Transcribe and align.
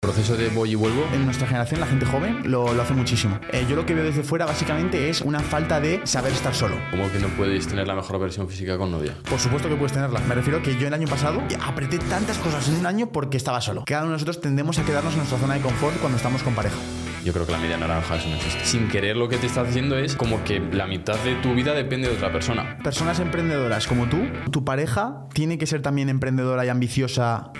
proceso 0.00 0.36
de 0.36 0.48
voy 0.48 0.70
y 0.70 0.74
vuelvo. 0.76 1.04
En 1.12 1.24
nuestra 1.24 1.46
generación, 1.46 1.80
la 1.80 1.86
gente 1.86 2.06
joven 2.06 2.42
lo, 2.44 2.72
lo 2.72 2.82
hace 2.82 2.94
muchísimo. 2.94 3.40
Eh, 3.52 3.66
yo 3.68 3.74
lo 3.74 3.84
que 3.84 3.94
veo 3.94 4.04
desde 4.04 4.22
fuera 4.22 4.46
básicamente 4.46 5.10
es 5.10 5.20
una 5.20 5.40
falta 5.40 5.80
de 5.80 6.00
saber 6.04 6.32
estar 6.32 6.54
solo. 6.54 6.76
¿Cómo 6.90 7.10
que 7.10 7.18
no 7.18 7.26
podéis 7.28 7.66
tener 7.66 7.86
la 7.86 7.94
mejor 7.94 8.20
versión 8.20 8.48
física 8.48 8.78
con 8.78 8.92
novia? 8.92 9.14
Por 9.28 9.40
supuesto 9.40 9.68
que 9.68 9.74
puedes 9.74 9.92
tenerla. 9.92 10.20
Me 10.20 10.36
refiero 10.36 10.62
que 10.62 10.76
yo 10.76 10.86
el 10.86 10.94
año 10.94 11.08
pasado 11.08 11.42
apreté 11.66 11.98
tantas 11.98 12.38
cosas 12.38 12.68
en 12.68 12.76
un 12.76 12.86
año 12.86 13.10
porque 13.10 13.36
estaba 13.36 13.60
solo. 13.60 13.82
Cada 13.86 14.02
uno 14.02 14.10
de 14.10 14.14
nosotros 14.14 14.40
tendemos 14.40 14.78
a 14.78 14.84
quedarnos 14.84 15.14
en 15.14 15.18
nuestra 15.18 15.38
zona 15.38 15.54
de 15.54 15.60
confort 15.60 15.98
cuando 15.98 16.16
estamos 16.16 16.42
con 16.44 16.54
pareja. 16.54 16.76
Yo 17.24 17.32
creo 17.32 17.44
que 17.44 17.52
la 17.52 17.58
media 17.58 17.76
naranja 17.76 18.16
eso 18.16 18.28
no 18.28 18.36
existe. 18.36 18.64
Sin 18.64 18.88
querer 18.88 19.16
lo 19.16 19.28
que 19.28 19.36
te 19.36 19.46
está 19.46 19.62
haciendo 19.62 19.98
es 19.98 20.14
como 20.14 20.44
que 20.44 20.60
la 20.60 20.86
mitad 20.86 21.18
de 21.18 21.34
tu 21.42 21.54
vida 21.54 21.74
depende 21.74 22.08
de 22.08 22.14
otra 22.14 22.32
persona. 22.32 22.78
Personas 22.84 23.18
emprendedoras 23.18 23.88
como 23.88 24.08
tú, 24.08 24.18
tu 24.52 24.64
pareja 24.64 25.26
tiene 25.34 25.58
que 25.58 25.66
ser 25.66 25.82
también 25.82 26.08
emprendedora 26.08 26.64
y 26.64 26.68
ambiciosa 26.68 27.50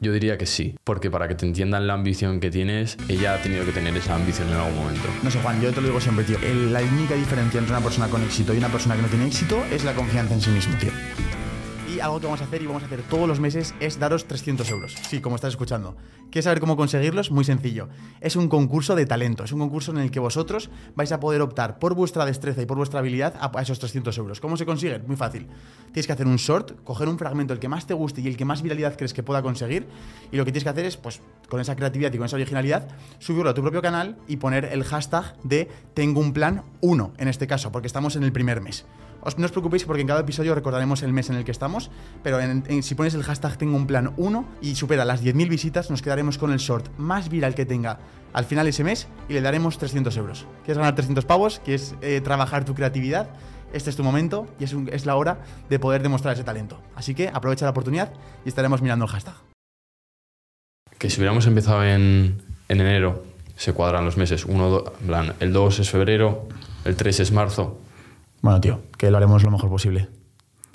yo 0.00 0.12
diría 0.12 0.38
que 0.38 0.46
sí, 0.46 0.76
porque 0.84 1.10
para 1.10 1.28
que 1.28 1.34
te 1.34 1.46
entiendan 1.46 1.86
la 1.86 1.94
ambición 1.94 2.40
que 2.40 2.50
tienes, 2.50 2.96
ella 3.08 3.34
ha 3.34 3.42
tenido 3.42 3.64
que 3.64 3.72
tener 3.72 3.96
esa 3.96 4.14
ambición 4.14 4.48
en 4.48 4.54
algún 4.54 4.76
momento. 4.76 5.08
No 5.22 5.30
sé, 5.30 5.40
Juan, 5.40 5.60
yo 5.60 5.72
te 5.72 5.80
lo 5.80 5.88
digo 5.88 6.00
siempre, 6.00 6.24
tío. 6.24 6.38
El- 6.42 6.72
la 6.72 6.80
única 6.82 7.14
diferencia 7.14 7.58
entre 7.58 7.74
una 7.74 7.82
persona 7.84 8.08
con 8.08 8.22
éxito 8.22 8.54
y 8.54 8.58
una 8.58 8.68
persona 8.68 8.96
que 8.96 9.02
no 9.02 9.08
tiene 9.08 9.26
éxito 9.26 9.64
es 9.70 9.84
la 9.84 9.94
confianza 9.94 10.34
en 10.34 10.40
sí 10.40 10.50
mismo, 10.50 10.76
tío. 10.78 10.90
Algo 12.00 12.20
que 12.20 12.26
vamos 12.26 12.40
a 12.40 12.44
hacer 12.44 12.62
y 12.62 12.66
vamos 12.66 12.82
a 12.82 12.86
hacer 12.86 13.02
todos 13.02 13.26
los 13.26 13.40
meses 13.40 13.74
es 13.80 13.98
daros 13.98 14.26
300 14.26 14.70
euros. 14.70 14.94
Sí, 15.08 15.20
como 15.20 15.36
estás 15.36 15.50
escuchando. 15.50 15.96
¿Quieres 16.30 16.44
saber 16.44 16.60
cómo 16.60 16.76
conseguirlos? 16.76 17.30
Muy 17.30 17.44
sencillo. 17.44 17.88
Es 18.20 18.36
un 18.36 18.48
concurso 18.48 18.94
de 18.94 19.06
talento. 19.06 19.44
Es 19.44 19.52
un 19.52 19.58
concurso 19.58 19.92
en 19.92 19.98
el 19.98 20.10
que 20.10 20.20
vosotros 20.20 20.70
vais 20.94 21.10
a 21.10 21.20
poder 21.20 21.40
optar 21.40 21.78
por 21.78 21.94
vuestra 21.94 22.26
destreza 22.26 22.62
y 22.62 22.66
por 22.66 22.76
vuestra 22.76 23.00
habilidad 23.00 23.34
a 23.40 23.62
esos 23.62 23.78
300 23.78 24.16
euros. 24.18 24.40
¿Cómo 24.40 24.56
se 24.56 24.66
consigue? 24.66 24.98
Muy 25.00 25.16
fácil. 25.16 25.46
Tienes 25.92 26.06
que 26.06 26.12
hacer 26.12 26.26
un 26.26 26.36
short, 26.36 26.82
coger 26.84 27.08
un 27.08 27.18
fragmento, 27.18 27.54
el 27.54 27.58
que 27.58 27.68
más 27.68 27.86
te 27.86 27.94
guste 27.94 28.20
y 28.20 28.28
el 28.28 28.36
que 28.36 28.44
más 28.44 28.62
viralidad 28.62 28.96
crees 28.96 29.14
que 29.14 29.22
pueda 29.22 29.42
conseguir. 29.42 29.86
Y 30.30 30.36
lo 30.36 30.44
que 30.44 30.52
tienes 30.52 30.64
que 30.64 30.70
hacer 30.70 30.84
es, 30.84 30.96
pues, 30.96 31.20
con 31.48 31.60
esa 31.60 31.74
creatividad 31.76 32.12
y 32.12 32.18
con 32.18 32.26
esa 32.26 32.36
originalidad, 32.36 32.88
subirlo 33.18 33.50
a 33.50 33.54
tu 33.54 33.62
propio 33.62 33.82
canal 33.82 34.18
y 34.28 34.36
poner 34.36 34.66
el 34.66 34.84
hashtag 34.84 35.36
de 35.42 35.68
Tengo 35.94 36.20
un 36.20 36.32
plan 36.32 36.62
1, 36.82 37.12
en 37.16 37.28
este 37.28 37.46
caso, 37.46 37.72
porque 37.72 37.86
estamos 37.86 38.16
en 38.16 38.22
el 38.22 38.32
primer 38.32 38.60
mes. 38.60 38.84
No 39.36 39.44
os 39.46 39.50
preocupéis 39.52 39.84
porque 39.84 40.00
en 40.00 40.06
cada 40.08 40.20
episodio 40.20 40.54
recordaremos 40.54 41.02
el 41.02 41.12
mes 41.12 41.28
en 41.28 41.36
el 41.36 41.44
que 41.44 41.50
estamos, 41.50 41.90
pero 42.22 42.38
si 42.82 42.94
pones 42.94 43.14
el 43.14 43.22
hashtag 43.24 43.58
tengo 43.58 43.76
un 43.76 43.86
plan 43.86 44.12
1 44.16 44.48
y 44.62 44.74
supera 44.76 45.04
las 45.04 45.22
10.000 45.22 45.48
visitas, 45.48 45.90
nos 45.90 46.00
quedaremos 46.00 46.38
con 46.38 46.52
el 46.52 46.58
short 46.58 46.88
más 46.96 47.28
viral 47.28 47.54
que 47.54 47.66
tenga 47.66 47.98
al 48.32 48.44
final 48.44 48.66
ese 48.68 48.84
mes 48.84 49.08
y 49.28 49.32
le 49.34 49.40
daremos 49.40 49.76
300 49.78 50.16
euros. 50.16 50.46
¿Quieres 50.64 50.78
ganar 50.78 50.94
300 50.94 51.24
pavos? 51.24 51.60
¿Quieres 51.64 51.94
eh, 52.00 52.20
trabajar 52.22 52.64
tu 52.64 52.74
creatividad? 52.74 53.28
Este 53.72 53.90
es 53.90 53.96
tu 53.96 54.02
momento 54.04 54.46
y 54.58 54.64
es, 54.64 54.74
es 54.92 55.04
la 55.04 55.16
hora 55.16 55.40
de 55.68 55.78
poder 55.78 56.02
demostrar 56.02 56.32
ese 56.34 56.44
talento. 56.44 56.80
Así 56.94 57.14
que 57.14 57.28
aprovecha 57.28 57.64
la 57.66 57.72
oportunidad 57.72 58.12
y 58.44 58.48
estaremos 58.48 58.80
mirando 58.80 59.04
el 59.04 59.10
hashtag. 59.10 59.34
Que 60.98 61.10
si 61.10 61.20
hubiéramos 61.20 61.46
empezado 61.46 61.84
en, 61.84 62.40
en 62.68 62.80
enero, 62.80 63.24
se 63.56 63.72
cuadran 63.72 64.04
los 64.04 64.16
meses. 64.16 64.44
Uno, 64.46 64.70
do- 64.70 64.84
plan, 65.06 65.34
el 65.40 65.52
2 65.52 65.80
es 65.80 65.90
febrero, 65.90 66.48
el 66.84 66.96
3 66.96 67.20
es 67.20 67.32
marzo. 67.32 67.80
Bueno, 68.40 68.60
tío, 68.60 68.82
que 68.96 69.10
lo 69.10 69.16
haremos 69.16 69.42
lo 69.42 69.50
mejor 69.50 69.68
posible. 69.70 70.08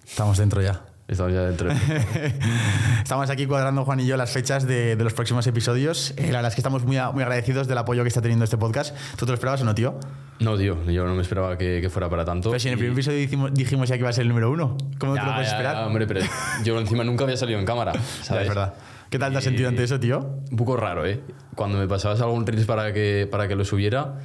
Estamos 0.06 0.38
dentro 0.38 0.62
ya. 0.62 0.82
Estamos 1.08 1.34
ya 1.34 1.42
dentro. 1.42 1.70
Estamos 3.04 3.30
aquí 3.30 3.46
cuadrando, 3.46 3.84
Juan 3.86 4.00
y 4.00 4.06
yo, 4.06 4.16
las 4.18 4.32
fechas 4.32 4.66
de, 4.66 4.96
de 4.96 5.04
los 5.04 5.14
próximos 5.14 5.46
episodios. 5.48 6.14
Eh, 6.18 6.28
la 6.28 6.38
verdad 6.38 6.48
es 6.48 6.56
que 6.56 6.62
estamos 6.62 6.84
muy, 6.86 6.98
a- 6.98 7.12
muy 7.12 7.24
agradecidos 7.24 7.68
del 7.68 7.78
apoyo 7.78 8.04
que 8.04 8.08
está 8.08 8.22
teniendo 8.22 8.46
este 8.46 8.58
podcast. 8.58 8.96
¿Tú 9.18 9.26
te 9.26 9.32
lo 9.32 9.34
esperabas 9.36 9.62
o 9.62 9.66
no, 9.66 9.76
tío? 9.76 10.00
No, 10.40 10.58
tío, 10.58 10.82
yo 10.90 11.06
no 11.06 11.14
me 11.14 11.22
esperaba 11.22 11.58
que, 11.58 11.80
que 11.82 11.90
fuera 11.90 12.10
para 12.10 12.24
tanto. 12.26 12.50
Pero 12.50 12.60
si 12.60 12.70
en 12.70 12.74
el 12.74 12.78
Y- 12.80 12.82
primer 12.82 12.94
episodio 12.94 13.18
dijimos, 13.20 13.54
dijimos 13.54 13.90
ya 13.90 13.96
que 13.96 14.00
iba 14.00 14.10
a 14.10 14.14
ser 14.14 14.24
el 14.24 14.30
número 14.30 14.50
uno. 14.50 14.78
¿Cómo 14.98 15.14
te 15.14 15.20
Ya, 15.20 15.26
lo 15.28 15.34
puedes 15.34 15.50
ya, 15.50 15.56
esperar? 15.58 15.76
ya, 15.76 15.86
hombre, 15.88 16.08
pero 16.08 16.22
yo 16.64 16.80
encima 16.80 17.04
nunca 17.04 17.26
había 17.26 17.38
salido 17.38 17.60
en 17.60 17.66
cámara. 17.66 17.94
¿sabes? 18.22 18.44
es 18.44 18.50
verdad. 18.50 18.74
¿Qué 19.10 19.20
tal 19.20 19.32
te 19.34 19.38
has 19.38 19.44
sentido 19.44 19.70
ante 19.70 19.84
eso, 19.84 20.00
tío? 20.00 20.20
Un 20.50 20.58
poco 20.58 20.76
raro, 20.78 21.06
¿eh? 21.06 21.22
Cuando 21.56 21.78
me 21.78 21.88
pasabas 21.88 22.20
algún 22.22 22.48
reels 22.48 22.66
para 22.66 22.94
que, 22.94 23.28
para 23.30 23.48
que 23.48 23.56
lo 23.56 23.64
subiera, 23.66 24.16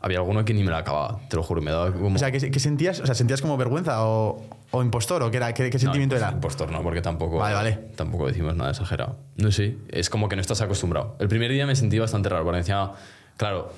había 0.00 0.18
alguno 0.18 0.44
que 0.44 0.54
ni 0.54 0.62
me 0.62 0.70
la 0.70 0.78
acababa, 0.78 1.18
te 1.28 1.36
lo 1.36 1.42
juro, 1.42 1.60
me 1.62 1.70
daba 1.70 1.92
como... 1.92 2.14
O 2.14 2.18
sea, 2.18 2.30
¿qué, 2.30 2.50
qué 2.50 2.60
sentías? 2.60 3.00
O 3.00 3.06
sea, 3.06 3.14
¿sentías 3.14 3.40
como 3.40 3.56
vergüenza 3.56 4.04
o, 4.06 4.44
o 4.70 4.82
impostor? 4.82 5.22
¿O 5.22 5.30
qué, 5.30 5.38
era, 5.38 5.52
qué, 5.54 5.70
qué 5.70 5.78
sentimiento 5.78 6.14
no, 6.14 6.20
era? 6.20 6.32
Impostor 6.32 6.70
no, 6.70 6.82
porque 6.82 7.00
tampoco, 7.02 7.38
Vale, 7.38 7.54
vale. 7.54 7.78
tampoco 7.96 8.26
decimos 8.26 8.54
nada 8.56 8.70
exagerado. 8.70 9.16
No 9.36 9.50
sé, 9.50 9.76
es 9.88 10.10
como 10.10 10.28
que 10.28 10.36
no 10.36 10.42
estás 10.42 10.60
acostumbrado. 10.60 11.16
El 11.18 11.28
primer 11.28 11.50
día 11.50 11.66
me 11.66 11.74
sentí 11.76 11.98
bastante 11.98 12.28
raro, 12.28 12.44
porque 12.44 12.58
encima, 12.58 12.92
claro, 13.36 13.72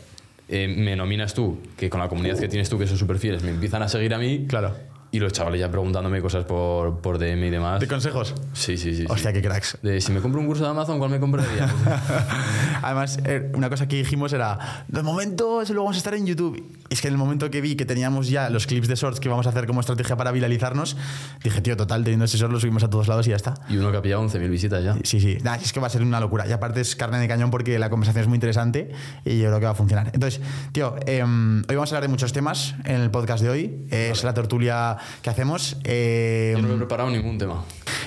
eh, 0.49 0.67
me 0.69 0.97
nominas 0.97 1.35
tú, 1.35 1.59
que 1.77 1.91
con 1.91 2.01
la 2.01 2.09
comunidad 2.09 2.39
que 2.39 2.49
tienes 2.49 2.69
tú, 2.69 2.79
que 2.79 2.87
son 2.87 2.97
súper 2.99 3.19
fieles, 3.19 3.43
me 3.43 3.51
empiezan 3.51 3.83
a 3.83 3.89
seguir 3.89 4.13
a 4.15 4.19
mí. 4.19 4.47
Claro. 4.49 4.75
Y 5.11 5.21
los 5.21 5.33
chavales 5.33 5.61
ya 5.61 5.71
preguntándome 5.71 6.21
cosas 6.21 6.45
por, 6.45 7.01
por 7.01 7.19
DM 7.19 7.45
y 7.45 7.51
demás. 7.51 7.81
¿De 7.81 7.89
consejos? 7.89 8.35
Sí, 8.53 8.77
sí, 8.77 8.95
sí. 8.95 9.03
sí. 9.03 9.07
Hostia, 9.09 9.33
qué 9.33 9.41
cracks. 9.41 9.79
De 9.83 10.01
si 10.01 10.13
me 10.13 10.21
compro 10.21 10.41
un 10.41 10.47
curso 10.47 10.65
de 10.65 10.71
Amazon, 10.71 10.99
¿cuál 10.99 11.11
me 11.11 11.19
compraría? 11.19 11.69
Además, 12.83 13.19
eh, 13.25 13.51
una 13.55 13.71
cosa 13.71 13.89
que 13.89 13.97
dijimos 13.97 14.33
era, 14.33 14.85
de 14.89 15.03
momento 15.03 15.63
eso 15.63 15.73
lo 15.75 15.83
vamos 15.83 15.97
a 15.97 15.99
estar 15.99 16.15
en 16.15 16.27
YouTube. 16.27 16.63
Y 16.91 16.95
es 16.95 17.01
que 17.01 17.09
en 17.09 17.15
el 17.15 17.19
momento 17.19 17.51
que 17.51 17.61
vi 17.61 17.75
que 17.77 17.85
teníamos 17.85 18.29
ya 18.29 18.51
los 18.51 18.67
clips 18.67 18.89
de 18.89 18.95
shorts 18.97 19.21
que 19.21 19.29
vamos 19.29 19.47
a 19.47 19.51
hacer 19.51 19.67
como 19.67 19.81
estrategia 19.81 20.17
para 20.17 20.31
viralizarnos, 20.33 20.97
dije, 21.43 21.61
tío, 21.61 21.77
total, 21.77 22.03
teniendo 22.05 22.25
ese 22.27 22.37
short 22.39 22.53
lo 22.53 22.61
subimos 22.61 22.83
a 22.85 22.91
todos 22.91 23.09
lados 23.09 23.27
y 23.27 23.31
ya 23.31 23.37
está. 23.37 23.55
y 23.69 23.77
uno 23.77 23.91
que 23.91 23.97
ha 23.99 24.03
pillado 24.03 24.23
11.000 24.25 24.49
visitas 24.51 24.85
ya. 24.85 24.97
Sí, 25.05 25.21
sí, 25.21 25.39
Nah, 25.43 25.57
es 25.57 25.73
que 25.73 25.81
va 25.81 25.87
a 25.87 25.91
ser 25.91 26.03
una 26.03 26.21
locura. 26.21 26.47
Y 26.47 26.53
aparte 26.53 26.81
es 26.81 26.97
carne 26.97 27.19
de 27.19 27.29
cañón 27.29 27.51
porque 27.51 27.79
la 27.79 27.89
conversación 27.91 28.23
es 28.23 28.29
muy 28.29 28.37
interesante 28.37 28.91
y 29.25 29.39
yo 29.39 29.47
creo 29.49 29.61
que 29.61 29.67
va 29.67 29.73
a 29.73 29.75
funcionar. 29.75 30.11
Entonces, 30.13 30.41
tío, 30.73 30.97
em, 31.07 31.61
hoy 31.69 31.77
vamos 31.77 31.93
a 31.93 31.97
hablar 31.97 32.03
de 32.03 32.09
muchos 32.09 32.33
temas 32.33 32.75
en 32.85 33.01
el 33.01 33.11
podcast 33.11 33.43
de 33.43 33.49
hoy. 33.51 33.87
Es 33.91 34.25
la 34.25 34.35
tertulia 34.35 34.98
que 35.23 35.31
hacemos. 35.31 35.77
Em, 35.85 36.57
Yo 36.57 36.63
no 36.63 36.69
me 36.69 36.75
he 36.75 36.77
preparado 36.79 37.11
ningún 37.11 37.39
tema. 37.39 37.63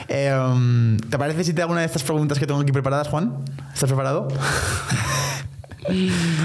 em, 0.07 0.97
¿Te 0.97 1.17
parece 1.17 1.43
si 1.43 1.53
te 1.53 1.61
hago 1.61 1.71
una 1.71 1.81
de 1.81 1.87
estas 1.87 2.03
preguntas 2.03 2.37
que 2.39 2.45
tengo 2.47 2.59
aquí 2.59 2.71
preparadas, 2.71 3.07
Juan? 3.07 3.35
¿Estás 3.73 3.87
preparado? 3.89 4.27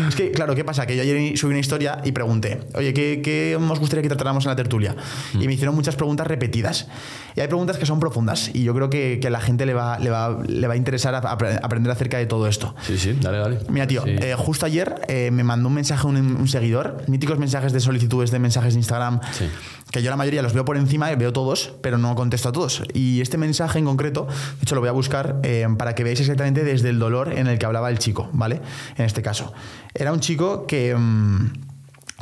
Es 0.08 0.14
que, 0.16 0.30
claro, 0.32 0.54
¿qué 0.54 0.64
pasa? 0.64 0.86
Que 0.86 0.96
yo 0.96 1.02
ayer 1.02 1.36
subí 1.36 1.50
una 1.50 1.58
historia 1.60 1.98
y 2.02 2.12
pregunté, 2.12 2.60
oye, 2.74 2.94
¿qué, 2.94 3.20
qué 3.22 3.54
os 3.54 3.78
gustaría 3.78 4.00
que 4.02 4.08
tratáramos 4.08 4.46
en 4.46 4.50
la 4.50 4.56
tertulia? 4.56 4.96
Y 5.34 5.46
me 5.46 5.52
hicieron 5.52 5.74
muchas 5.74 5.94
preguntas 5.94 6.26
repetidas. 6.26 6.88
Y 7.36 7.40
hay 7.40 7.46
preguntas 7.46 7.76
que 7.76 7.84
son 7.84 8.00
profundas 8.00 8.50
y 8.54 8.64
yo 8.64 8.74
creo 8.74 8.88
que, 8.88 9.18
que 9.20 9.26
a 9.26 9.30
la 9.30 9.40
gente 9.40 9.66
le 9.66 9.74
va, 9.74 9.98
le 9.98 10.08
va, 10.08 10.38
le 10.46 10.66
va 10.66 10.72
a 10.72 10.76
interesar 10.78 11.14
a- 11.14 11.18
a 11.18 11.36
apre- 11.38 11.60
aprender 11.62 11.92
acerca 11.92 12.16
de 12.16 12.24
todo 12.24 12.48
esto. 12.48 12.74
Sí, 12.82 12.96
sí, 12.96 13.12
dale, 13.20 13.36
dale. 13.38 13.58
Mira, 13.68 13.86
tío, 13.86 14.02
Sí. 14.04 14.10
eh, 14.18 14.34
justo 14.38 14.64
ayer 14.64 15.02
eh, 15.06 15.30
me 15.30 15.44
mandó 15.44 15.68
un 15.68 15.74
mensaje 15.74 16.06
un, 16.06 16.16
un 16.16 16.48
seguidor, 16.48 17.02
míticos 17.06 17.38
mensajes 17.38 17.74
de 17.74 17.80
solicitudes 17.80 18.30
de 18.30 18.38
mensajes 18.38 18.72
de 18.72 18.80
Instagram, 18.80 19.20
Sí. 19.32 19.50
Que 19.96 20.02
yo 20.02 20.10
la 20.10 20.16
mayoría 20.16 20.42
los 20.42 20.52
veo 20.52 20.64
por 20.64 20.76
encima, 20.76 21.10
eh, 21.10 21.16
veo 21.16 21.32
todos, 21.32 21.72
pero 21.80 21.96
no 21.96 22.14
contesto 22.14 22.50
a 22.50 22.52
todos. 22.52 22.82
Y 22.92 23.22
este 23.22 23.38
mensaje 23.38 23.78
en 23.78 23.86
concreto, 23.86 24.26
de 24.26 24.62
hecho 24.62 24.74
lo 24.74 24.82
voy 24.82 24.88
a 24.88 24.92
buscar 24.92 25.40
eh, 25.42 25.66
para 25.78 25.94
que 25.94 26.04
veáis 26.04 26.20
exactamente 26.20 26.64
desde 26.64 26.90
el 26.90 26.98
dolor 26.98 27.32
en 27.32 27.46
el 27.46 27.58
que 27.58 27.64
hablaba 27.64 27.88
el 27.88 27.98
chico, 27.98 28.28
¿vale? 28.32 28.60
En 28.96 29.06
este 29.06 29.22
caso. 29.22 29.54
Era 29.94 30.12
un 30.12 30.20
chico 30.20 30.66
que, 30.66 30.94
mm, 30.94 31.52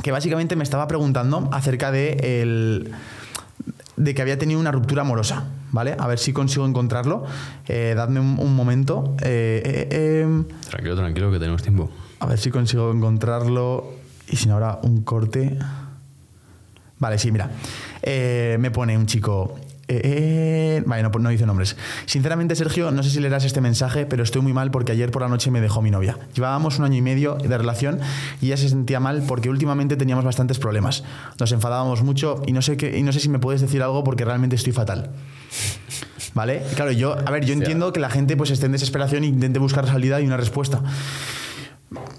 que 0.03 0.13
básicamente 0.13 0.55
me 0.55 0.63
estaba 0.63 0.87
preguntando 0.87 1.49
acerca 1.53 1.91
de 1.91 2.43
el 2.43 2.93
de 3.97 4.15
que 4.15 4.23
había 4.23 4.39
tenido 4.39 4.61
una 4.61 4.73
ruptura 4.73 5.03
amorosa, 5.03 5.45
¿vale? 5.73 5.97
A 5.99 6.07
ver 6.07 6.19
si 6.19 6.33
consigo 6.33 6.67
encontrarlo. 6.67 7.25
Eh, 7.67 7.95
dadme 7.97 8.21
un, 8.21 8.39
un 8.39 8.55
momento. 8.55 9.17
Eh, 9.23 9.89
eh, 9.91 10.21
em, 10.23 10.45
Tranquilo, 10.69 10.97
tranquilo, 10.97 11.31
que 11.33 11.39
tenemos 11.39 11.63
tiempo. 11.63 11.91
a 12.21 12.27
ver 12.27 12.39
si 12.39 12.51
consigo 12.51 12.93
encontrarlo. 12.93 13.93
Y 14.29 14.37
si 14.37 14.49
no, 14.49 14.55
ahora 14.55 14.79
un 14.83 15.03
corte. 15.03 15.59
Vale, 17.05 17.19
sí, 17.19 17.31
mira. 17.31 17.51
Eh, 18.01 18.57
me 18.59 18.71
pone 18.71 18.97
un 18.97 19.05
chico. 19.05 19.57
eh, 19.89 20.01
eh, 20.79 20.83
vale, 20.87 21.03
no, 21.03 21.11
no 21.11 21.29
dice 21.29 21.45
nombres. 21.45 21.77
Sinceramente, 22.07 22.57
Sergio, 22.57 22.91
no 22.93 23.03
sé 23.03 23.11
si 23.11 23.21
leerás 23.21 23.45
este 23.45 23.61
mensaje, 23.61 24.07
pero 24.07 24.23
estoy 24.23 24.41
muy 24.41 24.55
mal 24.55 24.71
porque 24.71 24.93
ayer 24.93 25.11
por 25.11 25.21
la 25.21 25.29
noche 25.29 25.51
me 25.51 25.61
dejó 25.61 25.83
mi 25.83 25.91
novia. 25.91 26.17
Llevábamos 26.35 26.79
un 26.79 26.87
año 26.87 26.97
y 26.97 27.03
medio 27.03 27.35
de 27.35 27.59
relación 27.59 28.01
y 28.41 28.47
ella 28.47 28.57
se 28.57 28.71
sentía 28.71 29.01
mal 29.01 29.23
porque 29.29 29.51
últimamente 29.51 29.99
teníamos 29.99 30.25
bastantes 30.25 30.59
problemas. 30.59 31.05
Nos 31.39 31.53
enfadábamos 31.53 32.03
mucho 32.03 32.41
y 32.47 32.53
no 32.53 32.63
sé, 32.63 32.79
qué, 32.79 32.97
y 32.97 33.03
no 33.03 33.13
sé 33.13 33.21
si 33.21 33.29
me 33.29 33.39
puedes 33.39 33.61
decir 33.61 33.83
algo 33.83 34.03
porque 34.03 34.25
realmente 34.25 34.57
estoy 34.57 34.73
fatal. 34.73 35.11
¿Vale? 36.33 36.63
Claro, 36.75 36.91
yo, 36.91 37.19
a 37.19 37.31
ver, 37.31 37.45
yo 37.45 37.53
entiendo 37.53 37.93
que 37.93 38.01
la 38.01 38.09
gente 38.09 38.35
pues 38.39 38.51
esté 38.51 38.65
en 38.65 38.73
desesperación 38.73 39.25
e 39.25 39.27
intente 39.27 39.59
buscar 39.59 39.87
salida 39.87 40.23
y 40.23 40.27
una 40.27 40.39
respuesta. 40.39 40.81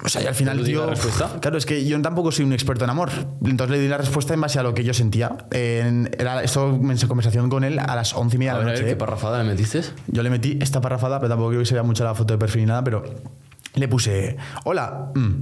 O 0.03 0.09
sea, 0.09 0.21
y 0.21 0.27
al 0.27 0.35
final, 0.35 0.57
¿Te 0.57 0.63
digo 0.65 0.85
tío. 0.93 1.39
Claro, 1.41 1.57
es 1.57 1.65
que 1.65 1.85
yo 1.85 1.99
tampoco 2.01 2.31
soy 2.31 2.45
un 2.45 2.53
experto 2.53 2.83
en 2.83 2.89
amor. 2.89 3.09
Entonces 3.43 3.75
le 3.77 3.81
di 3.81 3.87
la 3.87 3.97
respuesta 3.97 4.33
en 4.33 4.41
base 4.41 4.59
a 4.59 4.63
lo 4.63 4.73
que 4.73 4.83
yo 4.83 4.93
sentía. 4.93 5.35
En- 5.51 6.09
era 6.17 6.43
esto, 6.43 6.71
mens- 6.77 7.07
conversación 7.07 7.49
con 7.49 7.63
él 7.63 7.79
a 7.79 7.95
las 7.95 8.13
once 8.13 8.35
y 8.35 8.39
media 8.39 8.53
A 8.53 8.59
de 8.59 8.59
ver, 8.59 8.65
la 8.65 8.71
a 8.71 8.73
ver, 8.73 8.81
noche. 8.81 8.87
¿qué 8.89 8.93
¿eh? 8.93 8.95
parrafada 8.97 9.41
le 9.43 9.49
metiste? 9.49 9.81
Yo 10.07 10.23
le 10.23 10.29
metí 10.29 10.57
esta 10.61 10.81
parrafada, 10.81 11.19
pero 11.19 11.29
tampoco 11.29 11.49
creo 11.49 11.61
que 11.61 11.65
se 11.65 11.73
vea 11.73 11.83
mucho 11.83 12.03
la 12.03 12.15
foto 12.15 12.33
de 12.33 12.37
perfil 12.37 12.61
ni 12.61 12.67
nada, 12.67 12.83
pero 12.83 13.03
le 13.75 13.87
puse, 13.87 14.37
hola, 14.63 15.11
mm, 15.15 15.33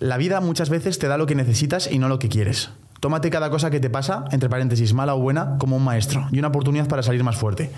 la 0.00 0.16
vida 0.18 0.40
muchas 0.40 0.68
veces 0.70 0.98
te 0.98 1.08
da 1.08 1.16
lo 1.16 1.26
que 1.26 1.34
necesitas 1.34 1.90
y 1.90 1.98
no 1.98 2.08
lo 2.08 2.18
que 2.18 2.28
quieres. 2.28 2.70
Tómate 3.00 3.30
cada 3.30 3.50
cosa 3.50 3.70
que 3.70 3.78
te 3.80 3.90
pasa, 3.90 4.24
entre 4.32 4.48
paréntesis, 4.48 4.92
mala 4.94 5.14
o 5.14 5.18
buena, 5.20 5.56
como 5.58 5.76
un 5.76 5.84
maestro 5.84 6.26
y 6.32 6.38
una 6.38 6.48
oportunidad 6.48 6.88
para 6.88 7.02
salir 7.02 7.22
más 7.24 7.36
fuerte. 7.36 7.70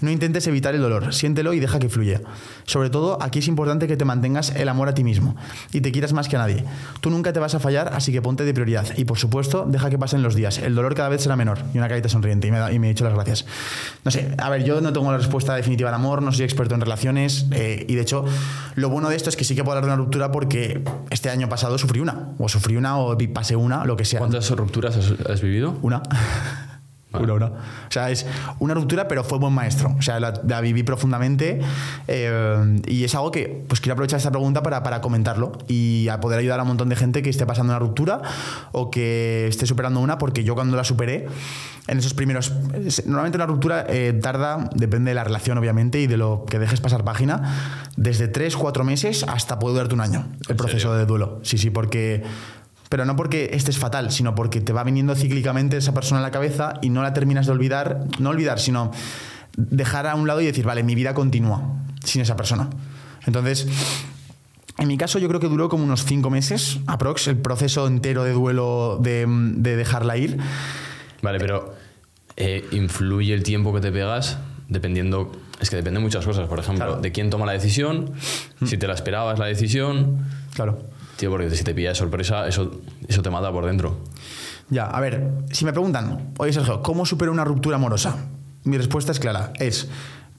No 0.00 0.10
intentes 0.10 0.46
evitar 0.46 0.74
el 0.74 0.82
dolor, 0.82 1.14
siéntelo 1.14 1.52
y 1.54 1.60
deja 1.60 1.78
que 1.78 1.88
fluya. 1.88 2.20
Sobre 2.64 2.90
todo, 2.90 3.18
aquí 3.22 3.38
es 3.38 3.48
importante 3.48 3.86
que 3.86 3.96
te 3.96 4.04
mantengas 4.04 4.50
el 4.54 4.68
amor 4.68 4.88
a 4.88 4.94
ti 4.94 5.02
mismo 5.04 5.36
y 5.72 5.80
te 5.80 5.90
quieras 5.92 6.12
más 6.12 6.28
que 6.28 6.36
a 6.36 6.40
nadie. 6.40 6.64
Tú 7.00 7.10
nunca 7.10 7.32
te 7.32 7.40
vas 7.40 7.54
a 7.54 7.60
fallar, 7.60 7.90
así 7.94 8.12
que 8.12 8.20
ponte 8.20 8.44
de 8.44 8.52
prioridad. 8.52 8.86
Y 8.96 9.04
por 9.06 9.18
supuesto, 9.18 9.64
deja 9.66 9.88
que 9.88 9.98
pasen 9.98 10.22
los 10.22 10.34
días. 10.34 10.58
El 10.58 10.74
dolor 10.74 10.94
cada 10.94 11.08
vez 11.08 11.22
será 11.22 11.36
menor. 11.36 11.58
Y 11.72 11.78
una 11.78 11.88
carita 11.88 12.08
sonriente. 12.08 12.46
Y 12.48 12.50
me, 12.50 12.58
da- 12.58 12.72
y 12.72 12.78
me 12.78 12.88
he 12.88 12.90
dicho 12.90 13.04
las 13.04 13.14
gracias. 13.14 13.46
No 14.04 14.10
sé, 14.10 14.34
a 14.38 14.50
ver, 14.50 14.64
yo 14.64 14.80
no 14.80 14.92
tengo 14.92 15.10
la 15.10 15.18
respuesta 15.18 15.54
definitiva 15.54 15.88
al 15.88 15.94
amor, 15.94 16.20
no 16.22 16.30
soy 16.32 16.44
experto 16.44 16.74
en 16.74 16.80
relaciones. 16.82 17.46
eh, 17.52 17.86
y 17.88 17.94
de 17.94 18.02
hecho, 18.02 18.24
lo 18.74 18.90
bueno 18.90 19.08
de 19.08 19.16
esto 19.16 19.30
es 19.30 19.36
que 19.36 19.44
sí 19.44 19.54
que 19.54 19.64
puedo 19.64 19.78
hablar 19.78 19.88
de 19.90 19.94
una 19.94 20.02
ruptura 20.04 20.30
porque 20.30 20.82
este 21.10 21.30
año 21.30 21.48
pasado 21.48 21.78
sufrí 21.78 22.00
una. 22.00 22.30
O 22.38 22.48
sufrí 22.48 22.76
una, 22.76 22.98
o 22.98 23.16
pasé 23.32 23.56
una, 23.56 23.84
lo 23.84 23.96
que 23.96 24.04
sea. 24.04 24.18
¿Cuántas 24.18 24.50
rupturas 24.50 24.96
has, 24.96 25.14
has 25.30 25.40
vivido? 25.40 25.78
Una. 25.82 26.02
O 27.16 27.90
sea, 27.90 28.10
es 28.10 28.26
una 28.58 28.74
ruptura, 28.74 29.08
pero 29.08 29.24
fue 29.24 29.38
buen 29.38 29.52
maestro. 29.52 29.94
O 29.98 30.02
sea, 30.02 30.20
la, 30.20 30.40
la 30.46 30.60
viví 30.60 30.82
profundamente 30.82 31.60
eh, 32.08 32.80
y 32.86 33.04
es 33.04 33.14
algo 33.14 33.30
que, 33.30 33.64
pues 33.68 33.80
quiero 33.80 33.94
aprovechar 33.94 34.18
esta 34.18 34.30
pregunta 34.30 34.62
para, 34.62 34.82
para 34.82 35.00
comentarlo 35.00 35.52
y 35.68 36.08
a 36.08 36.20
poder 36.20 36.38
ayudar 36.38 36.60
a 36.60 36.62
un 36.62 36.68
montón 36.68 36.88
de 36.88 36.96
gente 36.96 37.22
que 37.22 37.30
esté 37.30 37.46
pasando 37.46 37.72
una 37.72 37.78
ruptura 37.78 38.22
o 38.72 38.90
que 38.90 39.46
esté 39.48 39.66
superando 39.66 40.00
una, 40.00 40.18
porque 40.18 40.44
yo 40.44 40.54
cuando 40.54 40.76
la 40.76 40.84
superé, 40.84 41.26
en 41.86 41.98
esos 41.98 42.14
primeros... 42.14 42.52
Normalmente 43.06 43.36
una 43.36 43.46
ruptura 43.46 43.86
eh, 43.88 44.12
tarda, 44.12 44.68
depende 44.74 45.10
de 45.10 45.14
la 45.14 45.24
relación, 45.24 45.58
obviamente, 45.58 46.00
y 46.00 46.06
de 46.06 46.16
lo 46.16 46.44
que 46.48 46.58
dejes 46.58 46.80
pasar 46.80 47.04
página, 47.04 47.88
desde 47.96 48.28
3, 48.28 48.56
4 48.56 48.84
meses 48.84 49.24
hasta 49.28 49.58
puede 49.58 49.74
durarte 49.74 49.94
un 49.94 50.00
año 50.00 50.26
el 50.44 50.50
¿En 50.52 50.56
proceso 50.56 50.88
serio? 50.88 50.94
de 50.94 51.06
duelo. 51.06 51.40
Sí, 51.42 51.58
sí, 51.58 51.70
porque... 51.70 52.24
Pero 52.88 53.04
no 53.04 53.16
porque 53.16 53.50
estés 53.52 53.78
fatal, 53.78 54.10
sino 54.12 54.34
porque 54.34 54.60
te 54.60 54.72
va 54.72 54.84
viniendo 54.84 55.14
cíclicamente 55.14 55.76
esa 55.76 55.92
persona 55.94 56.20
en 56.20 56.22
la 56.22 56.30
cabeza 56.30 56.74
y 56.82 56.90
no 56.90 57.02
la 57.02 57.12
terminas 57.12 57.46
de 57.46 57.52
olvidar, 57.52 58.04
no 58.18 58.30
olvidar, 58.30 58.60
sino 58.60 58.92
dejar 59.56 60.06
a 60.06 60.14
un 60.14 60.26
lado 60.26 60.40
y 60.40 60.46
decir, 60.46 60.64
vale, 60.64 60.82
mi 60.82 60.94
vida 60.94 61.14
continúa 61.14 61.62
sin 62.04 62.22
esa 62.22 62.36
persona. 62.36 62.68
Entonces, 63.26 63.66
en 64.78 64.86
mi 64.88 64.96
caso 64.98 65.18
yo 65.18 65.26
creo 65.28 65.40
que 65.40 65.48
duró 65.48 65.68
como 65.68 65.82
unos 65.84 66.04
cinco 66.04 66.30
meses, 66.30 66.78
aprox, 66.86 67.26
el 67.28 67.36
proceso 67.38 67.86
entero 67.86 68.22
de 68.22 68.32
duelo 68.32 68.98
de, 69.02 69.26
de 69.28 69.76
dejarla 69.76 70.16
ir. 70.16 70.38
Vale, 71.22 71.38
pero 71.40 71.74
eh, 72.36 72.64
¿influye 72.70 73.34
el 73.34 73.42
tiempo 73.42 73.72
que 73.74 73.80
te 73.80 73.90
pegas? 73.90 74.38
Dependiendo. 74.68 75.32
Es 75.60 75.70
que 75.70 75.76
depende 75.76 75.98
de 76.00 76.04
muchas 76.04 76.24
cosas. 76.26 76.46
Por 76.48 76.58
ejemplo, 76.58 76.84
Claro. 76.86 77.00
de 77.00 77.10
quién 77.12 77.30
toma 77.30 77.46
la 77.46 77.52
decisión, 77.52 78.12
si 78.64 78.76
te 78.76 78.86
la 78.86 78.92
esperabas 78.94 79.38
la 79.38 79.46
decisión. 79.46 80.18
Claro. 80.54 80.78
Tío, 81.16 81.30
porque 81.30 81.50
si 81.50 81.64
te 81.64 81.74
pilla 81.74 81.90
de 81.90 81.94
sorpresa, 81.94 82.46
eso, 82.46 82.80
eso 83.08 83.22
te 83.22 83.30
mata 83.30 83.50
por 83.50 83.64
dentro. 83.66 83.96
Ya, 84.68 84.84
a 84.84 85.00
ver, 85.00 85.30
si 85.52 85.64
me 85.64 85.72
preguntan, 85.72 86.32
oye 86.38 86.52
Sergio, 86.52 86.82
¿cómo 86.82 87.06
supero 87.06 87.32
una 87.32 87.44
ruptura 87.44 87.76
amorosa? 87.76 88.16
Mi 88.64 88.76
respuesta 88.76 89.12
es 89.12 89.20
clara, 89.20 89.52
es, 89.58 89.88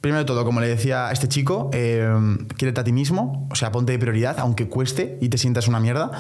primero 0.07 0.19
de 0.19 0.25
todo, 0.25 0.45
como 0.45 0.61
le 0.61 0.69
decía 0.69 1.09
a 1.09 1.11
este 1.11 1.27
chico, 1.27 1.69
eh, 1.73 2.07
quiérete 2.55 2.79
a 2.79 2.83
ti 2.85 2.93
mismo, 2.93 3.45
o 3.51 3.55
sea, 3.55 3.73
ponte 3.73 3.91
de 3.91 3.99
prioridad, 3.99 4.39
aunque 4.39 4.69
cueste 4.69 5.17
y 5.19 5.27
te 5.27 5.37
sientas 5.37 5.67
una 5.67 5.81
mierda. 5.81 6.11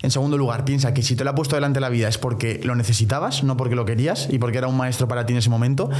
En 0.00 0.10
segundo 0.10 0.38
lugar, 0.38 0.64
piensa 0.64 0.94
que 0.94 1.02
si 1.02 1.14
te 1.14 1.24
lo 1.24 1.30
ha 1.30 1.34
puesto 1.34 1.54
delante 1.54 1.78
la 1.78 1.90
vida 1.90 2.08
es 2.08 2.16
porque 2.16 2.62
lo 2.64 2.74
necesitabas, 2.74 3.44
no 3.44 3.58
porque 3.58 3.74
lo 3.74 3.84
querías 3.84 4.28
y 4.30 4.38
porque 4.38 4.56
era 4.56 4.66
un 4.66 4.78
maestro 4.78 5.08
para 5.08 5.26
ti 5.26 5.34
en 5.34 5.40
ese 5.40 5.50
momento. 5.50 5.90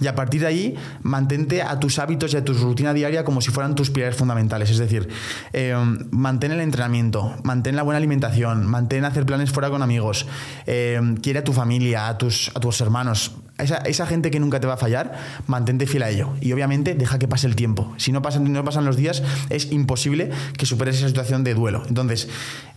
Y 0.00 0.06
a 0.06 0.14
partir 0.14 0.42
de 0.42 0.46
ahí, 0.46 0.74
mantente 1.02 1.62
a 1.62 1.80
tus 1.80 1.98
hábitos 1.98 2.34
y 2.34 2.36
a 2.36 2.44
tu 2.44 2.54
rutina 2.54 2.94
diaria 2.94 3.24
como 3.24 3.40
si 3.40 3.50
fueran 3.50 3.74
tus 3.74 3.90
pilares 3.90 4.14
fundamentales. 4.14 4.70
Es 4.70 4.78
decir, 4.78 5.08
eh, 5.52 5.74
mantén 6.12 6.52
el 6.52 6.60
entrenamiento, 6.60 7.34
mantén 7.42 7.74
la 7.74 7.82
buena 7.82 7.98
alimentación, 7.98 8.64
mantén 8.64 9.04
hacer 9.04 9.26
planes 9.26 9.50
fuera 9.50 9.70
con 9.70 9.82
amigos, 9.82 10.28
eh, 10.66 11.00
quiere 11.20 11.40
a 11.40 11.44
tu 11.44 11.52
familia, 11.52 12.06
a 12.06 12.16
tus, 12.16 12.52
a 12.54 12.60
tus 12.60 12.80
hermanos. 12.80 13.32
Esa, 13.58 13.76
esa 13.78 14.06
gente 14.06 14.30
que 14.30 14.40
nunca 14.40 14.60
te 14.60 14.66
va 14.66 14.74
a 14.74 14.78
fallar, 14.78 15.12
mantente 15.46 15.86
fiel 15.86 16.02
a 16.02 16.10
ello. 16.10 16.30
Y 16.40 16.52
obviamente 16.52 16.94
deja 16.94 17.18
que 17.18 17.28
pase 17.28 17.46
el 17.46 17.56
tiempo. 17.56 17.92
Si 17.96 18.12
no 18.12 18.22
pasan, 18.22 18.52
no 18.52 18.64
pasan 18.64 18.84
los 18.84 18.96
días, 18.96 19.22
es 19.50 19.70
imposible 19.72 20.30
que 20.56 20.66
superes 20.66 20.96
esa 20.96 21.08
situación 21.08 21.44
de 21.44 21.54
duelo. 21.54 21.82
Entonces, 21.88 22.28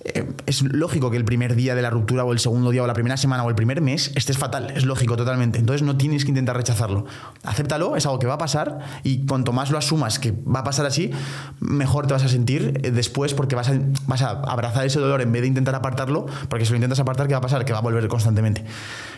eh, 0.06 0.24
es 0.46 0.62
lógico 0.62 1.10
que 1.10 1.18
el 1.18 1.26
primer 1.26 1.56
día 1.56 1.74
de 1.74 1.82
la 1.82 1.90
ruptura 1.90 2.24
o 2.24 2.32
el 2.32 2.40
segundo 2.40 2.70
día 2.70 2.84
o 2.84 2.88
la 2.88 2.94
primera 2.94 3.18
semana 3.18 3.44
o 3.44 3.50
el 3.50 3.56
primer 3.56 3.82
mes 3.82 4.12
estés 4.16 4.38
fatal. 4.38 4.72
Es 4.76 4.86
lógico 4.86 5.18
totalmente. 5.18 5.58
Entonces 5.58 5.82
no 5.82 5.98
tienes 5.98 6.26
que 6.26 6.30
intentar 6.30 6.56
rechazarlo. 6.56 7.06
Acéptalo, 7.44 7.96
es 7.96 8.06
algo 8.06 8.20
que 8.20 8.28
va 8.28 8.36
a 8.36 8.38
pasar 8.38 8.80
y 9.04 9.26
cuanto 9.26 9.52
más 9.52 9.72
lo 9.72 9.78
asumas 9.78 10.20
que 10.20 10.32
va 10.32 10.60
a 10.60 10.64
pasar 10.64 10.86
así, 10.86 11.12
mejor 11.60 12.06
te 12.06 12.14
vas 12.14 12.24
a 12.24 12.30
sentir 12.30 12.82
eh, 12.84 12.92
después 12.92 13.34
porque 13.34 13.56
vas 13.56 13.70
a, 13.70 13.80
vas 14.06 14.22
a 14.22 14.30
abrazar 14.30 14.86
ese 14.86 15.00
dolor 15.00 15.22
en 15.22 15.32
vez 15.32 15.42
de 15.42 15.48
intentar 15.48 15.74
apartarlo, 15.74 16.28
porque 16.50 16.66
si 16.66 16.72
lo 16.72 16.78
intentas 16.78 17.00
apartar, 17.00 17.28
¿qué 17.28 17.34
va 17.34 17.40
a 17.40 17.42
pasar? 17.42 17.66
Que 17.66 17.74
va 17.74 17.80
a 17.80 17.82
volver 17.82 18.08
constantemente. 18.08 18.64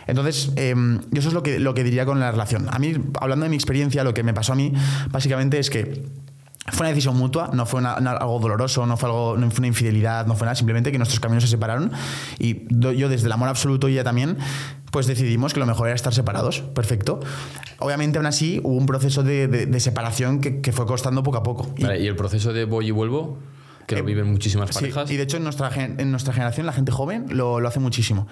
Entonces, 0.06 0.52
eh, 0.56 0.74
eso 1.12 1.28
es 1.28 1.34
lo 1.34 1.42
que, 1.42 1.57
lo 1.58 1.74
que 1.74 1.84
diría 1.84 2.04
con 2.06 2.20
la 2.20 2.30
relación. 2.30 2.66
A 2.70 2.78
mí, 2.78 2.94
hablando 3.20 3.44
de 3.44 3.50
mi 3.50 3.56
experiencia, 3.56 4.04
lo 4.04 4.14
que 4.14 4.22
me 4.22 4.34
pasó 4.34 4.52
a 4.52 4.56
mí, 4.56 4.72
básicamente 5.10 5.58
es 5.58 5.70
que 5.70 6.04
fue 6.70 6.80
una 6.84 6.88
decisión 6.90 7.16
mutua, 7.16 7.50
no 7.54 7.64
fue 7.64 7.80
una- 7.80 7.96
una- 7.96 8.12
algo 8.12 8.38
doloroso, 8.40 8.84
no 8.86 8.96
fue, 8.98 9.08
algo, 9.08 9.36
no 9.38 9.50
fue 9.50 9.60
una 9.60 9.68
infidelidad, 9.68 10.26
no 10.26 10.34
fue 10.34 10.44
nada, 10.44 10.54
simplemente 10.54 10.92
que 10.92 10.98
nuestros 10.98 11.18
caminos 11.20 11.44
se 11.44 11.48
separaron 11.48 11.90
y 12.38 12.64
do- 12.68 12.92
yo 12.92 13.08
desde 13.08 13.26
el 13.26 13.32
amor 13.32 13.48
absoluto 13.48 13.88
y 13.88 13.94
ella 13.94 14.04
también, 14.04 14.36
pues 14.90 15.06
decidimos 15.06 15.54
que 15.54 15.60
lo 15.60 15.66
mejor 15.66 15.86
era 15.88 15.94
estar 15.96 16.12
separados, 16.12 16.60
perfecto. 16.60 17.20
Obviamente 17.78 18.18
aún 18.18 18.26
así 18.26 18.60
hubo 18.64 18.76
un 18.76 18.86
proceso 18.86 19.22
de, 19.22 19.48
de- 19.48 19.64
de 19.66 19.80
separación 19.80 20.40
que, 20.40 20.60
que 20.60 20.72
fue 20.72 20.84
costando 20.86 21.22
poco 21.22 21.38
a 21.38 21.42
poco. 21.42 21.72
Y- 21.76 21.84
Vale, 21.84 22.00
¿Y 22.00 22.06
el 22.06 22.16
proceso 22.16 22.52
de 22.52 22.64
voy 22.66 22.88
y 22.88 22.90
vuelvo? 22.90 23.38
Que 23.86 23.94
lo 23.94 24.02
Eh, 24.02 24.04
viven 24.04 24.30
muchísimas 24.30 24.68
Sí, 24.68 24.74
parejas. 24.74 25.10
y 25.10 25.16
de 25.16 25.22
hecho 25.22 25.38
en 25.38 25.44
nuestra, 25.44 25.70
en 25.74 26.10
nuestra 26.10 26.34
generación 26.34 26.66
la 26.66 26.72
gente 26.74 26.92
joven 26.92 27.24
lo, 27.30 27.60
lo 27.60 27.68
hace 27.68 27.80
muchísimo. 27.80 28.26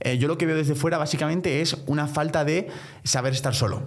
Eh, 0.00 0.18
yo 0.18 0.28
lo 0.28 0.38
que 0.38 0.46
veo 0.46 0.56
desde 0.56 0.74
fuera 0.74 0.98
básicamente 0.98 1.60
es 1.60 1.76
una 1.86 2.06
falta 2.06 2.44
de 2.44 2.68
saber 3.04 3.32
estar 3.32 3.54
solo. 3.54 3.82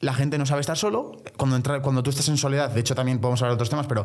La 0.00 0.12
gente 0.12 0.36
no 0.36 0.44
sabe 0.44 0.60
estar 0.60 0.76
solo. 0.76 1.22
Cuando, 1.38 1.56
entra- 1.56 1.80
cuando 1.80 2.02
tú 2.02 2.10
estás 2.10 2.28
en 2.28 2.36
soledad, 2.36 2.68
de 2.70 2.80
hecho 2.80 2.94
también 2.94 3.18
podemos 3.18 3.40
hablar 3.40 3.52
de 3.52 3.54
otros 3.54 3.70
temas, 3.70 3.86
pero 3.86 4.04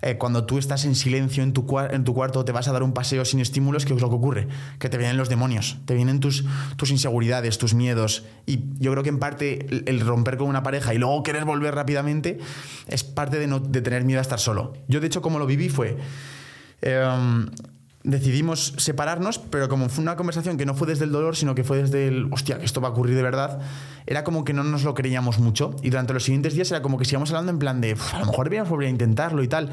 eh, 0.00 0.16
cuando 0.16 0.44
tú 0.46 0.56
estás 0.56 0.84
en 0.84 0.94
silencio 0.94 1.42
en 1.42 1.52
tu, 1.52 1.66
en 1.80 2.04
tu 2.04 2.14
cuarto, 2.14 2.44
te 2.44 2.52
vas 2.52 2.68
a 2.68 2.72
dar 2.72 2.84
un 2.84 2.92
paseo 2.92 3.24
sin 3.24 3.40
estímulos, 3.40 3.84
¿qué 3.84 3.92
es 3.92 4.00
lo 4.00 4.08
que 4.08 4.14
ocurre? 4.14 4.46
Que 4.78 4.88
te 4.88 4.98
vienen 4.98 5.16
los 5.16 5.28
demonios, 5.28 5.78
te 5.84 5.94
vienen 5.94 6.20
tus, 6.20 6.44
tus 6.76 6.92
inseguridades, 6.92 7.58
tus 7.58 7.74
miedos. 7.74 8.22
Y 8.46 8.60
yo 8.78 8.92
creo 8.92 9.02
que 9.02 9.08
en 9.08 9.18
parte 9.18 9.66
el, 9.68 9.82
el 9.88 10.00
romper 10.00 10.36
con 10.36 10.46
una 10.48 10.62
pareja 10.62 10.94
y 10.94 10.98
luego 10.98 11.24
querer 11.24 11.44
volver 11.44 11.74
rápidamente 11.74 12.38
es 12.86 13.02
parte 13.02 13.40
de, 13.40 13.48
no, 13.48 13.58
de 13.58 13.80
tener 13.82 14.04
miedo 14.04 14.20
a 14.20 14.22
estar 14.22 14.38
solo. 14.38 14.74
Yo 14.86 15.00
de 15.00 15.08
hecho 15.08 15.22
como 15.22 15.40
lo 15.40 15.46
viví 15.46 15.68
fue... 15.70 15.96
Em, 16.82 17.48
decidimos 18.04 18.74
separarnos, 18.78 19.38
pero 19.38 19.68
como 19.68 19.88
fue 19.88 20.02
una 20.02 20.16
conversación 20.16 20.56
que 20.56 20.66
no 20.66 20.74
fue 20.74 20.88
desde 20.88 21.04
el 21.04 21.12
dolor, 21.12 21.36
sino 21.36 21.54
que 21.54 21.64
fue 21.64 21.78
desde 21.82 22.08
el, 22.08 22.28
hostia, 22.32 22.58
que 22.58 22.64
esto 22.64 22.80
va 22.80 22.88
a 22.88 22.90
ocurrir 22.90 23.14
de 23.16 23.22
verdad, 23.22 23.60
era 24.06 24.24
como 24.24 24.44
que 24.44 24.52
no 24.52 24.64
nos 24.64 24.82
lo 24.82 24.94
creíamos 24.94 25.38
mucho. 25.38 25.76
Y 25.82 25.90
durante 25.90 26.12
los 26.12 26.24
siguientes 26.24 26.54
días 26.54 26.70
era 26.70 26.82
como 26.82 26.98
que 26.98 27.04
sigamos 27.04 27.30
hablando 27.30 27.52
en 27.52 27.58
plan 27.58 27.80
de, 27.80 27.94
"Uf, 27.94 28.14
a 28.14 28.18
lo 28.18 28.26
mejor 28.26 28.46
deberíamos 28.46 28.70
volver 28.70 28.88
a 28.88 28.90
intentarlo 28.90 29.42
y 29.42 29.48
tal. 29.48 29.70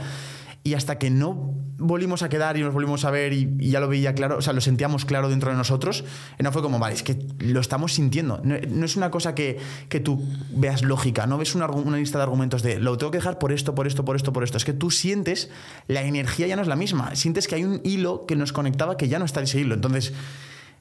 Y 0.70 0.76
hasta 0.76 1.00
que 1.00 1.10
no 1.10 1.56
volvimos 1.80 2.22
a 2.22 2.30
quedar 2.30 2.56
y 2.56 2.62
nos 2.62 2.76
volvimos 2.76 3.04
a 3.04 3.10
ver 3.10 3.34
y, 3.34 3.58
ya 3.58 3.80
lo 3.80 3.88
veía 3.88 4.14
claro, 4.14 4.38
o 4.38 4.42
sea, 4.44 4.54
lo 4.54 4.62
sentíamos 4.62 5.04
claro 5.04 5.28
dentro 5.28 5.50
de 5.50 5.58
nosotros, 5.58 6.04
y 6.38 6.44
no 6.44 6.52
fue 6.52 6.62
como, 6.62 6.78
vale, 6.78 6.94
es 6.94 7.02
que 7.02 7.18
lo 7.40 7.60
estamos 7.60 7.94
sintiendo. 7.94 8.40
No, 8.44 8.86
es 8.86 8.96
una 8.96 9.10
cosa 9.10 9.34
que, 9.34 9.58
que 9.90 10.00
tú 10.00 10.24
veas 10.52 10.84
lógica, 10.84 11.26
no 11.26 11.40
ves 11.40 11.56
una, 11.56 11.68
una 11.68 11.98
lista 11.98 12.20
de 12.20 12.24
argumentos 12.26 12.62
de, 12.62 12.78
lo 12.78 13.00
tengo 13.00 13.12
que 13.12 13.18
dejar 13.18 13.40
por 13.40 13.52
esto, 13.52 13.74
por 13.74 13.88
esto, 13.88 14.06
por 14.06 14.16
esto, 14.16 14.32
por 14.32 14.44
esto. 14.44 14.58
Es 14.58 14.66
que 14.66 14.74
tú 14.74 14.92
sientes, 14.92 15.50
la 15.88 16.04
energía 16.04 16.46
ya 16.46 16.56
no 16.56 16.62
es 16.62 16.68
la 16.68 16.76
misma, 16.76 17.16
sientes 17.16 17.48
que 17.48 17.56
hay 17.56 17.64
un 17.64 17.82
hilo 17.84 18.28
que 18.28 18.36
nos 18.36 18.54
conectaba 18.54 18.96
que 18.96 19.08
ya 19.08 19.18
no 19.18 19.26
está 19.26 19.42
ese 19.42 19.60
hilo. 19.60 19.74
Entonces, 19.74 20.14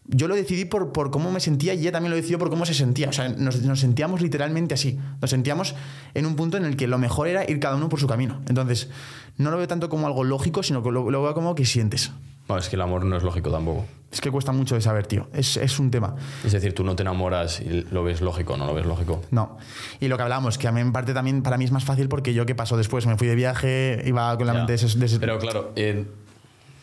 yo 0.09 0.27
lo 0.29 0.35
decidí 0.35 0.65
por, 0.65 0.91
por 0.93 1.11
cómo 1.11 1.31
me 1.31 1.39
sentía 1.41 1.75
y 1.75 1.81
ella 1.81 1.93
también 1.93 2.11
lo 2.11 2.17
decidió 2.17 2.39
por 2.39 2.49
cómo 2.51 2.65
se 2.67 2.75
sentía. 2.75 3.09
O 3.11 3.13
sea, 3.13 3.29
nos, 3.29 3.61
nos 3.63 3.79
sentíamos 3.81 4.21
literalmente 4.23 4.75
así. 4.75 4.99
Nos 5.21 5.31
sentíamos 5.31 5.75
en 6.15 6.27
un 6.27 6.35
punto 6.35 6.57
en 6.57 6.65
el 6.65 6.77
que 6.77 6.87
lo 6.87 6.99
mejor 6.99 7.29
era 7.29 7.49
ir 7.49 7.61
cada 7.61 7.77
uno 7.77 7.89
por 7.89 8.01
su 8.01 8.07
camino. 8.07 8.41
Entonces, 8.49 8.89
no 9.37 9.51
lo 9.51 9.59
veo 9.59 9.69
tanto 9.69 9.89
como 9.89 10.07
algo 10.07 10.25
lógico, 10.25 10.63
sino 10.63 10.83
que 10.83 10.91
lo, 10.91 11.11
lo 11.11 11.23
veo 11.23 11.35
como 11.35 11.55
que 11.55 11.65
sientes. 11.65 12.11
Bueno, 12.47 12.61
es 12.63 12.71
que 12.71 12.77
el 12.77 12.83
amor 12.83 13.05
no 13.05 13.15
es 13.17 13.23
lógico 13.23 13.51
tampoco. 13.51 13.85
Es 14.11 14.23
que 14.23 14.31
cuesta 14.31 14.53
mucho 14.53 14.75
de 14.75 14.81
saber, 14.81 15.07
tío. 15.07 15.29
Es, 15.35 15.59
es 15.59 15.79
un 15.79 15.91
tema. 15.91 16.17
Es 16.43 16.53
decir, 16.53 16.73
tú 16.75 16.83
no 16.83 16.97
te 16.97 17.03
enamoras 17.03 17.61
y 17.61 17.87
lo 17.91 18.03
ves 18.03 18.23
lógico, 18.23 18.57
no 18.57 18.65
lo 18.65 18.73
ves 18.73 18.87
lógico. 18.87 19.21
No. 19.31 19.59
Y 20.01 20.09
lo 20.09 20.17
que 20.17 20.23
hablamos, 20.23 20.57
que 20.57 20.67
a 20.67 20.73
mí 20.73 20.81
en 20.81 20.91
parte 20.93 21.13
también 21.13 21.43
para 21.43 21.59
mí 21.59 21.67
es 21.67 21.73
más 21.73 21.85
fácil 21.85 22.09
porque 22.09 22.33
yo 22.33 22.47
qué 22.47 22.55
pasó 22.55 22.79
después, 22.79 23.05
me 23.07 23.19
fui 23.19 23.27
de 23.29 23.35
viaje, 23.35 24.03
iba 24.07 24.35
con 24.39 24.47
la 24.47 24.55
Ya. 24.55 24.59
mente 24.61 24.73
de 24.73 24.77
ese- 24.87 24.99
de 24.99 25.05
ese- 25.05 25.21
Pero 25.21 25.39
claro, 25.39 25.73
eh, 25.77 26.07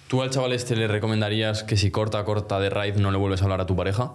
¿tú 0.07 0.21
al 0.21 0.29
chaval 0.29 0.53
este 0.53 0.75
le 0.75 0.87
recomendarías 0.87 1.63
que 1.63 1.77
si 1.77 1.91
corta, 1.91 2.23
corta 2.25 2.59
de 2.59 2.69
raíz 2.69 2.97
no 2.97 3.11
le 3.11 3.17
vuelves 3.17 3.41
a 3.41 3.45
hablar 3.45 3.61
a 3.61 3.65
tu 3.65 3.75
pareja? 3.75 4.11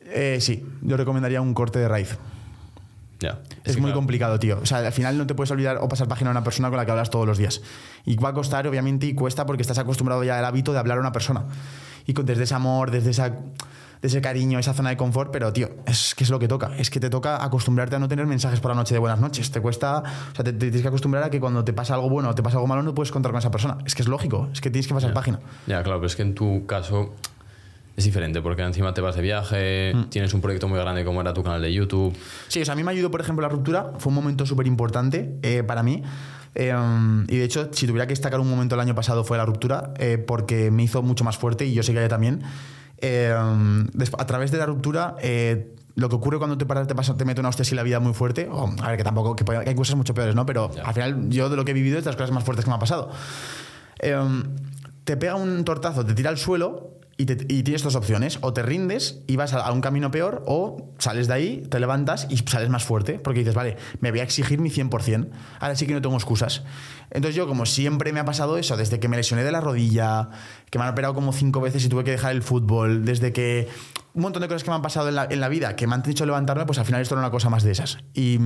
Eh, 0.00 0.38
sí, 0.40 0.64
yo 0.82 0.96
recomendaría 0.96 1.40
un 1.40 1.54
corte 1.54 1.78
de 1.78 1.88
raíz. 1.88 2.16
Ya. 3.20 3.40
Es, 3.64 3.74
muy 3.76 3.86
claro, 3.86 3.96
complicado, 3.96 4.38
tío. 4.38 4.60
O 4.62 4.66
sea, 4.66 4.78
al 4.78 4.92
final 4.92 5.18
no 5.18 5.26
te 5.26 5.34
puedes 5.34 5.50
olvidar 5.50 5.78
o 5.80 5.88
pasar 5.88 6.06
página 6.06 6.30
a 6.30 6.32
una 6.32 6.44
persona 6.44 6.68
con 6.68 6.76
la 6.76 6.84
que 6.86 6.92
hablas 6.92 7.10
todos 7.10 7.26
los 7.26 7.36
días. 7.36 7.60
Y 8.04 8.16
va 8.16 8.28
a 8.28 8.32
costar, 8.32 8.66
obviamente, 8.68 9.06
y 9.06 9.14
cuesta 9.14 9.44
porque 9.44 9.62
estás 9.62 9.78
acostumbrado 9.78 10.22
ya 10.22 10.38
al 10.38 10.44
hábito 10.44 10.72
de 10.72 10.78
hablar 10.78 10.98
a 10.98 11.00
una 11.00 11.10
persona. 11.12 11.44
Y 12.06 12.14
con- 12.14 12.26
desde 12.26 12.44
ese 12.44 12.54
amor, 12.54 12.92
desde 12.92 13.10
esa, 13.10 13.34
de 14.00 14.08
ese 14.08 14.20
cariño, 14.20 14.58
esa 14.58 14.74
zona 14.74 14.90
de 14.90 14.96
confort, 14.96 15.30
pero, 15.32 15.52
tío, 15.52 15.68
es 15.86 16.14
que 16.14 16.24
es 16.24 16.30
lo 16.30 16.38
que 16.38 16.46
toca. 16.48 16.70
Es 16.78 16.90
que 16.90 17.00
te 17.00 17.10
toca 17.10 17.42
acostumbrarte 17.44 17.96
a 17.96 17.98
no 17.98 18.08
tener 18.08 18.26
mensajes 18.26 18.60
por 18.60 18.70
la 18.70 18.76
noche 18.76 18.94
de 18.94 19.00
buenas 19.00 19.18
noches. 19.20 19.50
Te 19.50 19.60
cuesta, 19.60 19.98
o 19.98 20.34
sea, 20.36 20.44
te, 20.44 20.52
te 20.52 20.58
tienes 20.58 20.82
que 20.82 20.88
acostumbrar 20.88 21.22
a 21.24 21.30
que 21.30 21.40
cuando 21.40 21.64
te 21.64 21.72
pasa 21.72 21.94
algo 21.94 22.08
bueno 22.08 22.28
o 22.30 22.34
te 22.34 22.42
pasa 22.42 22.56
algo 22.56 22.66
malo 22.66 22.82
no 22.82 22.94
puedes 22.94 23.10
contar 23.10 23.32
con 23.32 23.38
esa 23.38 23.50
persona. 23.50 23.78
Es 23.84 23.94
que 23.94 24.02
es 24.02 24.08
lógico, 24.08 24.48
es 24.52 24.60
que 24.60 24.70
tienes 24.70 24.86
que 24.86 24.94
pasar 24.94 25.12
página. 25.12 25.40
Ya, 25.66 25.82
claro, 25.82 25.98
pero 25.98 26.06
es 26.06 26.16
que 26.16 26.22
en 26.22 26.34
tu 26.34 26.64
caso 26.66 27.14
es 27.96 28.04
diferente, 28.04 28.40
porque 28.40 28.62
encima 28.62 28.94
te 28.94 29.00
vas 29.00 29.16
de 29.16 29.22
viaje, 29.22 29.92
Mm. 29.92 30.04
tienes 30.10 30.32
un 30.32 30.40
proyecto 30.40 30.68
muy 30.68 30.78
grande 30.78 31.04
como 31.04 31.20
era 31.20 31.34
tu 31.34 31.42
canal 31.42 31.60
de 31.60 31.72
YouTube. 31.72 32.16
Sí, 32.46 32.62
o 32.62 32.64
sea, 32.64 32.74
a 32.74 32.76
mí 32.76 32.84
me 32.84 32.92
ayudó, 32.92 33.10
por 33.10 33.20
ejemplo, 33.20 33.42
la 33.42 33.48
ruptura. 33.48 33.94
Fue 33.98 34.10
un 34.10 34.14
momento 34.14 34.46
súper 34.46 34.68
importante 34.68 35.36
eh, 35.42 35.64
para 35.64 35.82
mí. 35.82 36.04
Eh, 36.54 36.72
y 37.28 37.36
de 37.36 37.44
hecho, 37.44 37.68
si 37.72 37.86
tuviera 37.88 38.06
que 38.06 38.12
destacar 38.12 38.38
un 38.38 38.48
momento 38.48 38.76
el 38.76 38.80
año 38.80 38.94
pasado 38.94 39.24
fue 39.24 39.36
la 39.36 39.44
ruptura, 39.44 39.92
eh, 39.98 40.16
porque 40.18 40.70
me 40.70 40.84
hizo 40.84 41.02
mucho 41.02 41.24
más 41.24 41.36
fuerte 41.38 41.66
y 41.66 41.74
yo 41.74 41.82
sé 41.82 41.92
que 41.92 41.98
ella 41.98 42.08
también. 42.08 42.42
Eh, 43.00 43.34
des- 43.92 44.12
a 44.18 44.26
través 44.26 44.50
de 44.50 44.58
la 44.58 44.66
ruptura, 44.66 45.16
eh, 45.20 45.74
lo 45.94 46.08
que 46.08 46.16
ocurre 46.16 46.38
cuando 46.38 46.56
te 46.58 46.66
paras, 46.66 46.86
te, 46.86 46.94
pasa, 46.94 47.16
te 47.16 47.24
mete 47.24 47.40
una 47.40 47.48
hostia 47.48 47.62
así 47.62 47.74
la 47.74 47.82
vida 47.82 48.00
muy 48.00 48.14
fuerte, 48.14 48.48
a 48.82 48.88
ver, 48.88 48.96
que 48.96 49.04
tampoco, 49.04 49.34
que, 49.36 49.44
hay 49.56 49.74
cosas 49.74 49.96
mucho 49.96 50.14
peores, 50.14 50.34
¿no? 50.34 50.46
Pero 50.46 50.70
al 50.84 50.94
final, 50.94 51.28
yo 51.28 51.48
de 51.48 51.56
lo 51.56 51.64
que 51.64 51.72
he 51.72 51.74
vivido 51.74 51.98
es 51.98 52.04
de 52.04 52.10
las 52.10 52.16
cosas 52.16 52.30
más 52.32 52.44
fuertes 52.44 52.64
que 52.64 52.70
me 52.70 52.76
ha 52.76 52.78
pasado. 52.80 53.10
Eh, 54.00 54.16
te 55.04 55.16
pega 55.16 55.34
un 55.36 55.64
tortazo, 55.64 56.04
te 56.04 56.14
tira 56.14 56.30
al 56.30 56.38
suelo 56.38 56.97
y, 57.18 57.26
te- 57.26 57.52
y 57.52 57.62
tienes 57.64 57.82
dos 57.82 57.94
opciones. 57.96 58.38
O 58.40 58.54
te 58.54 58.62
rindes 58.62 59.20
y 59.26 59.36
vas 59.36 59.52
a, 59.52 59.58
a 59.60 59.72
un 59.72 59.82
camino 59.82 60.10
peor, 60.10 60.42
o 60.46 60.92
sales 60.98 61.28
de 61.28 61.34
ahí, 61.34 61.62
te 61.68 61.78
levantas 61.80 62.26
y 62.30 62.38
sales 62.38 62.70
más 62.70 62.84
fuerte. 62.84 63.18
Porque 63.18 63.40
dices, 63.40 63.54
vale, 63.54 63.76
me 64.00 64.10
voy 64.10 64.20
a 64.20 64.22
exigir 64.22 64.58
mi 64.60 64.70
100%. 64.70 65.28
Ahora 65.60 65.76
sí 65.76 65.86
que 65.86 65.92
no 65.92 66.00
tengo 66.00 66.14
excusas. 66.16 66.62
Entonces 67.10 67.34
yo, 67.34 67.46
como 67.46 67.66
siempre 67.66 68.12
me 68.12 68.20
ha 68.20 68.24
pasado 68.24 68.56
eso, 68.58 68.76
desde 68.76 69.00
que 69.00 69.08
me 69.08 69.16
lesioné 69.16 69.42
de 69.44 69.52
la 69.52 69.60
rodilla, 69.60 70.30
que 70.70 70.78
me 70.78 70.84
han 70.84 70.90
operado 70.92 71.14
como 71.14 71.32
cinco 71.32 71.60
veces 71.60 71.84
y 71.84 71.88
tuve 71.88 72.04
que 72.04 72.10
dejar 72.12 72.32
el 72.32 72.42
fútbol, 72.42 73.04
desde 73.04 73.32
que... 73.32 73.68
Un 74.14 74.22
montón 74.22 74.42
de 74.42 74.48
cosas 74.48 74.64
que 74.64 74.70
me 74.70 74.74
han 74.74 74.82
pasado 74.82 75.08
en 75.10 75.14
la, 75.14 75.28
en 75.30 75.40
la 75.40 75.48
vida 75.48 75.76
que 75.76 75.86
me 75.86 75.94
han 75.94 76.02
hecho 76.08 76.26
levantarme, 76.26 76.66
pues 76.66 76.78
al 76.78 76.84
final 76.84 77.00
esto 77.00 77.14
era 77.14 77.20
una 77.20 77.30
cosa 77.30 77.50
más 77.50 77.62
de 77.62 77.70
esas. 77.70 77.98
Y 78.14 78.38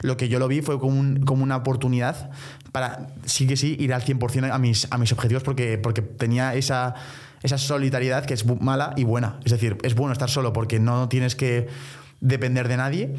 lo 0.00 0.16
que 0.16 0.28
yo 0.30 0.38
lo 0.38 0.48
vi 0.48 0.62
fue 0.62 0.78
como, 0.80 0.98
un- 0.98 1.20
como 1.24 1.42
una 1.42 1.56
oportunidad 1.56 2.30
para, 2.72 3.08
sí 3.26 3.46
que 3.46 3.56
sí, 3.56 3.76
ir 3.78 3.92
al 3.92 4.02
100% 4.02 4.50
a 4.50 4.58
mis, 4.58 4.88
a 4.90 4.96
mis 4.98 5.12
objetivos 5.12 5.42
porque, 5.42 5.76
porque 5.76 6.00
tenía 6.00 6.54
esa, 6.54 6.94
esa 7.42 7.58
solitariedad 7.58 8.24
que 8.24 8.34
es 8.34 8.44
mala 8.60 8.92
y 8.96 9.04
buena. 9.04 9.38
Es 9.44 9.52
decir, 9.52 9.78
es 9.82 9.94
bueno 9.94 10.12
estar 10.12 10.28
solo 10.28 10.52
porque 10.52 10.78
no 10.78 11.08
tienes 11.08 11.36
que 11.36 11.68
depender 12.20 12.68
de 12.68 12.76
nadie, 12.76 13.14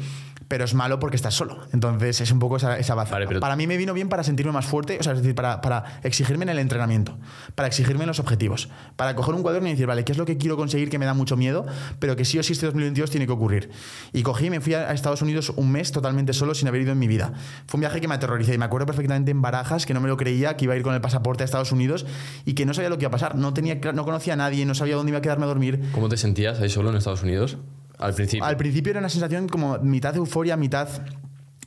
pero 0.48 0.64
es 0.64 0.74
malo 0.74 0.98
porque 0.98 1.16
estás 1.16 1.34
solo. 1.34 1.60
Entonces 1.72 2.20
es 2.20 2.30
un 2.30 2.38
poco 2.38 2.56
esa, 2.56 2.78
esa 2.78 2.94
baza. 2.94 3.14
Vale, 3.18 3.40
Para 3.40 3.56
mí 3.56 3.66
me 3.66 3.76
vino 3.76 3.94
bien 3.94 4.08
para 4.08 4.22
sentirme 4.22 4.52
más 4.52 4.66
fuerte, 4.66 4.98
o 5.00 5.02
sea, 5.02 5.12
es 5.12 5.20
decir, 5.20 5.34
para, 5.34 5.60
para 5.60 6.00
exigirme 6.02 6.44
en 6.44 6.50
el 6.50 6.58
entrenamiento, 6.58 7.18
para 7.54 7.68
exigirme 7.68 8.02
en 8.02 8.08
los 8.08 8.20
objetivos, 8.20 8.68
para 8.96 9.16
coger 9.16 9.34
un 9.34 9.42
cuaderno 9.42 9.68
y 9.68 9.72
decir, 9.72 9.86
vale, 9.86 10.04
¿qué 10.04 10.12
es 10.12 10.18
lo 10.18 10.26
que 10.26 10.36
quiero 10.36 10.56
conseguir 10.56 10.90
que 10.90 10.98
me 10.98 11.06
da 11.06 11.14
mucho 11.14 11.36
miedo, 11.36 11.64
pero 11.98 12.16
que 12.16 12.24
sí 12.24 12.38
o 12.38 12.42
sí 12.42 12.52
este 12.52 12.66
2022 12.66 13.10
tiene 13.10 13.26
que 13.26 13.32
ocurrir? 13.32 13.70
Y 14.12 14.22
cogí 14.22 14.46
y 14.46 14.50
me 14.50 14.60
fui 14.60 14.74
a 14.74 14.82
a 14.92 14.94
Estados 14.94 15.22
Unidos 15.22 15.52
un 15.56 15.70
mes 15.70 15.92
totalmente 15.92 16.32
solo 16.32 16.54
sin 16.54 16.68
haber 16.68 16.82
ido 16.82 16.92
en 16.92 16.98
mi 16.98 17.08
vida. 17.08 17.32
Fue 17.66 17.78
un 17.78 17.80
viaje 17.80 18.00
que 18.00 18.08
me 18.08 18.14
aterroricé 18.14 18.54
y 18.54 18.58
me 18.58 18.64
acuerdo 18.64 18.86
perfectamente 18.86 19.30
en 19.30 19.42
Barajas 19.42 19.86
que 19.86 19.94
no 19.94 20.00
me 20.00 20.08
lo 20.08 20.16
creía, 20.16 20.56
que 20.56 20.64
iba 20.64 20.74
a 20.74 20.76
ir 20.76 20.82
con 20.82 20.94
el 20.94 21.00
pasaporte 21.00 21.42
a 21.42 21.44
Estados 21.44 21.72
Unidos 21.72 22.06
y 22.44 22.54
que 22.54 22.66
no 22.66 22.74
sabía 22.74 22.90
lo 22.90 22.98
que 22.98 23.04
iba 23.04 23.08
a 23.08 23.12
pasar. 23.12 23.36
No, 23.36 23.54
tenía, 23.54 23.76
no 23.94 24.04
conocía 24.04 24.34
a 24.34 24.36
nadie, 24.36 24.64
no 24.66 24.74
sabía 24.74 24.96
dónde 24.96 25.10
iba 25.10 25.18
a 25.18 25.22
quedarme 25.22 25.44
a 25.44 25.48
dormir. 25.48 25.80
¿Cómo 25.92 26.08
te 26.08 26.16
sentías 26.16 26.60
ahí 26.60 26.68
solo 26.68 26.90
en 26.90 26.96
Estados 26.96 27.22
Unidos? 27.22 27.58
Al 28.02 28.56
principio. 28.56 28.90
Era 28.90 29.00
una 29.00 29.08
sensación 29.08 29.48
como 29.48 29.78
mitad 29.78 30.16
euforia, 30.16 30.56
mitad 30.56 30.88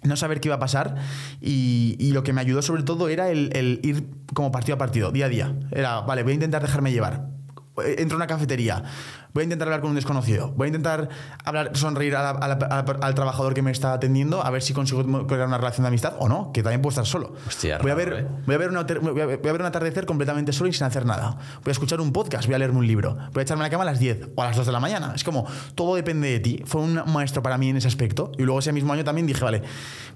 no 0.04 0.16
saber 0.16 0.40
qué 0.40 0.50
iba 0.50 0.56
a 0.56 0.60
pasar 0.60 0.96
y, 1.42 2.12
lo 2.14 2.24
que 2.24 2.32
me 2.32 2.42
ayudó 2.42 2.62
sobre 2.62 2.84
todo 2.84 3.10
era 3.10 3.30
el, 3.30 3.50
el 3.54 3.80
ir 3.84 4.08
como 4.34 4.52
partido 4.52 4.76
a 4.76 4.78
partido, 4.78 5.12
día 5.12 5.26
a 5.26 5.30
día. 5.30 5.56
Era, 5.72 6.02
vale, 6.02 6.24
voy 6.24 6.34
a 6.34 6.36
intentar 6.36 6.62
dejarme 6.62 6.92
llevar. 6.92 7.28
Entro 7.98 8.16
a 8.16 8.20
una 8.20 8.28
cafetería, 8.28 8.84
voy 9.36 9.42
a 9.42 9.44
intentar 9.44 9.68
hablar 9.68 9.82
con 9.82 9.90
un 9.92 9.96
desconocido, 9.96 10.54
voy 10.56 10.66
a 10.66 10.68
intentar 10.70 11.10
hablar, 11.44 11.72
sonreír 11.76 12.16
a 12.16 12.24
la- 12.24 12.30
a 12.32 12.48
la- 12.48 12.54
a 12.54 12.84
la- 12.84 12.98
al 13.06 13.14
trabajador 13.16 13.54
que 13.54 13.62
me 13.62 13.70
está 13.70 13.92
atendiendo 13.94 14.44
a 14.44 14.50
ver 14.50 14.62
si 14.64 14.74
consigo 14.74 15.04
crear 15.28 15.46
una 15.48 15.58
relación 15.58 15.84
de 15.84 15.90
amistad 15.90 16.14
o 16.20 16.30
no, 16.30 16.52
que 16.54 16.64
también 16.64 16.82
puedo 16.82 16.92
estar 16.92 17.06
solo. 17.06 17.34
Hostia, 17.46 17.78
voy, 17.80 17.92
a 17.92 17.96
raro, 17.96 18.12
ver, 18.12 18.20
¿eh? 18.24 18.28
voy, 18.46 18.56
a 18.56 18.58
ver 18.58 18.70
una 18.70 18.80
hotel- 18.80 19.00
voy, 19.00 19.22
a 19.22 19.26
ver, 19.26 19.38
voy 19.40 19.50
a 19.50 19.52
ver 19.52 19.62
un 19.62 19.68
atardecer 19.68 20.06
completamente 20.06 20.54
solo 20.54 20.70
y 20.70 20.74
sin 20.74 20.88
hacer 20.88 21.06
nada. 21.06 21.32
Voy 21.64 21.70
a 21.70 21.72
escuchar 21.72 22.00
un 22.02 22.14
podcast, 22.14 22.46
voy 22.46 22.56
a 22.56 22.60
leerme 22.60 22.80
un 22.80 22.88
libro, 22.88 23.16
voy 23.34 23.42
a 23.42 23.44
echarme 23.44 23.64
a 23.64 23.68
la 23.68 23.70
cama 23.70 23.84
a 23.84 23.88
las 23.88 24.00
10 24.00 24.30
o 24.36 24.42
a 24.42 24.46
las 24.46 24.56
2 24.56 24.66
de 24.66 24.72
la 24.72 24.80
mañana. 24.80 25.12
Es 25.14 25.24
como, 25.26 25.46
todo 25.76 25.96
depende 25.96 26.30
de 26.30 26.40
ti. 26.40 26.64
Fue 26.66 26.80
un 26.82 27.02
maestro 27.08 27.44
para 27.44 27.58
mí 27.58 27.70
en 27.70 27.76
ese 27.78 27.90
aspecto. 27.90 28.32
Y 28.38 28.44
luego 28.44 28.60
ese 28.60 28.72
mismo 28.72 28.94
año 28.94 29.04
también 29.04 29.28
dije, 29.28 29.44
vale, 29.44 29.62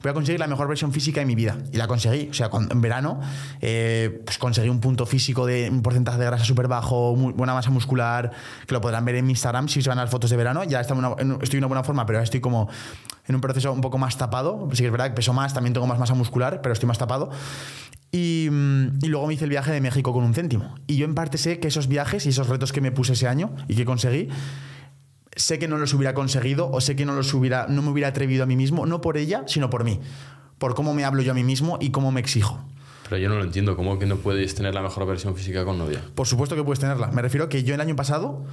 voy 0.01 0.11
a 0.11 0.13
conseguir 0.13 0.39
la 0.39 0.47
mejor 0.47 0.69
versión 0.69 0.93
física 0.93 1.19
de 1.19 1.25
mi 1.25 1.35
vida. 1.35 1.57
Y 1.73 1.77
la 1.77 1.87
conseguí. 1.87 2.29
O 2.29 2.33
sea, 2.33 2.49
en 2.53 2.79
verano 2.79 3.19
eh, 3.59 4.21
pues 4.23 4.37
conseguí 4.37 4.69
un 4.69 4.79
punto 4.79 5.05
físico 5.05 5.45
de 5.45 5.69
un 5.69 5.81
porcentaje 5.81 6.17
de 6.19 6.25
grasa 6.25 6.45
súper 6.45 6.69
bajo, 6.69 7.15
muy- 7.17 7.33
buena 7.33 7.53
masa 7.53 7.69
muscular, 7.69 8.31
que 8.65 8.73
lo 8.73 8.79
podrán 8.79 9.03
ver 9.03 9.08
en 9.15 9.25
mi 9.25 9.31
Instagram 9.31 9.67
si 9.69 9.81
se 9.81 9.89
van 9.89 9.99
a 9.99 10.03
las 10.03 10.11
fotos 10.11 10.29
de 10.29 10.37
verano. 10.37 10.63
Ya 10.63 10.79
está 10.81 10.93
una- 10.93 11.11
estoy 11.41 11.57
en 11.57 11.63
una 11.63 11.67
buena 11.67 11.83
forma, 11.83 12.05
pero 12.05 12.17
ahora 12.19 12.23
estoy 12.23 12.39
como 12.41 12.69
en 13.27 13.35
un 13.35 13.41
proceso 13.41 13.71
un 13.73 13.81
poco 13.81 13.97
más 13.97 14.17
tapado. 14.17 14.67
Sí 14.71 14.77
que 14.79 14.85
es 14.87 14.91
verdad 14.91 15.07
que 15.09 15.13
peso 15.15 15.33
más, 15.33 15.53
también 15.53 15.73
tengo 15.73 15.87
más 15.87 15.99
masa 15.99 16.13
muscular, 16.15 16.61
pero 16.61 16.73
estoy 16.73 16.87
más 16.87 16.97
tapado. 16.97 17.29
Y, 18.11 18.47
mm, 18.51 18.99
y 19.03 19.07
luego 19.07 19.27
me 19.27 19.35
hice 19.35 19.43
el 19.43 19.51
viaje 19.51 19.71
de 19.71 19.81
México 19.81 20.13
con 20.13 20.23
un 20.23 20.33
céntimo. 20.33 20.75
Y 20.87 20.97
yo 20.97 21.05
en 21.05 21.13
parte 21.13 21.37
sé 21.37 21.59
que 21.59 21.67
esos 21.67 21.87
viajes 21.87 22.25
y 22.25 22.29
esos 22.29 22.47
retos 22.49 22.71
que 22.73 22.81
me 22.81 22.91
puse 22.91 23.13
ese 23.13 23.27
año 23.27 23.51
y 23.67 23.75
que 23.75 23.85
conseguí, 23.85 24.29
sé 25.35 25.59
que 25.59 25.67
no 25.67 25.77
los 25.77 25.93
hubiera 25.93 26.13
conseguido 26.15 26.69
o 26.71 26.81
sé 26.81 26.95
que 26.95 27.05
no 27.05 27.13
los 27.13 27.33
hubiera, 27.33 27.67
no 27.69 27.81
me 27.83 27.89
hubiera 27.91 28.07
atrevido 28.09 28.43
a 28.43 28.45
mí 28.47 28.55
mismo, 28.55 28.85
no 28.85 28.99
por 29.01 29.17
ella, 29.17 29.43
sino 29.45 29.69
por 29.69 29.83
mí. 29.83 29.99
Por 30.57 30.73
cómo 30.75 30.93
me 30.93 31.05
hablo 31.05 31.21
yo 31.21 31.31
a 31.31 31.35
mí 31.35 31.43
mismo 31.43 31.77
y 31.79 31.91
cómo 31.91 32.11
me 32.11 32.19
exijo. 32.19 32.59
Pero 33.07 33.21
yo 33.21 33.29
no 33.29 33.35
lo 33.37 33.43
entiendo. 33.43 33.75
¿Cómo 33.75 33.97
que 33.97 34.05
no 34.05 34.17
puedes 34.17 34.53
tener 34.55 34.73
la 34.75 34.81
mejor 34.81 35.05
versión 35.07 35.35
física 35.35 35.63
con 35.65 35.77
novia? 35.77 36.01
Por 36.15 36.27
supuesto 36.27 36.55
que 36.55 36.63
puedes 36.63 36.79
tenerla. 36.79 37.07
Me 37.07 37.21
refiero 37.21 37.45
a 37.45 37.49
que 37.49 37.63
yo 37.63 37.73
el 37.73 37.81
año 37.81 37.95
pasado 37.95 38.43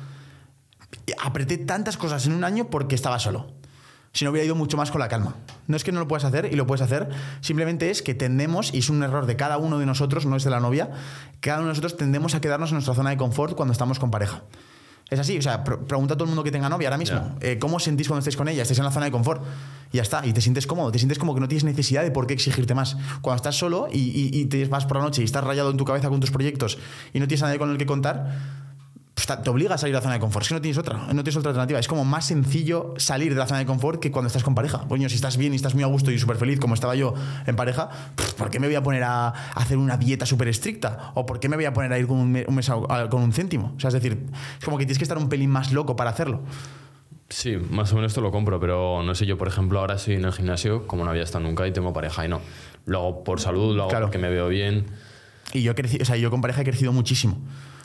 apreté 1.22 1.58
tantas 1.58 1.96
cosas 1.96 2.26
en 2.26 2.32
un 2.32 2.44
año 2.44 2.68
porque 2.68 2.94
estaba 2.94 3.18
solo. 3.18 3.46
Si 4.12 4.25
no 4.25 4.30
hubiera 4.30 4.46
ido 4.46 4.54
mucho 4.54 4.78
más 4.78 4.90
con 4.90 5.00
la 5.00 5.08
calma. 5.08 5.34
No 5.66 5.76
es 5.76 5.84
que 5.84 5.92
no 5.92 6.00
lo 6.00 6.08
puedas 6.08 6.25
hacer 6.25 6.48
y 6.50 6.56
lo 6.56 6.66
puedes 6.66 6.80
hacer, 6.80 7.08
simplemente 7.42 7.90
es 7.90 8.00
que 8.00 8.14
tendemos, 8.14 8.72
y 8.72 8.78
es 8.78 8.88
un 8.88 9.02
error 9.02 9.26
de 9.26 9.36
cada 9.36 9.58
uno 9.58 9.78
de 9.78 9.84
nosotros, 9.84 10.25
no 10.25 10.36
es 10.36 10.44
de 10.44 10.50
la 10.50 10.58
novia, 10.60 10.90
cada 11.40 11.58
uno 11.58 11.66
de 11.66 11.70
nosotros 11.72 11.98
tendemos 11.98 12.34
a 12.34 12.40
quedarnos 12.40 12.70
en 12.70 12.76
nuestra 12.76 12.94
zona 12.94 13.10
de 13.10 13.18
confort 13.18 13.54
cuando 13.56 13.72
estamos 13.72 13.98
con 13.98 14.10
pareja. 14.10 14.42
Es 15.10 15.20
así, 15.20 15.36
o 15.38 15.42
sea, 15.42 15.62
pr- 15.64 15.84
pregunta 15.86 16.14
a 16.14 16.16
todo 16.16 16.25
el 16.25 16.30
mundo 16.30 16.42
que 16.42 16.50
tenga 16.50 16.68
novia 16.68 16.88
ahora 16.88 16.96
mismo. 16.98 17.36
eh, 17.40 17.58
¿Cómo 17.60 17.76
os 17.76 17.84
sentís 17.84 18.08
cuando 18.08 18.20
estáis 18.20 18.36
con 18.36 18.48
ella? 18.48 18.62
Estáis 18.62 18.78
en 18.78 18.86
la 18.86 18.90
zona 18.90 19.04
de 19.06 19.12
confort. 19.12 19.44
Y 19.92 19.98
ya 19.98 20.02
está, 20.02 20.25
y 20.26 20.32
te 20.32 20.40
sientes 20.40 20.66
cómodo, 20.66 20.90
te 20.90 20.98
sientes 20.98 21.18
como 21.18 21.32
que 21.34 21.40
no 21.40 21.46
tienes 21.46 21.62
necesidad 21.64 22.02
de 22.02 22.10
por 22.10 22.26
qué 22.26 22.32
exigirte 22.34 22.75
más. 22.75 22.96
Cuando 23.20 23.36
estás 23.36 23.56
solo 23.56 23.86
y, 23.92 23.98
y- 23.98 24.30
y 24.40 24.46
te 24.46 24.64
vas 24.64 24.84
por 24.86 24.96
la 24.96 25.04
noche 25.04 25.20
y 25.22 25.25
estás 25.26 25.44
rayado 25.44 25.70
en 25.70 25.76
tu 25.76 25.84
cabeza 25.84 26.08
con 26.08 26.18
tus 26.20 26.30
proyectos 26.32 26.78
y 27.12 27.20
no 27.20 27.28
tienes 27.28 27.42
a 27.42 27.46
nadie 27.46 27.58
con 27.60 27.70
el 27.70 27.76
que 27.78 27.86
contar, 27.86 28.34
pues 29.16 29.26
te 29.26 29.37
te 29.38 29.49
obliga 29.49 29.75
a 29.75 29.78
salir 29.78 29.94
de 29.94 29.99
la 29.99 30.02
zona 30.02 30.14
de 30.14 30.20
confort. 30.20 30.42
Es 30.44 30.49
que 30.50 30.54
no 30.56 30.61
tienes 30.61 30.76
otra, 30.76 30.99
no 30.99 31.06
tienes 31.25 31.37
otra 31.37 31.49
alternativa. 31.49 31.78
Es 31.80 31.88
como 31.88 32.04
más 32.04 32.26
sencillo 32.26 32.92
salir 32.99 33.32
de 33.32 33.38
la 33.38 33.46
zona 33.46 33.61
de 33.61 33.66
confort 33.66 33.99
que 33.99 34.12
cuando 34.12 34.26
estás 34.26 34.44
con 34.44 34.54
pareja. 34.54 34.85
Coño, 34.88 35.08
si 35.08 35.14
estás 35.14 35.38
bien 35.38 35.54
y 35.54 35.56
estás 35.56 35.75
muy 35.75 35.82
a 35.82 35.87
gusto 35.87 36.11
y 36.11 36.18
súper 36.18 36.37
feliz, 36.37 36.61
como 36.61 36.75
estaba 36.75 36.94
yo 36.96 37.14
en 37.46 37.56
pareja, 37.56 37.88
¿por 38.37 38.50
qué 38.50 38.61
me 38.61 38.66
voy 38.66 38.76
a 38.76 38.82
poner 38.82 39.02
a 39.04 39.28
hacer 39.54 39.78
una 39.78 39.96
dieta 39.96 40.26
súper 40.26 40.49
estricta? 40.49 41.12
¿O 41.14 41.25
por 41.25 41.40
qué 41.40 41.49
me 41.49 41.56
voy 41.56 41.64
a 41.64 41.73
poner 41.73 41.92
a 41.94 41.99
ir 41.99 42.06
con 42.06 42.18
un, 42.18 42.30
me- 42.30 42.44
un 42.46 42.54
mes 42.54 42.68
a- 42.68 43.08
con 43.08 43.23
un 43.23 43.32
céntimo? 43.32 43.73
O 43.76 43.80
sea, 43.80 43.88
es 43.88 43.94
decir, 43.94 44.18
es 44.58 44.64
como 44.64 44.76
que 44.76 44.85
tienes 44.85 44.99
que 44.99 45.04
estar 45.04 45.16
un 45.16 45.30
pelín 45.30 45.49
más 45.49 45.73
loco 45.73 45.96
para 45.96 46.11
hacerlo. 46.11 46.42
Sí, 47.30 47.56
más 47.70 47.90
o 47.92 47.96
menos 47.96 48.12
esto 48.12 48.20
lo 48.20 48.30
compro, 48.30 48.61
pero 48.61 49.02
no 49.02 49.14
sé, 49.14 49.26
yo 49.26 49.37
por 49.38 49.49
ejemplo 49.49 49.80
ahora 49.80 49.94
estoy 49.96 50.14
en 50.14 50.25
el 50.26 50.32
gimnasio 50.32 50.87
como 50.87 51.04
no 51.04 51.11
había 51.11 51.23
estado 51.25 51.42
nunca 51.42 51.66
y 51.66 51.73
tengo 51.73 51.92
pareja 51.92 52.25
y 52.25 52.28
no. 52.28 52.40
Lo 52.85 52.99
hago 52.99 53.25
por 53.25 53.40
salud, 53.40 53.75
lo 53.75 53.82
hago 53.82 53.90
Claro. 53.90 54.06
porque 54.06 54.18
me 54.18 54.28
veo 54.28 54.46
bien. 54.49 54.87
Y 55.52 55.62
yo, 55.62 55.73
he 55.73 55.75
crecido, 55.75 56.02
o 56.02 56.04
sea, 56.06 56.16
yo 56.16 56.30
con 56.30 56.40
pareja 56.40 56.61
he 56.61 56.64
crecido 56.64 56.92
muchísimo. 56.92 57.38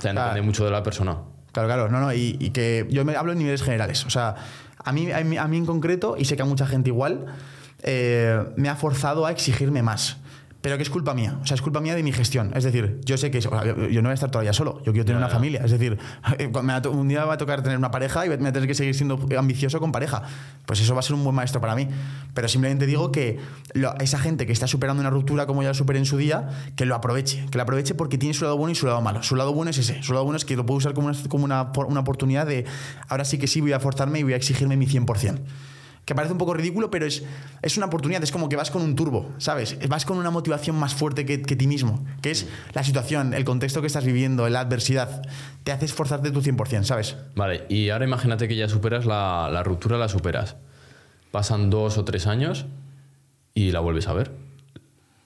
O 0.10 0.14
sea, 0.14 0.14
depende 0.14 0.42
mucho 0.42 0.66
de 0.66 0.72
la 0.72 0.82
persona. 0.82 1.18
Claro, 1.52 1.68
claro, 1.68 1.90
no, 1.90 2.00
no, 2.00 2.14
y, 2.14 2.38
y 2.40 2.50
que 2.52 2.88
yo 2.90 3.06
me 3.06 3.16
hablo 3.16 3.34
en 3.34 3.38
niveles 3.38 3.62
generales. 3.62 4.06
O 4.06 4.10
sea, 4.10 4.36
a 4.84 4.92
mí, 4.92 5.12
a 5.12 5.24
mí, 5.24 5.38
a 5.38 5.48
mí 5.48 5.58
en 5.58 5.66
concreto, 5.66 6.16
y 6.18 6.26
sé 6.26 6.36
que 6.36 6.42
a 6.42 6.46
mucha 6.46 6.66
gente 6.66 6.90
igual, 6.90 7.26
eh, 7.84 8.44
me 8.56 8.70
ha 8.70 8.76
forzado 8.76 9.26
a 9.26 9.32
exigirme 9.32 9.84
más. 9.84 10.18
Pero 10.62 10.78
que 10.78 10.84
es 10.84 10.92
culpa 10.92 11.16
mía, 11.16 11.40
o 11.42 11.46
sea, 11.46 11.56
es 11.56 11.62
culpa 11.62 11.82
mía 11.82 11.96
de 11.96 12.04
mi 12.04 12.12
gestión. 12.12 12.52
Es 12.56 12.64
decir, 12.64 13.00
yo 13.04 13.18
sé 13.18 13.32
que 13.32 13.40
o 13.40 13.42
sea, 13.42 13.66
yo 13.66 13.88
yo 13.90 14.02
no 14.04 14.10
voy 14.10 14.12
a 14.12 14.14
estar 14.14 14.30
todavía 14.30 14.54
solo, 14.54 14.78
yo 14.86 14.92
quiero 14.92 15.06
tener 15.06 15.18
una 15.18 15.28
familia. 15.28 15.62
Es 15.66 15.72
decir, 15.72 15.98
to- 16.84 16.92
un 16.92 17.08
día 17.08 17.22
me 17.22 17.26
va 17.26 17.34
a 17.34 17.38
tocar 17.38 17.64
tener 17.64 17.78
una 17.80 17.90
pareja 17.90 18.26
y 18.26 18.30
me 18.30 18.38
voy 18.38 18.48
a 18.48 18.54
tener 18.54 18.68
que 18.68 18.76
seguir 18.76 18.94
siendo 18.94 19.20
ambicioso 19.38 19.80
con 19.80 19.92
pareja. 19.92 20.22
Pues 20.68 20.80
eso 20.80 20.94
va 20.94 21.00
a 21.00 21.04
ser 21.04 21.16
un 21.16 21.24
buen 21.24 21.36
maestro 21.36 21.60
para 21.62 21.76
mí. 21.76 21.88
Pero 22.36 22.48
simplemente 22.48 22.86
digo 22.86 23.12
que 23.12 23.40
lo- 23.74 23.98
esa 24.00 24.20
gente 24.20 24.46
que 24.46 24.54
está 24.54 24.68
superando 24.68 25.02
una 25.02 25.10
ruptura 25.10 25.48
como 25.48 25.64
ya 25.64 25.70
lo 25.70 25.74
superé 25.74 25.98
en 25.98 26.06
su 26.06 26.18
día, 26.18 26.50
que 26.76 26.86
lo 26.86 26.94
aproveche. 26.96 27.44
Que 27.50 27.58
lo 27.58 27.64
aproveche 27.64 27.96
porque 27.96 28.20
tiene 28.20 28.34
su 28.36 28.44
lado 28.44 28.56
bueno 28.58 28.72
y 28.72 28.76
su 28.76 28.86
lado 28.86 29.02
malo. 29.02 29.24
Su 29.24 29.36
lado 29.36 29.54
bueno 29.54 29.72
es 29.72 29.80
ese. 29.80 30.04
Su 30.04 30.14
lado 30.14 30.26
bueno 30.26 30.38
es 30.38 30.46
que 30.46 30.56
lo 30.56 30.66
puedo 30.66 30.78
usar 30.78 30.94
como 30.94 31.08
una, 31.08 31.18
como 31.28 31.44
una, 31.46 31.72
una 31.88 32.00
oportunidad 32.02 32.46
de 32.46 32.66
ahora 33.08 33.26
sí 33.26 33.40
que 33.40 33.48
sí 33.48 33.62
voy 33.62 33.74
a 33.74 33.80
forzarme 33.80 34.20
y 34.20 34.24
voy 34.24 34.34
a 34.34 34.36
exigirme 34.36 34.78
mi 34.78 34.86
100%. 34.86 35.40
Que 36.12 36.16
parece 36.16 36.34
un 36.34 36.40
poco 36.40 36.54
ridículo, 36.54 36.92
pero 36.92 37.06
es, 37.06 37.24
es 37.62 37.78
una 37.78 37.86
oportunidad. 37.86 38.22
Es 38.22 38.34
como 38.34 38.50
que 38.50 38.58
vas 38.58 38.70
con 38.70 38.82
un 38.82 38.98
turbo, 38.98 39.32
¿sabes? 39.38 39.78
Vas 39.88 40.04
con 40.04 40.18
una 40.18 40.30
motivación 40.30 40.76
más 40.76 40.94
fuerte 40.94 41.26
que, 41.26 41.42
que 41.42 41.56
ti 41.56 41.68
mismo. 41.68 42.06
Que 42.22 42.32
es 42.32 42.50
la 42.74 42.84
situación, 42.84 43.34
el 43.34 43.46
contexto 43.46 43.80
que 43.80 43.88
estás 43.88 44.04
viviendo, 44.04 44.50
la 44.50 44.60
adversidad. 44.60 45.22
Te 45.64 45.72
hace 45.72 45.86
esforzarte 45.86 46.32
tu 46.32 46.42
100%, 46.42 46.84
¿sabes? 46.84 47.16
Vale, 47.34 47.64
y 47.70 47.92
ahora 47.92 48.04
imagínate 48.04 48.50
que 48.50 48.58
ya 48.58 48.68
superas 48.68 49.06
la, 49.06 49.48
la 49.54 49.64
ruptura, 49.64 49.98
la 49.98 50.10
superas. 50.10 50.58
Pasan 51.32 51.70
dos 51.70 51.98
o 51.98 52.04
tres 52.04 52.28
años 52.28 52.66
y 53.54 53.72
la 53.72 53.80
vuelves 53.80 54.10
a 54.10 54.14
ver. 54.14 54.34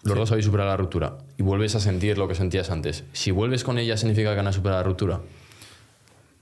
Los 0.04 0.16
dos 0.16 0.32
habéis 0.34 0.46
superado 0.46 0.70
la 0.70 0.78
ruptura 0.78 1.18
y 1.36 1.42
vuelves 1.42 1.74
a 1.74 1.80
sentir 1.80 2.20
lo 2.20 2.28
que 2.28 2.36
sentías 2.36 2.70
antes. 2.70 3.06
Si 3.12 3.32
vuelves 3.32 3.64
con 3.64 3.80
ella, 3.80 3.98
significa 3.98 4.36
que 4.36 4.40
han 4.40 4.54
superado 4.54 4.82
la 4.82 4.88
ruptura. 4.88 5.22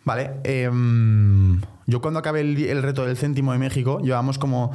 Vale. 0.05 0.31
em, 0.43 1.61
yo 1.85 2.01
cuando 2.01 2.19
acabé 2.19 2.41
el, 2.41 2.57
el 2.57 2.81
reto 2.81 3.05
del 3.05 3.17
céntimo 3.17 3.51
de 3.53 3.59
México, 3.59 3.99
llevamos 3.99 4.37
como 4.37 4.71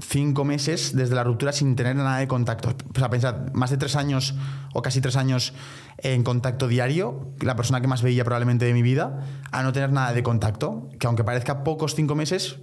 cinco 0.00 0.44
meses 0.44 0.96
desde 0.96 1.14
la 1.14 1.24
ruptura 1.24 1.52
sin 1.52 1.76
tener 1.76 1.96
nada 1.96 2.18
de 2.18 2.26
contacto. 2.26 2.70
O 2.70 2.98
sea, 2.98 3.10
pensad, 3.10 3.52
más 3.52 3.70
de 3.70 3.76
tres 3.76 3.96
años 3.96 4.34
o 4.72 4.82
casi 4.82 5.00
tres 5.00 5.16
años 5.16 5.52
en 5.98 6.24
contacto 6.24 6.68
diario, 6.68 7.28
la 7.40 7.54
persona 7.54 7.80
que 7.80 7.86
más 7.86 8.02
veía 8.02 8.24
probablemente 8.24 8.64
de 8.64 8.72
mi 8.72 8.82
vida, 8.82 9.24
a 9.52 9.62
no 9.62 9.72
tener 9.72 9.92
nada 9.92 10.12
de 10.12 10.22
contacto. 10.22 10.88
Que 10.98 11.06
aunque 11.06 11.22
parezca 11.22 11.64
pocos 11.64 11.94
cinco 11.94 12.14
meses, 12.14 12.58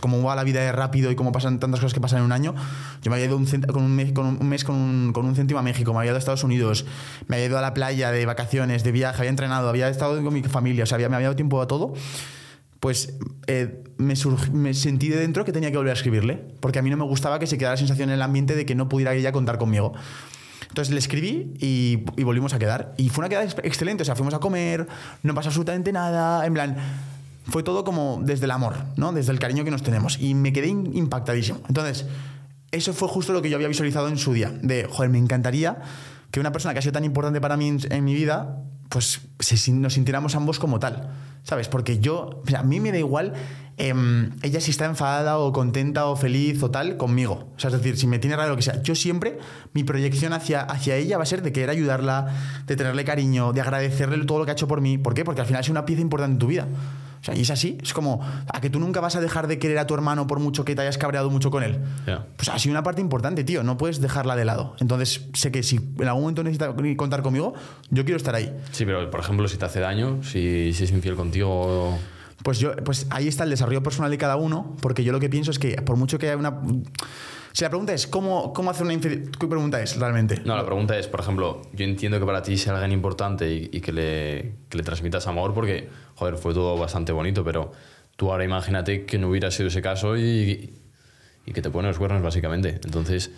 como 0.00 0.22
va 0.22 0.36
la 0.36 0.44
vida 0.44 0.60
de 0.60 0.72
rápido 0.72 1.10
y 1.10 1.16
como 1.16 1.32
pasan 1.32 1.58
tantas 1.58 1.80
cosas 1.80 1.94
que 1.94 2.00
pasan 2.00 2.20
en 2.20 2.26
un 2.26 2.32
año, 2.32 2.54
yo 3.02 3.10
me 3.10 3.16
había 3.16 3.26
ido 3.26 3.36
un 3.36 3.46
con 3.46 3.82
un 3.82 3.96
mes 3.96 4.12
con 4.12 4.26
un 4.26 4.48
mes 4.48 4.64
con 4.64 4.76
un, 4.76 5.12
con 5.12 5.26
un 5.26 5.34
céntimo 5.34 5.58
a 5.58 5.62
México, 5.62 5.92
me 5.92 6.00
había 6.00 6.10
ido 6.10 6.16
a 6.16 6.18
Estados 6.18 6.44
Unidos, 6.44 6.84
me 7.26 7.36
había 7.36 7.46
ido 7.46 7.58
a 7.58 7.62
la 7.62 7.74
playa 7.74 8.10
de 8.10 8.24
vacaciones, 8.26 8.84
de 8.84 8.92
viaje, 8.92 9.18
había 9.18 9.30
entrenado, 9.30 9.68
había 9.68 9.88
estado 9.88 10.22
con 10.22 10.32
mi 10.32 10.42
familia, 10.42 10.84
o 10.84 10.86
sea, 10.86 10.96
había, 10.96 11.08
me 11.08 11.16
había 11.16 11.28
dado 11.28 11.36
tiempo 11.36 11.60
a 11.60 11.66
todo 11.66 11.94
pues 12.82 13.14
eh, 13.46 13.84
me, 13.96 14.16
sentí 14.74 15.08
de 15.08 15.16
dentro 15.16 15.44
que 15.44 15.52
tenía 15.52 15.70
que 15.70 15.76
volver 15.76 15.92
a 15.92 15.94
escribirle, 15.94 16.44
porque 16.58 16.80
a 16.80 16.82
mí 16.82 16.90
no 16.90 16.96
me 16.96 17.04
gustaba 17.04 17.38
que 17.38 17.46
se 17.46 17.56
quedara 17.56 17.74
la 17.74 17.76
sensación 17.76 18.08
en 18.08 18.14
el 18.16 18.22
ambiente 18.22 18.56
de 18.56 18.66
que 18.66 18.74
no 18.74 18.88
pudiera 18.88 19.14
ella 19.14 19.30
contar 19.30 19.56
conmigo. 19.56 19.92
Entonces 20.68 20.92
le 20.92 20.98
escribí 20.98 21.54
y, 21.60 21.98
volvimos 22.24 22.54
a 22.54 22.58
quedar. 22.58 22.92
Y 22.96 23.08
fue 23.08 23.22
una 23.22 23.28
quedada 23.28 23.44
ex- 23.44 23.56
excelente, 23.62 24.02
o 24.02 24.04
sea, 24.04 24.16
fuimos 24.16 24.34
a 24.34 24.40
comer, 24.40 24.88
no 25.22 25.32
pasó 25.32 25.50
absolutamente 25.50 25.92
nada, 25.92 26.44
en 26.44 26.54
plan, 26.54 26.76
fue 27.44 27.62
todo 27.62 27.84
como 27.84 28.20
desde 28.20 28.46
el 28.46 28.50
amor, 28.50 28.74
¿no? 28.96 29.12
Desde 29.12 29.30
el 29.30 29.38
cariño 29.38 29.62
que 29.62 29.70
nos 29.70 29.84
tenemos. 29.84 30.18
Y 30.20 30.34
me 30.34 30.52
quedé 30.52 30.66
impactadísimo. 30.66 31.60
Entonces, 31.68 32.06
eso 32.72 32.92
fue 32.94 33.06
justo 33.06 33.32
lo 33.32 33.42
que 33.42 33.48
yo 33.48 33.58
había 33.58 33.68
visualizado 33.68 34.08
en 34.08 34.18
su 34.18 34.32
día, 34.32 34.52
de, 34.60 34.88
joder, 34.90 35.08
me 35.08 35.18
encantaría 35.18 35.78
que 36.32 36.40
una 36.40 36.50
persona 36.50 36.72
que 36.72 36.80
ha 36.80 36.82
sido 36.82 36.94
tan 36.94 37.04
importante 37.04 37.40
para 37.40 37.56
mí 37.56 37.76
en 37.90 38.04
mi 38.04 38.14
vida, 38.14 38.58
pues 38.92 39.20
sin- 39.40 39.80
nos 39.80 39.94
sintiéramos 39.94 40.34
ambos 40.34 40.58
como 40.58 40.78
tal, 40.78 41.10
¿sabes? 41.42 41.68
Porque 41.68 41.98
yo, 41.98 42.42
a 42.56 42.62
mí 42.62 42.78
me 42.78 42.92
da 42.92 42.98
igual 42.98 43.32
em, 43.78 44.32
ella 44.42 44.60
si 44.60 44.70
está 44.70 44.84
enfadada 44.84 45.38
o 45.38 45.50
contenta 45.50 46.04
o 46.04 46.14
feliz 46.14 46.62
o 46.62 46.70
tal 46.70 46.98
conmigo. 46.98 47.48
O 47.56 47.58
sea, 47.58 47.68
es 47.70 47.76
decir, 47.78 47.96
si 47.96 48.06
me 48.06 48.18
tiene 48.18 48.36
raro 48.36 48.50
lo 48.50 48.56
que 48.56 48.62
sea, 48.62 48.82
yo 48.82 48.94
siempre, 48.94 49.38
mi 49.72 49.82
proyección 49.82 50.34
hacia, 50.34 50.60
hacia 50.60 50.96
ella 50.96 51.16
va 51.16 51.22
a 51.22 51.26
ser 51.26 51.40
de 51.42 51.52
querer 51.52 51.70
ayudarla, 51.70 52.26
de 52.66 52.76
tenerle 52.76 53.04
cariño, 53.06 53.54
de 53.54 53.62
agradecerle 53.62 54.22
todo 54.26 54.40
lo 54.40 54.44
que 54.44 54.50
ha 54.50 54.54
hecho 54.54 54.68
por 54.68 54.82
mí. 54.82 54.98
¿Por 54.98 55.14
qué? 55.14 55.24
Porque 55.24 55.40
al 55.40 55.46
final 55.46 55.62
es 55.62 55.70
una 55.70 55.86
pieza 55.86 56.02
importante 56.02 56.34
en 56.34 56.38
tu 56.38 56.48
vida. 56.48 56.68
O 57.22 57.24
sea, 57.24 57.36
y 57.36 57.42
es 57.42 57.50
así, 57.50 57.78
es 57.80 57.92
como 57.94 58.20
a 58.52 58.60
que 58.60 58.68
tú 58.68 58.80
nunca 58.80 59.00
vas 59.00 59.14
a 59.14 59.20
dejar 59.20 59.46
de 59.46 59.60
querer 59.60 59.78
a 59.78 59.86
tu 59.86 59.94
hermano 59.94 60.26
por 60.26 60.40
mucho 60.40 60.64
que 60.64 60.74
te 60.74 60.82
hayas 60.82 60.98
cabreado 60.98 61.30
mucho 61.30 61.52
con 61.52 61.62
él. 61.62 61.78
Pues 62.34 62.48
ha 62.48 62.58
sido 62.58 62.72
una 62.72 62.82
parte 62.82 63.00
importante, 63.00 63.44
tío. 63.44 63.62
No 63.62 63.76
puedes 63.78 64.00
dejarla 64.00 64.34
de 64.34 64.44
lado. 64.44 64.74
Entonces, 64.80 65.28
sé 65.32 65.52
que 65.52 65.62
si 65.62 65.76
en 65.76 66.08
algún 66.08 66.22
momento 66.22 66.42
necesita 66.42 66.74
contar 66.96 67.22
conmigo, 67.22 67.54
yo 67.90 68.04
quiero 68.04 68.16
estar 68.16 68.34
ahí. 68.34 68.52
Sí, 68.72 68.84
pero 68.84 69.08
por 69.08 69.20
ejemplo, 69.20 69.46
si 69.46 69.56
te 69.56 69.64
hace 69.64 69.78
daño, 69.78 70.20
si, 70.24 70.72
si 70.72 70.82
es 70.82 70.90
infiel 70.90 71.14
contigo. 71.14 71.96
Pues 72.42 72.58
yo, 72.58 72.74
pues 72.74 73.06
ahí 73.10 73.28
está 73.28 73.44
el 73.44 73.50
desarrollo 73.50 73.84
personal 73.84 74.10
de 74.10 74.18
cada 74.18 74.34
uno, 74.34 74.74
porque 74.80 75.04
yo 75.04 75.12
lo 75.12 75.20
que 75.20 75.28
pienso 75.28 75.52
es 75.52 75.60
que 75.60 75.80
por 75.80 75.96
mucho 75.96 76.18
que 76.18 76.26
haya 76.26 76.36
una. 76.36 76.60
Si 77.52 77.64
la 77.64 77.68
pregunta 77.70 77.92
es 77.92 78.06
cómo, 78.06 78.52
cómo 78.52 78.70
hacer 78.70 78.84
una 78.84 78.94
infidelidad. 78.94 79.30
¿Qué 79.38 79.46
pregunta 79.46 79.80
es 79.82 79.96
realmente? 79.98 80.40
No, 80.44 80.56
la 80.56 80.64
pregunta 80.64 80.96
es, 80.98 81.06
por 81.06 81.20
ejemplo, 81.20 81.62
yo 81.74 81.84
entiendo 81.84 82.18
que 82.18 82.24
para 82.26 82.42
ti 82.42 82.56
sea 82.56 82.72
alguien 82.72 82.92
importante 82.92 83.50
y, 83.52 83.68
y 83.72 83.80
que, 83.80 83.92
le, 83.92 84.54
que 84.70 84.78
le 84.78 84.82
transmitas 84.82 85.26
amor 85.26 85.52
porque, 85.52 85.88
joder, 86.14 86.36
fue 86.36 86.54
todo 86.54 86.78
bastante 86.78 87.12
bonito, 87.12 87.44
pero 87.44 87.72
tú 88.16 88.30
ahora 88.32 88.44
imagínate 88.44 89.04
que 89.04 89.18
no 89.18 89.28
hubiera 89.28 89.50
sido 89.50 89.68
ese 89.68 89.82
caso 89.82 90.16
y, 90.16 90.78
y 91.44 91.52
que 91.52 91.60
te 91.60 91.68
ponen 91.70 91.88
los 91.90 91.98
cuernos, 91.98 92.22
básicamente. 92.22 92.80
Entonces, 92.84 93.30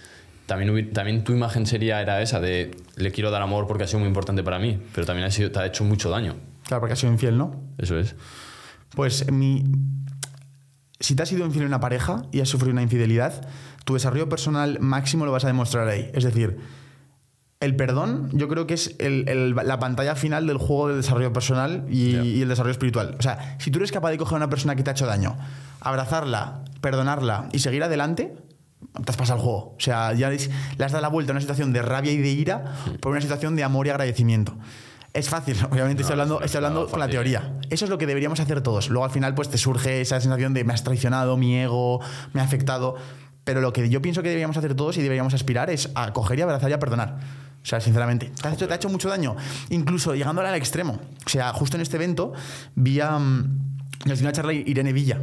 también, 0.46 0.70
hubi- 0.72 0.92
también 0.92 1.24
tu 1.24 1.32
imagen 1.32 1.66
sería 1.66 2.00
era 2.00 2.22
esa 2.22 2.38
de 2.38 2.70
le 2.96 3.10
quiero 3.10 3.32
dar 3.32 3.42
amor 3.42 3.66
porque 3.66 3.82
ha 3.84 3.86
sido 3.88 3.98
muy 3.98 4.08
importante 4.08 4.44
para 4.44 4.60
mí, 4.60 4.80
pero 4.94 5.06
también 5.06 5.26
ha 5.26 5.30
sido, 5.32 5.50
te 5.50 5.58
ha 5.58 5.66
hecho 5.66 5.82
mucho 5.82 6.08
daño. 6.10 6.36
Claro, 6.68 6.80
porque 6.82 6.92
has 6.92 6.98
sido 7.00 7.12
infiel, 7.12 7.36
¿no? 7.36 7.60
Eso 7.78 7.98
es. 7.98 8.14
Pues 8.94 9.30
mi. 9.32 9.64
Si 11.00 11.14
te 11.16 11.22
has 11.24 11.28
sido 11.28 11.44
infiel 11.44 11.62
en 11.64 11.68
una 11.68 11.80
pareja 11.80 12.22
y 12.32 12.40
has 12.40 12.48
sufrido 12.48 12.72
una 12.72 12.82
infidelidad, 12.82 13.46
tu 13.84 13.94
desarrollo 13.94 14.28
personal 14.28 14.78
máximo 14.80 15.24
lo 15.26 15.32
vas 15.32 15.44
a 15.44 15.48
demostrar 15.48 15.86
ahí. 15.88 16.10
Es 16.14 16.24
decir, 16.24 16.58
el 17.60 17.76
perdón 17.76 18.28
yo 18.32 18.48
creo 18.48 18.66
que 18.66 18.74
es 18.74 18.94
el- 18.98 19.28
el- 19.28 19.54
la 19.54 19.78
pantalla 19.78 20.14
final 20.16 20.46
del 20.46 20.58
juego 20.58 20.88
del 20.88 20.98
desarrollo 20.98 21.32
personal 21.32 21.86
y, 21.90 22.42
el 22.42 22.48
desarrollo 22.48 22.72
espiritual. 22.72 23.16
O 23.18 23.22
sea, 23.22 23.56
si 23.58 23.70
tú 23.70 23.78
eres 23.78 23.92
capaz 23.92 24.10
de 24.10 24.18
coger 24.18 24.34
a 24.34 24.36
una 24.38 24.50
persona 24.50 24.76
que 24.76 24.82
te 24.82 24.90
ha 24.90 24.92
hecho 24.92 25.06
daño, 25.06 25.36
abrazarla, 25.80 26.62
perdonarla 26.80 27.48
y 27.52 27.60
seguir 27.60 27.82
adelante, 27.82 28.34
te 29.04 29.10
has 29.10 29.16
pasado 29.16 29.38
el 29.38 29.44
juego. 29.44 29.58
O 29.76 29.80
sea, 29.80 30.12
ya 30.12 30.28
le 30.30 30.36
has 30.84 30.92
dado 30.92 31.00
la 31.00 31.08
vuelta 31.08 31.32
a 31.32 31.34
una 31.34 31.40
situación 31.40 31.72
de 31.72 31.80
rabia 31.82 32.12
y 32.12 32.18
de 32.18 32.28
ira 32.30 32.74
por 33.00 33.12
una 33.12 33.20
situación 33.20 33.56
de 33.56 33.64
amor 33.64 33.86
y 33.86 33.90
agradecimiento. 33.90 34.54
Es 35.14 35.28
fácil, 35.30 35.56
obviamente 35.70 36.02
estoy 36.02 36.16
No, 36.16 36.22
hablando, 36.22 36.40
es 36.40 36.46
estoy 36.46 36.58
hablando 36.58 36.86
con 36.88 37.00
la 37.00 37.08
teoría. 37.08 37.54
Eso 37.70 37.84
es 37.86 37.90
lo 37.90 37.96
que 37.98 38.06
deberíamos 38.06 38.40
hacer 38.40 38.60
todos. 38.62 38.90
Luego 38.90 39.04
al 39.04 39.10
final 39.10 39.34
pues 39.34 39.48
te 39.48 39.56
surge 39.58 40.00
esa 40.02 40.20
sensación 40.20 40.52
de 40.54 40.64
me 40.64 40.74
has 40.74 40.84
traicionado, 40.84 41.36
mi 41.38 41.56
ego, 41.56 42.00
me 42.34 42.40
ha 42.40 42.44
afectado. 42.44 42.96
Pero 43.44 43.60
lo 43.60 43.72
que 43.72 43.88
yo 43.90 44.00
pienso 44.00 44.22
que 44.22 44.28
deberíamos 44.28 44.56
hacer 44.56 44.74
todos 44.74 44.96
y 44.96 45.02
deberíamos 45.02 45.34
aspirar 45.34 45.68
es 45.70 45.90
a 45.94 46.12
coger 46.12 46.38
y 46.38 46.42
abrazar 46.42 46.70
y 46.70 46.72
a 46.72 46.78
perdonar. 46.78 47.18
O 47.62 47.66
sea, 47.66 47.80
sinceramente, 47.80 48.30
te, 48.40 48.48
has 48.48 48.54
hecho, 48.54 48.66
te 48.66 48.72
ha 48.72 48.76
hecho 48.76 48.88
mucho 48.88 49.08
daño. 49.08 49.36
Incluso 49.70 50.14
llegando 50.14 50.40
al 50.42 50.54
extremo. 50.54 50.98
O 51.24 51.28
sea, 51.28 51.52
justo 51.52 51.76
en 51.76 51.82
este 51.82 51.96
evento 51.96 52.32
vi 52.74 53.00
a, 53.00 53.18
mm, 53.18 53.58
nos 54.06 54.18
dio 54.18 54.26
una 54.26 54.32
charla 54.32 54.52
Irene 54.52 54.92
Villa. 54.92 55.18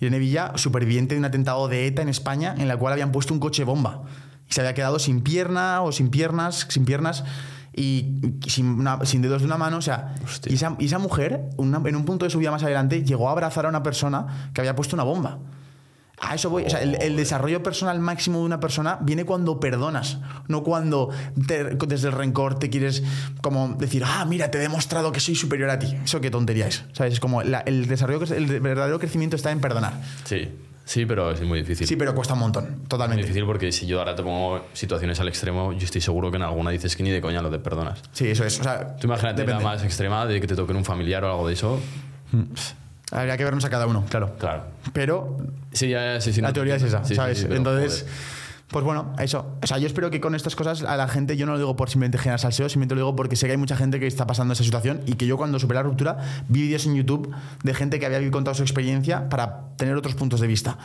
Irene 0.00 0.18
Villa, 0.18 0.52
superviviente 0.56 1.14
de 1.14 1.18
un 1.20 1.24
atentado 1.24 1.68
de 1.68 1.86
ETA 1.86 2.02
en 2.02 2.08
España, 2.08 2.54
en 2.58 2.68
la 2.68 2.76
cual 2.76 2.92
habían 2.92 3.12
puesto 3.12 3.32
un 3.32 3.40
coche 3.40 3.64
bomba. 3.64 4.02
Y 4.48 4.52
se 4.52 4.60
había 4.60 4.74
quedado 4.74 4.98
sin 4.98 5.22
pierna 5.22 5.80
o 5.82 5.90
sin 5.92 6.10
piernas, 6.10 6.66
sin 6.68 6.84
piernas 6.84 7.24
y 7.74 8.20
sin, 8.46 8.66
una- 8.66 9.04
sin 9.06 9.22
dedos 9.22 9.40
de 9.40 9.46
una 9.46 9.56
mano. 9.56 9.78
O 9.78 9.82
sea, 9.82 10.14
y 10.46 10.54
esa, 10.54 10.76
y 10.78 10.84
esa 10.86 10.98
mujer, 10.98 11.48
una- 11.56 11.80
en 11.84 11.96
un 11.96 12.04
punto 12.04 12.26
de 12.26 12.30
su 12.30 12.38
vida 12.38 12.50
más 12.50 12.62
adelante, 12.62 13.02
llegó 13.04 13.28
a 13.28 13.32
abrazar 13.32 13.64
a 13.66 13.68
una 13.68 13.82
persona 13.82 14.50
que 14.52 14.60
había 14.60 14.74
puesto 14.76 14.94
una 14.96 15.04
bomba. 15.04 15.38
A 16.20 16.34
eso 16.36 16.48
voy. 16.48 16.64
O 16.64 16.70
sea, 16.70 16.80
el, 16.80 16.94
el 17.02 17.16
desarrollo 17.16 17.62
personal 17.62 17.98
máximo 18.00 18.38
de 18.38 18.44
una 18.44 18.60
persona 18.60 18.98
viene 19.02 19.24
cuando 19.24 19.58
perdonas, 19.60 20.18
no 20.48 20.62
cuando 20.62 21.10
te- 21.46 21.74
desde 21.74 22.08
el 22.08 22.14
rencor 22.14 22.58
te 22.58 22.70
quieres 22.70 23.02
como 23.42 23.74
decir, 23.78 24.02
ah, 24.06 24.24
mira, 24.24 24.50
te 24.50 24.58
he 24.58 24.60
demostrado 24.60 25.10
que 25.12 25.20
soy 25.20 25.34
superior 25.34 25.70
a 25.70 25.78
ti. 25.78 25.94
Eso 26.04 26.20
qué 26.20 26.30
tontería 26.30 26.66
es. 26.68 26.84
¿Sabes? 26.92 27.14
Es 27.14 27.20
como 27.20 27.42
la- 27.42 27.60
el 27.60 27.86
desarrollo, 27.88 28.24
el 28.34 28.60
verdadero 28.60 28.98
crecimiento 28.98 29.34
está 29.36 29.50
en 29.50 29.60
perdonar. 29.60 29.92
Sí, 30.24 30.48
sí, 30.84 31.04
pero 31.04 31.32
es 31.32 31.42
muy 31.42 31.58
difícil. 31.60 31.86
Sí, 31.86 31.96
pero 31.96 32.14
cuesta 32.14 32.34
un 32.34 32.40
montón, 32.40 32.70
muy 32.78 32.86
totalmente. 32.86 33.22
difícil 33.22 33.44
porque 33.44 33.72
si 33.72 33.86
yo 33.86 33.98
ahora 33.98 34.14
te 34.14 34.22
pongo 34.22 34.66
situaciones 34.72 35.18
al 35.18 35.26
extremo, 35.28 35.72
yo 35.72 35.84
estoy 35.84 36.00
seguro 36.00 36.30
que 36.30 36.36
en 36.36 36.44
alguna 36.44 36.70
dices 36.70 36.94
que 36.96 37.02
ni 37.02 37.10
de 37.10 37.20
coña 37.20 37.42
lo 37.42 37.50
de 37.50 37.58
perdonas. 37.58 38.00
Sí, 38.12 38.28
eso 38.28 38.44
es. 38.44 38.60
O 38.60 38.62
sea, 38.62 38.96
Tú 38.96 39.08
imagínate 39.08 39.40
la 39.42 39.46
depende. 39.46 39.64
más 39.64 39.82
extrema 39.82 40.24
de 40.26 40.40
que 40.40 40.46
te 40.46 40.54
toquen 40.54 40.76
un 40.76 40.84
familiar 40.84 41.24
o 41.24 41.30
algo 41.30 41.48
de 41.48 41.54
eso. 41.54 41.80
Habría 43.14 43.36
que 43.36 43.44
vernos 43.44 43.64
a 43.64 43.70
cada 43.70 43.86
uno, 43.86 44.04
claro. 44.10 44.34
Claro. 44.38 44.64
Pero 44.92 45.36
Sí, 45.72 45.88
ya, 45.88 46.20
sí, 46.20 46.32
sí, 46.32 46.40
la 46.40 46.48
no 46.48 46.54
teoría 46.54 46.76
es 46.76 46.82
esa, 46.82 47.04
Sí, 47.04 47.14
¿sabes? 47.14 47.38
sí, 47.38 47.46
Entonces, 47.50 48.00
joder. 48.02 48.14
pues 48.68 48.84
bueno, 48.84 49.12
eso. 49.18 49.56
O 49.62 49.66
sea, 49.66 49.78
yo 49.78 49.86
espero 49.86 50.10
que 50.10 50.20
con 50.20 50.34
estas 50.34 50.54
cosas 50.56 50.82
a 50.82 50.96
la 50.96 51.08
gente, 51.08 51.36
yo 51.36 51.46
no 51.46 51.52
lo 51.52 51.58
digo 51.58 51.76
por 51.76 51.88
simplemente 51.90 52.18
generar 52.18 52.40
salseo, 52.40 52.68
simplemente 52.68 52.94
lo 52.96 53.00
digo 53.02 53.16
porque 53.16 53.36
sé 53.36 53.46
que 53.46 53.52
hay 53.52 53.58
mucha 53.58 53.76
gente 53.76 53.98
que 54.00 54.06
está 54.06 54.26
pasando 54.26 54.52
esa 54.52 54.64
situación 54.64 55.00
y 55.06 55.14
que 55.14 55.26
yo 55.26 55.36
cuando 55.36 55.58
superé 55.58 55.78
la 55.78 55.84
ruptura 55.84 56.18
vi 56.48 56.62
vídeos 56.62 56.86
en 56.86 56.96
YouTube 56.96 57.32
de 57.62 57.74
gente 57.74 57.98
que 58.00 58.06
había 58.06 58.30
contado 58.30 58.54
su 58.54 58.62
experiencia 58.62 59.28
para 59.28 59.68
tener 59.76 59.96
otros 59.96 60.14
puntos 60.14 60.40
de 60.40 60.46
vista. 60.46 60.76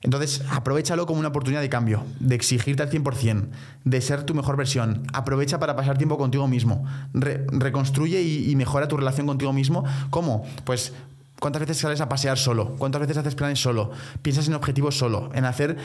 Entonces, 0.00 0.44
aprovechalo 0.50 1.06
como 1.06 1.18
una 1.18 1.28
oportunidad 1.30 1.60
de 1.60 1.68
cambio, 1.68 2.04
de 2.20 2.36
exigirte 2.36 2.84
al 2.84 2.88
100%, 2.90 3.48
de 3.84 4.00
ser 4.00 4.22
tu 4.22 4.32
mejor 4.32 4.56
versión. 4.56 5.02
Aprovecha 5.12 5.58
para 5.58 5.74
pasar 5.74 5.98
tiempo 5.98 6.16
contigo 6.16 6.46
mismo. 6.46 6.86
Re- 7.14 7.44
reconstruye 7.50 8.22
y, 8.22 8.48
y 8.48 8.54
mejora 8.54 8.86
tu 8.86 8.96
relación 8.96 9.26
contigo 9.26 9.52
mismo. 9.52 9.84
¿Cómo? 10.10 10.46
Pues, 10.64 10.92
¿cuántas 11.40 11.60
veces 11.60 11.78
sales 11.78 12.00
a 12.00 12.08
pasear 12.08 12.38
solo? 12.38 12.76
¿Cuántas 12.76 13.00
veces 13.00 13.16
haces 13.16 13.34
planes 13.34 13.60
solo? 13.60 13.90
Piensas 14.22 14.48
en 14.48 14.54
objetivos 14.54 14.96
solo, 14.96 15.30
en 15.34 15.44
hacer 15.44 15.76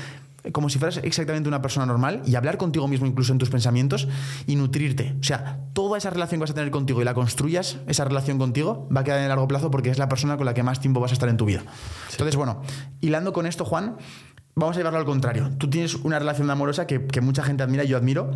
como 0.52 0.70
si 0.70 0.78
fueras 0.78 0.98
exactamente 0.98 1.48
una 1.48 1.62
persona 1.62 1.86
normal 1.86 2.22
y 2.26 2.36
hablar 2.36 2.58
contigo 2.58 2.88
mismo 2.88 3.08
incluso 3.08 3.32
en 3.32 3.38
tus 3.38 3.50
pensamientos 3.50 4.10
y 4.46 4.56
nutrirte. 4.56 5.16
O 5.20 5.24
sea, 5.24 5.60
toda 5.74 5.98
esa 5.98 6.10
relación 6.10 6.40
que 6.40 6.44
vas 6.44 6.52
a 6.52 6.54
tener 6.54 6.70
contigo 6.70 7.02
y 7.02 7.06
la 7.06 7.14
construyas, 7.14 7.78
esa 7.88 8.04
relación 8.04 8.38
contigo, 8.38 8.90
va 8.96 9.02
a 9.02 9.04
quedar 9.04 9.20
en 9.20 9.24
el 9.24 9.30
largo 9.30 9.48
plazo 9.48 9.72
porque 9.72 9.90
es 9.90 9.98
la 9.98 10.10
persona 10.10 10.36
con 10.36 10.46
la 10.46 10.54
que 10.54 10.64
más 10.64 10.82
tiempo 10.82 11.00
vas 11.00 11.12
a 11.12 11.14
estar 11.14 11.30
en 11.30 11.38
tu 11.38 11.46
vida. 11.46 11.64
Entonces, 12.12 12.36
bueno, 12.36 12.62
hilando 13.00 13.32
con 13.32 13.46
esto, 13.46 13.64
Juan, 13.64 13.96
vamos 14.56 14.76
a 14.76 14.80
llevarlo 14.80 15.00
al 15.00 15.06
contrario. 15.06 15.52
Tú 15.58 15.70
tienes 15.70 15.96
una 15.96 16.20
relación 16.20 16.50
amorosa 16.50 16.88
que, 16.88 17.08
que 17.08 17.22
mucha 17.22 17.44
gente 17.44 17.64
admira 17.64 17.86
y 17.86 17.88
yo 17.88 17.98
admiro. 17.98 18.32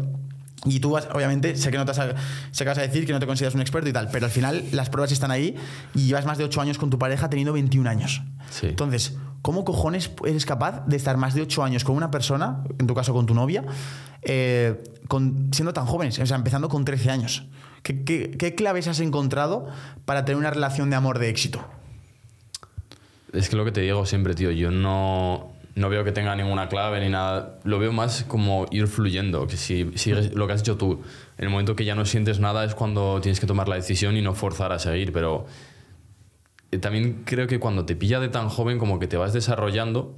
Y 0.65 0.79
tú, 0.79 0.91
vas, 0.91 1.07
obviamente, 1.13 1.55
sé 1.55 1.69
que, 1.69 1.77
no 1.77 1.85
te 1.85 1.91
vas 1.91 1.99
a, 1.99 2.15
sé 2.51 2.63
que 2.63 2.69
vas 2.69 2.77
a 2.77 2.81
decir 2.81 3.05
que 3.05 3.13
no 3.13 3.19
te 3.19 3.27
consideras 3.27 3.53
un 3.53 3.61
experto 3.61 3.89
y 3.89 3.93
tal, 3.93 4.09
pero 4.11 4.25
al 4.25 4.31
final 4.31 4.63
las 4.71 4.89
pruebas 4.89 5.11
están 5.11 5.31
ahí 5.31 5.55
y 5.93 6.07
llevas 6.07 6.25
más 6.25 6.37
de 6.37 6.43
8 6.45 6.61
años 6.61 6.77
con 6.77 6.89
tu 6.89 6.97
pareja 6.97 7.29
teniendo 7.29 7.53
21 7.53 7.89
años. 7.89 8.23
Sí. 8.49 8.67
Entonces, 8.67 9.17
¿cómo 9.41 9.63
cojones 9.63 10.09
eres 10.25 10.45
capaz 10.45 10.85
de 10.87 10.97
estar 10.97 11.15
más 11.17 11.35
de 11.35 11.43
8 11.43 11.63
años 11.63 11.83
con 11.83 11.95
una 11.95 12.09
persona, 12.09 12.63
en 12.79 12.87
tu 12.87 12.95
caso 12.95 13.13
con 13.13 13.27
tu 13.27 13.35
novia, 13.35 13.63
eh, 14.23 14.83
con, 15.07 15.51
siendo 15.53 15.73
tan 15.73 15.85
jóvenes, 15.85 16.17
o 16.19 16.25
sea, 16.25 16.37
empezando 16.37 16.69
con 16.69 16.85
13 16.85 17.11
años? 17.11 17.45
¿Qué, 17.83 18.03
qué, 18.03 18.31
qué 18.31 18.55
claves 18.55 18.87
has 18.87 18.99
encontrado 18.99 19.67
para 20.05 20.25
tener 20.25 20.37
una 20.37 20.49
relación 20.49 20.89
de 20.89 20.95
amor 20.95 21.19
de 21.19 21.29
éxito? 21.29 21.63
Es 23.31 23.49
que 23.49 23.55
lo 23.55 23.63
que 23.63 23.71
te 23.71 23.81
digo 23.81 24.05
siempre, 24.05 24.33
tío, 24.33 24.51
yo 24.51 24.71
no, 24.71 25.51
no 25.77 25.89
veo 25.89 26.03
que 26.03 26.11
tenga 26.11 26.35
ninguna 26.35 26.69
clave 26.69 26.99
ni 26.99 27.09
nada. 27.09 27.59
Lo 27.63 27.77
veo 27.77 27.91
más 27.91 28.23
como 28.23 28.65
ir 28.71 28.87
fluyendo. 28.87 29.45
Que 29.45 29.57
si 29.57 29.91
sigues 29.95 30.33
lo 30.33 30.47
que 30.47 30.53
has 30.53 30.61
hecho 30.61 30.75
tú, 30.75 31.03
en 31.37 31.45
el 31.45 31.49
momento 31.51 31.75
que 31.75 31.85
ya 31.85 31.93
no 31.93 32.03
sientes 32.05 32.39
nada 32.39 32.65
es 32.65 32.73
cuando 32.73 33.21
tienes 33.21 33.39
que 33.39 33.45
tomar 33.45 33.69
la 33.69 33.75
decisión 33.75 34.17
y 34.17 34.23
no 34.23 34.33
forzar 34.33 34.71
a 34.71 34.79
seguir. 34.79 35.13
Pero 35.13 35.45
eh, 36.71 36.79
también 36.79 37.21
creo 37.25 37.45
que 37.45 37.59
cuando 37.59 37.85
te 37.85 37.95
pilla 37.95 38.19
de 38.19 38.29
tan 38.29 38.49
joven, 38.49 38.79
como 38.79 38.97
que 38.97 39.07
te 39.07 39.17
vas 39.17 39.33
desarrollando, 39.33 40.15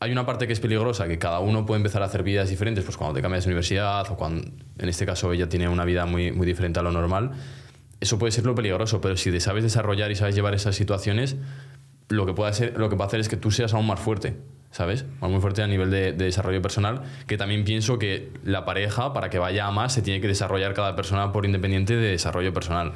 hay 0.00 0.12
una 0.12 0.26
parte 0.26 0.46
que 0.46 0.52
es 0.52 0.60
peligrosa, 0.60 1.08
que 1.08 1.18
cada 1.18 1.40
uno 1.40 1.64
puede 1.64 1.78
empezar 1.78 2.02
a 2.02 2.04
hacer 2.04 2.22
vidas 2.22 2.50
diferentes, 2.50 2.84
pues 2.84 2.98
cuando 2.98 3.14
te 3.14 3.22
cambias 3.22 3.44
de 3.44 3.48
universidad 3.48 4.10
o 4.10 4.16
cuando, 4.16 4.46
en 4.78 4.88
este 4.88 5.06
caso, 5.06 5.32
ella 5.32 5.48
tiene 5.48 5.66
una 5.68 5.86
vida 5.86 6.04
muy, 6.04 6.30
muy 6.30 6.46
diferente 6.46 6.78
a 6.78 6.82
lo 6.82 6.92
normal. 6.92 7.32
Eso 8.00 8.18
puede 8.18 8.32
ser 8.32 8.44
lo 8.44 8.54
peligroso, 8.54 9.00
pero 9.00 9.16
si 9.16 9.40
sabes 9.40 9.64
desarrollar 9.64 10.10
y 10.10 10.14
sabes 10.14 10.34
llevar 10.34 10.54
esas 10.54 10.76
situaciones, 10.76 11.36
lo 12.10 12.26
que 12.26 12.34
puede 12.34 12.50
hacer, 12.50 12.78
lo 12.78 12.90
que 12.90 12.96
puede 12.96 13.08
hacer 13.08 13.20
es 13.20 13.28
que 13.28 13.36
tú 13.36 13.50
seas 13.50 13.74
aún 13.74 13.86
más 13.86 13.98
fuerte, 13.98 14.36
¿sabes? 14.70 15.04
Muy 15.20 15.40
fuerte 15.40 15.62
a 15.62 15.66
nivel 15.66 15.90
de, 15.90 16.12
de 16.12 16.24
desarrollo 16.24 16.62
personal, 16.62 17.02
que 17.26 17.36
también 17.36 17.64
pienso 17.64 17.98
que 17.98 18.32
la 18.44 18.64
pareja, 18.64 19.12
para 19.12 19.30
que 19.30 19.38
vaya 19.38 19.66
a 19.66 19.70
más, 19.70 19.92
se 19.92 20.02
tiene 20.02 20.20
que 20.20 20.28
desarrollar 20.28 20.74
cada 20.74 20.96
persona 20.96 21.32
por 21.32 21.46
independiente 21.46 21.96
de 21.96 22.10
desarrollo 22.10 22.52
personal 22.52 22.92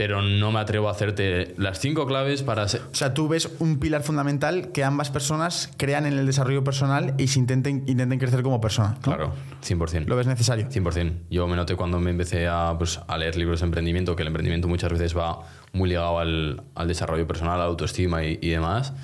pero 0.00 0.22
no 0.22 0.50
me 0.50 0.60
atrevo 0.60 0.88
a 0.88 0.92
hacerte 0.92 1.52
las 1.58 1.78
cinco 1.78 2.06
claves 2.06 2.42
para 2.42 2.66
ser... 2.68 2.80
O 2.90 2.94
sea, 2.94 3.12
tú 3.12 3.28
ves 3.28 3.50
un 3.58 3.78
pilar 3.78 4.02
fundamental 4.02 4.72
que 4.72 4.82
ambas 4.82 5.10
personas 5.10 5.70
crean 5.76 6.06
en 6.06 6.14
el 6.14 6.24
desarrollo 6.24 6.64
personal 6.64 7.14
y 7.18 7.26
se 7.26 7.38
intenten, 7.38 7.84
intenten 7.86 8.18
crecer 8.18 8.42
como 8.42 8.62
persona. 8.62 8.94
¿no? 8.94 9.00
Claro, 9.02 9.34
100%. 9.62 10.06
¿Lo 10.06 10.16
ves 10.16 10.26
necesario? 10.26 10.70
100%. 10.70 11.24
Yo 11.28 11.46
me 11.46 11.54
noté 11.54 11.76
cuando 11.76 12.00
me 12.00 12.12
empecé 12.12 12.48
a, 12.48 12.74
pues, 12.78 12.98
a 13.06 13.18
leer 13.18 13.36
libros 13.36 13.60
de 13.60 13.66
emprendimiento, 13.66 14.16
que 14.16 14.22
el 14.22 14.28
emprendimiento 14.28 14.68
muchas 14.68 14.90
veces 14.90 15.14
va 15.14 15.40
muy 15.74 15.90
ligado 15.90 16.18
al, 16.18 16.62
al 16.74 16.88
desarrollo 16.88 17.26
personal, 17.26 17.56
a 17.56 17.58
la 17.58 17.64
autoestima 17.64 18.24
y, 18.24 18.38
y 18.40 18.48
demás, 18.48 18.94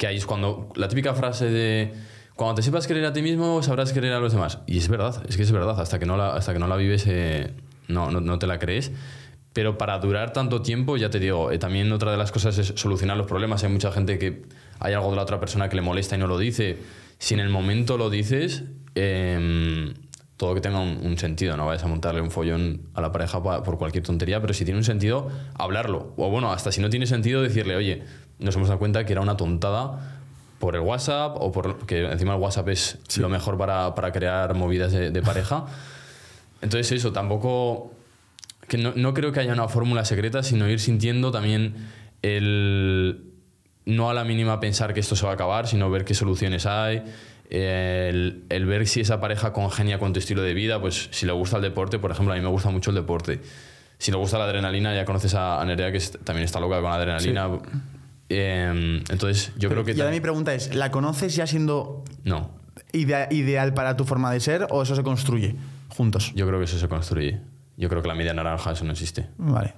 que 0.00 0.06
ahí 0.06 0.16
es 0.16 0.24
cuando 0.24 0.70
la 0.76 0.88
típica 0.88 1.12
frase 1.12 1.50
de 1.50 1.92
cuando 2.34 2.54
te 2.54 2.62
sepas 2.62 2.86
querer 2.86 3.04
a 3.04 3.12
ti 3.12 3.20
mismo, 3.20 3.62
sabrás 3.62 3.92
querer 3.92 4.14
a 4.14 4.18
los 4.18 4.32
demás. 4.32 4.60
Y 4.66 4.78
es 4.78 4.88
verdad, 4.88 5.22
es 5.28 5.36
que 5.36 5.42
es 5.42 5.52
verdad, 5.52 5.78
hasta 5.78 5.98
que 5.98 6.06
no 6.06 6.16
la, 6.16 6.34
hasta 6.34 6.54
que 6.54 6.58
no 6.58 6.68
la 6.68 6.76
vives, 6.76 7.04
eh, 7.06 7.52
no, 7.86 8.10
no, 8.10 8.38
te 8.38 8.46
la 8.46 8.58
crees. 8.58 8.92
Pero 9.52 9.76
para 9.76 9.98
durar 9.98 10.32
tanto 10.32 10.62
tiempo, 10.62 10.96
ya 10.96 11.10
te 11.10 11.18
digo, 11.18 11.52
eh, 11.52 11.58
también 11.58 11.92
otra 11.92 12.12
de 12.12 12.16
las 12.16 12.32
cosas 12.32 12.56
es 12.56 12.72
solucionar 12.76 13.18
los 13.18 13.26
problemas. 13.26 13.62
Hay 13.62 13.68
mucha 13.68 13.92
gente 13.92 14.18
que 14.18 14.44
hay 14.78 14.94
algo 14.94 15.10
de 15.10 15.16
la 15.16 15.22
otra 15.22 15.38
persona 15.38 15.68
que 15.68 15.76
le 15.76 15.82
molesta 15.82 16.16
y 16.16 16.18
no 16.18 16.28
lo 16.28 16.38
dice. 16.38 16.78
Si 17.18 17.34
en 17.34 17.40
el 17.40 17.50
momento 17.50 17.98
lo 17.98 18.08
dices, 18.08 18.64
eh, 18.94 19.92
todo 20.38 20.54
que 20.54 20.62
tenga 20.62 20.80
un, 20.80 20.96
un, 21.04 21.18
sentido, 21.18 21.58
no 21.58 21.66
vayas 21.66 21.84
a 21.84 21.88
montarle 21.88 22.22
un 22.22 22.30
follón 22.30 22.88
a 22.94 23.02
la 23.02 23.12
pareja 23.12 23.42
pa, 23.42 23.62
por 23.62 23.76
cualquier 23.76 24.02
tontería, 24.02 24.40
pero 24.40 24.54
si 24.54 24.64
tiene 24.64 24.78
un 24.78 24.84
sentido, 24.84 25.28
hablarlo. 25.56 26.14
O 26.16 26.30
bueno, 26.30 26.50
hasta 26.50 26.72
si 26.72 26.80
no 26.80 26.88
tiene 26.88 27.06
sentido, 27.06 27.42
decirle, 27.42 27.76
oye, 27.76 28.02
nos 28.40 28.56
hemos 28.56 28.68
dado 28.68 28.78
cuenta 28.78 29.04
que 29.04 29.12
era 29.12 29.20
una 29.20 29.36
tontada 29.36 30.18
por 30.58 30.74
el 30.74 30.82
WhatsApp 30.82 31.36
o 31.38 31.52
por 31.52 31.86
que 31.86 32.04
encima 32.04 32.34
el 32.34 32.40
WhatsApp 32.40 32.68
es 32.68 32.98
sí. 33.08 33.20
lo 33.20 33.28
mejor 33.28 33.56
para, 33.56 33.94
para 33.94 34.12
crear 34.12 34.54
movidas 34.54 34.92
de, 34.92 35.10
de 35.10 35.22
pareja. 35.22 35.66
Entonces 36.60 36.92
eso, 36.92 37.12
tampoco 37.12 37.94
que 38.68 38.78
no, 38.78 38.92
no, 38.94 39.14
creo 39.14 39.32
que 39.32 39.40
haya 39.40 39.52
una 39.52 39.68
fórmula 39.68 40.04
secreta, 40.04 40.42
sino 40.42 40.68
ir 40.68 40.78
sintiendo 40.78 41.30
también 41.30 41.74
el 42.22 43.24
no 43.86 44.10
a 44.10 44.14
la 44.14 44.24
mínima 44.24 44.60
pensar 44.60 44.94
que 44.94 45.00
esto 45.00 45.16
se 45.16 45.24
va 45.24 45.32
a 45.32 45.34
acabar, 45.34 45.66
sino 45.66 45.90
ver 45.90 46.04
qué 46.04 46.14
soluciones 46.14 46.66
hay, 46.66 47.02
el, 47.48 48.44
el, 48.48 48.66
ver 48.66 48.86
si 48.86 49.00
esa 49.00 49.20
pareja 49.20 49.52
congenia 49.52 49.98
con 49.98 50.12
tu 50.12 50.20
estilo 50.20 50.42
de 50.42 50.54
vida, 50.54 50.80
pues 50.80 51.08
si 51.10 51.26
le 51.26 51.32
gusta 51.32 51.56
el 51.56 51.62
deporte, 51.62 51.98
por 51.98 52.12
ejemplo, 52.12 52.32
a 52.32 52.36
mí 52.36 52.42
me 52.42 52.48
gusta 52.48 52.70
mucho 52.70 52.90
el 52.90 52.96
deporte. 52.96 53.40
Si 53.98 54.12
le 54.12 54.18
gusta 54.18 54.38
la 54.38 54.44
adrenalina, 54.44 54.94
ya 54.94 55.04
conoces 55.04 55.34
a 55.34 55.62
Nerea, 55.64 55.90
que 55.90 55.98
es, 55.98 56.12
también 56.24 56.44
está 56.44 56.60
loca 56.60 56.76
con 56.80 56.90
la 56.90 56.96
adrenalina. 56.96 57.48
Sí. 57.48 57.99
Eh, 58.30 59.02
entonces, 59.10 59.52
yo 59.58 59.68
Pero, 59.68 59.82
creo 59.82 59.84
que... 59.84 59.98
Y 59.98 60.00
ahora 60.00 60.12
mi 60.12 60.20
pregunta 60.20 60.54
es, 60.54 60.74
¿la 60.74 60.90
conoces 60.90 61.34
ya 61.34 61.46
siendo 61.46 62.04
no. 62.24 62.52
idea, 62.92 63.28
ideal 63.30 63.74
para 63.74 63.96
tu 63.96 64.04
forma 64.04 64.32
de 64.32 64.40
ser 64.40 64.68
o 64.70 64.82
eso 64.82 64.94
se 64.94 65.02
construye 65.02 65.56
juntos? 65.88 66.32
Yo 66.34 66.46
creo 66.46 66.58
que 66.60 66.64
eso 66.64 66.78
se 66.78 66.88
construye. 66.88 67.40
Yo 67.76 67.88
creo 67.88 68.02
que 68.02 68.08
la 68.08 68.14
media 68.14 68.32
naranja 68.32 68.70
eso 68.70 68.84
no 68.84 68.92
existe. 68.92 69.28
Vale. 69.36 69.74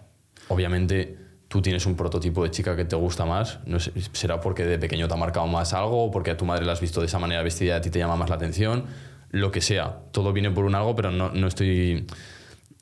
Obviamente 0.49 1.17
tú 1.49 1.63
tienes 1.63 1.87
un 1.87 1.97
prototipo 1.97 2.45
de 2.45 2.51
chica 2.51 2.77
que 2.77 2.85
te 2.85 2.97
gusta 2.97 3.25
más, 3.25 3.61
no 3.67 3.79
sé, 3.79 3.93
será 4.13 4.41
porque 4.41 4.65
de 4.65 4.79
pequeño 4.79 5.07
te 5.07 5.15
ha 5.15 5.19
marcado 5.19 5.47
más 5.47 5.75
algo 5.75 6.05
o 6.05 6.11
porque 6.11 6.31
a 6.31 6.37
tu 6.37 6.45
madre 6.45 6.65
la 6.65 6.73
has 6.73 6.81
visto 6.81 7.01
de 7.01 7.07
esa 7.07 7.19
manera 7.19 7.43
vestida 7.43 7.75
y 7.75 7.77
a 7.77 7.81
ti 7.81 7.91
te 7.91 7.99
llama 7.99 8.17
más 8.17 8.31
la 8.31 8.37
atención, 8.37 8.85
lo 9.31 9.51
que 9.51 9.61
sea. 9.61 9.99
Todo 10.13 10.33
viene 10.33 10.51
por 10.51 10.65
un 10.65 10.75
algo, 10.75 10.95
pero 10.95 11.11
no, 11.11 11.31
no 11.31 11.47
estoy... 11.47 12.07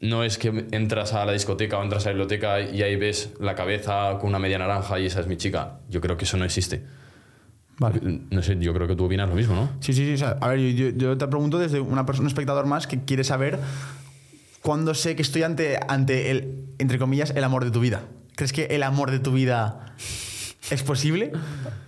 No 0.00 0.24
es 0.24 0.38
que 0.38 0.66
entras 0.70 1.12
a 1.12 1.24
la 1.26 1.32
discoteca 1.32 1.78
o 1.78 1.82
entras 1.82 2.06
a 2.06 2.08
la 2.08 2.12
biblioteca 2.14 2.60
y 2.60 2.82
ahí 2.82 2.96
ves 2.96 3.34
la 3.38 3.54
cabeza 3.54 4.16
con 4.18 4.30
una 4.30 4.38
media 4.38 4.58
naranja 4.58 4.98
y 4.98 5.06
esa 5.06 5.20
es 5.20 5.26
mi 5.26 5.36
chica. 5.36 5.80
Yo 5.88 6.00
creo 6.00 6.16
que 6.16 6.24
eso 6.24 6.36
no 6.36 6.44
existe. 6.44 6.82
Vale. 7.78 8.00
No 8.30 8.42
sé, 8.42 8.56
yo 8.58 8.74
creo 8.74 8.86
que 8.86 8.94
tú 8.94 9.04
opinas 9.06 9.28
lo 9.28 9.34
mismo, 9.34 9.54
¿no? 9.54 9.70
Sí, 9.80 9.92
sí, 9.92 10.06
sí. 10.06 10.14
O 10.14 10.18
sea, 10.18 10.36
a 10.40 10.48
ver, 10.48 10.58
yo, 10.74 10.90
yo, 10.90 11.16
te 11.16 11.26
pregunto 11.26 11.58
desde 11.58 11.80
una 11.80 12.06
persona, 12.06 12.24
un 12.24 12.28
espectador 12.28 12.66
más 12.66 12.86
que 12.86 13.04
quiere 13.04 13.24
saber 13.24 13.58
cuándo 14.62 14.94
sé 14.94 15.16
que 15.16 15.22
estoy 15.22 15.42
ante, 15.42 15.78
ante 15.88 16.30
el, 16.30 16.66
entre 16.78 16.98
comillas, 16.98 17.30
el 17.34 17.44
amor 17.44 17.64
de 17.64 17.70
tu 17.70 17.80
vida. 17.80 18.04
¿Crees 18.36 18.52
que 18.52 18.64
el 18.66 18.82
amor 18.82 19.10
de 19.10 19.18
tu 19.18 19.32
vida 19.32 19.94
es 20.68 20.82
posible? 20.82 21.32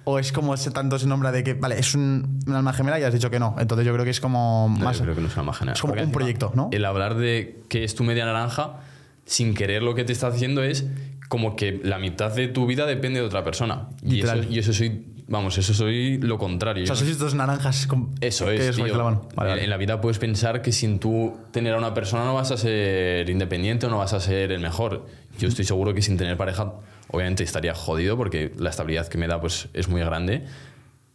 ¿O 0.04 0.18
es 0.18 0.32
como 0.32 0.54
ese 0.54 0.70
tanto 0.70 0.98
se 0.98 1.06
nombra 1.06 1.30
de 1.30 1.44
que, 1.44 1.54
vale, 1.54 1.78
es 1.78 1.94
un, 1.94 2.40
un, 2.46 2.54
alma 2.54 2.72
gemela 2.72 2.98
y 2.98 3.02
has 3.02 3.12
dicho 3.12 3.30
que 3.30 3.38
no? 3.38 3.54
Entonces 3.58 3.87
yo 3.87 3.92
creo 3.92 4.04
que 4.04 4.11
es 4.11 4.20
como 4.20 4.66
no, 4.68 4.85
más. 4.85 4.98
Yo 4.98 5.04
creo 5.04 5.14
que 5.14 5.20
no 5.20 5.28
es 5.28 5.35
un 5.35 5.40
alma 5.40 5.52
gemela. 5.52 5.74
Es 5.74 5.80
como 5.80 5.94
un 5.94 6.12
proyecto, 6.12 6.52
¿no? 6.54 6.70
El 6.72 6.85
hablar 6.85 7.16
de 7.16 7.62
que 7.68 7.85
es 7.85 7.94
tu 7.94 8.02
media 8.02 8.24
naranja, 8.24 8.80
sin 9.24 9.54
querer 9.54 9.82
lo 9.82 9.94
que 9.94 10.04
te 10.04 10.12
está 10.12 10.28
haciendo 10.28 10.62
es 10.62 10.87
como 11.28 11.56
que 11.56 11.80
la 11.82 11.98
mitad 11.98 12.35
de 12.35 12.48
tu 12.48 12.66
vida 12.66 12.87
depende 12.87 13.20
de 13.20 13.26
otra 13.26 13.44
persona. 13.44 13.88
Y 14.02 14.20
eso, 14.20 14.37
y 14.50 14.58
eso, 14.58 14.72
soy. 14.72 15.06
Vamos, 15.28 15.56
eso 15.56 15.72
soy 15.72 16.18
lo 16.18 16.37
contrario. 16.37 16.85
O 16.85 16.87
sea, 16.87 16.96
sois 16.96 17.18
dos 17.18 17.35
naranjas. 17.35 17.87
Con, 17.87 18.11
eso 18.20 18.50
es. 18.50 18.76
Tío, 18.76 18.87
la 18.96 19.04
mano. 19.04 19.28
Vale, 19.35 19.50
vale. 19.50 19.64
En 19.64 19.70
la 19.70 19.76
vida 19.76 20.00
puedes 20.00 20.18
pensar 20.18 20.61
que 20.61 20.72
sin 20.72 20.98
tú 20.98 21.38
tener 21.52 21.74
a 21.74 21.78
una 21.78 21.94
persona 21.94 22.24
no 22.24 22.35
vas 22.35 22.50
a 22.50 22.56
ser 22.56 23.30
independiente 23.30 23.87
o 23.87 23.88
no 23.88 23.98
vas 23.98 24.12
a 24.12 24.20
ser 24.20 24.52
el 24.52 24.61
mejor. 24.61 25.06
Yo 25.38 25.48
estoy 25.48 25.64
seguro 25.64 25.94
que 25.94 26.02
sin 26.02 26.18
tener 26.18 26.37
pareja, 26.37 26.74
obviamente 27.12 27.44
estaría 27.44 27.75
jodido 27.75 28.16
porque 28.16 28.53
la 28.59 28.70
estabilidad 28.70 29.09
que 29.09 29.18
me 29.18 29.29
da 29.29 29.40
pues, 29.40 29.68
es 29.72 29.88
muy 29.88 30.01
grande. 30.01 30.44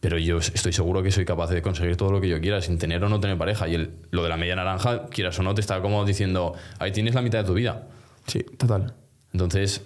Pero 0.00 0.16
yo 0.16 0.38
estoy 0.38 0.72
seguro 0.72 1.02
que 1.02 1.10
soy 1.10 1.24
capaz 1.24 1.50
de 1.50 1.60
conseguir 1.60 1.96
todo 1.96 2.12
lo 2.12 2.20
que 2.20 2.28
yo 2.28 2.40
quiera 2.40 2.62
sin 2.62 2.78
tener 2.78 3.02
o 3.02 3.08
no 3.08 3.18
tener 3.18 3.36
pareja. 3.36 3.66
Y 3.68 3.74
el, 3.74 3.90
lo 4.12 4.22
de 4.22 4.28
la 4.28 4.36
media 4.36 4.54
naranja, 4.54 5.06
quieras 5.06 5.38
o 5.40 5.42
no, 5.42 5.54
te 5.54 5.60
está 5.60 5.82
como 5.82 6.04
diciendo, 6.04 6.54
ahí 6.78 6.92
tienes 6.92 7.14
la 7.14 7.22
mitad 7.22 7.40
de 7.40 7.44
tu 7.44 7.54
vida. 7.54 7.88
Sí, 8.26 8.44
total. 8.56 8.94
Entonces, 9.32 9.82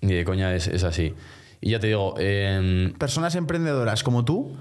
ni 0.00 0.14
de 0.14 0.24
coña 0.24 0.54
es, 0.54 0.66
es 0.66 0.82
así. 0.82 1.14
Y 1.60 1.70
ya 1.70 1.80
te 1.80 1.88
digo... 1.88 2.14
Eh, 2.18 2.94
Personas 2.98 3.34
emprendedoras 3.34 4.02
como 4.02 4.24
tú, 4.24 4.56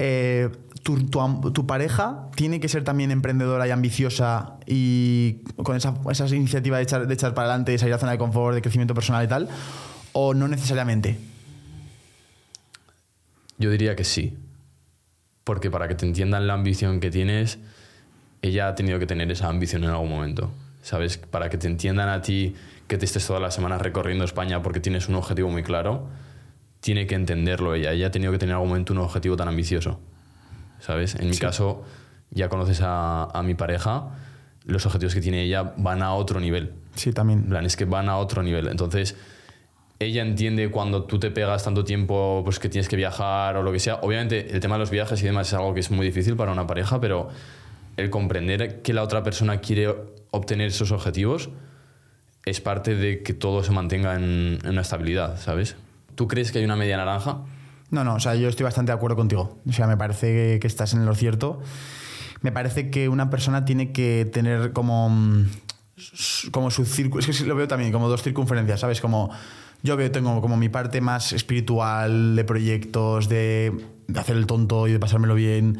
eh, 0.00 0.48
tu, 0.84 1.06
tu, 1.06 1.52
tu, 1.52 1.66
pareja 1.66 2.28
tiene 2.36 2.60
que 2.60 2.68
ser 2.68 2.84
también 2.84 3.10
emprendedora 3.10 3.66
y 3.66 3.72
ambiciosa 3.72 4.54
y 4.64 5.42
con 5.64 5.76
esa, 5.76 5.94
esa 6.08 6.26
iniciativa 6.34 6.76
de 6.76 6.84
echar, 6.84 7.08
de 7.08 7.14
echar 7.14 7.34
para 7.34 7.48
adelante, 7.48 7.72
de 7.72 7.78
salir 7.78 7.94
a 7.94 7.96
la 7.96 8.00
zona 8.00 8.12
de 8.12 8.18
confort, 8.18 8.54
de 8.54 8.62
crecimiento 8.62 8.94
personal 8.94 9.24
y 9.24 9.28
tal, 9.28 9.48
o 10.20 10.34
no 10.34 10.48
necesariamente. 10.48 11.16
Yo 13.56 13.70
diría 13.70 13.94
que 13.94 14.02
sí. 14.02 14.36
Porque 15.44 15.70
para 15.70 15.86
que 15.86 15.94
te 15.94 16.06
entiendan 16.06 16.48
la 16.48 16.54
ambición 16.54 16.98
que 16.98 17.08
tienes, 17.08 17.60
ella 18.42 18.66
ha 18.66 18.74
tenido 18.74 18.98
que 18.98 19.06
tener 19.06 19.30
esa 19.30 19.48
ambición 19.48 19.84
en 19.84 19.90
algún 19.90 20.10
momento. 20.10 20.50
¿Sabes? 20.82 21.18
Para 21.18 21.50
que 21.50 21.56
te 21.56 21.68
entiendan 21.68 22.08
a 22.08 22.20
ti 22.20 22.56
que 22.88 22.98
te 22.98 23.04
estés 23.04 23.24
todas 23.28 23.40
las 23.40 23.54
semanas 23.54 23.80
recorriendo 23.80 24.24
España 24.24 24.60
porque 24.60 24.80
tienes 24.80 25.08
un 25.08 25.14
objetivo 25.14 25.50
muy 25.50 25.62
claro, 25.62 26.08
tiene 26.80 27.06
que 27.06 27.14
entenderlo 27.14 27.76
ella. 27.76 27.92
Ella 27.92 28.08
ha 28.08 28.10
tenido 28.10 28.32
que 28.32 28.38
tener 28.38 28.54
en 28.54 28.56
algún 28.56 28.70
momento 28.70 28.92
un 28.94 28.98
objetivo 28.98 29.36
tan 29.36 29.46
ambicioso. 29.46 30.00
¿Sabes? 30.80 31.14
En 31.14 31.28
mi 31.28 31.34
sí. 31.34 31.40
caso, 31.40 31.84
ya 32.30 32.48
conoces 32.48 32.80
a, 32.82 33.24
a, 33.24 33.42
mi 33.44 33.54
pareja, 33.54 34.08
los 34.64 34.84
objetivos 34.84 35.14
que 35.14 35.20
tiene 35.20 35.42
ella 35.44 35.74
van 35.76 36.02
a 36.02 36.14
otro 36.14 36.40
nivel. 36.40 36.72
Sí, 36.96 37.12
también. 37.12 37.40
En 37.40 37.48
plan, 37.50 37.66
es 37.66 37.76
que 37.76 37.84
van 37.84 38.08
a 38.08 38.16
otro 38.16 38.42
nivel. 38.42 38.66
Entonces, 38.66 39.14
ella 40.00 40.22
entiende 40.22 40.70
cuando 40.70 41.04
tú 41.04 41.18
te 41.18 41.30
pegas 41.30 41.64
tanto 41.64 41.84
tiempo 41.84 42.42
pues 42.44 42.58
que 42.58 42.68
tienes 42.68 42.88
que 42.88 42.96
viajar 42.96 43.56
o 43.56 43.62
lo 43.62 43.72
que 43.72 43.80
sea. 43.80 43.96
Obviamente, 43.96 44.50
el 44.52 44.60
tema 44.60 44.76
de 44.76 44.80
los 44.80 44.90
viajes 44.90 45.20
y 45.22 45.24
demás 45.24 45.48
es 45.48 45.54
algo 45.54 45.74
que 45.74 45.80
es 45.80 45.90
muy 45.90 46.06
difícil 46.06 46.36
para 46.36 46.52
una 46.52 46.66
pareja, 46.66 47.00
pero 47.00 47.28
el 47.96 48.10
comprender 48.10 48.80
que 48.82 48.92
la 48.92 49.02
otra 49.02 49.24
persona 49.24 49.58
quiere 49.58 49.92
obtener 50.30 50.68
esos 50.68 50.92
objetivos 50.92 51.50
es 52.44 52.60
parte 52.60 52.94
de 52.94 53.22
que 53.22 53.34
todo 53.34 53.64
se 53.64 53.72
mantenga 53.72 54.14
en, 54.14 54.60
una 54.64 54.82
estabilidad, 54.82 55.38
¿sabes? 55.40 55.76
¿Tú 56.14 56.28
crees 56.28 56.52
que 56.52 56.60
hay 56.60 56.64
una 56.64 56.76
media 56.76 56.96
naranja? 56.96 57.40
No, 57.90 58.04
no, 58.04 58.14
o 58.14 58.20
sea, 58.20 58.36
yo 58.36 58.48
estoy 58.48 58.64
bastante 58.64 58.92
de 58.92 58.96
acuerdo 58.96 59.16
contigo. 59.16 59.58
O 59.68 59.72
sea, 59.72 59.86
me 59.86 59.96
parece 59.96 60.58
que, 60.60 60.66
estás 60.66 60.94
en 60.94 61.06
lo 61.06 61.14
cierto. 61.14 61.60
Me 62.40 62.52
parece 62.52 62.90
que 62.90 63.08
una 63.08 63.30
persona 63.30 63.64
tiene 63.64 63.92
que 63.92 64.28
tener 64.32 64.72
como, 64.72 65.10
como 66.52 66.70
su 66.70 66.84
círculo. 66.84 67.24
Es 67.24 67.38
que 67.38 67.46
lo 67.46 67.56
veo 67.56 67.66
también 67.66 67.90
como 67.92 68.08
dos 68.08 68.22
circunferencias, 68.22 68.80
¿sabes? 68.80 69.00
Como 69.00 69.30
yo 69.82 69.96
veo, 69.96 70.10
tengo 70.10 70.40
como 70.40 70.56
mi 70.56 70.68
parte 70.68 71.00
más 71.00 71.32
espiritual, 71.32 72.36
de 72.36 72.44
proyectos, 72.44 73.28
de, 73.28 73.72
hacer 74.16 74.36
el 74.36 74.46
tonto 74.46 74.88
y 74.88 74.92
de 74.92 74.98
pasármelo 74.98 75.34
bien 75.34 75.78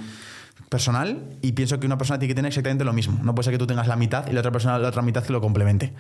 personal 0.69 1.23
y 1.41 1.53
pienso 1.53 1.81
que 1.81 1.87
una 1.87 1.97
persona 1.97 2.19
tiene 2.19 2.33
que 2.33 2.35
tener 2.35 2.49
exactamente 2.49 2.85
lo 2.85 2.93
mismo. 2.93 3.19
No 3.23 3.35
puede 3.35 3.45
ser 3.45 3.55
que 3.55 3.59
tú 3.59 3.67
tengas 3.67 3.89
la 3.89 3.97
mitad 3.97 4.29
y 4.29 4.33
la 4.33 4.41
otra 4.41 4.53
persona 4.53 4.79
la 4.79 4.89
otra 4.89 5.03
mitad 5.03 5.25
que 5.25 5.33
lo 5.33 5.41
complemente. 5.41 5.95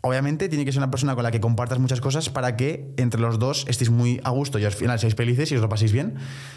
Obviamente 0.00 0.48
tiene 0.48 0.64
que 0.64 0.70
ser 0.70 0.78
una 0.78 0.90
persona 0.90 1.14
con 1.14 1.24
la 1.24 1.30
que 1.30 1.40
compartas 1.40 1.78
muchas 1.78 2.00
cosas 2.00 2.30
para 2.30 2.56
que 2.56 2.92
entre 2.96 3.20
los 3.20 3.38
dos 3.38 3.64
estéis 3.68 3.90
muy 3.90 4.20
a 4.22 4.30
gusto 4.30 4.58
y 4.58 4.64
al 4.64 4.72
final 4.72 4.98
seáis 4.98 5.16
felices 5.16 5.50
y 5.50 5.56
os 5.56 5.60
lo 5.60 5.68
paséis 5.68 5.92
bien, 5.92 6.14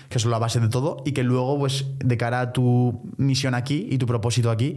que 0.10 0.18
es 0.20 0.26
la 0.26 0.38
base 0.38 0.60
de 0.60 0.70
todo, 0.70 1.02
y 1.06 1.14
que 1.14 1.24
luego, 1.24 1.58
pues, 1.58 1.86
de 1.98 2.18
cara 2.18 2.42
a 2.42 2.54
tu 2.54 3.02
misión 3.18 3.56
aquí 3.56 3.88
y 3.90 3.98
tu 3.98 4.06
propósito 4.06 4.52
aquí, 4.52 4.76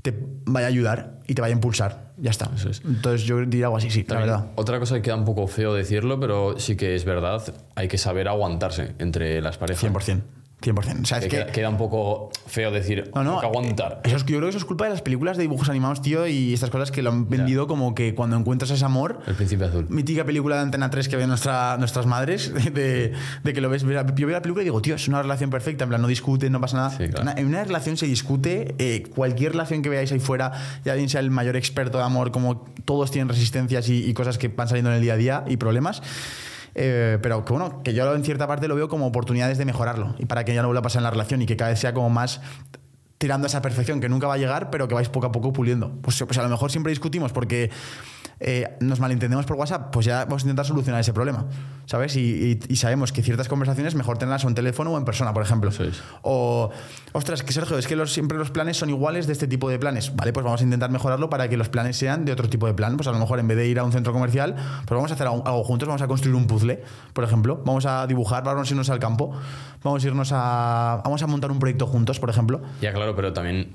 te 0.00 0.14
vaya 0.46 0.66
a 0.66 0.70
ayudar 0.70 1.20
y 1.26 1.34
te 1.34 1.42
vaya 1.42 1.54
a 1.54 1.56
impulsar. 1.56 2.12
Ya 2.16 2.30
está. 2.30 2.50
Es. 2.56 2.82
Entonces 2.84 3.22
yo 3.26 3.38
diría 3.44 3.66
algo 3.66 3.76
así, 3.76 3.90
sí, 3.90 4.04
También, 4.04 4.28
la 4.28 4.36
verdad. 4.38 4.52
Otra 4.56 4.78
cosa 4.78 4.96
que 4.96 5.02
queda 5.02 5.16
un 5.16 5.24
poco 5.24 5.46
feo 5.46 5.74
decirlo, 5.74 6.18
pero 6.18 6.58
sí 6.58 6.76
que 6.76 6.94
es 6.94 7.04
verdad, 7.04 7.42
hay 7.74 7.88
que 7.88 7.98
saber 7.98 8.28
aguantarse 8.28 8.94
entre 8.98 9.40
las 9.40 9.58
parejas. 9.58 9.82
100%. 9.82 10.22
100%. 10.60 11.02
O 11.02 11.06
sea, 11.06 11.18
es 11.18 11.24
Que 11.28 11.44
que... 11.46 11.52
queda, 11.52 11.68
un 11.68 11.76
poco 11.76 12.30
feo 12.46 12.72
decir, 12.72 13.10
No, 13.14 13.22
no. 13.22 13.38
que 13.40 13.46
aguantar. 13.46 14.00
Eso 14.04 14.16
es, 14.16 14.22
yo 14.24 14.38
creo 14.38 14.42
que 14.42 14.48
eso 14.48 14.58
es 14.58 14.64
culpa 14.64 14.84
de 14.84 14.90
las 14.90 15.02
películas 15.02 15.36
de 15.36 15.42
dibujos 15.42 15.68
animados, 15.68 16.02
tío, 16.02 16.26
y 16.26 16.52
estas 16.52 16.70
cosas 16.70 16.90
que 16.90 17.00
lo 17.02 17.10
han 17.10 17.28
vendido 17.28 17.68
como 17.68 17.94
que 17.94 18.14
cuando 18.16 18.36
encuentras 18.36 18.70
ese 18.72 18.84
amor, 18.84 19.20
El 19.28 19.34
príncipe 19.36 19.64
azul. 19.66 19.86
mítica 19.88 20.24
película 20.24 20.56
de 20.56 20.62
Antena 20.62 20.90
3 20.90 21.08
que 21.08 21.16
ven 21.16 21.28
nuestra, 21.28 21.76
nuestras 21.78 22.06
madres, 22.06 22.52
de, 22.74 23.12
de 23.44 23.52
que 23.52 23.60
lo 23.60 23.68
ves. 23.70 23.82
Yo 23.82 23.88
veo 23.88 23.96
la 24.32 24.42
película 24.42 24.62
y 24.62 24.64
digo, 24.64 24.82
tío, 24.82 24.96
es 24.96 25.06
una 25.06 25.22
relación 25.22 25.48
perfecta, 25.50 25.84
en 25.84 25.90
plan, 25.90 26.02
no 26.02 26.08
discuten, 26.08 26.50
no 26.50 26.60
pasa 26.60 26.76
nada. 26.76 26.90
Sí, 26.90 27.08
claro. 27.08 27.30
En 27.38 27.46
una 27.46 27.62
relación 27.62 27.96
se 27.96 28.06
discute, 28.06 28.74
eh, 28.78 29.04
cualquier 29.14 29.52
relación 29.52 29.82
que 29.82 29.88
veáis 29.88 30.10
ahí 30.10 30.18
fuera, 30.18 30.50
ya 30.84 30.94
bien 30.94 31.08
sea 31.08 31.20
el 31.20 31.30
mayor 31.30 31.54
experto 31.56 31.98
de 31.98 32.04
amor, 32.04 32.32
como 32.32 32.64
todos 32.84 33.12
tienen 33.12 33.28
resistencias 33.28 33.88
y, 33.88 34.04
y 34.04 34.12
cosas 34.14 34.38
que 34.38 34.48
van 34.48 34.66
saliendo 34.66 34.90
en 34.90 34.96
el 34.96 35.02
día 35.02 35.12
a 35.12 35.16
día 35.16 35.44
y 35.46 35.56
problemas. 35.56 36.02
Eh, 36.80 37.18
pero 37.20 37.44
que 37.44 37.52
bueno, 37.52 37.82
que 37.82 37.92
yo 37.92 38.14
en 38.14 38.22
cierta 38.22 38.46
parte 38.46 38.68
lo 38.68 38.76
veo 38.76 38.88
como 38.88 39.04
oportunidades 39.04 39.58
de 39.58 39.64
mejorarlo 39.64 40.14
y 40.16 40.26
para 40.26 40.44
que 40.44 40.54
ya 40.54 40.62
no 40.62 40.68
vuelva 40.68 40.78
a 40.78 40.82
pasar 40.82 41.00
en 41.00 41.04
la 41.04 41.10
relación 41.10 41.42
y 41.42 41.46
que 41.46 41.56
cada 41.56 41.70
vez 41.70 41.80
sea 41.80 41.92
como 41.92 42.08
más 42.08 42.40
tirando 43.18 43.48
esa 43.48 43.60
perfección 43.60 44.00
que 44.00 44.08
nunca 44.08 44.28
va 44.28 44.34
a 44.34 44.38
llegar, 44.38 44.70
pero 44.70 44.86
que 44.86 44.94
vais 44.94 45.08
poco 45.08 45.26
a 45.26 45.32
poco 45.32 45.52
puliendo. 45.52 45.90
Pues, 46.02 46.22
pues 46.24 46.38
a 46.38 46.42
lo 46.44 46.48
mejor 46.48 46.70
siempre 46.70 46.90
discutimos 46.90 47.32
porque 47.32 47.72
eh, 48.40 48.76
nos 48.80 49.00
malentendemos 49.00 49.46
por 49.46 49.56
WhatsApp, 49.56 49.90
pues 49.92 50.06
ya 50.06 50.24
vamos 50.24 50.42
a 50.42 50.46
intentar 50.46 50.64
solucionar 50.66 51.00
ese 51.00 51.12
problema, 51.12 51.46
¿sabes? 51.86 52.16
Y, 52.16 52.20
y- 52.20 52.58
y 52.72 52.76
sabemos 52.76 53.12
que 53.12 53.22
ciertas 53.22 53.48
conversaciones 53.48 53.94
mejor 53.94 54.18
tenerlas 54.18 54.44
en 54.44 54.54
teléfono 54.54 54.92
o 54.92 54.98
en 54.98 55.04
persona, 55.04 55.32
por 55.34 55.42
ejemplo. 55.42 55.70
O, 56.22 56.70
ostras, 57.12 57.42
que 57.42 57.52
Sergio, 57.52 57.78
es 57.78 57.86
que 57.86 57.96
los- 57.96 58.12
siempre 58.12 58.38
los 58.38 58.50
planes 58.50 58.76
son 58.76 58.90
iguales 58.90 59.26
de 59.26 59.32
este 59.32 59.46
tipo 59.48 59.68
de 59.68 59.78
planes. 59.78 60.14
Vale, 60.14 60.32
pues 60.32 60.44
vamos 60.44 60.60
a 60.60 60.64
intentar 60.64 60.90
mejorarlo 60.90 61.28
para 61.30 61.48
que 61.48 61.56
los 61.56 61.68
planes 61.68 61.96
sean 61.96 62.24
de 62.24 62.32
otro 62.32 62.48
tipo 62.48 62.66
de 62.66 62.74
plan. 62.74 62.96
Pues 62.96 63.08
a 63.08 63.12
lo 63.12 63.18
mejor 63.18 63.38
en 63.40 63.48
vez 63.48 63.56
de 63.56 63.66
ir 63.66 63.78
a 63.78 63.84
un 63.84 63.92
centro 63.92 64.12
comercial, 64.12 64.54
pues 64.86 64.96
vamos 64.96 65.10
a 65.10 65.14
hacer 65.14 65.26
algo, 65.26 65.46
algo 65.46 65.64
juntos, 65.64 65.88
vamos 65.88 66.02
a 66.02 66.06
construir 66.06 66.34
un 66.36 66.46
puzzle, 66.46 66.82
por 67.12 67.24
ejemplo. 67.24 67.62
Vamos 67.64 67.86
a 67.86 68.06
dibujar, 68.06 68.44
vamos 68.44 68.68
a 68.68 68.72
irnos 68.72 68.90
al 68.90 68.98
campo, 68.98 69.32
vamos 69.82 70.04
a 70.04 70.06
irnos 70.06 70.30
a. 70.32 71.00
Vamos 71.04 71.22
a 71.22 71.26
montar 71.26 71.50
un 71.50 71.58
proyecto 71.58 71.86
juntos, 71.86 72.20
por 72.20 72.30
ejemplo. 72.30 72.60
Ya, 72.80 72.92
claro, 72.92 73.14
pero 73.16 73.32
también 73.32 73.68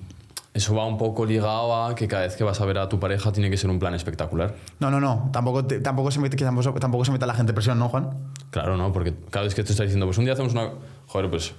eso 0.53 0.75
va 0.75 0.85
un 0.85 0.97
poco 0.97 1.25
ligado 1.25 1.83
a 1.85 1.95
que 1.95 2.07
cada 2.07 2.23
vez 2.23 2.35
que 2.35 2.43
vas 2.43 2.61
a 2.61 2.65
ver 2.65 2.77
a 2.77 2.87
tu 2.87 2.99
pareja 2.99 3.31
tiene 3.31 3.49
que 3.49 3.57
ser 3.57 3.69
un 3.69 3.79
plan 3.79 3.93
espectacular. 3.95 4.55
No, 4.79 4.91
no, 4.91 4.99
no. 4.99 5.29
Tampoco, 5.33 5.65
te- 5.65 5.79
tampoco, 5.79 6.11
se 6.11 6.19
mete, 6.19 6.37
que 6.37 6.43
tampoco, 6.43 6.79
tampoco 6.79 7.05
se 7.05 7.11
meta 7.11 7.25
la 7.25 7.33
gente 7.33 7.53
presión, 7.53 7.79
¿no, 7.79 7.89
Juan? 7.89 8.09
Claro, 8.51 8.77
¿no? 8.77 8.91
Porque 8.93 9.13
cada 9.31 9.45
vez 9.45 9.55
que 9.55 9.63
te 9.63 9.71
está 9.71 9.83
diciendo, 9.83 10.05
pues 10.05 10.17
un 10.19 10.25
día 10.25 10.33
hacemos 10.33 10.53
una... 10.53 10.69
Joder, 11.07 11.29
pues 11.29 11.53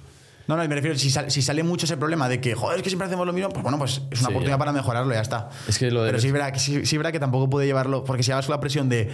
No, 0.47 0.55
no, 0.55 0.65
me 0.67 0.75
refiero, 0.75 0.97
si, 0.97 1.09
sal- 1.09 1.29
si 1.29 1.41
sale 1.41 1.61
mucho 1.63 1.85
ese 1.85 1.97
problema 1.97 2.29
de 2.29 2.39
que, 2.39 2.55
joder, 2.55 2.77
es 2.77 2.83
que 2.83 2.89
siempre 2.89 3.07
hacemos 3.07 3.25
lo 3.27 3.33
mismo, 3.33 3.49
pues 3.49 3.63
bueno, 3.63 3.77
pues 3.77 4.01
es 4.11 4.19
una 4.21 4.27
Sí, 4.29 4.33
oportunidad 4.33 4.53
ya. 4.53 4.57
para 4.59 4.71
mejorarlo, 4.71 5.13
ya 5.13 5.21
está. 5.21 5.49
Es 5.67 5.77
que 5.77 5.91
lo 5.91 6.01
de- 6.03 6.11
Pero 6.11 6.21
sí 6.21 6.31
verá, 6.31 6.51
que, 6.53 6.59
sí, 6.59 6.85
sí 6.85 6.97
verá 6.97 7.11
que 7.11 7.19
tampoco 7.19 7.49
puede 7.49 7.65
llevarlo, 7.67 8.03
porque 8.05 8.23
si 8.23 8.31
con 8.31 8.41
la 8.47 8.59
presión 8.61 8.87
de 8.87 9.09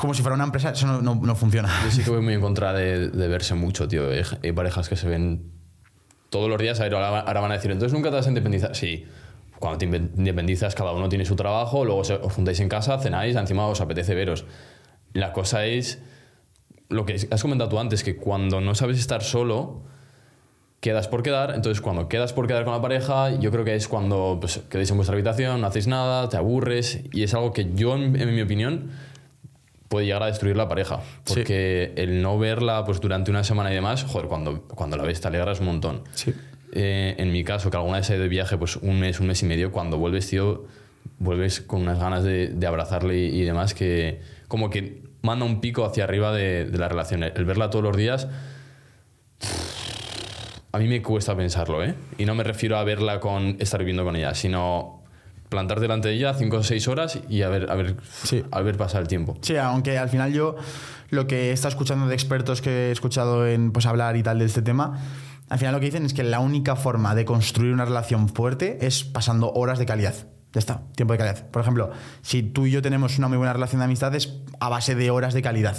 como 0.00 0.12
si 0.12 0.22
fuera 0.22 0.34
una 0.34 0.44
empresa, 0.44 0.70
eso 0.70 0.86
no, 0.86 1.00
no- 1.00 1.14
no 1.14 1.34
funciona. 1.36 1.70
yo 1.84 1.90
sí 1.90 2.02
que 2.02 2.10
voy 2.10 2.20
muy 2.22 2.34
en 2.34 2.40
contra 2.42 2.72
de, 2.74 3.08
de 3.08 3.28
verse 3.28 3.54
mucho, 3.54 3.86
tío. 3.88 4.10
Hay, 4.10 4.22
hay 4.42 4.52
parejas 4.52 4.88
que 4.88 4.96
se 4.96 5.08
ven 5.08 5.53
todos 6.34 6.48
los 6.48 6.58
días, 6.58 6.80
ahora, 6.80 7.22
van 7.22 7.52
a 7.52 7.54
decir, 7.54 7.70
entonces 7.70 7.92
nunca 7.92 8.10
te 8.10 8.16
vas 8.16 8.26
a 8.26 8.28
independizar. 8.28 8.74
Sí, 8.74 9.04
cuando 9.60 9.78
te 9.78 9.84
independizas 9.84 10.74
cada 10.74 10.90
uno 10.90 11.08
tiene 11.08 11.24
su 11.24 11.36
trabajo, 11.36 11.84
luego 11.84 12.00
os 12.00 12.32
juntáis 12.32 12.58
en 12.58 12.68
casa, 12.68 12.98
cenáis, 12.98 13.36
encima 13.36 13.68
os 13.68 13.80
apetece 13.80 14.16
veros. 14.16 14.44
La 15.12 15.32
cosa 15.32 15.64
es 15.64 16.02
lo 16.88 17.06
que 17.06 17.14
has 17.30 17.40
comentado 17.40 17.70
tú 17.70 17.78
antes, 17.78 18.02
que 18.02 18.16
cuando 18.16 18.60
no 18.60 18.74
sabes 18.74 18.98
estar 18.98 19.22
solo, 19.22 19.84
quedas 20.80 21.06
por 21.06 21.22
quedar. 21.22 21.54
Entonces, 21.54 21.80
cuando 21.80 22.08
quedas 22.08 22.32
por 22.32 22.48
quedar 22.48 22.64
con 22.64 22.72
la 22.72 22.82
pareja, 22.82 23.30
yo 23.38 23.52
creo 23.52 23.64
que 23.64 23.76
es 23.76 23.86
cuando 23.86 24.38
pues, 24.40 24.58
quedáis 24.68 24.90
en 24.90 24.96
vuestra 24.96 25.14
habitación, 25.14 25.60
no 25.60 25.68
hacéis 25.68 25.86
nada, 25.86 26.28
te 26.28 26.36
aburres. 26.36 26.98
Y 27.12 27.22
es 27.22 27.32
algo 27.32 27.52
que 27.52 27.72
yo, 27.76 27.94
en 27.94 28.34
mi 28.34 28.42
opinión, 28.42 28.90
puede 29.88 30.06
llegar 30.06 30.22
a 30.22 30.26
destruir 30.26 30.56
la 30.56 30.68
pareja. 30.68 31.00
Sí. 31.24 31.34
Porque 31.34 31.92
el 31.96 32.22
no 32.22 32.38
verla 32.38 32.84
pues, 32.84 33.00
durante 33.00 33.30
una 33.30 33.44
semana 33.44 33.70
y 33.70 33.74
demás, 33.74 34.04
joder, 34.04 34.28
cuando, 34.28 34.62
cuando 34.62 34.96
la 34.96 35.04
ves 35.04 35.20
te 35.20 35.28
alegras 35.28 35.60
un 35.60 35.66
montón. 35.66 36.02
Sí. 36.14 36.34
Eh, 36.72 37.14
en 37.18 37.30
mi 37.30 37.44
caso, 37.44 37.70
que 37.70 37.76
alguna 37.76 37.98
vez 37.98 38.10
he 38.10 38.14
ido 38.14 38.22
de 38.22 38.28
viaje, 38.28 38.56
pues 38.58 38.76
un 38.76 38.98
mes, 38.98 39.20
un 39.20 39.28
mes 39.28 39.42
y 39.42 39.46
medio, 39.46 39.70
cuando 39.70 39.96
vuelves, 39.96 40.28
tío, 40.28 40.66
vuelves 41.18 41.60
con 41.60 41.82
unas 41.82 42.00
ganas 42.00 42.24
de, 42.24 42.48
de 42.48 42.66
abrazarle 42.66 43.16
y, 43.16 43.40
y 43.40 43.42
demás, 43.42 43.74
que 43.74 44.20
como 44.48 44.70
que 44.70 45.04
manda 45.22 45.44
un 45.44 45.60
pico 45.60 45.84
hacia 45.84 46.04
arriba 46.04 46.32
de, 46.32 46.64
de 46.64 46.78
la 46.78 46.88
relación. 46.88 47.22
El 47.22 47.44
verla 47.44 47.70
todos 47.70 47.84
los 47.84 47.96
días, 47.96 48.26
a 50.72 50.78
mí 50.78 50.88
me 50.88 51.00
cuesta 51.02 51.36
pensarlo, 51.36 51.84
¿eh? 51.84 51.94
Y 52.18 52.24
no 52.24 52.34
me 52.34 52.42
refiero 52.42 52.76
a 52.76 52.82
verla 52.82 53.20
con 53.20 53.56
estar 53.60 53.78
viviendo 53.78 54.04
con 54.04 54.16
ella, 54.16 54.34
sino 54.34 55.03
plantar 55.54 55.80
delante 55.80 56.08
de 56.08 56.14
ella 56.14 56.34
cinco 56.34 56.56
o 56.58 56.62
seis 56.62 56.88
horas 56.88 57.18
y 57.28 57.42
a 57.42 57.48
ver, 57.48 57.70
a 57.70 57.74
ver, 57.76 57.96
Sí. 58.24 58.42
a 58.50 58.60
ver 58.60 58.76
pasar 58.76 59.02
el 59.02 59.08
tiempo. 59.08 59.38
Sí, 59.40 59.56
aunque 59.56 59.96
al 59.98 60.08
final 60.08 60.32
yo 60.32 60.56
lo 61.10 61.26
que 61.26 61.50
he 61.50 61.52
estado 61.52 61.68
escuchando 61.70 62.06
de 62.08 62.14
expertos 62.14 62.60
que 62.60 62.88
he 62.88 62.90
escuchado 62.90 63.46
en 63.46 63.70
pues, 63.72 63.86
hablar 63.86 64.16
y 64.16 64.22
tal 64.22 64.38
de 64.40 64.46
este 64.46 64.62
tema, 64.62 64.98
al 65.48 65.58
final 65.58 65.72
lo 65.74 65.78
que 65.80 65.86
dicen 65.86 66.04
es 66.04 66.12
que 66.14 66.24
la 66.24 66.40
única 66.40 66.74
forma 66.74 67.14
de 67.14 67.24
construir 67.24 67.72
una 67.72 67.84
relación 67.84 68.28
fuerte 68.28 68.78
es 68.84 69.04
pasando 69.04 69.52
horas 69.52 69.78
de 69.78 69.86
calidad. 69.86 70.14
Ya 70.52 70.58
está, 70.58 70.82
tiempo 70.96 71.12
de 71.14 71.18
calidad. 71.18 71.46
Por 71.50 71.62
ejemplo, 71.62 71.90
si 72.22 72.42
tú 72.42 72.66
y 72.66 72.70
yo 72.70 72.82
tenemos 72.82 73.18
una 73.18 73.28
muy 73.28 73.38
buena 73.38 73.52
relación 73.52 73.78
de 73.80 73.84
amistad 73.86 74.14
es 74.14 74.40
a 74.60 74.68
base 74.68 74.94
de 74.94 75.10
horas 75.10 75.34
de 75.34 75.42
calidad. 75.42 75.76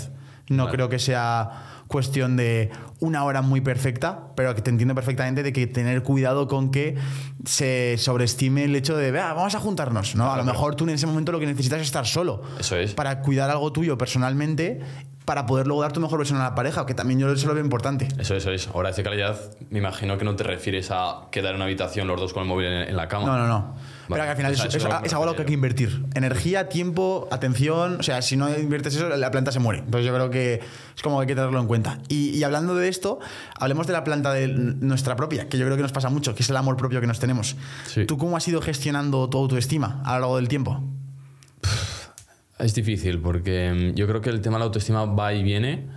No 0.50 0.66
Vale. 0.66 0.76
creo 0.76 0.90
que 0.90 1.00
sea 1.00 1.75
cuestión 1.96 2.36
de 2.36 2.72
una 3.00 3.24
hora 3.24 3.42
muy 3.42 3.62
perfecta, 3.62 4.28
pero 4.36 4.54
que 4.54 4.62
te 4.62 4.70
entiendo 4.70 4.94
perfectamente 4.96 5.44
de 5.44 5.54
que 5.54 5.66
tener 5.66 6.04
cuidado 6.04 6.50
con 6.50 6.72
que 6.72 6.96
se 7.46 7.96
sobreestime 7.98 8.66
el 8.66 8.76
hecho 8.76 8.98
de, 8.98 9.12
"Vea, 9.12 9.32
vamos 9.34 9.56
a 9.56 9.62
juntarnos. 9.62 10.14
No, 10.18 10.30
a 10.30 10.36
lo 10.36 10.44
mejor 10.44 10.76
tú 10.76 10.84
en 10.84 10.90
ese 10.90 11.08
momento 11.08 11.32
lo 11.32 11.40
que 11.40 11.46
necesitas 11.46 11.80
es 11.80 11.88
estar 11.88 12.06
solo 12.06 12.42
Eso 12.60 12.76
es. 12.76 12.94
para 12.94 13.22
cuidar 13.22 13.50
algo 13.50 13.72
tuyo 13.72 13.98
personalmente 13.98 14.82
para 15.26 15.46
poder 15.46 15.68
luego 15.68 15.82
dar 15.82 15.92
tu 15.92 16.00
mejor 16.00 16.20
versión 16.20 16.40
a 16.40 16.44
la 16.44 16.56
pareja, 16.56 16.86
que 16.86 16.94
también 16.94 17.20
yo 17.20 17.32
eso 17.32 17.48
lo 17.48 17.54
veo 17.54 17.64
importante. 17.64 18.08
Eso, 18.18 18.36
eso 18.36 18.52
es. 18.52 18.70
Horas 18.72 18.96
de 18.96 19.04
calidad, 19.04 19.38
me 19.70 19.80
imagino 19.80 20.18
que 20.18 20.26
no 20.26 20.36
te 20.36 20.44
refieres 20.44 20.90
a 20.92 21.28
quedar 21.32 21.52
en 21.52 21.58
una 21.58 21.66
habitación 21.66 22.08
los 22.08 22.20
dos 22.20 22.34
con 22.34 22.44
el 22.44 22.50
móvil 22.50 22.68
en, 22.68 22.90
en 22.90 22.96
la 22.96 23.08
cama. 23.08 23.26
No, 23.26 23.38
no, 23.38 23.48
no. 23.48 23.76
Pero 24.08 24.24
que 24.24 24.30
al 24.30 24.38
final 24.38 24.54
o 24.54 24.56
sea, 24.56 24.66
es, 24.68 24.76
eso 24.76 24.88
algo 24.88 25.24
a 25.24 25.26
lo 25.26 25.36
que 25.36 25.42
hay 25.42 25.48
que 25.48 25.54
invertir. 25.54 26.06
Energía, 26.14 26.70
tiempo, 26.70 27.28
atención. 27.32 27.98
O 28.00 28.04
sea, 28.04 28.22
si 28.22 28.38
no 28.38 28.50
inviertes 28.56 28.96
eso, 28.96 29.10
la 29.10 29.32
planta 29.32 29.52
se 29.52 29.60
muere. 29.60 29.80
Entonces 29.80 30.06
yo 30.06 30.14
creo 30.14 30.30
que 30.30 30.62
es 30.96 31.02
como 31.02 31.18
que 31.18 31.22
hay 31.22 31.28
que 31.28 31.36
tenerlo 31.36 31.60
en 31.60 31.66
cuenta. 31.66 31.98
Y, 32.08 32.30
y 32.30 32.44
hablando 32.44 32.76
de 32.76 32.88
esto, 32.88 33.20
hablemos 33.60 33.88
de 33.88 33.94
la 33.94 34.04
planta 34.04 34.32
de 34.32 34.48
nuestra 34.48 35.16
propia, 35.16 35.50
que 35.50 35.58
yo 35.58 35.66
creo 35.66 35.76
que 35.76 35.82
nos 35.82 35.92
pasa 35.92 36.10
mucho, 36.10 36.36
que 36.36 36.44
es 36.44 36.50
el 36.50 36.58
amor 36.58 36.78
propio 36.78 37.02
que 37.02 37.08
nos 37.08 37.20
tenemos. 37.20 37.56
Sí. 37.88 38.06
¿Tú 38.06 38.18
cómo 38.20 38.38
has 38.38 38.48
ido 38.48 38.62
gestionando 38.62 39.28
tu 39.28 39.40
autoestima 39.40 40.02
a 40.06 40.14
lo 40.16 40.20
largo 40.20 40.36
del 40.36 40.48
tiempo? 40.50 40.84
Es 42.60 42.74
difícil 42.74 43.20
porque 43.20 43.72
mm, 43.72 43.96
yo 43.96 44.08
creo 44.08 44.22
que 44.22 44.30
el 44.30 44.42
tema 44.42 44.58
de 44.58 44.60
la 44.60 44.66
autoestima 44.66 45.06
va 45.06 45.34
y 45.34 45.44
viene, 45.44 45.88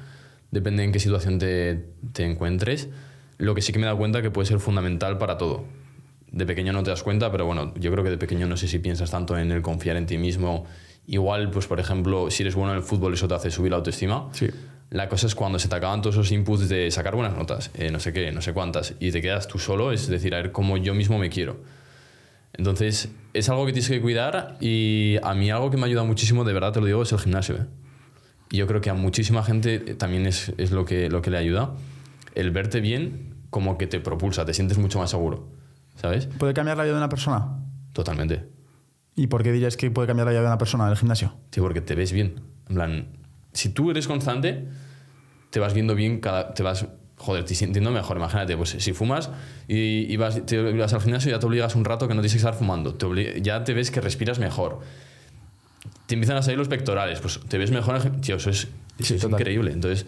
depende 0.51 0.85
en 0.85 0.93
qué 0.93 0.99
situación 0.99 1.39
te, 1.39 1.87
te 2.13 2.25
encuentres. 2.25 2.89
Lo 3.39 3.55
que 3.55 3.63
sí 3.63 3.73
que 3.73 3.79
me 3.79 3.85
he 3.85 3.87
dado 3.87 3.99
cuenta 3.99 4.23
que 4.23 4.31
puede 4.31 4.47
ser 4.47 4.59
fundamental 4.59 5.19
para 5.19 5.39
todo. 5.39 5.65
De 6.31 6.45
pequeño 6.45 6.73
no 6.73 6.83
te 6.83 6.91
das 6.91 7.03
cuenta, 7.03 7.31
pero 7.31 7.47
bueno, 7.47 7.73
yo 7.77 7.91
creo 7.93 8.05
que 8.05 8.11
de 8.11 8.19
pequeño 8.19 8.47
no 8.47 8.57
sé 8.57 8.69
si 8.69 8.79
piensas 8.81 9.11
tanto 9.11 9.39
en 9.39 9.53
el 9.53 9.63
confiar 9.63 9.97
en 9.97 10.07
ti 10.07 10.19
mismo. 10.19 10.67
Igual, 11.07 11.51
pues 11.51 11.67
por 11.67 11.81
ejemplo, 11.81 12.31
si 12.31 12.43
eres 12.43 12.55
bueno 12.55 12.73
en 12.73 12.79
el 12.79 12.83
fútbol, 12.83 13.15
eso 13.15 13.29
te 13.29 13.35
hace 13.35 13.51
subir 13.51 13.71
la 13.71 13.79
autoestima. 13.79 14.29
Sí. 14.33 14.49
La 14.91 15.09
cosa 15.09 15.27
es 15.27 15.35
cuando 15.35 15.59
se 15.59 15.69
te 15.69 15.75
acaban 15.75 16.03
todos 16.03 16.17
esos 16.17 16.33
inputs 16.33 16.69
de 16.69 16.91
sacar 16.91 17.15
buenas 17.15 17.37
notas, 17.37 17.71
eh, 17.75 17.91
no 17.91 18.01
sé 18.01 18.13
qué, 18.13 18.33
no 18.33 18.41
sé 18.41 18.55
cuántas, 18.55 18.95
y 19.01 19.11
te 19.11 19.21
quedas 19.21 19.47
tú 19.47 19.59
solo, 19.59 19.93
es 19.93 20.09
decir, 20.09 20.35
a 20.35 20.39
ver 20.39 20.51
cómo 20.51 20.79
yo 20.79 20.95
mismo 20.95 21.19
me 21.19 21.29
quiero. 21.29 21.59
Entonces, 22.55 23.11
es 23.35 23.49
algo 23.49 23.67
que 23.67 23.73
tienes 23.73 23.89
que 23.89 24.01
cuidar 24.01 24.57
y 24.61 25.17
a 25.23 25.35
mí 25.35 25.51
algo 25.51 25.71
que 25.71 25.77
me 25.77 25.87
ayuda 25.87 26.05
muchísimo, 26.05 26.45
de 26.45 26.53
verdad 26.53 26.73
te 26.73 26.81
lo 26.81 26.87
digo, 26.87 27.03
es 27.03 27.13
el 27.13 27.19
gimnasio. 27.19 27.57
¿eh? 27.57 27.67
Y 28.51 28.57
yo 28.57 28.67
creo 28.67 28.81
que 28.81 28.91
a 28.91 28.95
muchísima 28.95 29.43
gente 29.43 29.75
eh, 29.75 29.95
también 29.95 30.27
es, 30.27 30.53
es 30.59 30.71
lo, 30.71 30.85
que, 30.85 31.11
lo 31.11 31.23
que 31.23 31.31
le 31.31 31.39
ayuda. 31.39 31.75
El 32.35 32.51
verte 32.51 32.81
bien 32.81 33.35
como 33.51 33.79
que 33.79 33.87
te 33.87 34.01
propulsa, 34.01 34.45
te 34.45 34.55
sientes 34.55 34.79
mucho 34.79 34.99
más 34.99 35.11
seguro, 35.11 35.49
¿sabes? 35.97 36.27
¿Puede 36.27 36.55
cambiar 36.55 36.77
la 36.77 36.85
vida 36.85 36.95
de 36.95 36.99
una 36.99 37.09
persona? 37.09 37.65
Totalmente. 37.93 38.49
¿Y 39.15 39.27
por 39.27 39.43
qué 39.43 39.53
dirías 39.53 39.77
que 39.77 39.91
puede 39.91 40.07
cambiar 40.07 40.27
la 40.27 40.33
vida 40.33 40.41
de 40.43 40.47
una 40.47 40.59
persona 40.59 40.89
el 40.89 40.97
gimnasio? 40.97 41.35
Sí, 41.51 41.61
porque 41.61 41.81
te 41.81 41.95
ves 41.95 42.13
bien. 42.13 42.41
En 42.69 42.75
plan, 42.75 43.09
si 43.53 43.71
tú 43.71 43.91
eres 43.91 44.07
constante, 44.07 44.69
te 45.51 45.59
vas 45.61 45.75
viendo 45.75 45.95
bien, 45.95 46.21
cada, 46.21 46.55
te 46.55 46.63
vas, 46.63 46.87
joder, 47.19 47.45
te 47.45 47.55
sintiendo 47.55 47.91
mejor. 47.91 48.17
Imagínate, 48.17 48.57
pues 48.57 48.71
si 48.71 48.93
fumas 48.93 49.31
y, 49.67 50.13
y 50.13 50.17
vas, 50.17 50.45
te 50.47 50.73
vas 50.73 50.93
al 50.93 51.01
gimnasio, 51.01 51.31
ya 51.31 51.39
te 51.39 51.47
obligas 51.47 51.75
un 51.75 51.85
rato 51.85 52.09
que 52.09 52.15
no 52.15 52.21
tienes 52.21 52.33
que 52.33 52.39
estar 52.39 52.55
fumando. 52.55 52.95
Te 52.95 53.41
ya 53.43 53.65
te 53.65 53.75
ves 53.75 53.91
que 53.91 54.01
respiras 54.01 54.39
mejor. 54.39 54.81
Te 56.07 56.15
empiezan 56.15 56.37
a 56.39 56.43
salir 56.43 56.59
los 56.59 56.69
pectorales, 56.69 57.21
pues 57.21 57.41
te 57.49 57.59
ves 57.59 57.71
mejor. 57.71 58.01
Tío, 58.21 58.37
eso 58.37 58.51
es, 58.51 58.69
eso 58.99 59.05
Sí, 59.05 59.15
es 59.15 59.25
increíble. 59.25 59.73
Entonces, 59.73 60.07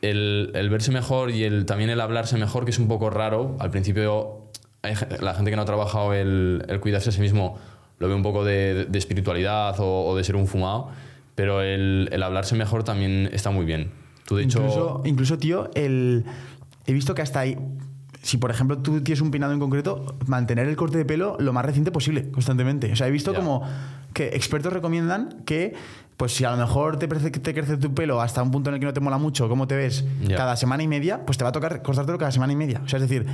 el, 0.00 0.50
el 0.54 0.68
verse 0.68 0.90
mejor 0.90 1.30
y 1.30 1.44
el, 1.44 1.64
también 1.64 1.90
el 1.90 2.00
hablarse 2.00 2.36
mejor, 2.36 2.64
que 2.64 2.72
es 2.72 2.78
un 2.78 2.88
poco 2.88 3.08
raro. 3.08 3.56
Al 3.60 3.70
principio, 3.70 4.48
hay 4.82 4.94
la 5.20 5.34
gente 5.34 5.50
que 5.50 5.56
no 5.56 5.62
ha 5.62 5.66
trabajado 5.66 6.12
el, 6.12 6.64
el 6.68 6.80
cuidarse 6.80 7.10
a 7.10 7.12
sí 7.12 7.20
mismo 7.20 7.58
lo 7.98 8.08
ve 8.08 8.14
un 8.14 8.22
poco 8.24 8.44
de, 8.44 8.86
de 8.86 8.98
espiritualidad 8.98 9.78
o, 9.78 10.06
o 10.06 10.16
de 10.16 10.24
ser 10.24 10.34
un 10.34 10.48
fumado, 10.48 10.88
pero 11.36 11.62
el, 11.62 12.08
el 12.10 12.22
hablarse 12.24 12.56
mejor 12.56 12.82
también 12.82 13.30
está 13.32 13.50
muy 13.50 13.64
bien. 13.64 13.92
Tú, 14.32 14.36
de 14.36 14.44
hecho, 14.44 14.60
Incluso, 14.60 15.02
incluso, 15.04 15.38
tío, 15.38 15.70
el, 15.74 16.24
he 16.86 16.92
visto 16.94 17.14
que 17.14 17.20
hasta 17.20 17.40
hay 17.40 17.58
si 18.22 18.38
por 18.38 18.50
ejemplo 18.50 18.78
tú 18.78 19.02
tienes 19.02 19.20
un 19.20 19.30
peinado 19.30 19.52
en 19.52 19.58
concreto, 19.58 20.16
mantener 20.26 20.68
el 20.68 20.76
corte 20.76 20.96
de 20.96 21.04
pelo 21.04 21.36
lo 21.40 21.52
más 21.52 21.64
reciente 21.64 21.90
posible, 21.90 22.30
constantemente. 22.30 22.90
O 22.92 22.96
sea, 22.96 23.08
he 23.08 23.10
visto 23.10 23.34
como 23.34 23.62
que 24.14 24.28
expertos 24.28 24.72
recomiendan 24.72 25.42
que, 25.44 25.74
pues 26.16 26.32
si 26.32 26.44
a 26.44 26.52
lo 26.52 26.56
mejor 26.56 26.98
te, 26.98 27.08
te 27.08 27.54
crece 27.54 27.76
tu 27.76 27.92
pelo 27.92 28.20
hasta 28.20 28.42
un 28.42 28.52
punto 28.52 28.70
en 28.70 28.74
el 28.74 28.80
que 28.80 28.86
no 28.86 28.92
te 28.92 29.00
mola 29.00 29.18
mucho 29.18 29.48
cómo 29.48 29.66
te 29.66 29.76
ves 29.76 30.04
cada 30.36 30.56
semana 30.56 30.84
y 30.84 30.88
media, 30.88 31.26
pues 31.26 31.36
te 31.36 31.44
va 31.44 31.50
a 31.50 31.52
tocar 31.52 31.82
cortártelo 31.82 32.16
cada 32.16 32.30
semana 32.30 32.52
y 32.52 32.56
media. 32.56 32.80
O 32.84 32.88
sea, 32.88 32.98
es 32.98 33.02
decir, 33.02 33.26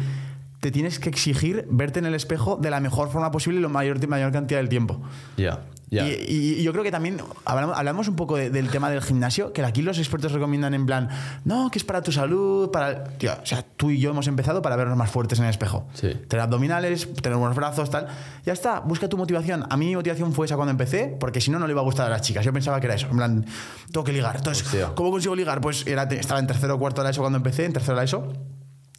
te 0.60 0.70
tienes 0.70 0.98
que 0.98 1.10
exigir 1.10 1.66
verte 1.70 1.98
en 1.98 2.06
el 2.06 2.14
espejo 2.14 2.56
de 2.56 2.70
la 2.70 2.80
mejor 2.80 3.10
forma 3.10 3.30
posible 3.30 3.58
y 3.58 3.62
la 3.62 3.68
mayor, 3.68 4.06
mayor 4.08 4.32
cantidad 4.32 4.58
del 4.58 4.70
tiempo. 4.70 5.00
Ya, 5.36 5.60
ya. 5.60 5.60
Y, 5.90 5.96
y- 5.98 6.54
y 6.58 6.62
yo 6.62 6.72
creo 6.72 6.84
que 6.84 6.90
también 6.90 7.18
hablamos, 7.44 7.76
hablamos 7.76 8.08
un 8.08 8.16
poco 8.16 8.36
de- 8.36 8.50
del 8.50 8.68
tema 8.68 8.90
del 8.90 9.00
gimnasio, 9.02 9.52
que 9.52 9.64
aquí 9.64 9.80
los 9.82 9.98
expertos 9.98 10.32
recomiendan 10.32 10.74
en 10.74 10.84
plan, 10.86 11.08
no, 11.44 11.70
que 11.70 11.78
es 11.78 11.84
para 11.84 12.02
tu 12.02 12.12
salud, 12.12 12.70
para... 12.70 13.04
Tío, 13.04 13.32
o 13.42 13.46
sea, 13.46 13.64
tú 13.76 13.90
y 13.90 13.98
yo 13.98 14.10
hemos 14.10 14.26
empezado 14.26 14.60
para 14.62 14.76
vernos 14.76 14.96
más 14.96 15.10
fuertes 15.10 15.38
en 15.38 15.46
el 15.46 15.50
espejo. 15.50 15.86
Sí. 15.94 16.12
Tener 16.28 16.40
abdominales, 16.42 17.08
tener 17.22 17.38
buenos 17.38 17.56
brazos, 17.56 17.90
tal. 17.90 18.06
Ya 18.44 18.52
está, 18.52 18.80
busca 18.80 19.08
tu 19.08 19.16
motivación. 19.16 19.64
A 19.70 19.76
mí 19.76 19.86
mi 19.86 19.96
motivación 19.96 20.32
fue 20.32 20.46
esa 20.46 20.56
cuando 20.56 20.72
empecé, 20.72 21.16
porque 21.18 21.40
si 21.40 21.50
no, 21.50 21.58
no 21.58 21.66
le 21.66 21.72
iba 21.72 21.80
a 21.80 21.84
gustar 21.84 22.06
a 22.06 22.10
las 22.10 22.22
chicas. 22.22 22.44
Yo 22.44 22.52
pensaba 22.52 22.80
que 22.80 22.86
era 22.86 22.94
eso, 22.94 23.06
en 23.10 23.16
plan, 23.16 23.46
tengo 23.90 24.04
que 24.04 24.12
ligar. 24.12 24.36
Entonces, 24.36 24.64
Hostia. 24.66 24.88
¿cómo 24.94 25.10
consigo 25.10 25.34
ligar? 25.34 25.60
Pues 25.60 25.86
era, 25.86 26.02
estaba 26.04 26.40
en 26.40 26.46
tercero 26.46 26.74
o 26.74 26.78
cuarto 26.78 27.00
de 27.00 27.04
la 27.06 27.10
ESO 27.10 27.20
cuando 27.22 27.36
empecé, 27.38 27.64
en 27.64 27.72
tercero 27.72 27.94
de 27.94 28.00
la 28.00 28.04
ESO. 28.04 28.32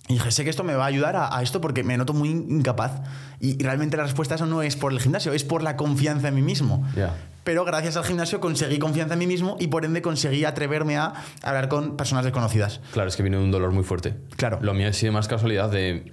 Y 0.09 0.15
dije, 0.15 0.31
sé 0.31 0.43
que 0.43 0.49
esto 0.49 0.63
me 0.63 0.73
va 0.73 0.85
a 0.85 0.87
ayudar 0.87 1.15
a, 1.15 1.37
a 1.37 1.43
esto 1.43 1.61
porque 1.61 1.83
me 1.83 1.95
noto 1.95 2.13
muy 2.13 2.29
incapaz. 2.29 2.99
Y, 3.39 3.61
y 3.61 3.63
realmente 3.63 3.95
la 3.95 4.01
respuesta 4.01 4.33
a 4.33 4.37
eso 4.37 4.47
no 4.47 4.63
es 4.63 4.75
por 4.75 4.91
el 4.91 4.99
gimnasio, 4.99 5.33
es 5.33 5.43
por 5.43 5.61
la 5.61 5.77
confianza 5.77 6.29
en 6.29 6.35
mí 6.35 6.41
mismo. 6.41 6.83
Ya. 6.95 7.15
Pero 7.43 7.63
gracias 7.63 7.95
al 7.95 8.03
gimnasio 8.03 8.39
conseguí 8.39 8.79
confianza 8.79 9.13
en 9.13 9.19
mí 9.19 9.27
mismo 9.27 9.55
y 9.59 9.67
por 9.67 9.85
ende 9.85 10.01
conseguí 10.01 10.45
atreverme 10.45 10.97
a 10.97 11.13
hablar 11.43 11.69
con 11.69 11.95
personas 11.95 12.23
desconocidas. 12.25 12.81
Claro, 12.91 13.07
es 13.07 13.15
que 13.15 13.21
viene 13.21 13.37
de 13.37 13.43
un 13.43 13.51
dolor 13.51 13.71
muy 13.71 13.83
fuerte. 13.83 14.15
Claro. 14.35 14.57
Lo 14.63 14.73
mío 14.73 14.87
ha 14.87 14.93
sido 14.93 15.13
más 15.13 15.27
casualidad 15.27 15.69
de... 15.69 16.11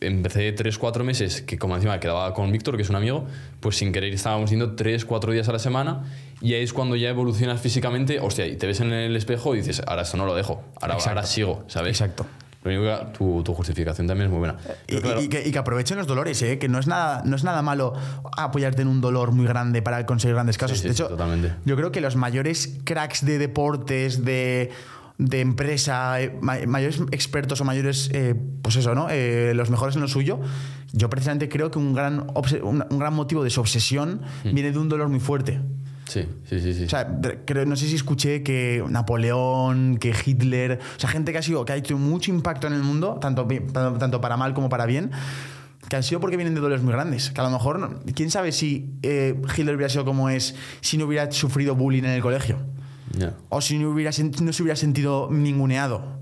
Empecé 0.00 0.56
3-4 0.56 1.02
meses, 1.04 1.42
que 1.42 1.58
como 1.58 1.76
encima 1.76 2.00
quedaba 2.00 2.32
con 2.32 2.50
Víctor, 2.50 2.76
que 2.76 2.82
es 2.82 2.88
un 2.88 2.96
amigo, 2.96 3.26
pues 3.60 3.76
sin 3.76 3.92
querer 3.92 4.14
estábamos 4.14 4.48
yendo 4.48 4.74
3-4 4.74 5.30
días 5.32 5.46
a 5.50 5.52
la 5.52 5.58
semana 5.58 6.04
y 6.40 6.54
ahí 6.54 6.62
es 6.62 6.72
cuando 6.72 6.96
ya 6.96 7.10
evolucionas 7.10 7.60
físicamente, 7.60 8.18
hostia, 8.18 8.46
y 8.46 8.56
te 8.56 8.66
ves 8.66 8.80
en 8.80 8.94
el 8.94 9.14
espejo 9.14 9.54
y 9.54 9.58
dices, 9.58 9.82
ahora 9.86 10.02
esto 10.02 10.16
no 10.16 10.24
lo 10.24 10.34
dejo, 10.34 10.64
ahora, 10.80 10.96
ahora 11.06 11.24
sigo, 11.24 11.64
¿sabes? 11.66 12.00
Exacto. 12.00 12.24
Lo 12.62 12.70
único 12.70 12.84
que 12.84 13.06
tu, 13.16 13.42
tu 13.42 13.54
justificación 13.54 14.06
también 14.06 14.26
es 14.26 14.30
muy 14.30 14.38
buena. 14.40 14.56
Y, 14.86 14.96
claro, 14.98 15.22
y 15.22 15.28
que, 15.28 15.48
y 15.48 15.50
que 15.50 15.58
aprovechen 15.58 15.96
los 15.96 16.06
dolores, 16.06 16.42
¿eh? 16.42 16.58
que 16.58 16.68
no 16.68 16.78
es, 16.78 16.86
nada, 16.86 17.22
no 17.24 17.34
es 17.36 17.42
nada 17.42 17.62
malo 17.62 17.94
apoyarte 18.36 18.82
en 18.82 18.88
un 18.88 19.00
dolor 19.00 19.32
muy 19.32 19.46
grande 19.46 19.80
para 19.80 20.04
conseguir 20.04 20.34
grandes 20.34 20.58
casos. 20.58 20.76
Sí, 20.76 20.82
sí, 20.82 20.88
de 20.88 20.92
hecho, 20.92 21.08
totalmente. 21.08 21.54
yo 21.64 21.74
creo 21.76 21.90
que 21.90 22.00
los 22.02 22.16
mayores 22.16 22.78
cracks 22.84 23.24
de 23.24 23.38
deportes, 23.38 24.26
de, 24.26 24.70
de 25.16 25.40
empresa, 25.40 26.20
eh, 26.20 26.36
ma- 26.42 26.58
mayores 26.66 27.00
expertos 27.12 27.60
o 27.62 27.64
mayores, 27.64 28.10
eh, 28.12 28.34
pues 28.62 28.76
eso, 28.76 28.94
¿no? 28.94 29.08
Eh, 29.10 29.52
los 29.54 29.70
mejores 29.70 29.94
en 29.96 30.02
lo 30.02 30.08
suyo, 30.08 30.38
yo 30.92 31.08
precisamente 31.08 31.48
creo 31.48 31.70
que 31.70 31.78
un 31.78 31.94
gran, 31.94 32.26
un, 32.62 32.84
gran 32.98 33.14
motivo 33.14 33.42
de 33.42 33.48
su 33.50 33.60
obsesión 33.60 34.20
Hmm. 34.44 34.52
viene 34.54 34.70
de 34.72 34.78
un 34.78 34.88
dolor 34.90 35.08
muy 35.08 35.20
fuerte. 35.20 35.60
Sí, 36.10 36.26
sí, 36.44 36.60
sí. 36.60 36.74
sí. 36.74 36.84
O 36.84 36.88
sea, 36.88 37.20
creo, 37.44 37.64
no 37.66 37.76
sé 37.76 37.86
si 37.86 37.94
escuché 37.94 38.42
que 38.42 38.84
Napoleón, 38.88 39.98
que 39.98 40.14
Hitler, 40.24 40.80
o 40.96 41.00
sea, 41.00 41.08
gente 41.08 41.32
que 41.32 41.38
ha 41.38 41.42
sido, 41.42 41.64
que 41.64 41.72
ha 41.72 41.76
hecho 41.76 41.96
mucho 41.98 42.30
impacto 42.30 42.66
en 42.66 42.74
el 42.74 42.82
mundo, 42.82 43.18
tanto, 43.20 43.46
tanto, 43.72 44.20
para 44.20 44.36
mal 44.36 44.54
como 44.54 44.68
para 44.68 44.86
bien, 44.86 45.10
que 45.88 45.96
han 45.96 46.02
sido 46.02 46.20
porque 46.20 46.36
vienen 46.36 46.54
de 46.54 46.60
dolores 46.60 46.82
muy 46.82 46.92
grandes. 46.92 47.30
Que 47.30 47.40
a 47.40 47.44
lo 47.44 47.50
mejor, 47.50 48.00
quién 48.14 48.30
sabe 48.30 48.52
si 48.52 48.94
eh, 49.02 49.40
Hitler 49.56 49.76
hubiera 49.76 49.88
sido 49.88 50.04
como 50.04 50.28
es 50.28 50.54
si 50.80 50.98
no 50.98 51.06
hubiera 51.06 51.30
sufrido 51.32 51.74
bullying 51.74 52.04
en 52.04 52.10
el 52.10 52.22
colegio. 52.22 52.58
O 53.48 53.60
si 53.60 53.78
no, 53.78 53.90
hubiera, 53.90 54.12
no 54.40 54.52
se 54.52 54.62
hubiera 54.62 54.76
sentido 54.76 55.28
ninguneado. 55.30 56.19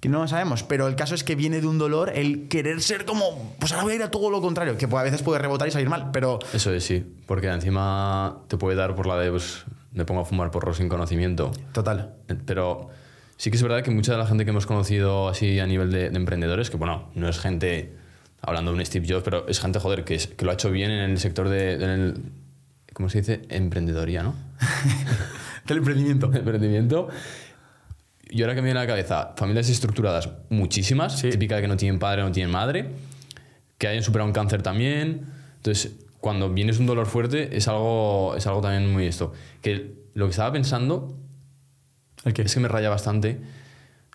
Que 0.00 0.08
no 0.08 0.20
lo 0.20 0.28
sabemos, 0.28 0.62
pero 0.62 0.86
el 0.86 0.94
caso 0.94 1.14
es 1.14 1.24
que 1.24 1.34
viene 1.34 1.60
de 1.60 1.66
un 1.66 1.78
dolor 1.78 2.12
el 2.14 2.48
querer 2.48 2.80
ser 2.82 3.04
como, 3.04 3.54
pues 3.58 3.72
ahora 3.72 3.82
voy 3.84 3.92
a 3.94 3.96
ir 3.96 4.02
a 4.02 4.10
todo 4.10 4.30
lo 4.30 4.40
contrario, 4.40 4.76
que 4.78 4.84
a 4.86 5.02
veces 5.02 5.22
puede 5.22 5.40
rebotar 5.40 5.66
y 5.66 5.70
salir 5.72 5.88
mal, 5.88 6.10
pero 6.12 6.38
Eso 6.52 6.72
es, 6.72 6.84
sí. 6.84 7.04
Porque 7.26 7.48
encima 7.48 8.38
te 8.48 8.56
puede 8.56 8.76
dar 8.76 8.94
por 8.94 9.06
la 9.06 9.16
de, 9.18 9.30
pues, 9.30 9.64
me 9.92 10.04
pongo 10.04 10.20
a 10.20 10.24
fumar 10.24 10.50
porro 10.52 10.72
sin 10.72 10.88
conocimiento. 10.88 11.50
total. 11.72 12.14
Pero 12.46 12.90
sí 13.36 13.50
que 13.50 13.56
es 13.56 13.62
verdad 13.62 13.82
que 13.82 13.90
mucha 13.90 14.12
de 14.12 14.18
la 14.18 14.26
gente 14.26 14.44
que 14.44 14.50
hemos 14.50 14.66
conocido 14.66 15.28
así 15.28 15.58
a 15.58 15.66
nivel 15.66 15.90
de, 15.90 16.10
de 16.10 16.16
emprendedores, 16.16 16.70
que 16.70 16.76
bueno, 16.76 17.08
no 17.14 17.28
es 17.28 17.38
gente 17.40 17.96
hablando 18.40 18.70
de 18.70 18.78
un 18.78 18.86
Steve 18.86 19.04
Jobs, 19.08 19.24
pero 19.24 19.48
es 19.48 19.58
gente, 19.58 19.80
joder, 19.80 20.04
que, 20.04 20.14
es- 20.14 20.28
que 20.28 20.44
lo 20.44 20.52
ha 20.52 20.54
hecho 20.54 20.70
bien 20.70 20.92
en 20.92 21.10
el 21.10 21.18
sector 21.18 21.48
de, 21.48 21.72
en 21.74 21.82
el, 21.82 22.22
¿cómo 22.92 23.08
se 23.08 23.18
dice? 23.18 23.42
Emprendedoría, 23.48 24.22
¿no? 24.22 24.34
Del 25.66 25.78
emprendimiento. 25.78 26.26
Emprendimiento. 26.32 27.08
Y 28.30 28.42
ahora 28.42 28.54
que 28.54 28.60
me 28.62 28.66
viene 28.66 28.80
a 28.80 28.82
la 28.82 28.86
cabeza, 28.88 29.32
familias 29.36 29.68
estructuradas, 29.70 30.28
muchísimas, 30.50 31.18
Sí. 31.18 31.30
típica 31.30 31.56
de 31.56 31.62
que 31.62 31.68
no 31.68 31.76
tienen 31.76 31.98
padre, 31.98 32.22
no 32.22 32.30
tienen 32.32 32.52
madre, 32.52 32.90
que 33.78 33.88
hayan 33.88 34.02
superado 34.02 34.26
un 34.26 34.32
cáncer 34.34 34.62
también. 34.62 35.26
Entonces, 35.56 35.92
cuando 36.20 36.52
vienes 36.52 36.78
un 36.78 36.86
dolor 36.86 37.06
fuerte, 37.06 37.56
es 37.56 37.68
algo, 37.68 38.34
es 38.36 38.46
algo 38.46 38.60
también 38.60 38.92
muy 38.92 39.06
esto. 39.06 39.32
Que 39.62 39.94
lo 40.14 40.26
que 40.26 40.30
estaba 40.30 40.52
pensando 40.52 41.16
¿El 42.24 42.32
qué? 42.34 42.42
es 42.42 42.52
que 42.52 42.60
me 42.60 42.68
raya 42.68 42.90
bastante 42.90 43.40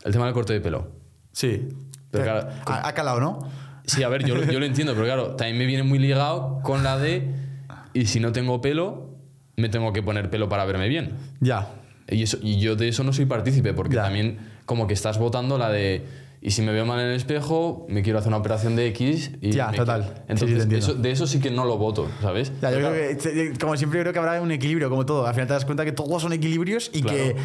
el 0.04 0.12
tema 0.12 0.26
del 0.26 0.34
corte 0.34 0.54
de 0.54 0.60
pelo. 0.62 0.92
Sí. 1.32 1.70
Pero 2.12 2.24
claro, 2.26 2.50
ha, 2.66 2.88
ha 2.88 2.94
calado, 2.94 3.20
¿no? 3.20 3.40
Sí, 3.86 4.04
a 4.04 4.10
ver, 4.10 4.24
yo, 4.26 4.42
yo 4.44 4.60
lo 4.60 4.66
entiendo, 4.66 4.94
pero 4.94 5.06
claro, 5.06 5.36
también 5.36 5.58
me 5.58 5.66
viene 5.66 5.84
muy 5.84 5.98
ligado 6.00 6.60
con 6.62 6.84
la 6.84 6.98
de, 6.98 7.28
y 7.94 8.06
si 8.06 8.20
no 8.20 8.32
tengo 8.32 8.62
pelo, 8.62 9.10
me 9.58 9.70
tengo 9.70 9.92
que 9.94 10.04
poner 10.04 10.30
pelo 10.30 10.48
para 10.50 10.64
verme 10.66 10.88
bien. 10.88 11.14
Ya. 11.40 11.70
Y, 12.10 12.24
eso, 12.24 12.38
y 12.42 12.60
yo 12.60 12.76
de 12.76 12.90
eso 12.90 13.04
no 13.04 13.14
soy 13.14 13.26
partícipe, 13.26 13.74
porque 13.74 13.96
Ya. 13.96 14.04
también 14.04 14.38
como 14.66 14.88
que 14.88 14.94
estás 14.94 15.18
votando 15.20 15.58
la 15.58 15.70
de, 15.70 16.04
y 16.46 16.52
si 16.52 16.62
me 16.62 16.74
veo 16.74 16.86
mal 16.86 17.00
en 17.00 17.08
el 17.08 17.16
espejo, 17.16 17.86
me 17.90 18.04
quiero 18.04 18.20
hacer 18.20 18.28
una 18.28 18.38
operación 18.38 18.76
de 18.76 18.88
X. 18.88 19.32
Y 19.42 19.52
Ya, 19.54 19.72
total. 19.72 20.02
quiero- 20.02 20.14
Sí, 20.40 20.46
sí, 20.46 20.54
Entonces, 20.54 20.84
eso- 20.84 20.94
de 20.96 21.12
eso 21.12 21.26
sí 21.26 21.40
que 21.40 21.50
no 21.50 21.64
lo 21.64 21.78
voto, 21.78 22.08
¿sabes? 22.22 22.52
Ya, 22.62 22.70
yo 22.70 22.78
Pero 22.78 22.90
creo 22.92 23.54
que, 23.54 23.60
como 23.60 23.78
siempre, 23.78 24.00
yo 24.00 24.04
creo 24.04 24.14
que 24.14 24.20
habrá 24.20 24.42
un 24.42 24.52
equilibrio, 24.52 24.90
como 24.90 25.06
todo. 25.06 25.26
Al 25.26 25.34
final 25.34 25.48
te 25.48 25.54
das 25.54 25.64
cuenta 25.64 25.86
que 25.86 25.94
todos 25.94 26.22
son 26.22 26.34
equilibrios 26.34 26.92
y 26.94 27.02
Claro. 27.02 27.18
que 27.18 27.36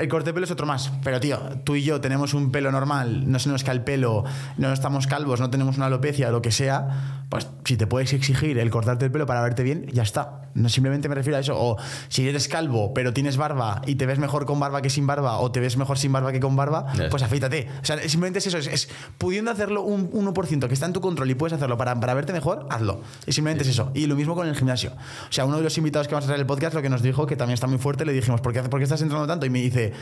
el 0.00 0.08
corte 0.08 0.30
de 0.30 0.34
pelo 0.34 0.44
es 0.46 0.50
otro 0.50 0.66
más. 0.66 0.90
Pero, 1.04 1.20
tío, 1.20 1.38
tú 1.64 1.76
y 1.76 1.82
yo 1.84 2.00
tenemos 2.00 2.34
un 2.34 2.50
pelo 2.50 2.72
normal, 2.72 3.30
no 3.30 3.38
se 3.38 3.48
nos 3.48 3.62
cae 3.62 3.76
el 3.76 3.82
pelo, 3.84 4.24
no 4.58 4.72
estamos 4.72 5.06
calvos, 5.06 5.38
no 5.38 5.48
tenemos 5.50 5.76
una 5.76 5.86
alopecia, 5.86 6.30
lo 6.32 6.42
que 6.42 6.50
sea. 6.50 7.26
Pues 7.28 7.46
si 7.64 7.76
te 7.76 7.86
puedes 7.86 8.12
exigir 8.12 8.58
el 8.58 8.70
cortarte 8.70 9.04
el 9.04 9.12
pelo 9.12 9.24
para 9.26 9.40
verte 9.42 9.62
bien, 9.62 9.86
ya 9.92 10.02
está. 10.02 10.48
No 10.52 10.68
simplemente 10.68 11.08
me 11.08 11.14
refiero 11.14 11.36
a 11.36 11.40
eso. 11.40 11.54
O 11.56 11.76
si 12.08 12.28
eres 12.28 12.48
calvo, 12.48 12.92
pero 12.92 13.12
tienes 13.12 13.36
barba 13.36 13.82
y 13.86 13.94
te 13.94 14.06
ves 14.06 14.18
mejor 14.18 14.46
con 14.46 14.58
barba 14.58 14.82
que 14.82 14.90
sin 14.90 15.06
barba, 15.06 15.38
o 15.38 15.52
te 15.52 15.60
ves 15.60 15.76
mejor 15.76 15.96
sin 15.96 16.10
barba 16.10 16.32
que 16.32 16.40
con 16.40 16.56
barba, 16.56 16.86
Ya. 16.96 17.08
pues 17.08 17.22
afeítate. 17.22 17.68
O 17.80 17.84
sea, 17.84 17.98
simplemente 18.08 18.39
es 18.40 18.46
eso. 18.46 18.58
Es, 18.58 18.66
es 18.66 18.88
pudiendo 19.18 19.50
hacerlo 19.50 19.82
un 19.82 20.10
1% 20.10 20.66
que 20.66 20.74
está 20.74 20.86
en 20.86 20.92
tu 20.92 21.00
control 21.00 21.30
y 21.30 21.34
puedes 21.34 21.52
hacerlo 21.52 21.78
para, 21.78 21.98
para 21.98 22.14
verte 22.14 22.32
mejor, 22.32 22.66
hazlo. 22.70 23.00
Y 23.26 23.32
simplemente 23.32 23.62
es 23.62 23.70
eso. 23.70 23.92
Y 23.94 24.06
lo 24.06 24.16
mismo 24.16 24.34
con 24.34 24.48
el 24.48 24.56
gimnasio. 24.56 24.92
O 25.28 25.32
sea, 25.32 25.44
uno 25.44 25.56
de 25.58 25.62
los 25.62 25.76
invitados 25.78 26.08
que 26.08 26.14
vamos 26.14 26.24
a 26.24 26.28
traer 26.28 26.40
el 26.40 26.46
podcast 26.46 26.74
lo 26.74 26.82
que 26.82 26.88
nos 26.90 27.02
dijo, 27.02 27.26
que 27.26 27.36
también 27.36 27.54
está 27.54 27.66
muy 27.66 27.78
fuerte, 27.78 28.04
le 28.04 28.12
dijimos, 28.12 28.40
¿por 28.40 28.52
qué, 28.52 28.62
por 28.62 28.80
qué 28.80 28.84
estás 28.84 29.02
entrando 29.02 29.26
tanto? 29.26 29.46
Y 29.46 29.50
me 29.50 29.60
dice, 29.60 29.92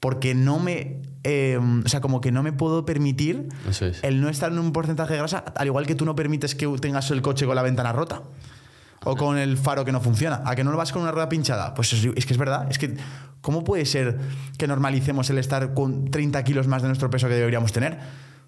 porque 0.00 0.34
no 0.34 0.58
me. 0.58 1.00
eh, 1.24 1.58
o 1.84 1.88
sea, 1.88 2.00
como 2.00 2.20
que 2.20 2.30
no 2.30 2.42
me 2.42 2.52
puedo 2.52 2.84
permitir 2.84 3.48
es. 3.68 4.04
el 4.04 4.20
no 4.20 4.28
estar 4.28 4.52
en 4.52 4.58
un 4.58 4.72
porcentaje 4.72 5.14
de 5.14 5.18
grasa, 5.18 5.38
al 5.38 5.66
igual 5.66 5.86
que 5.86 5.94
tú 5.94 6.04
no 6.04 6.14
permites 6.14 6.54
que 6.54 6.66
tengas 6.80 7.10
el 7.10 7.22
coche 7.22 7.46
con 7.46 7.56
la 7.56 7.62
ventana 7.62 7.92
rota. 7.92 8.22
O 9.08 9.16
con 9.16 9.38
el 9.38 9.56
faro 9.56 9.84
que 9.84 9.92
no 9.92 10.00
funciona. 10.00 10.42
¿A 10.44 10.56
que 10.56 10.64
no 10.64 10.72
lo 10.72 10.76
vas 10.76 10.92
con 10.92 11.02
una 11.02 11.12
rueda 11.12 11.28
pinchada? 11.28 11.74
Pues 11.74 11.92
es, 11.92 12.04
es 12.16 12.26
que 12.26 12.32
es 12.32 12.38
verdad. 12.38 12.66
Es 12.68 12.78
que, 12.78 12.96
¿cómo 13.40 13.62
puede 13.62 13.86
ser 13.86 14.18
que 14.58 14.66
normalicemos 14.66 15.30
el 15.30 15.38
estar 15.38 15.74
con 15.74 16.10
30 16.10 16.42
kilos 16.42 16.66
más 16.66 16.82
de 16.82 16.88
nuestro 16.88 17.08
peso 17.08 17.28
que 17.28 17.34
deberíamos 17.34 17.72
tener? 17.72 17.98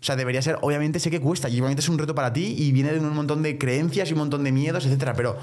O 0.01 0.05
sea, 0.05 0.17
debería 0.17 0.43
ser, 0.43 0.59
obviamente 0.61 1.01
sé 1.01 1.11
que 1.11 1.21
cuesta 1.21 1.49
y 1.49 1.55
obviamente 1.55 1.81
es 1.81 1.89
un 1.89 1.99
reto 1.99 2.15
para 2.15 2.33
ti 2.33 2.55
y 2.57 2.73
viene 2.73 2.93
de 2.93 3.01
un 3.01 3.15
montón 3.15 3.43
de 3.43 3.59
creencias 3.59 4.11
y 4.11 4.13
un 4.13 4.21
montón 4.21 4.45
de 4.45 4.53
miedos, 4.53 4.87
etcétera, 4.87 5.15
pero, 5.15 5.37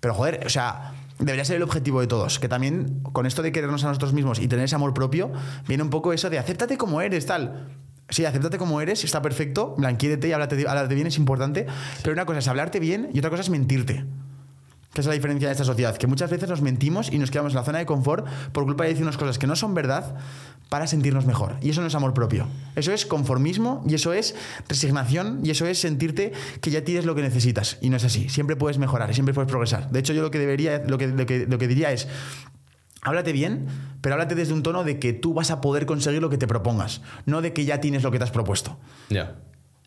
pero 0.00 0.14
joder, 0.14 0.46
o 0.46 0.48
sea, 0.48 0.92
debería 1.18 1.44
ser 1.44 1.56
el 1.56 1.62
objetivo 1.62 2.00
de 2.00 2.06
todos. 2.06 2.38
Que 2.38 2.48
también 2.48 3.00
con 3.12 3.26
esto 3.26 3.42
de 3.42 3.52
querernos 3.52 3.84
a 3.84 3.88
nosotros 3.88 4.14
mismos 4.14 4.38
y 4.38 4.48
tener 4.48 4.64
ese 4.64 4.76
amor 4.76 4.94
propio, 4.94 5.30
viene 5.68 5.82
un 5.82 5.90
poco 5.90 6.12
eso 6.12 6.30
de 6.30 6.38
acéptate 6.38 6.78
como 6.78 7.02
eres, 7.02 7.26
tal. 7.26 7.68
Sí, 8.08 8.24
acéptate 8.24 8.58
como 8.58 8.80
eres, 8.80 9.04
está 9.04 9.22
perfecto, 9.22 9.74
blanquídete 9.76 10.28
y 10.28 10.32
háblate, 10.32 10.66
háblate 10.66 10.94
bien, 10.94 11.06
es 11.06 11.18
importante. 11.18 11.66
Pero 12.02 12.14
una 12.14 12.24
cosa 12.24 12.38
es 12.38 12.48
hablarte 12.48 12.80
bien 12.80 13.10
y 13.12 13.18
otra 13.18 13.30
cosa 13.30 13.42
es 13.42 13.50
mentirte. 13.50 14.04
Que 14.92 15.00
es 15.00 15.06
la 15.06 15.14
diferencia 15.14 15.48
de 15.48 15.52
esta 15.52 15.64
sociedad, 15.64 15.96
que 15.96 16.06
muchas 16.06 16.30
veces 16.30 16.48
nos 16.48 16.60
mentimos 16.60 17.10
y 17.10 17.18
nos 17.18 17.30
quedamos 17.30 17.52
en 17.52 17.56
la 17.56 17.64
zona 17.64 17.78
de 17.78 17.86
confort 17.86 18.26
por 18.52 18.64
culpa 18.64 18.84
de 18.84 18.90
decirnos 18.90 19.16
cosas 19.16 19.38
que 19.38 19.46
no 19.46 19.56
son 19.56 19.74
verdad 19.74 20.16
para 20.68 20.86
sentirnos 20.86 21.26
mejor. 21.26 21.56
Y 21.62 21.70
eso 21.70 21.80
no 21.80 21.86
es 21.86 21.94
amor 21.94 22.14
propio. 22.14 22.46
Eso 22.76 22.92
es 22.92 23.06
conformismo 23.06 23.82
y 23.86 23.94
eso 23.94 24.12
es 24.12 24.34
resignación 24.68 25.40
y 25.44 25.50
eso 25.50 25.66
es 25.66 25.78
sentirte 25.78 26.32
que 26.60 26.70
ya 26.70 26.84
tienes 26.84 27.04
lo 27.04 27.14
que 27.14 27.22
necesitas. 27.22 27.78
Y 27.80 27.90
no 27.90 27.96
es 27.96 28.04
así. 28.04 28.28
Siempre 28.28 28.56
puedes 28.56 28.78
mejorar 28.78 29.10
y 29.10 29.14
siempre 29.14 29.34
puedes 29.34 29.50
progresar. 29.50 29.90
De 29.90 29.98
hecho, 29.98 30.12
yo 30.12 30.22
lo 30.22 30.30
que 30.30 30.38
debería, 30.38 30.82
lo 30.86 30.98
que, 30.98 31.08
lo 31.08 31.58
que 31.58 31.68
diría 31.68 31.92
es. 31.92 32.08
Háblate 33.02 33.32
bien, 33.32 33.66
pero 34.00 34.14
háblate 34.14 34.36
desde 34.36 34.52
un 34.52 34.62
tono 34.62 34.84
de 34.84 35.00
que 35.00 35.12
tú 35.12 35.34
vas 35.34 35.50
a 35.50 35.60
poder 35.60 35.86
conseguir 35.86 36.22
lo 36.22 36.30
que 36.30 36.38
te 36.38 36.46
propongas, 36.46 37.02
no 37.26 37.42
de 37.42 37.52
que 37.52 37.64
ya 37.64 37.80
tienes 37.80 38.04
lo 38.04 38.12
que 38.12 38.18
te 38.18 38.24
has 38.24 38.30
propuesto. 38.30 38.78
Ya. 39.10 39.40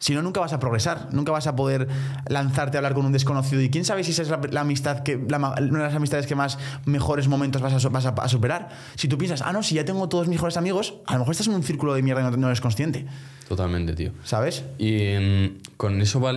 Si 0.05 0.13
no, 0.13 0.21
nunca 0.21 0.39
vas 0.39 0.53
a 0.53 0.59
progresar, 0.59 1.07
nunca 1.13 1.31
vas 1.31 1.47
a 1.47 1.55
poder 1.55 1.87
lanzarte 2.29 2.77
a 2.77 2.79
hablar 2.79 2.93
con 2.93 3.07
un 3.07 3.11
desconocido. 3.11 3.59
Y 3.63 3.71
quién 3.71 3.85
sabe 3.85 4.03
si 4.03 4.11
esa 4.11 4.21
es 4.21 4.29
la, 4.29 4.39
la 4.51 4.61
amistad 4.61 4.99
que, 5.01 5.17
la 5.27 5.37
una 5.37 5.57
de 5.61 5.71
las 5.85 5.95
amistades 5.95 6.27
que 6.27 6.35
más 6.35 6.59
mejores 6.85 7.27
momentos 7.27 7.59
vas 7.59 7.73
a, 7.73 7.79
so- 7.79 7.89
vas 7.89 8.05
a- 8.05 8.09
a 8.09 8.29
superar. 8.29 8.69
Si 8.97 9.07
tú 9.07 9.17
piensas, 9.17 9.41
ah, 9.41 9.51
no, 9.51 9.63
si 9.63 9.73
ya 9.73 9.83
tengo 9.83 10.07
todos 10.07 10.27
mis 10.27 10.35
mejores 10.37 10.57
amigos, 10.57 10.93
a 11.07 11.13
lo 11.13 11.19
mejor 11.19 11.31
estás 11.31 11.47
en 11.47 11.55
un 11.55 11.63
círculo 11.63 11.95
de 11.95 12.03
mierda 12.03 12.21
y 12.21 12.23
no, 12.25 12.37
no 12.37 12.47
eres 12.47 12.61
consciente, 12.61 13.07
Totalmente, 13.47 13.93
tío. 13.95 14.11
¿sabes? 14.23 14.63
Y 14.77 15.15
mm, 15.19 15.57
con 15.77 15.99
eso 16.01 16.21
va, 16.21 16.33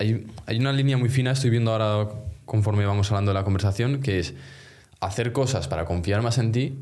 hay, 0.00 0.26
hay 0.46 0.58
una 0.58 0.72
línea 0.72 0.96
muy 0.96 1.08
fina, 1.08 1.30
estoy 1.30 1.50
viendo 1.50 1.70
ahora 1.70 2.10
conforme 2.44 2.84
vamos 2.86 3.08
hablando 3.12 3.30
de 3.30 3.34
la 3.34 3.44
conversación, 3.44 4.00
que 4.00 4.18
es 4.18 4.34
hacer 4.98 5.30
cosas 5.30 5.68
para 5.68 5.84
confiar 5.84 6.22
más 6.22 6.38
en 6.38 6.50
ti, 6.50 6.76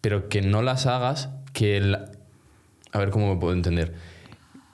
pero 0.00 0.28
que 0.28 0.42
no 0.42 0.62
las 0.62 0.86
hagas 0.86 1.28
que 1.52 1.76
el... 1.76 1.94
A 1.94 2.98
ver 2.98 3.10
cómo 3.10 3.32
me 3.32 3.40
puedo 3.40 3.52
entender. 3.52 3.94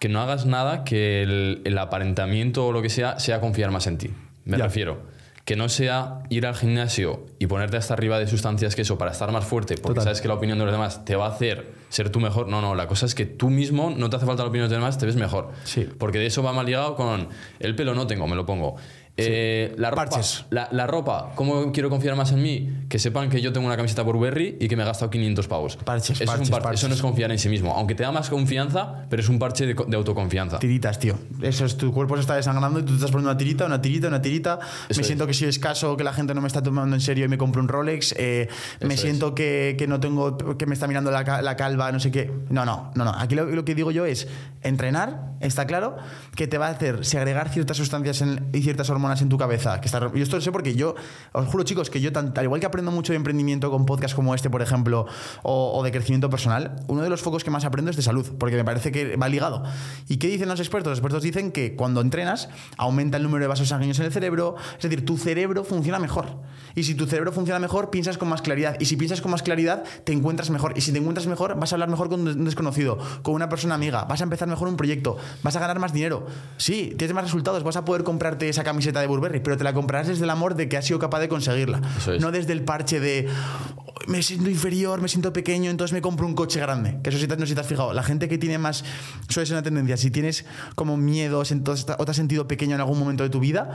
Que 0.03 0.09
no 0.09 0.21
hagas 0.21 0.47
nada 0.47 0.83
que 0.83 1.23
el, 1.23 1.63
el 1.65 1.79
aparentamiento 1.79 2.67
o 2.67 2.73
lo 2.73 2.83
que 2.83 2.89
sea 2.89 3.21
sea 3.21 3.39
confiar 3.41 3.71
más 3.71 3.87
en 3.87 3.99
ti. 3.99 4.11
Me 4.45 4.59
Ya. 4.59 4.65
refiero. 4.65 5.01
Que 5.45 5.55
no 5.55 5.69
sea 5.69 6.23
ir 6.29 6.45
al 6.45 6.57
gimnasio 6.57 7.25
y 7.39 7.47
ponerte 7.47 7.77
hasta 7.77 7.95
arriba 7.95 8.19
de 8.19 8.27
sustancias 8.27 8.75
que 8.75 8.83
eso 8.83 8.99
para 8.99 9.13
estar 9.13 9.31
más 9.31 9.45
fuerte, 9.45 9.75
porque 9.77 9.91
Total. 10.01 10.05
sabes 10.05 10.21
que 10.21 10.27
la 10.27 10.35
opinión 10.35 10.59
de 10.59 10.65
los 10.65 10.73
demás 10.73 11.05
te 11.05 11.15
va 11.15 11.27
a 11.27 11.31
hacer 11.31 11.73
ser 11.89 12.11
tú 12.11 12.19
mejor. 12.19 12.49
No, 12.49 12.61
no, 12.61 12.75
la 12.75 12.89
cosa 12.89 13.07
es 13.07 13.15
que 13.15 13.27
tú 13.27 13.49
mismo 13.49 13.93
no 13.97 14.11
te 14.11 14.17
hace 14.17 14.27
falta 14.27 14.43
la 14.43 14.49
opinión 14.49 14.69
de 14.69 14.75
los 14.75 14.81
demás, 14.83 14.99
te 14.99 15.07
ves 15.07 15.15
mejor. 15.15 15.51
Sí. 15.63 15.89
Porque 15.99 16.19
de 16.19 16.27
eso 16.27 16.43
va 16.43 16.53
mal 16.53 16.67
ligado 16.67 16.97
con 16.97 17.29
el 17.61 17.75
pelo 17.77 17.95
no 17.95 18.09
tengo, 18.09 18.27
me 18.27 18.35
lo 18.35 18.45
pongo. 18.45 18.75
Eh, 19.19 19.75
la, 19.77 19.91
ropa, 19.91 20.07
Parches. 20.07 20.47
la, 20.49 20.69
la 20.73 20.87
ropa, 20.87 21.33
¿cómo 21.35 21.71
quiero 21.71 21.91
confiar 21.91 22.17
más 22.17 22.33
en 22.33 22.43
mí? 22.43 22.71
Que 22.89 22.99
sepan 22.99 23.29
que 23.29 23.43
yo 23.43 23.53
tengo 23.53 23.67
una 23.67 23.77
camiseta 23.77 24.03
por 24.05 24.19
Berry 24.19 24.57
y 24.59 24.69
que 24.69 24.77
me 24.77 24.83
he 24.83 24.87
gastado 24.87 25.11
500 25.11 25.49
pavos. 25.49 25.77
Parches, 25.77 26.19
eso, 26.21 26.25
es 26.25 26.29
un 26.31 26.35
parches, 26.37 26.51
par- 26.51 26.63
parches. 26.63 26.81
eso 26.81 26.89
no 26.89 26.95
es 26.95 27.03
confiar 27.03 27.31
en 27.31 27.39
sí 27.39 27.51
mismo. 27.51 27.75
Aunque 27.77 27.95
te 27.95 28.03
da 28.05 28.11
más 28.11 28.31
confianza, 28.31 29.05
pero 29.11 29.21
es 29.23 29.29
un 29.29 29.39
parche 29.39 29.67
de, 29.67 29.75
de 29.75 29.97
autoconfianza. 29.97 30.59
Tiritas, 30.59 30.99
tío. 30.99 31.15
Eso 31.43 31.67
es, 31.67 31.77
tu 31.77 31.93
cuerpo 31.93 32.15
se 32.17 32.23
está 32.23 32.37
desangrando 32.37 32.79
y 32.81 32.83
tú 32.83 32.89
te 32.89 32.95
estás 32.95 33.11
poniendo 33.11 33.31
una 33.33 33.37
tirita, 33.39 33.67
una 33.67 33.83
tirita, 33.83 34.09
una 34.09 34.23
tirita. 34.23 34.59
Eso 34.89 34.99
me 34.99 35.03
es. 35.03 35.07
siento 35.07 35.27
que 35.27 35.35
soy 35.35 35.49
escaso, 35.49 35.95
que 35.97 36.05
la 36.05 36.15
gente 36.15 36.33
no 36.35 36.41
me 36.41 36.47
está 36.49 36.63
tomando 36.63 36.97
en 36.97 37.01
serio 37.03 37.27
y 37.27 37.29
me 37.29 37.37
compro 37.37 37.61
un 37.61 37.69
Rolex. 37.69 38.15
eh, 38.17 38.49
me 38.81 38.95
Eso 38.95 39.03
siento 39.03 39.35
que, 39.35 39.75
que 39.79 39.87
no 39.87 40.01
tengo, 40.01 40.39
que 40.57 40.65
me 40.65 40.73
está 40.73 40.87
mirando 40.89 41.11
la, 41.11 41.43
la 41.43 41.57
calva, 41.57 41.93
no 41.93 42.01
sé 42.01 42.11
qué. 42.11 42.31
No, 42.49 42.65
no, 42.65 42.91
no, 42.95 43.05
no. 43.05 43.13
Aquí 43.19 43.35
lo, 43.35 43.45
lo 43.45 43.63
que 43.67 43.75
digo 43.75 43.91
yo 43.91 44.07
es 44.07 44.27
entrenar, 44.63 45.33
está 45.41 45.67
claro, 45.67 45.97
que 46.35 46.47
te 46.47 46.57
va 46.57 46.69
a 46.69 46.71
hacer 46.71 47.05
segregar 47.05 47.51
ciertas 47.51 47.77
sustancias 47.77 48.23
en- 48.23 48.49
y 48.55 48.63
ciertas 48.63 48.89
hormonas 48.89 49.12
en 49.21 49.29
tu 49.29 49.37
cabeza. 49.37 49.81
Que 49.81 49.87
está, 49.87 50.01
yo 50.01 50.23
esto 50.23 50.37
lo 50.37 50.43
sé 50.43 50.51
porque 50.53 50.75
yo, 50.75 50.95
os 51.33 51.47
juro, 51.47 51.65
chicos, 51.65 51.91
que 51.91 52.01
yo, 52.01 52.13
tan- 52.13 52.33
al 52.37 52.45
igual 52.45 52.61
que 52.61 52.67
aprendo 52.67 52.91
mucho 52.91 53.13
de 53.13 53.17
emprendimiento 53.17 53.71
con 53.71 53.85
podcasts 53.85 54.15
como 54.15 54.35
este, 54.35 54.49
por 54.49 54.63
ejemplo, 54.63 55.07
o, 55.43 55.73
o 55.79 55.83
de 55.83 55.91
crecimiento 55.93 56.31
personal, 56.31 56.77
uno 56.87 57.03
de 57.03 57.11
los 57.11 57.21
focos 57.21 57.45
que 57.45 57.51
más 57.51 57.65
aprendo 57.65 57.91
es 57.91 57.97
de 57.97 58.03
salud, 58.03 58.27
porque 58.39 58.57
me 58.57 58.65
parece 58.65 58.93
que 58.93 59.17
va 59.17 59.29
ligado. 59.29 59.65
¿Y 60.09 60.17
qué 60.17 60.29
dicen 60.29 60.49
los 60.49 60.61
expertos? 60.61 60.91
Los 60.93 60.99
expertos 61.01 61.23
dicen 61.23 61.53
que 61.53 61.77
cuando 61.77 62.01
entrenas 62.01 62.49
aumenta 62.79 63.17
el 63.17 63.25
número 63.25 63.43
de 63.45 63.49
vasos 63.49 63.69
sanguíneos 63.69 63.99
en 63.99 64.07
el 64.07 64.13
cerebro, 64.13 64.55
es 64.77 64.83
decir, 64.83 65.05
tu 65.05 65.19
cerebro 65.19 65.65
funciona 65.65 65.99
mejor. 65.99 66.27
Y 66.75 66.85
si 66.85 66.95
tu 66.95 67.07
cerebro 67.07 67.33
funciona 67.33 67.59
mejor, 67.59 67.91
piensas 67.91 68.17
con 68.17 68.29
más 68.29 68.41
claridad. 68.41 68.77
Y 68.81 68.87
si 68.87 68.97
piensas 68.97 69.21
con 69.21 69.31
más 69.31 69.43
claridad, 69.43 69.83
te 70.05 70.13
encuentras 70.13 70.49
mejor. 70.51 70.73
Y 70.77 70.81
si 70.81 70.93
te 70.93 70.99
encuentras 70.99 71.27
mejor, 71.27 71.59
vas 71.59 71.73
a 71.73 71.75
hablar 71.75 71.89
mejor 71.89 72.09
con 72.09 72.21
un 72.27 72.45
desconocido, 72.45 72.99
con 73.23 73.35
una 73.35 73.49
persona 73.49 73.75
amiga, 73.75 74.05
vas 74.05 74.21
a 74.21 74.25
empezar 74.25 74.49
mejor 74.49 74.69
un 74.69 74.77
proyecto, 74.77 75.17
vas 75.43 75.57
a 75.57 75.61
ganar 75.61 75.79
más 75.79 75.93
dinero. 75.93 76.27
Sí, 76.57 76.95
tienes 76.97 77.15
más 77.15 77.25
resultados, 77.25 77.63
vas 77.63 77.77
a 77.77 77.85
poder 77.85 78.05
comprarte 78.05 78.49
esa 78.49 78.65
camiseta 78.65 78.92
de 79.01 79.07
Burberry, 79.07 79.41
pero 79.41 79.57
te 79.57 79.65
la 79.65 79.73
comprarás 79.73 80.09
desde 80.09 80.25
el 80.25 80.31
amor 80.31 80.55
de 80.55 80.69
que 80.69 80.77
has 80.77 80.85
sido 80.85 80.99
capaz 80.99 81.21
de 81.21 81.29
conseguirla. 81.29 81.81
Es. 81.99 82.21
No 82.21 82.31
desde 82.33 82.53
el 82.53 82.63
parche 82.65 83.01
de 83.01 83.29
"Oh, 83.77 83.93
me 84.09 84.23
siento 84.23 84.51
inferior, 84.51 85.01
me 85.01 85.09
siento 85.09 85.33
pequeño, 85.33 85.71
entonces 85.71 85.93
me 85.93 86.03
compro 86.03 86.27
un 86.27 86.35
coche 86.35 86.61
grande. 86.61 86.99
Que 87.03 87.11
eso 87.11 87.19
sí 87.19 87.27
no 87.27 87.37
sé 87.41 87.47
si 87.47 87.55
te 87.55 87.61
has 87.61 87.67
fijado. 87.67 87.93
La 87.93 88.03
gente 88.03 88.29
que 88.29 88.39
tiene 88.39 88.59
más. 88.59 88.85
Suele 89.29 89.47
ser 89.47 89.55
una 89.57 89.63
tendencia. 89.63 89.97
Si 89.97 90.11
tienes 90.11 90.45
como 90.75 90.97
miedos, 90.97 91.53
entonces 91.53 91.87
o 91.99 92.05
te 92.05 92.11
has 92.11 92.17
sentido 92.17 92.49
pequeño 92.49 92.75
en 92.75 92.81
algún 92.81 92.99
momento 92.99 93.23
de 93.23 93.31
tu 93.31 93.41
vida, 93.41 93.71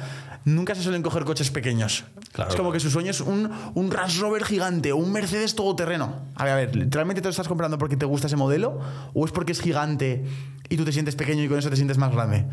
nunca 0.45 0.75
se 0.75 0.83
suelen 0.83 1.01
coger 1.01 1.23
coches 1.25 1.49
pequeños. 1.51 2.05
Claro. 2.33 2.49
Es 2.51 2.55
como 2.55 2.71
que 2.71 2.79
su 2.79 2.89
sueño 2.89 3.11
es 3.11 3.21
un, 3.21 3.49
un 3.73 3.91
Range 3.91 4.19
Rover 4.19 4.43
gigante 4.43 4.91
o 4.91 4.97
un 4.97 5.11
Mercedes 5.11 5.55
todoterreno. 5.55 6.21
A 6.35 6.43
ver, 6.43 6.53
a 6.53 6.55
ver, 6.57 6.75
¿literalmente 6.75 7.21
te 7.21 7.27
lo 7.27 7.31
estás 7.31 7.47
comprando 7.47 7.77
porque 7.77 7.97
te 7.97 8.05
gusta 8.05 8.27
ese 8.27 8.35
modelo? 8.35 8.79
¿O 9.13 9.25
es 9.25 9.31
porque 9.31 9.51
es 9.53 9.61
gigante 9.61 10.25
y 10.69 10.77
tú 10.77 10.85
te 10.85 10.91
sientes 10.91 11.15
pequeño 11.15 11.43
y 11.43 11.47
con 11.47 11.57
eso 11.57 11.69
te 11.69 11.75
sientes 11.75 11.97
más 11.97 12.11
grande? 12.11 12.45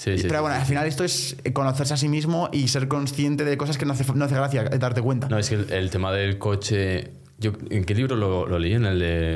Sí, 0.00 0.16
sí, 0.16 0.22
Pero 0.22 0.38
sí, 0.38 0.40
bueno, 0.40 0.56
al 0.56 0.64
final 0.64 0.86
esto 0.86 1.04
es 1.04 1.36
conocerse 1.52 1.92
a 1.92 1.96
sí 1.98 2.08
mismo 2.08 2.48
y 2.52 2.68
ser 2.68 2.88
consciente 2.88 3.44
de 3.44 3.58
cosas 3.58 3.76
que 3.76 3.84
no 3.84 3.92
hace, 3.92 4.10
no 4.14 4.24
hace 4.24 4.34
gracia 4.34 4.64
darte 4.64 5.02
cuenta. 5.02 5.28
No, 5.28 5.36
es 5.38 5.50
que 5.50 5.56
el, 5.56 5.70
el 5.70 5.90
tema 5.90 6.10
del 6.10 6.38
coche. 6.38 7.10
Yo, 7.38 7.52
¿En 7.68 7.84
qué 7.84 7.94
libro 7.94 8.16
lo, 8.16 8.46
lo 8.46 8.58
leí? 8.58 8.72
En 8.72 8.86
el, 8.86 8.98
de, 8.98 9.32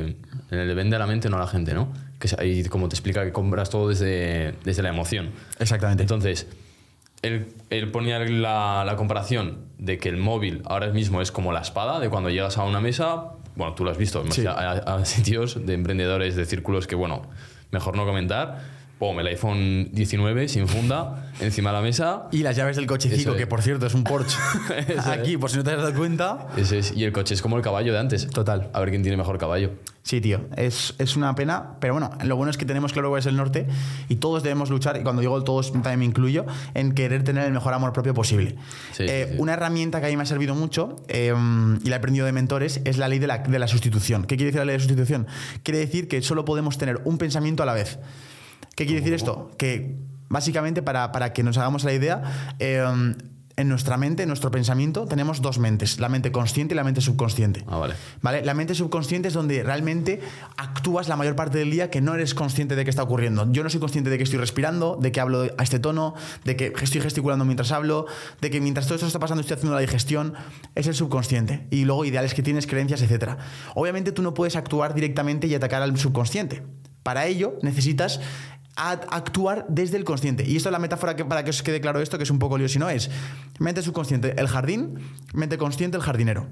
en 0.51 0.59
el 0.59 0.67
de 0.69 0.75
Vende 0.75 0.97
a 0.97 0.99
la 0.99 1.07
mente, 1.07 1.29
no 1.29 1.37
a 1.37 1.41
la 1.41 1.47
gente, 1.47 1.75
¿no? 1.75 1.93
Que 2.19 2.29
ahí 2.39 2.65
como 2.65 2.89
te 2.89 2.95
explica 2.95 3.23
que 3.25 3.31
compras 3.33 3.69
todo 3.69 3.91
desde, 3.91 4.55
desde 4.65 4.83
la 4.83 4.89
emoción. 4.89 5.33
Exactamente. 5.59 6.03
Entonces, 6.03 6.47
él, 7.21 7.49
él 7.69 7.91
ponía 7.91 8.19
la, 8.21 8.85
la 8.87 8.97
comparación 8.97 9.59
de 9.79 9.99
que 9.99 10.09
el 10.09 10.17
móvil 10.17 10.62
ahora 10.65 10.89
mismo 10.89 11.21
es 11.21 11.31
como 11.31 11.53
la 11.53 11.61
espada, 11.61 12.01
de 12.01 12.09
cuando 12.09 12.31
llegas 12.31 12.57
a 12.57 12.65
una 12.65 12.81
mesa, 12.81 13.33
bueno, 13.57 13.75
tú 13.75 13.85
lo 13.85 13.91
has 13.91 13.99
visto, 13.99 14.25
Sí. 14.31 14.47
a, 14.47 14.53
a- 14.53 14.95
a 14.97 15.05
sitios 15.05 15.65
de 15.67 15.75
emprendedores, 15.75 16.37
de 16.37 16.47
círculos 16.47 16.87
que, 16.87 16.95
bueno, 16.95 17.23
mejor 17.71 17.97
no 17.97 18.05
comentar. 18.07 18.83
Pum, 19.05 19.21
el 19.21 19.27
iPhone 19.27 19.91
19 19.93 20.49
sin 20.49 20.67
funda 20.67 21.31
encima 21.39 21.69
de 21.71 21.77
la 21.77 21.83
mesa. 21.83 22.23
Y 22.33 22.39
las 22.43 22.57
llaves 22.57 22.77
del 22.77 22.87
cochecito, 22.87 23.33
es. 23.33 23.37
que 23.37 23.47
por 23.47 23.61
cierto 23.61 23.85
es 23.85 23.93
un 23.93 24.03
Porsche. 24.03 24.39
Aquí, 25.05 25.33
es. 25.35 25.39
por 25.39 25.51
si 25.51 25.59
no 25.59 25.65
te 25.65 25.73
has 25.73 25.77
dado 25.77 25.93
cuenta. 25.93 26.47
Es- 26.57 26.95
y 26.97 27.05
el 27.05 27.13
coche 27.13 27.35
es 27.35 27.43
como 27.43 27.59
el 27.59 27.63
caballo 27.63 27.93
de 27.93 27.99
antes. 27.99 28.31
Total. 28.31 28.71
A 28.73 28.81
ver 28.81 28.89
quién 28.89 29.03
tiene 29.03 29.19
mejor 29.19 29.37
caballo. 29.37 29.73
Sí, 30.03 30.21
tío, 30.23 30.41
es, 30.57 30.95
es 30.99 31.17
una 31.17 31.35
pena, 31.35 31.77
pero 31.81 31.95
bueno, 31.95 32.11
lo 32.25 32.37
bueno 32.37 32.51
es 32.51 32.59
que 32.59 32.67
tenemos 32.67 32.93
claro 32.93 33.09
cuál 33.09 33.21
es 33.21 33.27
el 33.27 33.37
norte 33.37 33.67
y 34.11 34.17
todos 34.17 34.43
debemos 34.43 34.69
luchar, 34.69 34.99
y 34.99 35.03
cuando 35.03 35.21
digo 35.21 35.43
todos 35.45 35.73
también 35.73 35.99
me 35.99 36.05
incluyo, 36.05 36.45
en 36.75 36.93
querer 36.93 37.25
tener 37.25 37.45
el 37.47 37.53
mejor 37.53 37.73
amor 37.73 37.95
propio 37.95 38.13
posible. 38.13 38.57
Sí, 38.93 39.05
Eh, 39.09 39.27
sí, 39.29 39.35
sí. 39.37 39.41
Una 39.43 39.55
herramienta 39.55 40.01
que 40.01 40.07
a 40.07 40.09
mí 40.11 40.17
me 40.17 40.23
ha 40.23 40.27
servido 40.27 40.55
mucho 40.55 40.97
eh, 41.09 41.33
y 41.83 41.89
la 41.89 41.97
he 41.97 41.99
aprendido 41.99 42.27
de 42.27 42.33
mentores 42.33 42.83
es 42.85 42.99
la 42.99 43.09
ley 43.09 43.19
de 43.19 43.27
la, 43.29 43.39
de 43.39 43.59
la 43.59 43.67
sustitución. 43.67 44.23
¿Qué 44.25 44.37
quiere 44.37 44.47
decir 44.53 44.59
la 44.61 44.67
ley 44.67 44.75
de 44.75 44.81
sustitución? 44.81 45.27
Quiere 45.63 45.79
decir 45.81 46.07
que 46.07 46.21
solo 46.21 46.45
podemos 46.45 46.77
tener 46.77 47.01
un 47.05 47.17
pensamiento 47.17 47.63
a 47.63 47.67
la 47.67 47.73
vez. 47.73 47.99
¿Qué 48.77 48.87
quiere 48.87 49.01
decir 49.01 49.14
esto? 49.14 49.51
Que 49.59 49.97
básicamente 50.29 50.83
para, 50.83 51.12
para 51.12 51.33
que 51.33 51.43
nos 51.43 51.59
hagamos 51.59 51.85
la 51.85 51.93
idea, 51.93 52.22
eh, 52.59 52.83
en 53.57 53.68
nuestra 53.68 53.97
mente, 53.97 54.25
en 54.25 54.29
nuestro 54.29 54.51
pensamiento, 54.51 55.07
tenemos 55.07 55.41
dos 55.41 55.59
mentes, 55.59 56.01
la 56.01 56.09
mente 56.09 56.33
consciente 56.33 56.75
y 56.75 56.77
la 56.77 56.85
mente 56.85 57.01
subconsciente. 57.01 57.64
Ah, 57.68 57.79
vale. 57.79 57.95
¿Vale? 58.20 58.45
La 58.45 58.55
mente 58.55 58.75
subconsciente 58.75 59.29
es 59.29 59.35
donde 59.35 59.62
realmente 59.62 60.20
actúas 60.57 61.09
la 61.09 61.16
mayor 61.16 61.37
parte 61.37 61.59
del 61.59 61.70
día 61.70 61.91
que 61.91 62.01
no 62.01 62.14
eres 62.14 62.35
consciente 62.35 62.75
de 62.75 62.85
qué 62.85 62.91
está 62.91 63.03
ocurriendo. 63.03 63.51
Yo 63.53 63.62
no 63.62 63.70
soy 63.70 63.81
consciente 63.81 64.11
de 64.11 64.16
que 64.16 64.25
estoy 64.25 64.39
respirando, 64.39 64.99
de 65.01 65.12
que 65.12 65.20
hablo 65.20 65.47
a 65.57 65.62
este 65.62 65.79
tono, 65.79 66.14
de 66.45 66.57
que 66.57 66.72
estoy 66.83 67.01
gesticulando 67.01 67.45
mientras 67.45 67.70
hablo, 67.70 68.07
de 68.41 68.51
que 68.51 68.61
mientras 68.61 68.87
todo 68.87 68.97
esto 68.97 69.07
está 69.07 69.20
pasando 69.20 69.41
estoy 69.41 69.55
haciendo 69.55 69.75
la 69.75 69.81
digestión. 69.81 70.35
Es 70.75 70.87
el 70.87 70.95
subconsciente. 70.95 71.66
Y 71.70 71.85
luego 71.85 72.05
ideales 72.05 72.35
que 72.35 72.43
tienes, 72.43 72.66
creencias, 72.66 73.03
etc. 73.03 73.37
Obviamente 73.75 74.11
tú 74.11 74.22
no 74.22 74.35
puedes 74.35 74.57
actuar 74.57 74.95
directamente 74.95 75.47
y 75.47 75.55
atacar 75.55 75.83
al 75.83 75.97
subconsciente. 75.97 76.62
Para 77.05 77.27
ello 77.27 77.59
necesitas 77.61 78.20
a- 78.77 78.93
actuar 79.11 79.66
desde 79.68 79.97
el 79.97 80.05
consciente. 80.05 80.45
Y 80.47 80.57
esto 80.57 80.68
es 80.68 80.72
la 80.72 80.79
metáfora 80.79 81.16
que 81.16 81.25
para 81.25 81.45
que 81.45 81.51
os 81.51 81.62
quede 81.62 81.81
claro 81.81 82.01
esto, 82.01 82.16
que 82.18 82.25
es 82.25 82.31
un 82.31 82.39
poco 82.39 82.59
lío, 82.59 82.68
si 82.68 82.79
no 82.79 82.89
es 82.91 83.11
mente 83.59 83.83
subconsciente 83.83 84.35
el 84.41 84.49
jardín, 84.49 84.99
mente 85.33 85.59
consciente 85.59 85.97
el 85.97 86.03
jardinero. 86.03 86.47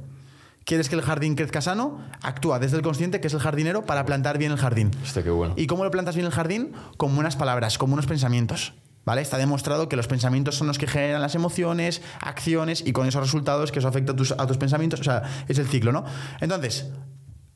¿Quieres 0.65 0.89
que 0.89 0.95
el 0.95 1.03
jardín 1.03 1.35
crezca 1.35 1.61
sano? 1.61 1.99
Actúa 2.23 2.61
desde 2.61 2.77
el 2.77 2.83
consciente, 2.85 3.21
que 3.21 3.27
es 3.27 3.35
el 3.35 3.41
jardinero, 3.41 3.85
para 3.85 4.05
plantar 4.07 4.39
bien 4.39 4.53
el 4.53 4.59
jardín. 4.59 4.93
Hostia, 5.03 5.25
qué 5.25 5.31
bueno. 5.31 5.55
¿Y 5.57 5.67
cómo 5.67 5.83
lo 5.83 5.91
plantas 5.91 6.15
bien 6.15 6.27
el 6.27 6.33
jardín? 6.33 6.73
Con 6.97 7.15
buenas 7.17 7.35
palabras, 7.35 7.79
con 7.79 7.91
buenos 7.91 8.07
pensamientos. 8.07 8.73
¿Vale? 9.05 9.21
Está 9.21 9.37
demostrado 9.37 9.89
que 9.89 9.97
los 9.97 10.07
pensamientos 10.07 10.55
son 10.55 10.69
los 10.69 10.79
que 10.79 10.87
generan 10.87 11.21
las 11.21 11.35
emociones, 11.35 12.03
acciones 12.21 12.85
y 12.87 12.93
con 12.93 13.09
esos 13.09 13.21
resultados 13.21 13.73
que 13.73 13.81
eso 13.81 13.89
afecta 13.89 14.13
a 14.13 14.15
tus, 14.17 14.31
a 14.31 14.47
tus 14.47 14.59
pensamientos. 14.59 15.01
O 15.01 15.03
sea, 15.03 15.25
es 15.49 15.59
el 15.59 15.67
ciclo, 15.67 15.91
¿no? 15.91 16.05
Entonces, 16.41 16.87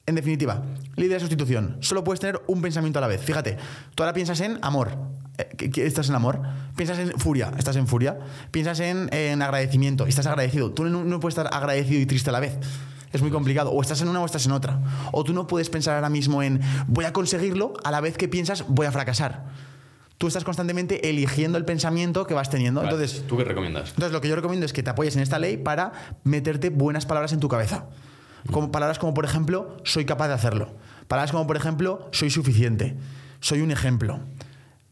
en 0.07 0.15
definitiva, 0.15 0.63
ley 0.95 1.09
de 1.09 1.19
sustitución. 1.21 1.77
Solo 1.81 2.05
puedes 2.05 2.21
tener 2.21 2.41
un 2.47 2.63
pensamiento 2.63 2.99
a 2.99 3.03
la 3.03 3.09
vez. 3.09 3.21
Fíjate, 3.21 3.57
tú 3.95 4.03
ahora 4.03 4.13
piensas 4.15 4.41
en 4.41 4.59
amor. 4.63 4.97
eh, 5.39 5.71
estás 5.77 6.09
en 6.09 6.15
amor. 6.15 6.41
Piensas 6.77 6.99
en 6.99 7.11
furia. 7.19 7.53
Estás 7.59 7.77
en 7.77 7.87
furia. 7.87 8.19
Piensas 8.51 8.81
en, 8.81 9.09
en 9.13 9.43
agradecimiento. 9.43 10.07
Estás 10.07 10.27
agradecido. 10.27 10.71
Tú 10.73 10.85
no, 10.85 11.05
no 11.05 11.21
puedes 11.21 11.37
estar 11.37 11.53
agradecido 11.53 12.01
y 12.01 12.07
triste 12.07 12.31
a 12.31 12.33
la 12.33 12.41
vez. 12.41 12.57
Es 13.13 13.21
muy 13.23 13.31
complicado. 13.31 13.71
O 13.73 13.83
estás 13.83 14.01
en 14.01 14.09
una 14.09 14.21
o 14.21 14.27
estás 14.27 14.47
en 14.47 14.53
otra. 14.53 14.81
O 15.13 15.25
tú 15.25 15.33
no 15.33 15.47
puedes 15.47 15.71
pensar 15.71 15.95
ahora 15.97 16.09
mismo 16.11 16.43
en 16.43 16.61
voy 16.87 17.05
a 17.05 17.13
conseguirlo 17.13 17.75
a 17.83 17.91
la 17.91 18.01
vez 18.01 18.17
que 18.17 18.29
piensas 18.29 18.65
voy 18.69 18.87
a 18.87 18.93
fracasar. 18.93 19.45
Tú 20.19 20.29
estás 20.29 20.45
constantemente 20.45 21.11
eligiendo 21.11 21.59
el 21.59 21.65
pensamiento 21.65 22.27
que 22.27 22.33
vas 22.35 22.49
teniendo. 22.49 22.81
Vale, 22.81 22.93
Entonces, 22.95 23.27
¿tú 23.27 23.37
qué 23.37 23.45
recomiendas? 23.45 23.91
entonces, 23.91 24.13
lo 24.13 24.21
que 24.23 24.29
yo 24.29 24.37
recomiendo 24.37 24.65
es 24.65 24.73
que 24.73 24.83
te 24.83 24.89
apoyes 24.91 25.15
en 25.17 25.23
esta 25.23 25.39
ley 25.39 25.57
para 25.59 25.93
meterte 26.25 26.71
buenas 26.71 27.05
palabras 27.05 27.33
en 27.35 27.41
tu 27.41 27.49
cabeza. 27.49 27.85
Como 28.51 28.71
palabras 28.73 28.99
como, 28.99 29.15
por 29.15 29.25
ejemplo, 29.25 29.77
soy 29.85 30.05
capaz 30.05 30.29
de 30.29 30.35
hacerlo. 30.35 30.75
Palabras 31.09 31.33
como, 31.33 31.47
por 31.47 31.57
ejemplo, 31.57 32.09
soy 32.13 32.31
suficiente. 32.31 32.97
Soy 33.41 33.61
un 33.61 33.71
ejemplo. 33.71 34.21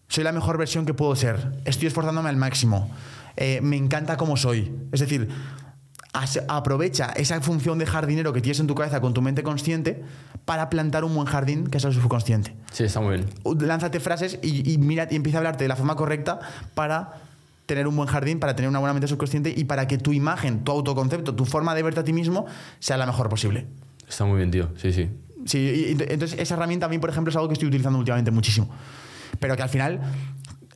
Soy 0.08 0.24
la 0.24 0.32
mejor 0.32 0.58
versión 0.58 0.86
que 0.86 0.94
puedo 0.94 1.14
ser. 1.16 1.52
Estoy 1.64 1.88
esforzándome 1.88 2.28
al 2.28 2.36
máximo. 2.36 2.90
Eh, 3.36 3.60
me 3.62 3.76
encanta 3.76 4.16
como 4.16 4.36
soy. 4.36 4.72
Es 4.92 5.00
decir, 5.00 5.28
aprovecha 6.48 7.06
esa 7.16 7.40
función 7.40 7.78
de 7.78 7.86
jardinero 7.86 8.32
que 8.32 8.40
tienes 8.40 8.60
en 8.60 8.66
tu 8.66 8.74
cabeza 8.74 9.00
con 9.00 9.14
tu 9.14 9.22
mente 9.22 9.42
consciente 9.42 10.04
para 10.44 10.70
plantar 10.70 11.04
un 11.04 11.14
buen 11.14 11.26
jardín 11.26 11.66
que 11.66 11.78
es 11.78 11.84
el 11.84 11.92
subconsciente. 11.92 12.54
Sí, 12.72 12.84
está 12.84 13.00
muy 13.00 13.16
bien. 13.16 13.28
Lánzate 13.66 13.98
frases 13.98 14.38
y, 14.42 14.72
y 14.72 14.78
mira 14.78 15.08
y 15.10 15.16
empieza 15.16 15.38
a 15.38 15.40
hablarte 15.40 15.64
de 15.64 15.68
la 15.68 15.76
forma 15.76 15.96
correcta 15.96 16.38
para 16.74 17.14
tener 17.66 17.86
un 17.88 17.96
buen 17.96 18.08
jardín, 18.08 18.38
para 18.40 18.54
tener 18.54 18.68
una 18.68 18.78
buena 18.78 18.92
mente 18.92 19.08
subconsciente 19.08 19.52
y 19.56 19.64
para 19.64 19.86
que 19.88 19.98
tu 19.98 20.12
imagen, 20.12 20.64
tu 20.64 20.72
autoconcepto, 20.72 21.34
tu 21.34 21.44
forma 21.44 21.74
de 21.74 21.82
verte 21.82 22.00
a 22.00 22.04
ti 22.04 22.12
mismo 22.12 22.46
sea 22.78 22.96
la 22.96 23.06
mejor 23.06 23.28
posible. 23.28 23.66
Está 24.08 24.24
muy 24.24 24.36
bien, 24.36 24.50
tío. 24.50 24.68
Sí, 24.76 24.92
sí. 24.92 25.08
Sí, 25.46 25.58
y- 25.58 26.02
entonces 26.12 26.38
esa 26.38 26.54
herramienta 26.54 26.86
a 26.86 26.88
mí, 26.88 26.98
por 26.98 27.10
ejemplo, 27.10 27.30
es 27.30 27.36
algo 27.36 27.48
que 27.48 27.54
estoy 27.54 27.68
utilizando 27.68 27.98
últimamente 27.98 28.30
muchísimo. 28.30 28.68
Pero 29.40 29.56
que 29.56 29.62
al 29.62 29.68
final, 29.68 30.00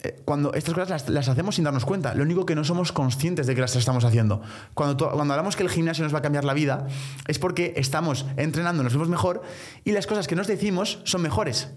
eh, 0.03 0.21
cuando 0.25 0.53
estas 0.55 0.75
cosas 0.75 0.89
las, 0.91 1.09
las 1.09 1.29
hacemos 1.29 1.55
sin 1.55 1.65
darnos 1.65 1.85
cuenta, 1.85 2.15
lo 2.15 2.23
único 2.23 2.45
que 2.47 2.55
no 2.55 2.65
somos 2.65 2.93
conscientes 2.93 3.47
de 3.47 3.55
que 3.55 3.61
las 3.61 3.75
estamos 3.77 4.05
haciendo. 4.05 4.41
Cuando, 4.75 5.11
cuando 5.11 5.35
hablamos 5.35 5.57
que 5.57 5.63
el 5.63 5.69
gimnasio 5.71 6.05
nos 6.05 6.15
va 6.15 6.19
a 6.19 6.23
cambiar 6.23 6.45
la 6.45 6.55
vida, 6.55 6.87
es 7.27 7.39
porque 7.39 7.75
estamos 7.77 8.27
entrenando, 8.37 8.83
nos 8.83 8.93
vemos 8.93 9.09
mejor 9.09 9.43
y 9.85 9.93
las 9.93 10.07
cosas 10.07 10.27
que 10.27 10.37
nos 10.37 10.47
decimos 10.47 11.01
son 11.05 11.23
mejores. 11.23 11.69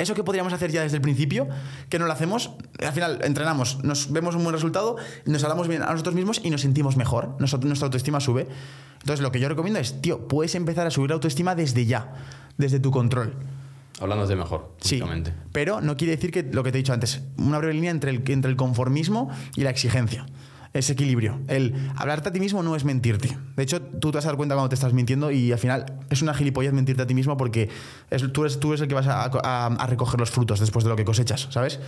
Eso 0.00 0.14
que 0.14 0.24
podríamos 0.24 0.54
hacer 0.54 0.72
ya 0.72 0.80
desde 0.80 0.96
el 0.96 1.02
principio, 1.02 1.46
que 1.90 1.98
no 1.98 2.06
lo 2.06 2.12
hacemos, 2.12 2.52
al 2.82 2.92
final 2.94 3.20
entrenamos, 3.22 3.84
nos 3.84 4.10
vemos 4.10 4.34
un 4.34 4.42
buen 4.42 4.54
resultado, 4.54 4.96
nos 5.26 5.44
hablamos 5.44 5.68
bien 5.68 5.82
a 5.82 5.90
nosotros 5.90 6.14
mismos 6.14 6.40
y 6.42 6.48
nos 6.48 6.62
sentimos 6.62 6.96
mejor, 6.96 7.36
nuestra, 7.38 7.60
nuestra 7.60 7.84
autoestima 7.84 8.18
sube. 8.18 8.48
Entonces 9.00 9.20
lo 9.20 9.30
que 9.30 9.40
yo 9.40 9.48
recomiendo 9.50 9.78
es, 9.78 10.00
tío, 10.00 10.26
puedes 10.26 10.54
empezar 10.54 10.86
a 10.86 10.90
subir 10.90 11.10
la 11.10 11.16
autoestima 11.16 11.54
desde 11.54 11.84
ya, 11.84 12.14
desde 12.56 12.80
tu 12.80 12.90
control. 12.90 13.34
Hablándote 14.00 14.36
mejor, 14.36 14.72
Sí, 14.80 15.02
pero 15.52 15.82
no 15.82 15.98
quiere 15.98 16.16
decir 16.16 16.32
que 16.32 16.44
lo 16.44 16.64
que 16.64 16.72
te 16.72 16.78
he 16.78 16.80
dicho 16.80 16.94
antes, 16.94 17.20
una 17.36 17.58
breve 17.58 17.74
línea 17.74 17.90
entre 17.90 18.10
el, 18.10 18.22
entre 18.26 18.50
el 18.50 18.56
conformismo 18.56 19.30
y 19.54 19.64
la 19.64 19.70
exigencia. 19.70 20.24
Ese 20.72 20.92
equilibrio. 20.92 21.40
El 21.48 21.74
hablarte 21.96 22.28
a 22.28 22.32
ti 22.32 22.38
mismo 22.38 22.62
no 22.62 22.76
es 22.76 22.84
mentirte. 22.84 23.36
De 23.56 23.62
hecho, 23.64 23.82
tú 23.82 24.12
te 24.12 24.18
vas 24.18 24.24
a 24.24 24.28
dar 24.28 24.36
cuenta 24.36 24.54
cuando 24.54 24.68
te 24.68 24.76
estás 24.76 24.92
mintiendo 24.92 25.32
y 25.32 25.50
al 25.50 25.58
final 25.58 25.84
es 26.10 26.22
una 26.22 26.32
gilipollez 26.32 26.72
mentirte 26.72 27.02
a 27.02 27.06
ti 27.08 27.14
mismo 27.14 27.36
porque 27.36 27.68
es- 28.08 28.32
tú, 28.32 28.42
eres, 28.42 28.60
tú 28.60 28.68
eres 28.68 28.80
el 28.82 28.86
que 28.88 28.94
vas 28.94 29.08
a, 29.08 29.24
a- 29.24 29.66
a 29.66 29.86
recoger 29.88 30.20
los 30.20 30.30
frutos 30.30 30.60
después 30.60 30.84
de 30.84 30.90
lo 30.90 30.96
que 30.96 31.04
cosechas, 31.04 31.48
¿sabes? 31.50 31.80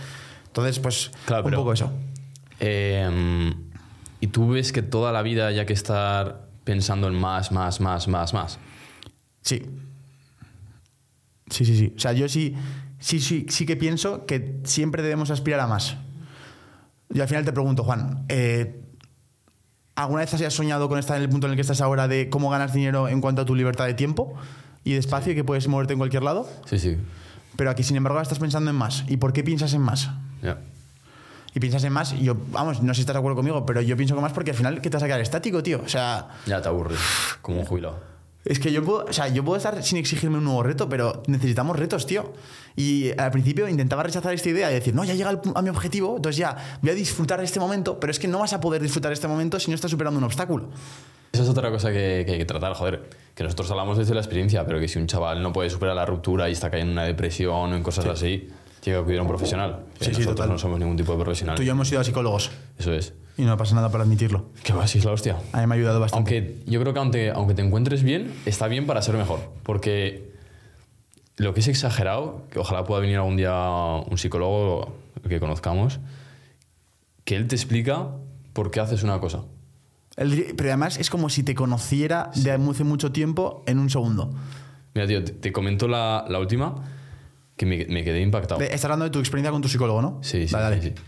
Entonces, 0.47 0.79
pues, 0.79 1.11
Claro, 1.25 1.43
un 1.43 1.49
pero- 1.51 1.57
poco 1.61 1.71
eso. 1.73 1.93
Eh, 2.59 3.53
y 4.19 4.27
tú 4.27 4.49
ves 4.49 4.73
que 4.73 4.81
toda 4.81 5.11
la 5.13 5.21
vida 5.21 5.47
hay 5.47 5.65
que 5.65 5.73
estar 5.73 6.47
pensando 6.65 7.07
en 7.07 7.15
más, 7.15 7.51
más, 7.53 7.79
más, 7.79 8.07
más, 8.09 8.33
más. 8.33 8.59
Sí. 9.41 9.63
Sí, 11.49 11.65
sí, 11.65 11.77
sí. 11.77 11.93
O 11.95 11.99
sea, 11.99 12.13
yo 12.13 12.27
sí, 12.29 12.55
sí, 12.99 13.19
sí, 13.19 13.45
sí 13.49 13.65
que 13.65 13.75
pienso 13.75 14.25
que 14.25 14.59
siempre 14.63 15.03
debemos 15.03 15.29
aspirar 15.29 15.59
a 15.59 15.67
más. 15.67 15.97
Y 17.13 17.21
al 17.21 17.27
final 17.27 17.45
te 17.45 17.53
pregunto, 17.53 17.83
Juan, 17.83 18.25
eh, 18.27 18.81
¿alguna 19.95 20.21
vez 20.21 20.33
has 20.33 20.53
soñado 20.53 20.89
con 20.89 20.97
estar 20.97 21.15
en 21.17 21.23
el 21.23 21.29
punto 21.29 21.47
en 21.47 21.51
el 21.51 21.55
que 21.55 21.61
estás 21.61 21.79
ahora 21.81 22.07
de 22.07 22.29
cómo 22.29 22.49
ganas 22.49 22.73
dinero 22.73 23.07
en 23.07 23.21
cuanto 23.21 23.43
a 23.43 23.45
tu 23.45 23.55
libertad 23.55 23.85
de 23.85 23.93
tiempo 23.93 24.33
y 24.83 24.93
de 24.93 24.97
espacio 24.99 25.31
y 25.33 25.35
que 25.35 25.43
puedes 25.43 25.67
moverte 25.67 25.93
en 25.93 25.99
cualquier 25.99 26.23
lado? 26.23 26.49
Sí, 26.65 26.79
sí. 26.79 26.97
Pero 27.55 27.69
aquí, 27.69 27.83
sin 27.83 27.95
embargo, 27.97 28.19
estás 28.19 28.39
pensando 28.39 28.71
en 28.71 28.75
más. 28.75 29.03
¿Y 29.07 29.17
por 29.17 29.31
qué 29.31 29.43
piensas 29.43 29.73
en 29.73 29.81
más? 29.81 30.09
Ya. 30.41 30.57
Y 31.55 31.59
piensas 31.59 31.83
en 31.83 31.93
más, 31.93 32.13
y 32.13 32.23
yo, 32.23 32.35
vamos, 32.49 32.81
no 32.81 32.93
sé 32.93 32.97
si 32.97 33.01
estás 33.01 33.13
de 33.13 33.19
acuerdo 33.19 33.35
conmigo, 33.35 33.63
pero 33.63 33.79
yo 33.79 33.95
pienso 33.95 34.15
que 34.15 34.21
más 34.21 34.33
porque 34.33 34.49
al 34.49 34.57
final, 34.57 34.81
¿qué 34.81 34.89
te 34.89 34.97
vas 34.97 35.03
a 35.03 35.05
quedar 35.05 35.21
estático, 35.21 35.61
tío? 35.61 35.83
O 35.85 35.87
sea, 35.87 36.29
Ya 36.47 36.59
te 36.63 36.67
aburres, 36.67 36.99
como 37.43 37.59
un 37.59 37.65
jubilado. 37.65 37.99
Es 38.45 38.59
que 38.59 38.71
yo 38.73 38.83
puedo, 38.83 39.05
o 39.05 39.13
sea, 39.13 39.29
yo 39.29 39.43
puedo 39.43 39.57
estar 39.57 39.81
sin 39.83 39.97
exigirme 39.97 40.37
un 40.37 40.43
nuevo 40.43 40.63
reto, 40.63 40.89
pero 40.89 41.23
necesitamos 41.27 41.77
retos, 41.77 42.05
tío. 42.05 42.33
Y 42.75 43.17
al 43.17 43.31
principio 43.31 43.69
intentaba 43.69 44.03
rechazar 44.03 44.33
esta 44.33 44.49
idea 44.49 44.69
y 44.69 44.73
decir, 44.73 44.93
no, 44.93 45.05
ya 45.05 45.13
llega 45.13 45.41
a 45.55 45.61
mi 45.61 45.69
objetivo, 45.69 46.15
entonces 46.17 46.37
ya 46.37 46.79
voy 46.81 46.91
a 46.91 46.93
disfrutar 46.93 47.39
de 47.39 47.45
este 47.45 47.59
momento, 47.59 47.99
pero 47.99 48.11
es 48.11 48.19
que 48.19 48.27
no 48.27 48.39
vas 48.39 48.51
a 48.53 48.59
poder 48.59 48.81
disfrutar 48.81 49.09
de 49.09 49.13
este 49.13 49.27
momento 49.27 49.59
si 49.59 49.71
no 49.71 49.75
estás 49.75 49.91
superando 49.91 50.17
un 50.17 50.25
obstáculo. 50.25 50.69
Esa 51.31 51.43
es 51.43 51.49
otra 51.49 51.71
cosa 51.71 51.89
que, 51.91 52.23
que 52.25 52.33
hay 52.33 52.37
que 52.37 52.45
tratar, 52.45 52.73
joder. 52.73 53.09
Que 53.33 53.43
nosotros 53.43 53.71
hablamos 53.71 53.97
desde 53.97 54.13
la 54.13 54.19
experiencia, 54.19 54.65
pero 54.65 54.79
que 54.79 54.87
si 54.87 54.99
un 54.99 55.07
chaval 55.07 55.41
no 55.41 55.53
puede 55.53 55.69
superar 55.69 55.95
la 55.95 56.05
ruptura 56.05 56.49
y 56.49 56.51
está 56.51 56.69
cayendo 56.69 56.91
en 56.91 56.97
una 56.97 57.07
depresión 57.07 57.71
o 57.71 57.75
en 57.75 57.81
cosas 57.81 58.05
así, 58.05 58.49
tiene 58.83 58.97
que 58.97 59.01
acudir 59.01 59.19
a 59.19 59.21
un 59.21 59.27
profesional. 59.29 59.79
Sí, 59.99 60.05
sí, 60.05 60.11
nosotros 60.11 60.35
total. 60.35 60.49
no 60.49 60.57
somos 60.59 60.77
ningún 60.79 60.97
tipo 60.97 61.13
de 61.13 61.23
profesional. 61.23 61.55
Tú 61.55 61.61
y 61.63 61.65
yo 61.65 61.71
hemos 61.71 61.89
ido 61.91 62.01
a 62.01 62.03
psicólogos 62.03 62.51
Eso 62.77 62.91
es. 62.93 63.13
y 63.37 63.43
no 63.43 63.55
pasa 63.55 63.75
nada 63.75 63.89
por 63.89 64.01
admitirlo. 64.01 64.47
Que 64.63 64.73
va, 64.73 64.85
sí 64.87 64.97
es 64.99 65.05
la 65.05 65.11
hostia. 65.13 65.37
A 65.53 65.61
mí 65.61 65.67
me 65.67 65.75
ha 65.75 65.77
ayudado 65.77 65.99
bastante. 66.01 66.37
Aunque 66.37 66.63
yo 66.69 66.81
creo 66.81 66.93
que 66.93 66.99
aunque, 66.99 67.31
aunque 67.31 67.53
te 67.53 67.61
encuentres 67.61 68.03
bien, 68.03 68.33
está 68.45 68.67
bien 68.67 68.85
para 68.85 69.01
ser 69.01 69.15
mejor. 69.15 69.39
Porque 69.63 70.33
lo 71.37 71.53
que 71.53 71.61
es 71.61 71.67
exagerado, 71.69 72.43
que 72.51 72.59
ojalá 72.59 72.83
pueda 72.83 72.99
venir 73.01 73.15
algún 73.17 73.37
día 73.37 73.53
un 73.55 74.17
psicólogo 74.17 74.93
que 75.27 75.39
conozcamos, 75.39 75.99
que 77.23 77.37
él 77.37 77.47
te 77.47 77.55
explica 77.55 78.09
por 78.51 78.69
qué 78.69 78.81
haces 78.81 79.03
una 79.03 79.19
cosa. 79.19 79.43
El- 80.17 80.53
pero 80.57 80.69
además 80.69 80.97
es 80.97 81.09
como 81.09 81.29
si 81.29 81.41
te 81.43 81.55
conociera 81.55 82.31
de 82.35 82.51
hace 82.51 82.83
mucho 82.83 83.11
tiempo 83.13 83.63
en 83.65 83.79
un 83.79 83.89
segundo. 83.89 84.31
Mira, 84.93 85.07
tío, 85.07 85.23
te, 85.23 85.31
te 85.31 85.51
comento 85.53 85.87
la, 85.87 86.25
la 86.27 86.37
última 86.39 86.75
que 87.57 87.65
me, 87.65 87.85
me 87.85 88.03
quedé 88.03 88.21
impactado. 88.21 88.61
Estás 88.61 88.85
hablando 88.85 89.05
de 89.05 89.11
tu 89.11 89.19
experiencia 89.19 89.51
con 89.51 89.61
tu 89.61 89.69
psicólogo, 89.69 90.01
¿no? 90.01 90.19
Sí, 90.21 90.47
sí, 90.47 90.53
Vale, 90.53 90.63
dale. 90.65 90.81
sí, 90.81 90.89
sí. 90.95 91.03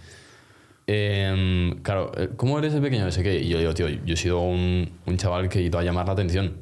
Em, 0.87 1.81
claro, 1.81 2.11
eh, 2.15 2.29
¿cómo 2.35 2.59
eres 2.59 2.73
de 2.73 2.81
pequeño? 2.81 3.05
No 3.05 3.11
sé 3.11 3.23
qué. 3.23 3.39
Y 3.39 3.47
yo 3.49 3.57
digo, 3.57 3.73
tío, 3.73 3.87
yo 3.89 4.13
he 4.13 4.17
sido 4.17 4.39
un, 4.41 4.91
un 5.05 5.17
chaval 5.17 5.49
que 5.49 5.61
iba 5.61 5.79
a 5.79 5.83
llamar 5.83 6.05
la 6.05 6.13
atención. 6.13 6.57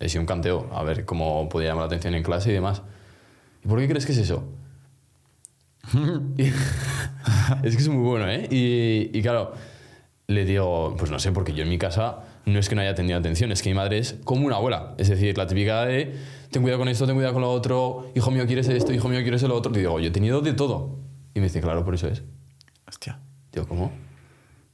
He 0.00 0.08
sido 0.08 0.22
un 0.22 0.26
canteo, 0.26 0.68
a 0.72 0.82
ver 0.82 1.04
cómo 1.04 1.48
podía 1.48 1.68
llamar 1.68 1.82
la 1.82 1.86
atención 1.86 2.14
en 2.14 2.22
clase 2.22 2.50
y 2.50 2.54
demás. 2.54 2.82
¿Y 3.64 3.68
por 3.68 3.78
qué 3.78 3.86
crees 3.88 4.06
que 4.06 4.12
es 4.12 4.18
eso? 4.18 4.44
Es 7.62 7.76
que 7.76 7.82
es 7.82 7.88
muy 7.88 8.02
bueno, 8.02 8.28
¿eh? 8.28 8.46
Y, 8.50 9.10
y 9.16 9.22
claro, 9.22 9.52
le 10.26 10.44
digo, 10.44 10.94
pues 10.98 11.10
no 11.10 11.18
sé, 11.18 11.32
porque 11.32 11.52
yo 11.52 11.62
en 11.64 11.68
mi 11.68 11.78
casa 11.78 12.20
no 12.46 12.58
es 12.58 12.68
que 12.68 12.74
no 12.74 12.80
haya 12.80 12.94
tenido 12.94 13.18
atención, 13.18 13.52
es 13.52 13.62
que 13.62 13.70
mi 13.70 13.74
madre 13.74 13.98
es 13.98 14.16
como 14.24 14.46
una 14.46 14.56
abuela. 14.56 14.94
Es 14.98 15.08
decir, 15.08 15.36
la 15.36 15.46
típica 15.46 15.84
de, 15.84 16.14
ten 16.50 16.62
cuidado 16.62 16.80
con 16.80 16.88
esto, 16.88 17.06
ten 17.06 17.14
cuidado 17.14 17.34
con 17.34 17.42
lo 17.42 17.50
otro, 17.50 18.10
hijo 18.14 18.30
mío, 18.30 18.46
quieres 18.46 18.68
esto, 18.68 18.92
hijo 18.92 19.08
mío, 19.08 19.20
quieres 19.22 19.42
lo 19.42 19.54
otro. 19.54 19.72
Y 19.74 19.78
digo, 19.78 20.00
yo 20.00 20.08
he 20.08 20.10
tenido 20.10 20.40
de 20.40 20.52
todo. 20.52 20.98
Y 21.34 21.40
me 21.40 21.46
dice, 21.46 21.60
claro, 21.60 21.84
por 21.84 21.94
eso 21.94 22.08
es. 22.08 22.22
Hostia. 22.88 23.20
Digo, 23.52 23.66
¿cómo? 23.66 23.92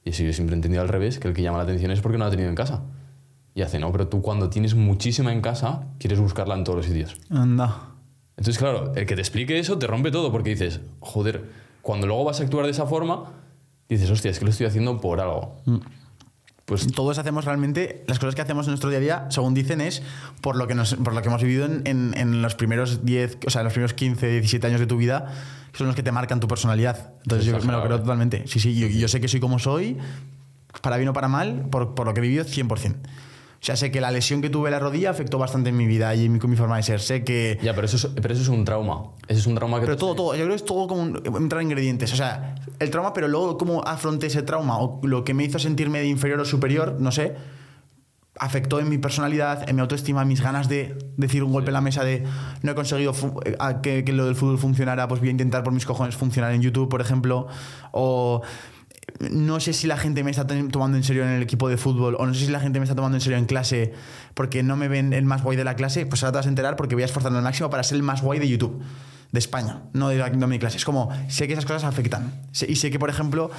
Y 0.04 0.10
eso 0.10 0.22
yo 0.22 0.32
siempre 0.32 0.54
he 0.54 0.58
entendido 0.58 0.82
al 0.82 0.88
revés, 0.88 1.18
que 1.18 1.28
el 1.28 1.34
que 1.34 1.42
llama 1.42 1.58
la 1.58 1.64
atención 1.64 1.90
es 1.90 2.00
porque 2.00 2.18
no 2.18 2.24
la 2.24 2.28
ha 2.28 2.30
tenido 2.30 2.48
en 2.48 2.54
casa. 2.54 2.82
Y 3.54 3.62
hace, 3.62 3.78
no, 3.78 3.90
pero 3.92 4.08
tú 4.08 4.22
cuando 4.22 4.50
tienes 4.50 4.74
muchísima 4.74 5.32
en 5.32 5.40
casa, 5.40 5.86
quieres 5.98 6.20
buscarla 6.20 6.54
en 6.54 6.64
todos 6.64 6.76
los 6.76 6.86
sitios. 6.86 7.16
Anda. 7.30 7.90
Entonces, 8.36 8.58
claro, 8.58 8.92
el 8.94 9.06
que 9.06 9.14
te 9.14 9.20
explique 9.20 9.58
eso 9.58 9.78
te 9.78 9.86
rompe 9.86 10.10
todo 10.10 10.30
porque 10.30 10.50
dices, 10.50 10.80
joder, 11.00 11.44
cuando 11.82 12.06
luego 12.06 12.24
vas 12.24 12.40
a 12.40 12.44
actuar 12.44 12.66
de 12.66 12.72
esa 12.72 12.86
forma, 12.86 13.32
dices, 13.88 14.10
hostia, 14.10 14.30
es 14.30 14.38
que 14.38 14.44
lo 14.44 14.50
estoy 14.50 14.66
haciendo 14.66 15.00
por 15.00 15.20
algo. 15.20 15.56
Pues 16.66 16.92
Todos 16.92 17.16
hacemos 17.18 17.44
realmente, 17.44 18.04
las 18.08 18.18
cosas 18.18 18.34
que 18.34 18.42
hacemos 18.42 18.66
en 18.66 18.72
nuestro 18.72 18.90
día 18.90 18.98
a 18.98 19.00
día, 19.00 19.26
según 19.30 19.54
dicen, 19.54 19.80
es 19.80 20.02
por 20.40 20.56
lo 20.56 20.66
que, 20.66 20.74
nos, 20.74 20.94
por 20.96 21.14
lo 21.14 21.22
que 21.22 21.28
hemos 21.28 21.40
vivido 21.40 21.64
en, 21.64 21.82
en- 21.84 22.12
en 22.16 22.42
los 22.42 22.56
primeros 22.56 23.04
10, 23.06 23.38
o 23.46 23.50
sea, 23.50 23.60
en 23.60 23.64
los 23.66 23.72
primeros 23.72 23.94
15, 23.94 24.26
17 24.28 24.66
años 24.66 24.80
de 24.80 24.86
tu 24.88 24.96
vida, 24.96 25.32
que 25.70 25.78
son 25.78 25.86
los 25.86 25.94
que 25.96 26.02
te 26.02 26.10
marcan 26.10 26.40
tu 26.40 26.48
personalidad. 26.48 27.12
Entonces 27.22 27.46
yo 27.46 27.52
me 27.52 27.72
lo 27.72 27.84
creo 27.84 28.00
totalmente. 28.00 28.42
Sí, 28.48 28.58
sí, 28.58 28.76
yo, 28.78 28.88
yo 28.88 29.06
sé 29.06 29.20
que 29.20 29.28
soy 29.28 29.38
como 29.38 29.58
soy, 29.60 29.96
para 30.82 30.96
bien 30.96 31.08
o 31.08 31.12
para 31.12 31.28
mal, 31.28 31.66
por, 31.70 31.94
por 31.94 32.04
lo 32.06 32.14
que 32.14 32.18
he 32.20 32.22
vivido 32.22 32.44
100%. 32.44 32.96
O 33.66 33.68
sea, 33.68 33.74
sé 33.74 33.90
que 33.90 34.00
la 34.00 34.12
lesión 34.12 34.42
que 34.42 34.48
tuve 34.48 34.68
en 34.68 34.74
la 34.74 34.78
rodilla 34.78 35.10
afectó 35.10 35.38
bastante 35.38 35.70
en 35.70 35.76
mi 35.76 35.86
vida 35.88 36.14
y 36.14 36.26
en 36.26 36.34
mi, 36.34 36.38
con 36.38 36.48
mi 36.48 36.54
forma 36.56 36.76
de 36.76 36.84
ser. 36.84 37.00
Sé 37.00 37.24
que... 37.24 37.58
ya, 37.60 37.74
pero 37.74 37.86
eso, 37.86 37.96
es, 37.96 38.06
pero 38.14 38.32
eso 38.32 38.42
es 38.42 38.48
un 38.48 38.64
trauma. 38.64 39.06
Ese 39.26 39.40
es 39.40 39.46
un 39.48 39.56
trauma 39.56 39.80
que... 39.80 39.86
Pero 39.86 39.96
todo, 39.96 40.14
todo. 40.14 40.34
Yo 40.34 40.44
creo 40.44 40.50
que 40.50 40.54
es 40.54 40.64
todo 40.64 40.86
como 40.86 41.02
un- 41.02 41.20
entrar 41.36 41.62
en 41.62 41.66
ingredientes. 41.66 42.12
O 42.12 42.16
sea, 42.16 42.54
el 42.78 42.90
trauma, 42.92 43.12
pero 43.12 43.26
luego 43.26 43.58
cómo 43.58 43.82
afronté 43.84 44.28
ese 44.28 44.42
trauma 44.42 44.78
o 44.78 45.00
lo 45.02 45.24
que 45.24 45.34
me 45.34 45.42
hizo 45.42 45.58
sentirme 45.58 45.98
de 45.98 46.06
inferior 46.06 46.38
o 46.38 46.44
superior, 46.44 46.94
no 47.00 47.10
sé, 47.10 47.34
afectó 48.38 48.78
en 48.78 48.88
mi 48.88 48.98
personalidad, 48.98 49.68
en 49.68 49.74
mi 49.74 49.82
autoestima, 49.82 50.22
en 50.22 50.28
mis 50.28 50.42
ganas 50.42 50.68
de 50.68 50.96
decir 51.16 51.42
un 51.42 51.52
golpe 51.52 51.70
en 51.70 51.74
la 51.74 51.80
mesa 51.80 52.04
de 52.04 52.22
no 52.62 52.70
he 52.70 52.74
conseguido 52.76 53.14
eh, 53.46 53.56
que, 53.82 54.04
que 54.04 54.12
lo 54.12 54.26
del 54.26 54.36
fútbol 54.36 54.58
funcionara, 54.58 55.08
pues 55.08 55.20
voy 55.20 55.28
a 55.28 55.32
intentar 55.32 55.64
por 55.64 55.72
mis 55.72 55.86
cojones 55.86 56.14
funcionar 56.14 56.52
en 56.52 56.62
YouTube, 56.62 56.88
por 56.88 57.00
ejemplo. 57.00 57.48
O 57.90 58.42
no 59.30 59.60
sé 59.60 59.72
si 59.72 59.86
la 59.86 59.96
gente 59.96 60.24
me 60.24 60.30
está 60.30 60.46
tomando 60.46 60.96
en 60.96 61.04
serio 61.04 61.22
en 61.22 61.30
el 61.30 61.42
equipo 61.42 61.68
de 61.68 61.76
fútbol 61.76 62.16
o 62.18 62.26
no 62.26 62.34
sé 62.34 62.46
si 62.46 62.50
la 62.50 62.60
gente 62.60 62.78
me 62.80 62.84
está 62.84 62.94
tomando 62.94 63.16
en 63.16 63.20
serio 63.20 63.38
en 63.38 63.46
clase 63.46 63.92
porque 64.34 64.62
no 64.62 64.76
me 64.76 64.88
ven 64.88 65.12
el 65.12 65.24
más 65.24 65.42
guay 65.42 65.56
de 65.56 65.64
la 65.64 65.76
clase, 65.76 66.06
pues 66.06 66.22
ahora 66.22 66.32
te 66.32 66.36
vas 66.38 66.46
a 66.46 66.48
enterar 66.50 66.76
porque 66.76 66.94
voy 66.94 67.02
a 67.02 67.06
esforzarme 67.06 67.38
al 67.38 67.44
máximo 67.44 67.70
para 67.70 67.82
ser 67.82 67.96
el 67.96 68.02
más 68.02 68.20
guay 68.20 68.38
de 68.40 68.48
YouTube, 68.48 68.82
de 69.32 69.38
España, 69.38 69.82
no 69.92 70.08
de, 70.08 70.16
la- 70.18 70.28
de 70.30 70.46
mi 70.46 70.58
clase. 70.58 70.76
Es 70.76 70.84
como, 70.84 71.08
sé 71.28 71.46
que 71.46 71.52
esas 71.54 71.64
cosas 71.64 71.84
afectan. 71.84 72.42
Y 72.68 72.76
sé 72.76 72.90
que, 72.90 72.98
por 72.98 73.08
ejemplo, 73.08 73.50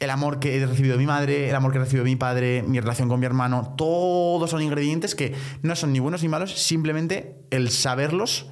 el 0.00 0.10
amor 0.10 0.38
que 0.38 0.56
he 0.56 0.64
recibido 0.66 0.94
de 0.94 1.00
mi 1.00 1.06
madre, 1.06 1.48
el 1.48 1.54
amor 1.56 1.72
que 1.72 1.78
he 1.78 1.80
recibido 1.80 2.04
de 2.04 2.10
mi 2.10 2.16
padre, 2.16 2.62
mi 2.62 2.78
relación 2.80 3.08
con 3.08 3.18
mi 3.20 3.26
hermano, 3.26 3.74
todos 3.76 4.48
son 4.48 4.62
ingredientes 4.62 5.14
que 5.16 5.34
no 5.62 5.74
son 5.76 5.92
ni 5.92 5.98
buenos 5.98 6.22
ni 6.22 6.28
malos, 6.28 6.54
simplemente 6.54 7.36
el 7.50 7.70
saberlos 7.70 8.46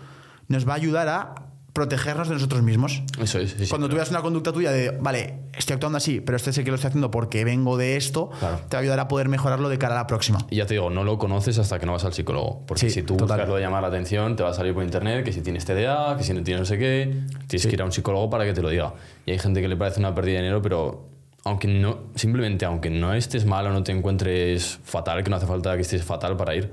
nos 0.48 0.68
va 0.68 0.72
a 0.72 0.76
ayudar 0.76 1.08
a 1.08 1.34
protegernos 1.76 2.28
de 2.28 2.34
nosotros 2.34 2.62
mismos. 2.62 3.02
Eso 3.20 3.38
es. 3.38 3.50
sí, 3.50 3.56
sí. 3.64 3.68
Cuando 3.68 3.88
tú 3.88 3.96
veas 3.96 4.08
una 4.10 4.22
conducta 4.22 4.50
tuya 4.50 4.70
de, 4.72 4.90
vale, 4.98 5.40
estoy 5.54 5.74
actuando 5.74 5.98
así, 5.98 6.20
pero 6.20 6.36
este 6.36 6.50
sé 6.54 6.64
que 6.64 6.70
lo 6.70 6.76
estoy 6.76 6.88
haciendo 6.88 7.10
porque 7.10 7.44
vengo 7.44 7.76
de 7.76 7.96
esto, 7.96 8.30
Claro. 8.40 8.60
te 8.68 8.76
va 8.76 8.78
a 8.78 8.82
ayudar 8.82 9.00
a 9.00 9.08
poder 9.08 9.28
mejorarlo 9.28 9.68
de 9.68 9.76
cara 9.76 9.94
a 9.94 9.98
la 9.98 10.06
próxima. 10.06 10.38
Y 10.50 10.56
ya 10.56 10.64
te 10.66 10.72
digo, 10.74 10.88
no 10.88 11.04
lo 11.04 11.18
conoces 11.18 11.58
hasta 11.58 11.78
que 11.78 11.84
no 11.84 11.92
vas 11.92 12.04
al 12.06 12.14
psicólogo. 12.14 12.64
Porque 12.66 12.80
Sí, 12.80 12.90
si 12.90 13.02
tú 13.02 13.16
total. 13.18 13.36
buscas 13.36 13.48
lo 13.50 13.54
de 13.56 13.60
llamar 13.60 13.82
la 13.82 13.88
atención, 13.88 14.34
te 14.36 14.42
va 14.42 14.48
a 14.50 14.54
salir 14.54 14.72
por 14.72 14.82
internet 14.82 15.22
que 15.24 15.32
si 15.32 15.42
tienes 15.42 15.66
TDA, 15.66 16.16
que 16.16 16.24
si 16.24 16.32
no 16.32 16.42
tienes 16.42 16.60
no 16.62 16.64
sé 16.66 16.78
qué, 16.78 17.14
tienes 17.46 17.66
que 17.66 17.72
ir 17.74 17.82
a 17.82 17.84
un 17.84 17.92
psicólogo 17.92 18.30
para 18.30 18.44
que 18.46 18.54
te 18.54 18.62
lo 18.62 18.70
diga. 18.70 18.94
Y 19.26 19.32
hay 19.32 19.38
gente 19.38 19.60
que 19.60 19.68
le 19.68 19.76
parece 19.76 20.00
una 20.00 20.14
pérdida 20.14 20.36
de 20.38 20.42
dinero, 20.44 20.62
pero 20.62 21.08
aunque 21.44 21.68
no, 21.68 21.98
simplemente 22.14 22.64
aunque 22.64 22.88
no 22.90 23.12
estés 23.14 23.44
mal 23.44 23.66
o 23.66 23.70
no 23.70 23.82
te 23.84 23.92
encuentres 23.92 24.78
fatal, 24.82 25.22
que 25.22 25.30
no 25.30 25.36
hace 25.36 25.46
falta 25.46 25.76
que 25.76 25.82
estés 25.82 26.02
fatal 26.02 26.36
para 26.38 26.54
ir, 26.56 26.72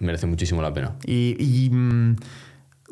merece 0.00 0.26
muchísimo 0.26 0.60
la 0.60 0.74
pena. 0.74 0.96
Y, 1.06 1.36
y, 1.38 1.70
mm, 1.70 2.16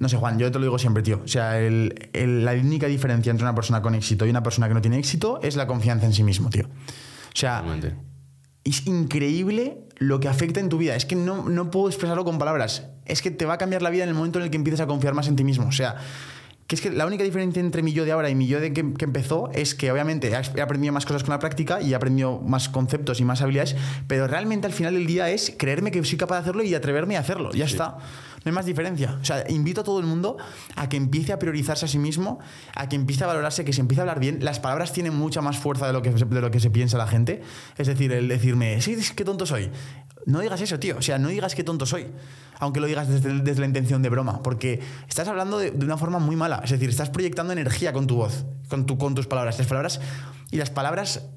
no 0.00 0.08
sé, 0.08 0.16
Juan, 0.16 0.38
yo 0.38 0.50
te 0.50 0.58
lo 0.58 0.64
digo 0.64 0.78
siempre, 0.78 1.02
tío. 1.04 1.20
O 1.24 1.28
sea, 1.28 1.60
el- 1.60 2.10
el- 2.12 2.44
la 2.44 2.52
única 2.54 2.86
diferencia 2.88 3.30
entre 3.30 3.44
una 3.44 3.54
persona 3.54 3.80
con 3.82 3.94
éxito 3.94 4.26
y 4.26 4.30
una 4.30 4.42
persona 4.42 4.66
que 4.66 4.74
no 4.74 4.80
tiene 4.80 4.98
éxito 4.98 5.38
es 5.42 5.54
la 5.56 5.66
confianza 5.68 6.06
en 6.06 6.12
sí 6.12 6.24
mismo, 6.24 6.50
tío. 6.50 6.64
O 6.66 7.36
sea, 7.36 7.62
es 8.64 8.86
increíble 8.86 9.78
lo 9.98 10.18
que 10.20 10.28
afecta 10.28 10.58
en 10.60 10.68
tu 10.68 10.78
vida. 10.78 10.96
Es 10.96 11.04
que 11.04 11.16
no, 11.16 11.48
no 11.48 11.70
puedo 11.70 11.88
expresarlo 11.88 12.24
con 12.24 12.38
palabras. 12.38 12.86
Es 13.04 13.22
que 13.22 13.30
te 13.30 13.44
va 13.44 13.54
a 13.54 13.58
cambiar 13.58 13.82
la 13.82 13.90
vida 13.90 14.02
en 14.02 14.08
el 14.08 14.14
momento 14.14 14.38
en 14.38 14.46
el 14.46 14.50
que 14.50 14.56
empieces 14.56 14.80
a 14.80 14.86
confiar 14.86 15.14
más 15.14 15.28
en 15.28 15.36
ti 15.36 15.44
mismo. 15.44 15.66
O 15.68 15.72
sea, 15.72 15.96
que 16.66 16.76
es 16.76 16.80
que 16.82 16.90
la 16.90 17.04
única 17.04 17.24
diferencia 17.24 17.58
entre 17.60 17.82
mi 17.82 17.92
yo 17.92 18.04
de 18.04 18.12
ahora 18.12 18.30
y 18.30 18.34
mi 18.36 18.46
yo 18.46 18.60
de 18.60 18.72
que, 18.72 18.94
que 18.94 19.04
empezó 19.04 19.50
es 19.52 19.74
que 19.74 19.90
obviamente 19.90 20.28
he 20.28 20.58
he 20.58 20.60
aprendido 20.62 20.92
más 20.92 21.04
cosas 21.04 21.24
con 21.24 21.32
la 21.32 21.40
práctica 21.40 21.82
y 21.82 21.92
he 21.92 21.94
aprendido 21.96 22.40
más 22.40 22.68
conceptos 22.68 23.18
y 23.20 23.24
más 23.24 23.42
habilidades, 23.42 23.74
pero 24.06 24.28
realmente 24.28 24.66
al 24.68 24.72
final 24.72 24.94
del 24.94 25.04
día 25.06 25.28
es 25.30 25.52
creerme 25.58 25.90
que 25.90 26.02
soy 26.04 26.16
capaz 26.16 26.36
de 26.36 26.40
hacerlo 26.42 26.62
y 26.62 26.72
atreverme 26.74 27.16
a 27.16 27.20
hacerlo. 27.20 27.50
Ya 27.52 27.64
está. 27.64 27.96
No 28.44 28.48
hay 28.48 28.52
más 28.52 28.64
diferencia. 28.64 29.18
O 29.20 29.24
sea, 29.24 29.44
invito 29.48 29.82
a 29.82 29.84
todo 29.84 30.00
el 30.00 30.06
mundo 30.06 30.38
a 30.76 30.88
que 30.88 30.96
empiece 30.96 31.32
a 31.32 31.38
priorizarse 31.38 31.84
a 31.84 31.88
sí 31.88 31.98
mismo, 31.98 32.38
a 32.74 32.88
que 32.88 32.96
empiece 32.96 33.24
a 33.24 33.26
valorarse, 33.26 33.64
que 33.64 33.72
se 33.72 33.82
empiece 33.82 34.00
a 34.00 34.02
hablar 34.02 34.18
bien. 34.18 34.38
Las 34.42 34.60
palabras 34.60 34.92
tienen 34.92 35.14
mucha 35.14 35.42
más 35.42 35.58
fuerza 35.58 35.86
de 35.86 35.92
lo 35.92 36.00
que, 36.00 36.10
de 36.10 36.40
lo 36.40 36.50
que 36.50 36.58
se 36.58 36.70
piensa 36.70 36.96
la 36.96 37.06
gente. 37.06 37.42
Es 37.76 37.86
decir, 37.86 38.12
el 38.12 38.28
decirme, 38.28 38.80
sí, 38.80 38.96
qué 39.14 39.24
tonto 39.24 39.44
soy. 39.44 39.70
No 40.24 40.40
digas 40.40 40.60
eso, 40.60 40.78
tío. 40.78 40.96
O 40.96 41.02
sea, 41.02 41.18
no 41.18 41.28
digas 41.28 41.54
qué 41.54 41.64
tonto 41.64 41.84
soy. 41.84 42.06
Aunque 42.58 42.80
lo 42.80 42.86
digas 42.86 43.08
desde, 43.08 43.40
desde 43.40 43.60
la 43.60 43.66
intención 43.66 44.00
de 44.02 44.08
broma. 44.08 44.42
Porque 44.42 44.80
estás 45.08 45.28
hablando 45.28 45.58
de, 45.58 45.70
de 45.70 45.84
una 45.84 45.98
forma 45.98 46.18
muy 46.18 46.36
mala. 46.36 46.62
Es 46.64 46.70
decir, 46.70 46.88
estás 46.88 47.10
proyectando 47.10 47.52
energía 47.52 47.92
con 47.92 48.06
tu 48.06 48.16
voz, 48.16 48.46
con, 48.68 48.86
tu, 48.86 48.96
con 48.96 49.14
tus 49.14 49.26
palabras. 49.26 49.58
Las 49.58 49.66
palabras. 49.66 50.00
Y 50.50 50.56
las 50.56 50.70
palabras 50.70 51.28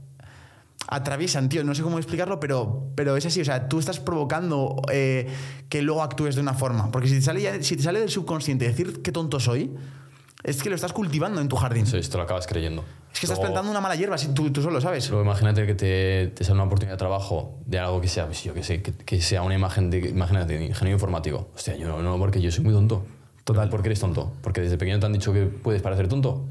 atraviesan, 0.87 1.49
tío. 1.49 1.63
No 1.63 1.73
sé 1.75 1.81
cómo 1.83 1.97
explicarlo, 1.97 2.39
pero, 2.39 2.87
pero 2.95 3.15
es 3.17 3.25
así. 3.25 3.41
O 3.41 3.45
sea, 3.45 3.67
tú 3.67 3.79
estás 3.79 3.99
provocando 3.99 4.81
eh, 4.91 5.27
que 5.69 5.81
luego 5.81 6.01
actúes 6.03 6.35
de 6.35 6.41
una 6.41 6.53
forma. 6.53 6.91
Porque 6.91 7.07
si 7.07 7.15
te, 7.15 7.21
sale 7.21 7.41
ya- 7.41 7.61
si 7.63 7.75
te 7.77 7.83
sale 7.83 7.99
del 7.99 8.09
subconsciente 8.09 8.65
decir 8.65 9.01
qué 9.01 9.11
tonto 9.11 9.39
soy, 9.39 9.71
es 10.43 10.61
que 10.61 10.69
lo 10.69 10.75
estás 10.75 10.93
cultivando 10.93 11.39
en 11.41 11.47
tu 11.47 11.55
jardín. 11.55 11.83
Eso, 11.85 11.97
esto 11.97 12.17
lo 12.17 12.23
acabas 12.25 12.47
creyendo. 12.47 12.83
Es 13.13 13.19
que 13.19 13.25
estás 13.27 13.37
Luego- 13.37 13.53
plantando 13.53 13.71
una 13.71 13.79
mala 13.79 13.95
hierba 13.95 14.17
si 14.17 14.33
tú, 14.33 14.51
tú 14.51 14.61
solo, 14.61 14.81
¿sabes? 14.81 15.07
Luego 15.09 15.23
imagínate 15.23 15.65
que 15.67 15.75
te, 15.75 16.27
te 16.35 16.43
sale 16.43 16.55
una 16.55 16.63
oportunidad 16.63 16.95
de 16.95 16.97
trabajo 16.97 17.59
de 17.65 17.79
algo 17.79 18.01
que 18.01 18.07
sea, 18.07 18.25
pues 18.25 18.43
yo 18.43 18.53
que 18.53 18.63
sé, 18.63 18.81
que, 18.81 18.91
que 18.93 19.21
sea 19.21 19.43
una 19.43 19.53
imagen 19.55 19.89
de, 19.89 19.99
imagínate, 20.09 20.57
de 20.57 20.65
ingeniero 20.65 20.95
informático. 20.95 21.49
Hostia, 21.55 21.75
yo 21.77 21.87
no, 21.87 22.01
no, 22.01 22.17
porque 22.17 22.41
yo 22.41 22.51
soy 22.51 22.63
muy 22.63 22.73
tonto. 22.73 23.05
Total. 23.43 23.69
¿Por 23.69 23.81
qué 23.83 23.89
eres 23.89 23.99
tonto? 23.99 24.33
¿Porque 24.41 24.61
desde 24.61 24.77
pequeño 24.77 24.99
te 24.99 25.05
han 25.05 25.13
dicho 25.13 25.31
que 25.31 25.43
puedes 25.45 25.81
parecer 25.81 26.07
tonto? 26.07 26.43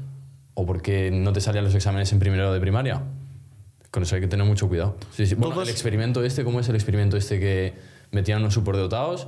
¿O 0.53 0.65
porque 0.65 1.09
no 1.11 1.33
te 1.33 1.41
salían 1.41 1.65
los 1.65 1.73
exámenes 1.75 2.11
en 2.13 2.19
primero 2.19 2.53
de 2.53 2.59
primaria? 2.59 3.01
Con 3.93 4.01
eso 4.01 4.15
hay 4.15 4.21
que 4.21 4.27
tener 4.27 4.43
mucho 4.43 4.67
cuidado. 4.67 4.97
Sí, 5.11 5.27
sí. 5.27 5.35
Bueno, 5.35 5.61
el 5.61 5.69
experimento 5.69 6.23
este, 6.23 6.43
¿cómo 6.43 6.59
es 6.59 6.67
el 6.67 6.73
experimento 6.73 7.15
este 7.15 7.39
que 7.39 7.75
metían 8.09 8.41
unos 8.41 8.55
superdotados 8.55 9.27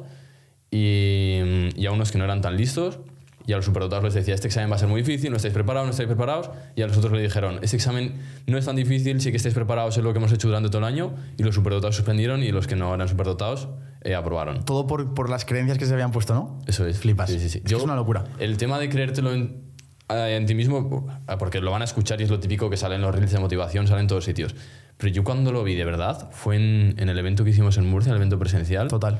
y, 0.71 1.69
y 1.75 1.85
a 1.85 1.91
unos 1.91 2.11
que 2.11 2.17
no 2.17 2.23
eran 2.23 2.41
tan 2.41 2.57
listos? 2.57 2.97
Y 3.45 3.53
a 3.53 3.57
los 3.57 3.65
superdotados 3.65 4.03
les 4.03 4.15
decía, 4.15 4.33
este 4.33 4.47
examen 4.47 4.71
va 4.71 4.77
a 4.77 4.79
ser 4.79 4.87
muy 4.87 5.03
difícil, 5.03 5.29
no 5.29 5.37
estáis 5.37 5.53
preparados, 5.53 5.85
no 5.85 5.91
estáis 5.91 6.07
preparados. 6.07 6.49
Y 6.75 6.81
a 6.81 6.87
los 6.87 6.97
otros 6.97 7.13
le 7.13 7.21
dijeron, 7.21 7.59
este 7.61 7.75
examen 7.75 8.15
no 8.47 8.57
es 8.57 8.65
tan 8.65 8.75
difícil, 8.75 9.21
sí 9.21 9.29
que 9.29 9.37
estáis 9.37 9.53
preparados, 9.53 9.95
es 9.99 10.03
lo 10.03 10.11
que 10.13 10.17
hemos 10.17 10.31
hecho 10.31 10.47
durante 10.47 10.69
todo 10.69 10.79
el 10.79 10.85
año. 10.85 11.13
Y 11.37 11.43
los 11.43 11.53
superdotados 11.53 11.95
suspendieron 11.95 12.41
y 12.41 12.51
los 12.51 12.65
que 12.65 12.75
no 12.75 12.91
eran 12.91 13.07
superdotados 13.07 13.67
eh, 14.01 14.15
aprobaron. 14.15 14.65
Todo 14.65 14.87
por, 14.87 15.13
por 15.13 15.29
las 15.29 15.45
creencias 15.45 15.77
que 15.77 15.85
se 15.85 15.93
habían 15.93 16.11
puesto, 16.11 16.33
¿no? 16.33 16.59
Eso 16.65 16.87
es. 16.87 16.97
Flipas. 16.97 17.29
Sí, 17.29 17.39
sí, 17.39 17.49
sí. 17.49 17.59
Es 17.59 17.69
que 17.69 17.75
es 17.75 17.83
una 17.83 17.95
locura. 17.95 18.23
El 18.39 18.57
tema 18.57 18.79
de 18.79 18.89
creértelo 18.89 19.31
en, 19.31 19.64
en 20.09 20.45
ti 20.45 20.55
mismo, 20.55 21.07
ah, 21.27 21.37
porque 21.37 21.61
lo 21.61 21.71
van 21.71 21.81
a 21.81 21.85
escuchar 21.85 22.19
y 22.21 22.23
es 22.23 22.29
lo 22.29 22.39
típico 22.39 22.69
que 22.69 22.77
sale 22.77 22.95
en 22.95 23.01
los 23.01 23.13
reels 23.13 23.31
de 23.31 23.39
motivación, 23.39 23.87
sale 23.87 24.01
en 24.01 24.07
todos 24.07 24.25
sitios. 24.25 24.55
Pero 24.97 25.11
yo 25.11 25.23
cuando 25.23 25.51
lo 25.51 25.63
vi 25.63 25.75
de 25.75 25.85
verdad 25.85 26.29
fue 26.31 26.55
en, 26.55 26.95
en 26.97 27.09
el 27.09 27.17
evento 27.17 27.43
que 27.43 27.49
hicimos 27.49 27.77
en 27.77 27.89
Murcia, 27.89 28.11
el 28.11 28.17
evento 28.17 28.37
presencial. 28.39 28.87
Total. 28.87 29.19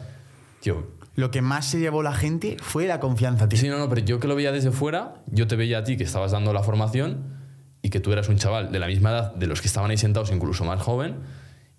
Tío, 0.62 0.88
Lo 1.16 1.32
que 1.32 1.42
más 1.42 1.66
se 1.66 1.80
llevó 1.80 2.02
la 2.02 2.14
gente 2.14 2.58
fue 2.62 2.88
la 2.88 3.00
confianza, 3.00 3.50
tío. 3.50 3.60
sí, 3.60 3.68
no, 3.68 3.78
no, 3.78 3.90
pero 3.90 4.02
yo 4.02 4.20
que 4.20 4.28
lo 4.28 4.36
veía 4.36 4.52
desde 4.52 4.72
fuera, 4.72 5.16
yo 5.28 5.48
te 5.48 5.56
veía 5.56 5.80
a 5.80 5.84
ti 5.84 5.98
que 5.98 6.04
estabas 6.04 6.32
dando 6.32 6.54
la 6.54 6.64
formación 6.64 7.36
y 7.82 7.90
que 7.90 8.00
tú 8.00 8.12
eras 8.14 8.30
un 8.30 8.38
chaval 8.38 8.72
de 8.72 8.80
la 8.80 8.88
misma 8.88 9.12
edad 9.12 9.36
de 9.36 9.48
los 9.48 9.62
que 9.62 9.68
estaban 9.68 9.92
ahí 9.92 9.98
sentados, 9.98 10.32
incluso 10.32 10.66
más 10.66 10.82
joven, 10.82 11.16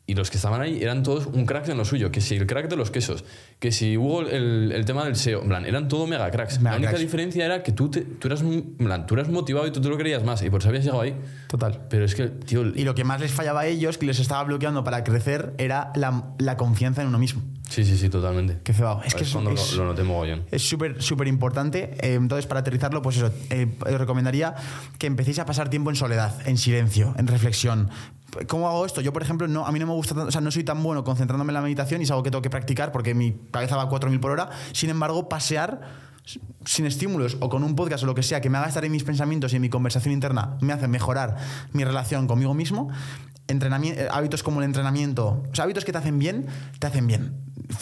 y 0.08 0.14
los 0.14 0.30
que 0.30 0.36
estaban 0.36 0.60
ahí 0.60 0.80
eran 0.82 1.02
todos 1.02 1.26
un 1.26 1.46
crack 1.46 1.68
en 1.68 1.76
lo 1.78 1.84
suyo, 1.84 2.12
que 2.12 2.20
si 2.20 2.36
el 2.36 2.46
crack 2.46 2.68
de 2.68 2.76
los 2.76 2.90
quesos, 2.92 3.24
que 3.58 3.72
si 3.72 3.96
hubo 3.96 4.20
el, 4.22 4.70
el 4.72 4.84
tema 4.84 5.04
del 5.04 5.16
SEO, 5.16 5.42
en 5.42 5.48
plan, 5.48 5.66
eran 5.66 5.88
todo 5.88 6.06
mega 6.06 6.30
cracks. 6.30 6.58
Mega 6.58 6.70
la 6.70 6.76
única 6.76 6.90
cracks. 6.90 7.02
diferencia 7.02 7.44
era 7.44 7.62
que 7.64 7.72
tú, 7.72 7.90
te- 7.90 8.02
tú, 8.02 8.28
eras, 8.28 8.42
un- 8.42 8.76
en 8.78 8.86
plan, 8.86 9.06
tú 9.06 9.14
eras 9.14 9.28
motivado 9.28 9.66
y 9.66 9.72
tú 9.72 9.80
te 9.80 9.88
lo 9.88 9.96
creías 9.98 10.22
más, 10.22 10.42
y 10.42 10.50
por 10.50 10.60
eso 10.60 10.68
habías 10.68 10.84
llegado 10.84 11.02
ahí. 11.02 11.16
Total. 11.48 11.80
Pero 11.90 12.04
es 12.04 12.14
que, 12.14 12.28
tío, 12.28 12.64
Y 12.66 12.84
lo 12.84 12.94
que 12.94 13.02
más 13.04 13.20
les 13.20 13.32
fallaba 13.32 13.62
a 13.62 13.66
ellos, 13.66 13.98
que 13.98 14.06
les 14.06 14.20
estaba 14.20 14.44
bloqueando 14.44 14.84
para 14.84 15.02
crecer, 15.02 15.54
era 15.58 15.90
la, 15.96 16.34
la 16.38 16.56
confianza 16.56 17.02
en 17.02 17.08
uno 17.08 17.18
mismo. 17.18 17.42
Sí, 17.68 17.84
sí, 17.84 17.96
sí, 17.96 18.08
totalmente. 18.08 18.58
Qué 18.64 18.72
cebado. 18.72 19.02
Es 19.04 19.14
que 19.14 19.24
es, 19.24 19.30
cuando 19.32 19.50
es- 19.50 19.72
lo, 19.74 19.84
lo 19.84 19.90
noté 19.90 20.02
mogollón. 20.04 20.44
es 20.50 20.66
súper, 20.68 21.02
súper 21.02 21.28
importante. 21.28 21.96
Eh, 22.00 22.14
entonces, 22.14 22.46
para 22.46 22.60
aterrizarlo, 22.60 23.02
pues 23.02 23.16
eso, 23.16 23.30
eh, 23.50 23.74
os 23.80 23.92
recomendaría 23.98 24.54
que 24.98 25.06
empecéis 25.06 25.38
a 25.38 25.46
pasar 25.46 25.68
tiempo 25.70 25.90
en 25.90 25.96
soledad, 25.96 26.34
en 26.46 26.56
silencio, 26.58 27.14
en 27.18 27.26
reflexión. 27.26 27.90
¿Cómo 28.48 28.68
hago 28.68 28.84
esto? 28.84 29.00
Yo, 29.00 29.12
por 29.12 29.22
ejemplo, 29.22 29.48
no, 29.48 29.64
a 29.66 29.72
mí 29.72 29.78
no 29.78 29.86
me 29.86 29.92
gusta 29.92 30.14
tanto, 30.14 30.28
o 30.28 30.32
sea, 30.32 30.40
no 30.40 30.50
soy 30.50 30.64
tan 30.64 30.82
bueno 30.82 31.04
concentrándome 31.04 31.50
en 31.50 31.54
la 31.54 31.62
meditación 31.62 32.00
y 32.00 32.04
es 32.04 32.10
algo 32.10 32.22
que 32.22 32.30
tengo 32.30 32.42
que 32.42 32.50
practicar 32.50 32.92
porque 32.92 33.14
mi 33.14 33.32
cabeza 33.50 33.76
va 33.76 33.84
a 33.84 33.88
4.000 33.88 34.20
por 34.20 34.30
hora. 34.32 34.50
Sin 34.72 34.90
embargo, 34.90 35.28
pasear 35.28 35.80
sin 36.64 36.86
estímulos 36.86 37.36
o 37.40 37.48
con 37.48 37.62
un 37.62 37.76
podcast 37.76 38.02
o 38.02 38.06
lo 38.06 38.14
que 38.16 38.24
sea 38.24 38.40
que 38.40 38.50
me 38.50 38.58
haga 38.58 38.66
estar 38.66 38.84
en 38.84 38.90
mis 38.90 39.04
pensamientos 39.04 39.52
y 39.52 39.56
en 39.56 39.62
mi 39.62 39.68
conversación 39.70 40.12
interna 40.12 40.56
me 40.60 40.72
hace 40.72 40.88
mejorar 40.88 41.36
mi 41.72 41.84
relación 41.84 42.26
conmigo 42.26 42.52
mismo. 42.52 42.90
Entrenami- 43.46 43.94
eh, 43.96 44.08
hábitos 44.10 44.42
como 44.42 44.58
el 44.60 44.64
entrenamiento, 44.64 45.44
o 45.50 45.54
sea, 45.54 45.64
hábitos 45.64 45.84
que 45.84 45.92
te 45.92 45.98
hacen 45.98 46.18
bien, 46.18 46.46
te 46.80 46.88
hacen 46.88 47.06
bien. 47.06 47.32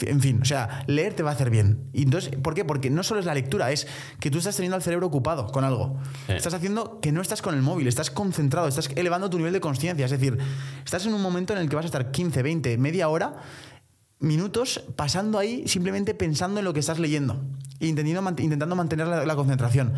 En 0.01 0.21
fin, 0.21 0.39
o 0.41 0.45
sea, 0.45 0.83
leer 0.87 1.13
te 1.13 1.23
va 1.23 1.31
a 1.31 1.33
hacer 1.33 1.49
bien. 1.49 1.89
Y 1.93 2.03
entonces, 2.03 2.35
¿por 2.37 2.53
qué? 2.53 2.65
Porque 2.65 2.89
no 2.89 3.03
solo 3.03 3.19
es 3.19 3.25
la 3.25 3.33
lectura, 3.33 3.71
es 3.71 3.87
que 4.19 4.31
tú 4.31 4.39
estás 4.39 4.55
teniendo 4.55 4.75
el 4.75 4.81
cerebro 4.81 5.07
ocupado 5.07 5.47
con 5.47 5.63
algo. 5.63 5.99
Sí. 6.27 6.33
Estás 6.33 6.53
haciendo 6.53 6.99
que 7.01 7.11
no 7.11 7.21
estás 7.21 7.41
con 7.41 7.55
el 7.55 7.61
móvil, 7.61 7.87
estás 7.87 8.09
concentrado, 8.09 8.67
estás 8.67 8.89
elevando 8.95 9.29
tu 9.29 9.37
nivel 9.37 9.53
de 9.53 9.61
conciencia. 9.61 10.05
Es 10.05 10.11
decir, 10.11 10.37
estás 10.83 11.05
en 11.05 11.13
un 11.13 11.21
momento 11.21 11.53
en 11.53 11.59
el 11.59 11.69
que 11.69 11.75
vas 11.75 11.85
a 11.85 11.87
estar 11.87 12.11
15, 12.11 12.41
20, 12.41 12.77
media 12.77 13.09
hora, 13.09 13.35
minutos 14.19 14.83
pasando 14.95 15.37
ahí 15.37 15.67
simplemente 15.67 16.13
pensando 16.13 16.59
en 16.59 16.65
lo 16.65 16.73
que 16.73 16.79
estás 16.79 16.99
leyendo 16.99 17.43
e 17.79 17.87
intentando, 17.87 18.41
intentando 18.41 18.75
mantener 18.75 19.07
la, 19.07 19.25
la 19.25 19.35
concentración. 19.35 19.93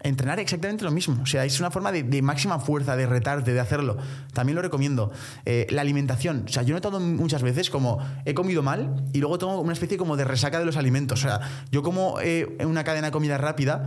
Entrenar 0.00 0.38
exactamente 0.38 0.84
lo 0.84 0.92
mismo. 0.92 1.20
O 1.22 1.26
sea, 1.26 1.44
es 1.44 1.58
una 1.58 1.72
forma 1.72 1.90
de, 1.90 2.22
máxima 2.22 2.60
fuerza, 2.60 2.94
de 2.94 3.06
retarte, 3.06 3.52
de 3.52 3.58
hacerlo. 3.58 3.96
También 4.32 4.54
lo 4.54 4.62
recomiendo. 4.62 5.10
Eh, 5.44 5.66
la 5.70 5.80
alimentación. 5.80 6.44
O 6.46 6.52
sea, 6.52 6.62
yo 6.62 6.74
he 6.74 6.76
notado 6.76 7.00
muchas 7.00 7.42
veces 7.42 7.68
como 7.68 7.98
he 8.24 8.32
comido 8.32 8.62
mal 8.62 9.04
y 9.12 9.18
luego 9.18 9.38
tengo 9.38 9.60
una 9.60 9.72
especie 9.72 9.98
como 9.98 10.16
de 10.16 10.24
resaca 10.24 10.60
de 10.60 10.64
los 10.64 10.76
alimentos. 10.76 11.24
O 11.24 11.28
sea, 11.28 11.40
yo 11.72 11.82
como 11.82 12.20
eh, 12.20 12.56
una 12.64 12.84
cadena 12.84 13.08
de 13.08 13.12
comida 13.12 13.38
rápida 13.38 13.86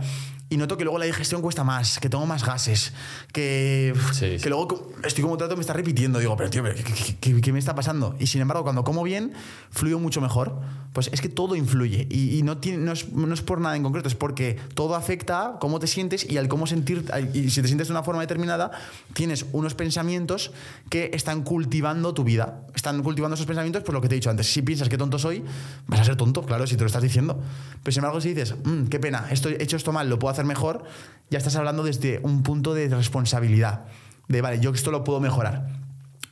y 0.52 0.56
noto 0.56 0.76
que 0.76 0.84
luego 0.84 0.98
la 0.98 1.06
digestión 1.06 1.40
cuesta 1.42 1.64
más, 1.64 1.98
que 1.98 2.08
tengo 2.08 2.26
más 2.26 2.44
gases, 2.44 2.92
que, 3.32 3.94
Sí, 4.12 4.20
que 4.32 4.38
sí. 4.38 4.48
luego 4.48 4.68
co- 4.68 4.92
estoy 5.04 5.22
como 5.22 5.36
trato 5.36 5.56
me 5.56 5.60
está 5.62 5.72
repitiendo. 5.72 6.18
Digo, 6.18 6.36
pero 6.36 6.50
tío, 6.50 6.62
¿qué, 6.64 6.74
qué- 6.84 7.16
qué- 7.20 7.40
qué 7.40 7.52
me 7.52 7.58
está 7.58 7.74
pasando? 7.74 8.14
Y 8.18 8.26
sin 8.26 8.40
embargo, 8.40 8.62
cuando 8.62 8.84
como 8.84 9.02
bien, 9.02 9.32
fluyo 9.70 9.98
mucho 9.98 10.20
mejor. 10.20 10.60
Pues 10.92 11.08
es 11.10 11.22
que 11.22 11.30
todo 11.30 11.56
influye. 11.56 12.06
Y, 12.10 12.36
y 12.38 12.42
no, 12.42 12.58
tiene, 12.58 12.76
no, 12.76 12.92
es, 12.92 13.10
no 13.12 13.32
es 13.32 13.40
por 13.40 13.62
nada 13.62 13.76
en 13.76 13.82
concreto, 13.82 14.08
es 14.08 14.14
porque 14.14 14.58
todo 14.74 14.94
afecta 14.94 15.46
a 15.46 15.58
cómo 15.58 15.78
te 15.78 15.86
sientes 15.86 16.28
y 16.30 16.36
al 16.36 16.48
cómo 16.48 16.66
sentir. 16.66 17.10
Y 17.32 17.48
si 17.48 17.62
te 17.62 17.68
sientes 17.68 17.88
de 17.88 17.94
una 17.94 18.02
forma 18.02 18.20
determinada, 18.20 18.72
tienes 19.14 19.46
unos 19.52 19.74
pensamientos 19.74 20.50
que 20.90 21.10
están 21.14 21.44
cultivando 21.44 22.12
tu 22.12 22.24
vida. 22.24 22.60
Están 22.74 23.02
cultivando 23.02 23.36
esos 23.36 23.46
pensamientos 23.46 23.82
por 23.84 23.94
lo 23.94 24.02
que 24.02 24.08
te 24.10 24.16
he 24.16 24.18
dicho 24.18 24.28
antes. 24.28 24.52
Si 24.52 24.60
piensas 24.60 24.90
que 24.90 24.98
tonto 24.98 25.18
soy, 25.18 25.42
vas 25.86 26.00
a 26.00 26.04
ser 26.04 26.16
tonto, 26.16 26.42
claro, 26.42 26.66
si 26.66 26.74
te 26.76 26.82
lo 26.82 26.88
estás 26.88 27.02
diciendo. 27.02 27.40
Pero 27.82 27.92
sin 27.92 28.00
embargo, 28.00 28.20
si 28.20 28.34
dices, 28.34 28.54
"Mm, 28.62 28.88
qué 28.88 28.98
pena, 29.00 29.28
esto, 29.30 29.48
he 29.48 29.62
hecho 29.62 29.78
esto 29.78 29.92
mal, 29.92 30.10
lo 30.10 30.18
puedo 30.18 30.30
hacer 30.32 30.41
mejor, 30.44 30.84
ya 31.30 31.38
estás 31.38 31.56
hablando 31.56 31.82
desde 31.82 32.20
un 32.22 32.42
punto 32.42 32.74
de 32.74 32.88
responsabilidad. 32.88 33.86
De, 34.28 34.40
vale, 34.40 34.60
yo 34.60 34.70
esto 34.70 34.90
lo 34.90 35.04
puedo 35.04 35.20
mejorar. 35.20 35.68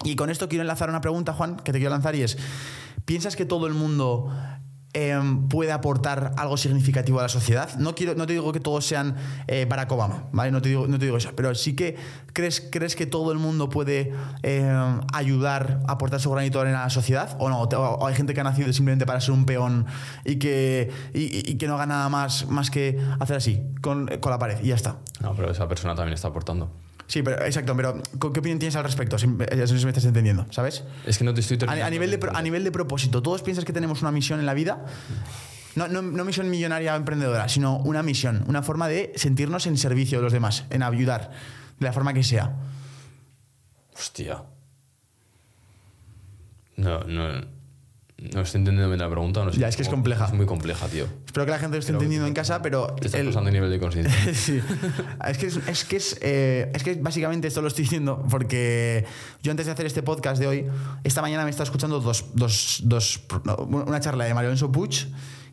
Y 0.04 0.16
con 0.16 0.30
esto 0.30 0.48
quiero 0.48 0.62
enlazar 0.62 0.88
una 0.88 1.00
pregunta, 1.00 1.32
Juan, 1.32 1.56
que 1.56 1.72
te 1.72 1.78
quiero 1.78 1.90
lanzar 1.90 2.14
y 2.14 2.22
es, 2.22 2.38
¿piensas 3.04 3.36
que 3.36 3.44
todo 3.44 3.66
el 3.66 3.74
mundo 3.74 4.32
em, 4.92 5.48
puede 5.48 5.72
aportar 5.72 6.32
algo 6.36 6.56
significativo 6.56 7.18
a 7.20 7.22
la 7.22 7.28
sociedad? 7.28 7.74
No, 7.78 7.94
quiero, 7.94 8.14
no 8.14 8.26
te 8.26 8.32
digo 8.34 8.52
que 8.52 8.60
todos 8.60 8.86
sean 8.86 9.16
eh, 9.46 9.66
Barack 9.68 9.90
Obama, 9.92 10.24
¿vale? 10.32 10.50
No 10.50 10.60
te, 10.60 10.68
digo, 10.68 10.86
no 10.86 10.98
te 10.98 11.04
digo 11.04 11.16
eso, 11.16 11.30
pero 11.36 11.54
sí 11.54 11.74
que 11.74 11.96
crees, 12.32 12.60
crees 12.70 12.96
que 12.96 13.06
todo 13.06 13.32
el 13.32 13.38
mundo 13.38 13.68
puede 13.68 14.12
em, 14.42 15.00
ayudar, 15.12 15.80
aportar 15.86 16.20
su 16.20 16.30
granito 16.30 16.58
de 16.58 16.62
arena 16.62 16.80
a 16.80 16.84
la 16.84 16.90
sociedad 16.90 17.36
o 17.38 17.48
no, 17.48 17.62
o, 17.62 18.06
hay 18.06 18.14
gente 18.14 18.34
que 18.34 18.40
ha 18.40 18.44
nacido 18.44 18.72
simplemente 18.72 19.06
para 19.06 19.20
ser 19.20 19.32
un 19.32 19.46
peón 19.46 19.86
y 20.24 20.36
que, 20.36 20.90
y 21.14 21.56
que 21.56 21.66
no 21.66 21.74
haga 21.74 21.86
nada 21.86 22.08
más, 22.08 22.48
más 22.48 22.70
que 22.70 23.00
hacer 23.18 23.36
así, 23.36 23.62
con, 23.80 24.06
con 24.20 24.30
la 24.30 24.38
pared 24.38 24.58
y 24.62 24.68
ya 24.68 24.74
está. 24.74 24.96
No, 25.20 25.34
pero 25.34 25.50
esa 25.50 25.68
persona 25.68 25.94
también 25.94 26.14
está 26.14 26.28
aportando. 26.28 26.70
Sí, 27.10 27.24
pero 27.24 27.44
exacto, 27.44 27.74
pero 27.76 28.00
¿con 28.20 28.32
¿qué 28.32 28.38
opinión 28.38 28.60
tienes 28.60 28.76
al 28.76 28.84
respecto? 28.84 29.18
Si, 29.18 29.26
eh, 29.26 29.66
si 29.66 29.74
me 29.84 29.90
estás 29.90 30.04
entendiendo, 30.04 30.46
¿sabes? 30.50 30.84
Es 31.04 31.18
que 31.18 31.24
no 31.24 31.34
te 31.34 31.40
estoy 31.40 31.56
A, 31.56 31.58
terminando. 31.58 31.86
a 31.86 31.90
nivel 31.90 32.10
de, 32.12 32.30
a 32.32 32.40
nivel 32.40 32.62
de 32.62 32.70
propósito, 32.70 33.20
¿todos 33.20 33.42
piensas 33.42 33.64
que 33.64 33.72
tenemos 33.72 34.00
una 34.02 34.12
misión 34.12 34.38
en 34.38 34.46
la 34.46 34.54
vida? 34.54 34.86
No, 35.74 35.88
no, 35.88 36.02
no 36.02 36.24
misión 36.24 36.48
millonaria 36.48 36.94
o 36.94 36.96
emprendedora, 36.96 37.48
sino 37.48 37.78
una 37.78 38.04
misión, 38.04 38.44
una 38.46 38.62
forma 38.62 38.86
de 38.86 39.12
sentirnos 39.16 39.66
en 39.66 39.76
servicio 39.76 40.18
de 40.18 40.22
los 40.22 40.32
demás, 40.32 40.66
en 40.70 40.84
ayudar, 40.84 41.32
de 41.80 41.84
la 41.84 41.92
forma 41.92 42.14
que 42.14 42.22
sea. 42.22 42.54
Hostia. 43.92 44.44
No, 46.76 47.00
no. 47.00 47.44
No 48.34 48.42
estoy 48.42 48.58
entendiendo 48.60 48.88
bien 48.88 49.00
la 49.00 49.08
pregunta. 49.08 49.44
No 49.44 49.52
sé 49.52 49.58
Ya, 49.58 49.68
es 49.68 49.76
que 49.76 49.82
es 49.82 49.88
compleja. 49.88 50.26
Es 50.26 50.32
muy 50.34 50.46
compleja, 50.46 50.86
tío. 50.88 51.06
Espero 51.26 51.46
que 51.46 51.50
la 51.52 51.58
gente 51.58 51.76
lo 51.76 51.80
esté 51.80 51.92
entendiendo 51.92 52.26
en 52.26 52.34
casa, 52.34 52.60
pero. 52.62 52.88
Te 53.00 53.06
estás 53.06 53.20
el- 53.20 53.26
pasando 53.28 53.48
el 53.48 53.54
nivel 53.54 53.70
de 53.70 53.78
conciencia. 53.80 54.34
sí. 54.34 54.60
Es 55.26 55.38
que 55.38 55.46
es, 55.46 55.56
es 55.66 55.84
que 55.84 55.96
es, 55.96 56.18
eh, 56.20 56.70
es 56.74 56.82
que 56.82 56.94
básicamente 56.96 57.48
esto 57.48 57.62
lo 57.62 57.68
estoy 57.68 57.84
diciendo 57.84 58.24
porque 58.30 59.04
yo 59.42 59.50
antes 59.50 59.66
de 59.66 59.72
hacer 59.72 59.86
este 59.86 60.02
podcast 60.02 60.40
de 60.40 60.46
hoy, 60.46 60.66
esta 61.04 61.22
mañana 61.22 61.44
me 61.44 61.50
estaba 61.50 61.64
escuchando 61.64 62.00
dos, 62.00 62.26
dos, 62.34 62.80
dos- 62.84 63.20
una 63.68 64.00
charla 64.00 64.24
de 64.24 64.34
Mario 64.34 64.54
Puig 64.70 65.08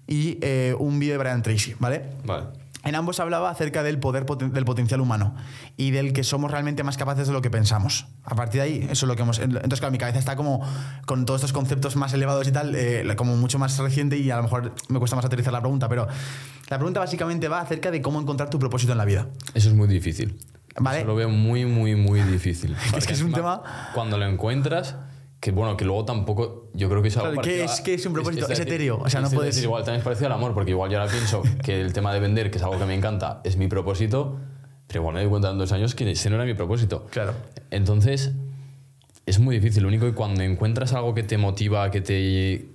y 0.07 0.37
eh, 0.41 0.75
un 0.79 0.99
vídeo 0.99 1.13
de 1.13 1.17
Brian 1.19 1.41
Tracy, 1.43 1.75
¿vale? 1.79 2.03
Vale. 2.25 2.45
En 2.87 2.95
ambos 2.95 3.19
hablaba 3.19 3.49
acerca 3.49 3.83
del 3.83 3.99
poder 3.99 4.25
poten- 4.25 4.51
del 4.51 4.65
potencial 4.65 5.01
humano 5.01 5.35
y 5.75 5.91
del 5.91 6.13
que 6.13 6.23
somos 6.23 6.49
realmente 6.51 6.83
más 6.83 6.97
capaces 6.97 7.27
de 7.27 7.33
lo 7.33 7.41
que 7.41 7.49
pensamos. 7.49 8.07
A 8.23 8.35
partir 8.35 8.61
de 8.61 8.67
ahí, 8.67 8.77
eso 8.89 9.05
es 9.05 9.09
lo 9.09 9.15
que 9.15 9.21
hemos. 9.23 9.39
Entonces, 9.39 9.79
claro, 9.79 9.91
mi 9.91 9.97
cabeza 9.97 10.19
está 10.19 10.35
como 10.35 10.61
con 11.05 11.25
todos 11.25 11.41
estos 11.41 11.53
conceptos 11.53 11.95
más 11.95 12.13
elevados 12.13 12.47
y 12.47 12.51
tal, 12.51 12.73
eh, 12.75 13.05
como 13.15 13.35
mucho 13.35 13.59
más 13.59 13.77
reciente 13.77 14.17
y 14.17 14.31
a 14.31 14.37
lo 14.37 14.43
mejor 14.43 14.73
me 14.89 14.99
cuesta 14.99 15.15
más 15.15 15.25
aterrizar 15.25 15.53
la 15.53 15.59
pregunta, 15.61 15.89
pero 15.89 16.07
la 16.69 16.77
pregunta 16.77 16.99
básicamente 16.99 17.47
va 17.47 17.59
acerca 17.61 17.91
de 17.91 18.01
cómo 18.01 18.19
encontrar 18.21 18.49
tu 18.49 18.59
propósito 18.59 18.91
en 18.93 18.97
la 18.97 19.05
vida. 19.05 19.27
Eso 19.53 19.69
es 19.69 19.75
muy 19.75 19.87
difícil. 19.87 20.37
Vale. 20.79 20.99
Eso 20.99 21.07
lo 21.07 21.15
veo 21.15 21.29
muy, 21.29 21.65
muy, 21.65 21.95
muy 21.95 22.21
difícil. 22.21 22.75
que 22.85 22.91
Porque 22.91 23.13
es 23.13 23.21
un 23.21 23.33
tema- 23.33 23.63
Cuando 23.95 24.17
lo 24.17 24.25
encuentras, 24.25 24.95
que 25.39 25.51
bueno, 25.51 25.77
que 25.77 25.85
luego 25.85 26.03
tampoco. 26.05 26.69
Yo 26.73 26.89
creo 26.89 27.01
que 27.01 27.09
es 27.09 27.17
algo. 27.17 27.31
Claro, 27.31 27.41
¿qué 27.43 27.63
parecido 27.65 27.73
es- 27.73 27.87
a- 27.87 27.91
es 28.01 28.05
un 28.05 28.13
propósito? 28.13 28.49
Es 28.49 28.59
etéreo, 28.59 28.99
o 29.03 29.09
sea, 29.09 29.21
no 29.21 29.27
es 29.27 29.33
puedes- 29.33 29.53
decir, 29.55 29.65
igual 29.65 29.83
también 29.83 29.99
es 29.99 30.03
parecido 30.03 30.27
al 30.27 30.33
amor, 30.33 30.53
porque 30.53 30.71
igual 30.71 30.89
yo 30.91 30.99
ahora 30.99 31.11
pienso 31.11 31.41
que 31.63 31.79
el 31.81 31.93
tema 31.93 32.13
de 32.13 32.19
vender, 32.19 32.49
que 32.51 32.57
es 32.57 32.63
algo 32.63 32.77
que 32.79 32.85
me 32.85 32.95
encanta, 32.95 33.41
es 33.43 33.55
mi 33.57 33.67
propósito, 33.67 34.37
pero 34.87 35.01
igual 35.01 35.15
me 35.15 35.21
doy 35.21 35.29
cuenta 35.29 35.51
en 35.51 35.57
dos 35.57 35.71
años 35.71 35.93
que 35.95 36.09
ese 36.11 36.29
no 36.29 36.35
era 36.37 36.45
mi 36.45 36.53
propósito. 36.53 37.05
Claro. 37.11 37.33
Entonces, 37.71 38.31
es 39.25 39.39
muy 39.39 39.55
difícil. 39.59 39.83
Lo 39.83 39.89
único 39.89 40.05
que 40.05 40.13
cuando 40.13 40.41
encuentras 40.41 40.93
algo 40.93 41.13
que 41.13 41.23
te 41.23 41.37
motiva, 41.37 41.91
que 41.91 42.01
te. 42.01 42.69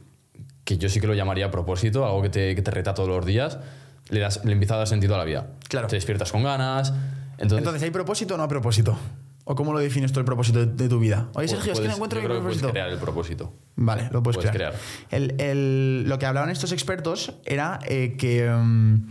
que 0.65 0.79
yo 0.79 0.89
sí 0.89 1.01
que 1.01 1.07
lo 1.09 1.15
llamaría 1.15 1.51
propósito, 1.51 2.05
algo 2.05 2.23
que 2.23 2.29
te, 2.29 2.55
que 2.55 2.63
te 2.63 2.71
reta 2.71 2.95
todos 2.95 3.09
los 3.09 3.27
días, 3.27 3.59
le, 4.11 4.21
das, 4.21 4.45
le 4.45 4.53
empieza 4.53 4.75
a 4.75 4.79
dar 4.79 4.87
sentido 4.87 5.15
a 5.17 5.19
la 5.19 5.25
vida. 5.25 5.49
Claro. 5.69 5.89
Te 5.89 5.97
despiertas 5.97 6.31
con 6.31 6.43
ganas. 6.45 6.91
Entonces, 7.39 7.59
Entonces, 7.59 7.83
¿hay 7.83 7.91
propósito 7.91 8.35
o 8.35 8.37
no 8.37 8.45
hay 8.45 8.49
propósito? 8.49 8.97
¿O 9.45 9.55
cómo 9.57 9.73
lo 9.73 9.81
defines 9.81 10.13
tú 10.13 10.21
el 10.21 10.25
propósito 10.25 10.61
de, 10.61 10.67
de 10.67 10.89
tu 10.89 11.01
vida? 11.01 11.29
Oye, 11.35 11.47
pu- 11.49 11.51
Sergio, 11.51 11.73
es 11.73 11.81
que 11.81 11.89
no 11.89 11.95
encuentro 11.95 12.21
yo 12.21 12.23
mi 12.23 12.27
creo 12.29 12.39
que 12.39 12.43
puedes 12.45 12.59
propósito. 12.59 12.71
crear 12.73 12.89
el 12.91 12.99
propósito. 12.99 13.53
Vale, 13.75 14.09
lo 14.13 14.23
puedes, 14.23 14.37
Puedes 14.37 14.51
crear. 14.53 14.73
crear. 14.73 14.83
El- 15.11 15.41
el- 15.41 16.05
lo 16.09 16.19
que 16.19 16.27
hablaban 16.27 16.49
estos 16.51 16.71
expertos 16.71 17.35
era 17.45 17.81
eh, 17.89 18.15
que, 18.17 18.49
mm, 18.49 19.07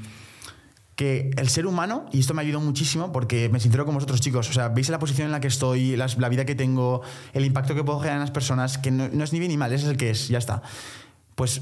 que 0.96 1.32
el 1.36 1.50
ser 1.50 1.66
humano, 1.68 2.06
y 2.14 2.20
esto 2.20 2.34
me 2.34 2.42
ayudó 2.44 2.62
muchísimo 2.62 3.12
porque 3.12 3.50
me 3.50 3.60
sincero 3.60 3.86
con 3.86 3.96
vosotros 3.96 4.22
chicos, 4.22 4.50
o 4.50 4.54
sea, 4.54 4.70
veis 4.70 4.88
la 4.90 5.00
posición 5.00 5.26
en 5.26 5.32
la 5.32 5.40
que 5.42 5.48
estoy, 5.48 5.96
las- 5.98 6.18
la 6.18 6.30
vida 6.30 6.46
que 6.46 6.56
tengo, 6.56 7.02
el 7.34 7.44
impacto 7.44 7.76
que 7.76 7.84
puedo 7.84 8.00
generar 8.00 8.18
en 8.18 8.22
las 8.22 8.32
personas, 8.32 8.78
que 8.78 8.92
no, 8.92 9.10
no 9.12 9.24
es 9.26 9.34
ni 9.34 9.40
bien 9.40 9.50
ni 9.52 9.58
mal, 9.58 9.74
ese 9.74 9.84
es 9.86 9.92
el 9.92 9.98
que 9.98 10.12
es, 10.12 10.28
ya 10.30 10.38
está. 10.38 10.62
Pues 11.36 11.62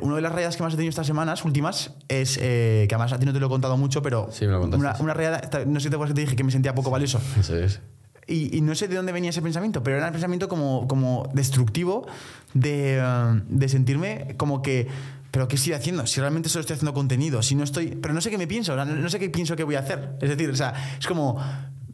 una 0.00 0.16
de 0.16 0.22
las 0.22 0.32
rayadas 0.32 0.56
que 0.56 0.62
más 0.62 0.72
he 0.72 0.76
tenido 0.76 0.90
estas 0.90 1.06
semanas 1.06 1.44
últimas 1.44 1.92
es, 2.08 2.38
eh, 2.40 2.86
que 2.88 2.94
además 2.94 3.12
a 3.12 3.18
ti 3.18 3.26
no 3.26 3.32
te 3.32 3.40
lo 3.40 3.46
he 3.46 3.48
contado 3.50 3.76
mucho, 3.76 4.00
pero 4.02 4.28
Sí, 4.32 4.46
me 4.46 4.52
lo 4.52 4.60
contaste. 4.60 4.80
una, 4.86 4.96
una 5.00 5.14
rayada, 5.14 5.42
no 5.66 5.80
sé 5.80 5.84
si 5.84 5.90
te 5.90 5.96
acuerdas 5.96 6.12
que 6.12 6.14
te 6.14 6.20
dije 6.22 6.36
que 6.36 6.44
me 6.44 6.50
sentía 6.52 6.74
poco 6.74 6.90
valioso. 6.90 7.20
Eso 7.38 7.56
es. 7.56 7.80
Y, 8.26 8.56
y 8.56 8.60
no 8.60 8.74
sé 8.74 8.88
de 8.88 8.96
dónde 8.96 9.12
venía 9.12 9.30
ese 9.30 9.42
pensamiento, 9.42 9.82
pero 9.82 9.96
era 9.98 10.06
un 10.06 10.12
pensamiento 10.12 10.48
como, 10.48 10.86
como 10.88 11.28
destructivo 11.34 12.06
de, 12.54 12.98
eh, 12.98 13.42
de 13.48 13.68
sentirme 13.68 14.34
como 14.38 14.62
que, 14.62 14.86
¿pero 15.30 15.48
qué 15.48 15.56
estoy 15.56 15.72
haciendo? 15.74 16.06
Si 16.06 16.20
realmente 16.20 16.48
solo 16.48 16.60
estoy 16.60 16.74
haciendo 16.74 16.94
contenido, 16.94 17.42
si 17.42 17.54
no 17.56 17.64
estoy, 17.64 17.88
pero 18.00 18.14
no 18.14 18.20
sé 18.20 18.30
qué 18.30 18.38
me 18.38 18.46
pienso, 18.46 18.76
no 18.84 19.08
sé 19.10 19.18
qué 19.18 19.28
pienso 19.28 19.56
que 19.56 19.64
voy 19.64 19.74
a 19.74 19.80
hacer. 19.80 20.16
Es 20.22 20.28
decir, 20.30 20.48
o 20.48 20.56
sea, 20.56 20.72
es 20.98 21.06
como, 21.06 21.36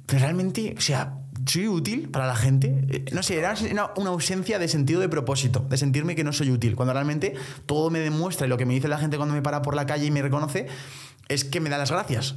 pero 0.06 0.20
realmente, 0.20 0.74
o 0.76 0.80
sea, 0.80 1.14
¿soy 1.48 1.66
útil 1.68 2.08
para 2.10 2.26
la 2.26 2.36
gente? 2.36 2.84
Eh, 2.88 3.04
No 3.12 3.22
sé, 3.22 3.38
era 3.38 3.54
una, 3.96 4.08
ausencia 4.10 4.58
de 4.58 4.68
sentido 4.68 5.00
de 5.00 5.08
propósito, 5.08 5.66
de 5.68 5.76
sentirme 5.76 6.14
que 6.14 6.22
no 6.24 6.32
soy 6.32 6.50
útil, 6.50 6.76
cuando 6.76 6.92
realmente 6.92 7.34
todo 7.66 7.90
me 7.90 7.98
demuestra 8.00 8.46
y 8.46 8.50
lo 8.50 8.56
que 8.56 8.66
me 8.66 8.74
dice 8.74 8.86
la 8.88 8.98
gente 8.98 9.16
cuando 9.16 9.34
me 9.34 9.42
para 9.42 9.62
por 9.62 9.74
la 9.74 9.86
calle 9.86 10.06
y 10.06 10.10
me 10.10 10.22
reconoce 10.22 10.66
es 11.28 11.44
que 11.44 11.60
me 11.60 11.70
da 11.70 11.78
las 11.78 11.90
gracias 11.90 12.36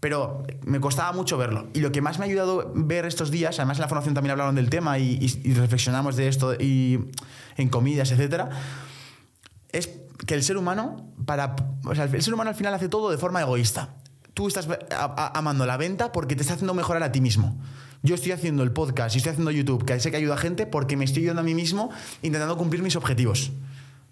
pero 0.00 0.42
me 0.64 0.80
costaba 0.80 1.12
mucho 1.12 1.38
verlo. 1.38 1.68
Y 1.74 1.78
lo 1.78 1.92
que 1.92 2.00
más 2.02 2.18
me 2.18 2.24
ha 2.24 2.28
ayudado 2.28 2.72
ver 2.74 3.06
estos 3.06 3.30
días, 3.30 3.60
además 3.60 3.78
en 3.78 3.82
la 3.82 3.88
formación 3.88 4.14
también 4.14 4.32
hablaron 4.32 4.56
del 4.56 4.68
tema 4.68 4.98
y, 4.98 5.12
y- 5.20 5.48
y 5.48 5.54
reflexionamos 5.54 6.16
de 6.16 6.26
esto 6.26 6.54
y 6.58 6.98
en 7.56 7.68
comidas, 7.68 8.10
etcétera, 8.10 8.50
es 9.70 9.90
que 10.26 10.34
el 10.34 10.42
ser 10.42 10.56
humano, 10.56 11.08
para, 11.24 11.54
o 11.84 11.94
sea, 11.94 12.06
el 12.06 12.20
ser 12.20 12.34
humano 12.34 12.50
al 12.50 12.56
final 12.56 12.74
hace 12.74 12.88
todo 12.88 13.12
de 13.12 13.16
forma 13.18 13.42
egoísta. 13.42 13.90
Tú 14.34 14.48
estás 14.48 14.66
amando 14.90 15.66
la 15.66 15.76
venta 15.76 16.10
porque 16.10 16.34
te 16.34 16.42
está 16.42 16.54
haciendo 16.54 16.74
mejorar 16.74 17.04
a 17.04 17.12
ti 17.12 17.20
mismo. 17.20 17.56
Yo 18.02 18.14
estoy 18.16 18.32
haciendo 18.32 18.62
el 18.62 18.72
podcast 18.72 19.14
y 19.14 19.18
estoy 19.18 19.30
haciendo 19.30 19.50
YouTube, 19.50 19.84
que 19.84 19.98
sé 20.00 20.10
que 20.10 20.16
ayuda 20.16 20.34
a 20.34 20.38
gente, 20.38 20.66
porque 20.66 20.96
me 20.96 21.04
estoy 21.04 21.22
ayudando 21.22 21.42
a 21.42 21.44
mí 21.44 21.54
mismo 21.54 21.90
intentando 22.22 22.56
cumplir 22.56 22.82
mis 22.82 22.96
objetivos. 22.96 23.52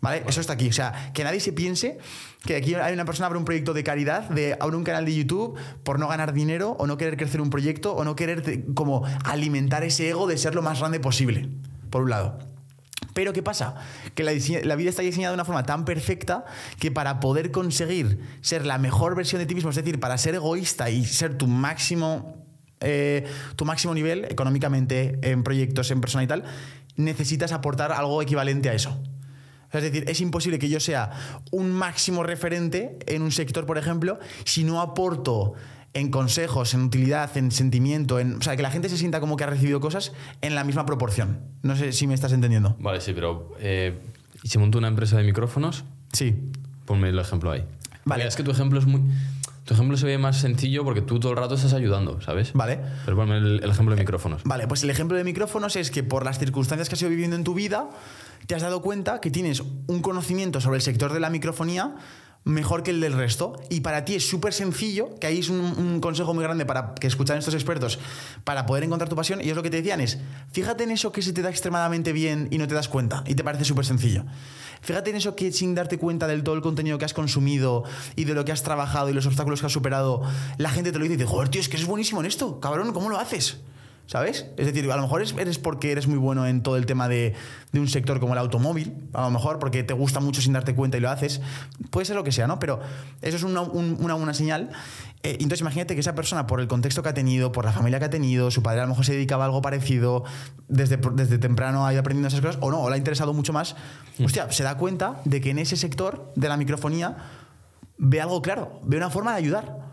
¿Vale? 0.00 0.22
Eso 0.26 0.40
está 0.40 0.54
aquí. 0.54 0.68
O 0.68 0.72
sea, 0.72 1.10
que 1.12 1.24
nadie 1.24 1.40
se 1.40 1.52
piense 1.52 1.98
que 2.46 2.56
aquí 2.56 2.74
hay 2.74 2.94
una 2.94 3.04
persona 3.04 3.26
abre 3.26 3.38
un 3.38 3.44
proyecto 3.44 3.74
de 3.74 3.84
caridad, 3.84 4.30
de 4.30 4.56
abre 4.58 4.76
un 4.76 4.84
canal 4.84 5.04
de 5.04 5.14
YouTube 5.14 5.58
por 5.82 5.98
no 5.98 6.08
ganar 6.08 6.32
dinero 6.32 6.74
o 6.78 6.86
no 6.86 6.96
querer 6.96 7.18
crecer 7.18 7.40
un 7.42 7.50
proyecto 7.50 7.92
o 7.94 8.02
no 8.04 8.16
querer 8.16 8.40
te- 8.40 8.64
como 8.74 9.04
alimentar 9.24 9.84
ese 9.84 10.08
ego 10.08 10.26
de 10.26 10.38
ser 10.38 10.54
lo 10.54 10.62
más 10.62 10.78
grande 10.78 11.00
posible, 11.00 11.50
por 11.90 12.02
un 12.02 12.10
lado. 12.10 12.38
Pero 13.12 13.34
¿qué 13.34 13.42
pasa? 13.42 13.74
Que 14.14 14.22
la, 14.22 14.32
la 14.64 14.76
vida 14.76 14.88
está 14.88 15.02
diseñada 15.02 15.32
de 15.32 15.34
una 15.34 15.44
forma 15.44 15.64
tan 15.64 15.84
perfecta 15.84 16.46
que 16.78 16.90
para 16.90 17.20
poder 17.20 17.50
conseguir 17.50 18.20
ser 18.40 18.64
la 18.64 18.78
mejor 18.78 19.16
versión 19.16 19.40
de 19.40 19.46
ti 19.46 19.54
mismo, 19.54 19.68
es 19.68 19.76
decir, 19.76 20.00
para 20.00 20.16
ser 20.16 20.36
egoísta 20.36 20.88
y 20.88 21.04
ser 21.04 21.36
tu 21.36 21.46
máximo, 21.46 22.39
eh, 22.80 23.24
tu 23.56 23.64
máximo 23.64 23.94
nivel 23.94 24.24
económicamente, 24.26 25.18
en 25.22 25.42
proyectos, 25.42 25.90
en 25.90 26.00
persona 26.00 26.24
y 26.24 26.26
tal, 26.26 26.44
necesitas 26.96 27.52
aportar 27.52 27.92
algo 27.92 28.20
equivalente 28.22 28.68
a 28.68 28.74
eso. 28.74 29.00
Es 29.72 29.82
decir, 29.82 30.04
es 30.08 30.20
imposible 30.20 30.58
que 30.58 30.68
yo 30.68 30.80
sea 30.80 31.10
un 31.52 31.70
máximo 31.70 32.22
referente 32.22 32.98
en 33.06 33.22
un 33.22 33.30
sector, 33.30 33.66
por 33.66 33.78
ejemplo, 33.78 34.18
si 34.44 34.64
no 34.64 34.80
aporto 34.80 35.54
en 35.92 36.10
consejos, 36.10 36.74
en 36.74 36.82
utilidad, 36.82 37.36
en 37.36 37.50
sentimiento, 37.50 38.18
en, 38.18 38.36
o 38.36 38.42
sea, 38.42 38.56
que 38.56 38.62
la 38.62 38.70
gente 38.70 38.88
se 38.88 38.96
sienta 38.96 39.20
como 39.20 39.36
que 39.36 39.44
ha 39.44 39.46
recibido 39.48 39.80
cosas 39.80 40.12
en 40.40 40.54
la 40.54 40.64
misma 40.64 40.86
proporción. 40.86 41.40
No 41.62 41.76
sé 41.76 41.92
si 41.92 42.06
me 42.06 42.14
estás 42.14 42.32
entendiendo. 42.32 42.76
Vale, 42.78 43.00
sí, 43.00 43.12
pero. 43.12 43.54
Eh, 43.60 43.98
¿Y 44.42 44.48
si 44.48 44.58
monto 44.58 44.78
una 44.78 44.88
empresa 44.88 45.16
de 45.16 45.24
micrófonos? 45.24 45.84
Sí. 46.12 46.36
Ponme 46.84 47.08
el 47.08 47.18
ejemplo 47.18 47.50
ahí. 47.50 47.64
Vale. 48.04 48.22
Porque 48.22 48.28
Es 48.28 48.36
que 48.36 48.42
tu 48.42 48.50
ejemplo 48.50 48.78
es 48.78 48.86
muy. 48.86 49.02
Tu 49.70 49.74
ejemplo 49.74 49.96
se 49.96 50.04
ve 50.04 50.18
más 50.18 50.40
sencillo 50.40 50.82
porque 50.82 51.00
tú 51.00 51.20
todo 51.20 51.30
el 51.30 51.38
rato 51.38 51.54
estás 51.54 51.74
ayudando, 51.74 52.20
¿sabes? 52.20 52.52
Vale. 52.54 52.80
Pero 53.04 53.16
ponme 53.16 53.36
el, 53.36 53.60
el 53.62 53.70
ejemplo 53.70 53.94
de 53.94 54.02
micrófonos. 54.02 54.42
Vale, 54.42 54.66
pues 54.66 54.82
el 54.82 54.90
ejemplo 54.90 55.16
de 55.16 55.22
micrófonos 55.22 55.76
es 55.76 55.92
que 55.92 56.02
por 56.02 56.24
las 56.24 56.40
circunstancias 56.40 56.88
que 56.88 56.96
has 56.96 57.02
ido 57.02 57.08
viviendo 57.08 57.36
en 57.36 57.44
tu 57.44 57.54
vida, 57.54 57.88
te 58.48 58.56
has 58.56 58.62
dado 58.62 58.82
cuenta 58.82 59.20
que 59.20 59.30
tienes 59.30 59.62
un 59.86 60.02
conocimiento 60.02 60.60
sobre 60.60 60.78
el 60.78 60.82
sector 60.82 61.12
de 61.12 61.20
la 61.20 61.30
microfonía 61.30 61.94
mejor 62.44 62.82
que 62.82 62.90
el 62.90 63.00
del 63.00 63.12
resto. 63.12 63.60
Y 63.68 63.80
para 63.80 64.04
ti 64.04 64.14
es 64.14 64.28
súper 64.28 64.52
sencillo, 64.52 65.18
que 65.18 65.26
ahí 65.26 65.38
es 65.38 65.48
un, 65.48 66.00
consejo 66.00 66.34
muy 66.34 66.42
grande 66.42 66.64
para 66.66 66.94
que 66.94 67.06
escuchan 67.06 67.38
estos 67.38 67.54
expertos, 67.54 67.98
para 68.44 68.66
poder 68.66 68.84
encontrar 68.84 69.08
tu 69.08 69.16
pasión. 69.16 69.40
Y 69.42 69.50
es 69.50 69.56
lo 69.56 69.62
que 69.62 69.70
te 69.70 69.78
decían, 69.78 70.00
es, 70.00 70.18
fíjate 70.52 70.84
en 70.84 70.90
eso 70.90 71.12
que 71.12 71.22
se 71.22 71.32
te 71.32 71.42
da 71.42 71.50
extremadamente 71.50 72.12
bien 72.12 72.48
y 72.50 72.58
no 72.58 72.66
te 72.66 72.74
das 72.74 72.88
cuenta, 72.88 73.22
y 73.26 73.34
te 73.34 73.44
parece 73.44 73.64
súper 73.64 73.84
sencillo. 73.84 74.24
Fíjate 74.82 75.10
en 75.10 75.16
eso 75.16 75.36
que 75.36 75.52
sin 75.52 75.74
darte 75.74 75.98
cuenta 75.98 76.26
del 76.26 76.42
todo 76.42 76.54
el 76.54 76.62
contenido 76.62 76.96
que 76.96 77.04
has 77.04 77.12
consumido 77.12 77.84
y 78.16 78.24
de 78.24 78.34
lo 78.34 78.44
que 78.44 78.52
has 78.52 78.62
trabajado 78.62 79.10
y 79.10 79.12
los 79.12 79.26
obstáculos 79.26 79.60
que 79.60 79.66
has 79.66 79.72
superado, 79.72 80.22
la 80.56 80.70
gente 80.70 80.90
te 80.92 80.98
lo 80.98 81.04
dice 81.04 81.14
y 81.14 81.16
dice, 81.18 81.28
joder, 81.28 81.50
tío, 81.50 81.60
es 81.60 81.68
que 81.68 81.76
eres 81.76 81.86
buenísimo 81.86 82.20
en 82.20 82.26
esto, 82.26 82.60
cabrón, 82.60 82.92
¿cómo 82.92 83.10
lo 83.10 83.18
haces? 83.18 83.58
¿Sabes? 84.10 84.46
Es 84.56 84.66
decir, 84.66 84.90
a 84.90 84.96
lo 84.96 85.02
mejor 85.02 85.22
es- 85.22 85.36
eres 85.38 85.60
porque 85.60 85.92
eres 85.92 86.08
muy 86.08 86.18
bueno 86.18 86.44
en 86.44 86.64
todo 86.64 86.76
el 86.76 86.84
tema 86.84 87.06
de, 87.06 87.32
de 87.70 87.78
un 87.78 87.86
sector 87.86 88.18
como 88.18 88.32
el 88.32 88.40
automóvil, 88.40 88.92
a 89.12 89.22
lo 89.22 89.30
mejor 89.30 89.60
porque 89.60 89.84
te 89.84 89.94
gusta 89.94 90.18
mucho 90.18 90.40
sin 90.42 90.52
darte 90.52 90.74
cuenta 90.74 90.96
y 90.96 91.00
lo 91.00 91.08
haces. 91.10 91.40
Puede 91.90 92.06
ser 92.06 92.16
lo 92.16 92.24
que 92.24 92.32
sea, 92.32 92.48
¿no? 92.48 92.58
Pero 92.58 92.80
eso 93.22 93.36
es 93.36 93.44
una, 93.44 93.60
un- 93.60 93.96
una 94.00 94.14
buena 94.14 94.34
señal. 94.34 94.70
Eh, 95.22 95.34
entonces 95.34 95.60
imagínate 95.60 95.94
que 95.94 96.00
esa 96.00 96.16
persona, 96.16 96.48
por 96.48 96.60
el 96.60 96.66
contexto 96.66 97.04
que 97.04 97.08
ha 97.10 97.14
tenido, 97.14 97.52
por 97.52 97.64
la 97.64 97.70
familia 97.70 98.00
que 98.00 98.06
ha 98.06 98.10
tenido, 98.10 98.50
su 98.50 98.64
padre 98.64 98.80
a 98.80 98.82
lo 98.82 98.88
mejor 98.88 99.04
se 99.04 99.12
dedicaba 99.12 99.44
a 99.44 99.46
algo 99.46 99.62
parecido, 99.62 100.24
desde, 100.66 100.96
desde 100.96 101.38
temprano 101.38 101.86
ha 101.86 101.92
ido 101.92 102.00
aprendiendo 102.00 102.26
esas 102.26 102.40
cosas, 102.40 102.58
o 102.60 102.72
no, 102.72 102.80
o 102.80 102.88
le 102.90 102.96
ha 102.96 102.98
interesado 102.98 103.32
mucho 103.32 103.52
más, 103.52 103.76
hostia, 104.24 104.50
se 104.50 104.64
da 104.64 104.76
cuenta 104.76 105.20
de 105.24 105.40
que 105.40 105.50
en 105.50 105.60
ese 105.60 105.76
sector 105.76 106.32
de 106.34 106.48
la 106.48 106.56
microfonía 106.56 107.16
ve 107.96 108.20
algo 108.20 108.42
claro, 108.42 108.80
ve 108.82 108.96
una 108.96 109.08
forma 109.10 109.30
de 109.30 109.38
ayudar. 109.38 109.89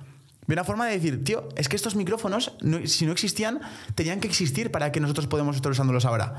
Ve 0.47 0.53
una 0.53 0.63
forma 0.63 0.85
de 0.85 0.93
decir, 0.93 1.23
tío, 1.25 1.49
es 1.57 1.67
que 1.67 1.75
estos 1.75 1.95
micrófonos, 1.95 2.53
no- 2.61 2.85
si 2.87 3.05
no 3.05 3.11
existían, 3.11 3.59
tenían 3.95 4.21
que 4.21 4.27
existir 4.29 4.71
para 4.71 4.91
que 4.93 4.99
nosotros 5.01 5.27
podamos 5.27 5.57
estar 5.57 5.69
usándolos 5.71 6.05
ahora. 6.05 6.35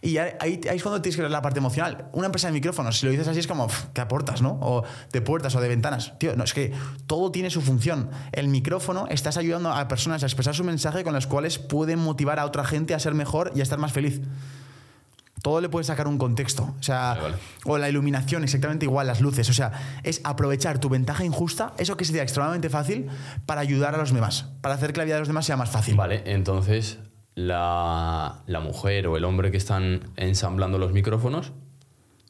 Y 0.00 0.18
ahí, 0.18 0.30
ahí 0.40 0.76
es 0.76 0.82
cuando 0.84 1.02
tienes 1.02 1.16
que 1.16 1.22
ver 1.22 1.30
la 1.32 1.42
parte 1.42 1.58
emocional. 1.58 2.08
Una 2.12 2.26
empresa 2.26 2.46
de 2.46 2.52
micrófonos, 2.52 3.00
si 3.00 3.06
lo 3.06 3.10
dices 3.10 3.26
así, 3.26 3.40
es 3.40 3.48
como, 3.48 3.66
"Pf, 3.66 3.88
¿qué 3.92 4.00
aportas, 4.00 4.42
no? 4.42 4.58
O 4.62 4.84
de 5.12 5.20
puertas 5.20 5.56
o 5.56 5.60
de 5.60 5.66
ventanas. 5.68 6.16
Tío, 6.20 6.36
no, 6.36 6.44
es 6.44 6.54
que 6.54 6.72
todo 7.08 7.32
tiene 7.32 7.50
su 7.50 7.60
función. 7.60 8.10
El 8.30 8.46
micrófono, 8.46 9.08
estás 9.10 9.36
ayudando 9.36 9.72
a 9.72 9.88
personas 9.88 10.22
a 10.22 10.26
expresar 10.26 10.54
su 10.54 10.62
mensaje 10.62 11.02
con 11.02 11.12
los 11.14 11.26
cuales 11.26 11.58
pueden 11.58 11.98
motivar 11.98 12.38
a 12.38 12.44
otra 12.46 12.64
gente 12.64 12.94
a 12.94 13.00
ser 13.00 13.14
mejor 13.14 13.50
y 13.56 13.60
a 13.60 13.64
estar 13.64 13.80
más 13.80 13.92
feliz. 13.92 14.20
Todo 15.42 15.60
le 15.60 15.68
puedes 15.68 15.86
sacar 15.86 16.08
un 16.08 16.18
contexto. 16.18 16.74
O 16.78 16.82
sea, 16.82 17.10
Vale, 17.10 17.20
vale. 17.22 17.36
o 17.64 17.78
la 17.78 17.88
iluminación, 17.88 18.42
exactamente 18.44 18.84
igual, 18.86 19.06
las 19.06 19.20
luces. 19.20 19.48
O 19.48 19.52
sea, 19.52 19.72
es 20.02 20.20
aprovechar 20.24 20.78
tu 20.80 20.88
ventaja 20.88 21.24
injusta, 21.24 21.74
eso 21.78 21.96
que 21.96 22.04
sería 22.04 22.22
extremadamente 22.22 22.68
fácil, 22.70 23.06
para 23.46 23.60
ayudar 23.60 23.94
a 23.94 23.98
los 23.98 24.12
demás, 24.12 24.46
para 24.60 24.74
hacer 24.74 24.92
que 24.92 24.98
la 24.98 25.04
vida 25.04 25.14
de 25.14 25.20
los 25.20 25.28
demás 25.28 25.46
sea 25.46 25.56
más 25.56 25.70
fácil. 25.70 25.94
Vale, 25.96 26.22
entonces 26.26 26.98
la, 27.34 28.42
la 28.46 28.60
mujer 28.60 29.06
o 29.06 29.16
el 29.16 29.24
hombre 29.24 29.50
que 29.50 29.56
están 29.56 30.10
ensamblando 30.16 30.76
los 30.78 30.92
micrófonos, 30.92 31.52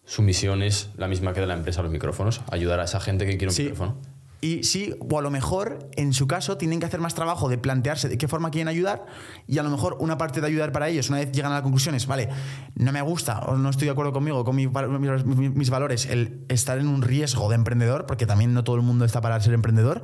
su 0.05 0.23
misión 0.23 0.63
es 0.63 0.91
la 0.97 1.09
misma 1.09 1.33
que 1.33 1.41
de 1.41 1.47
la 1.47 1.55
empresa 1.55 1.83
los 1.83 1.91
micrófonos, 1.91 2.41
ayudar 2.51 2.81
a 2.81 2.85
esa 2.85 3.01
gente 3.01 3.25
que 3.27 3.33
quiere 3.39 3.47
un 3.51 3.55
Sí. 3.55 3.63
micrófono. 3.65 3.97
Y 4.41 4.63
sí, 4.63 4.95
o 5.01 5.19
a 5.19 5.23
lo 5.23 5.31
mejor, 5.31 5.91
en 5.97 6.13
su 6.13 6.29
caso, 6.29 6.57
tienen 6.57 6.79
que 6.79 6.87
hacer 6.87 7.01
más 7.01 7.15
trabajo 7.15 7.49
de 7.49 7.59
plantearse 7.59 8.09
de 8.09 8.19
qué 8.19 8.29
forma 8.29 8.51
quieren 8.51 8.69
ayudar 8.69 9.05
y 9.49 9.59
a 9.59 9.65
lo 9.65 9.71
mejor 9.71 9.97
una 9.99 10.17
parte 10.17 10.41
de 10.41 10.47
ayudar 10.47 10.71
para 10.71 10.89
ellos, 10.89 11.09
una 11.09 11.19
vez 11.19 11.33
llegan 11.33 11.51
a 11.51 11.57
la 11.57 11.63
conclusión 11.63 11.97
es, 11.97 12.07
vale, 12.07 12.29
no 12.77 12.93
me 12.93 13.03
gusta 13.03 13.41
o 13.41 13.57
no 13.57 13.69
estoy 13.69 13.87
de 13.87 13.93
acuerdo 13.93 14.13
conmigo, 14.13 14.45
con 14.45 14.55
mi 14.55 14.69
mis, 14.69 15.71
valores, 15.71 16.07
el 16.07 16.45
estar 16.49 16.79
en 16.79 16.87
un 16.87 17.03
riesgo 17.03 17.49
de 17.49 17.57
emprendedor, 17.57 18.07
porque 18.07 18.27
también 18.27 18.55
no 18.55 18.63
todo 18.63 18.77
el 18.77 18.83
mundo 18.83 19.05
está 19.05 19.21
para 19.21 19.41
ser 19.41 19.55
emprendedor, 19.55 20.03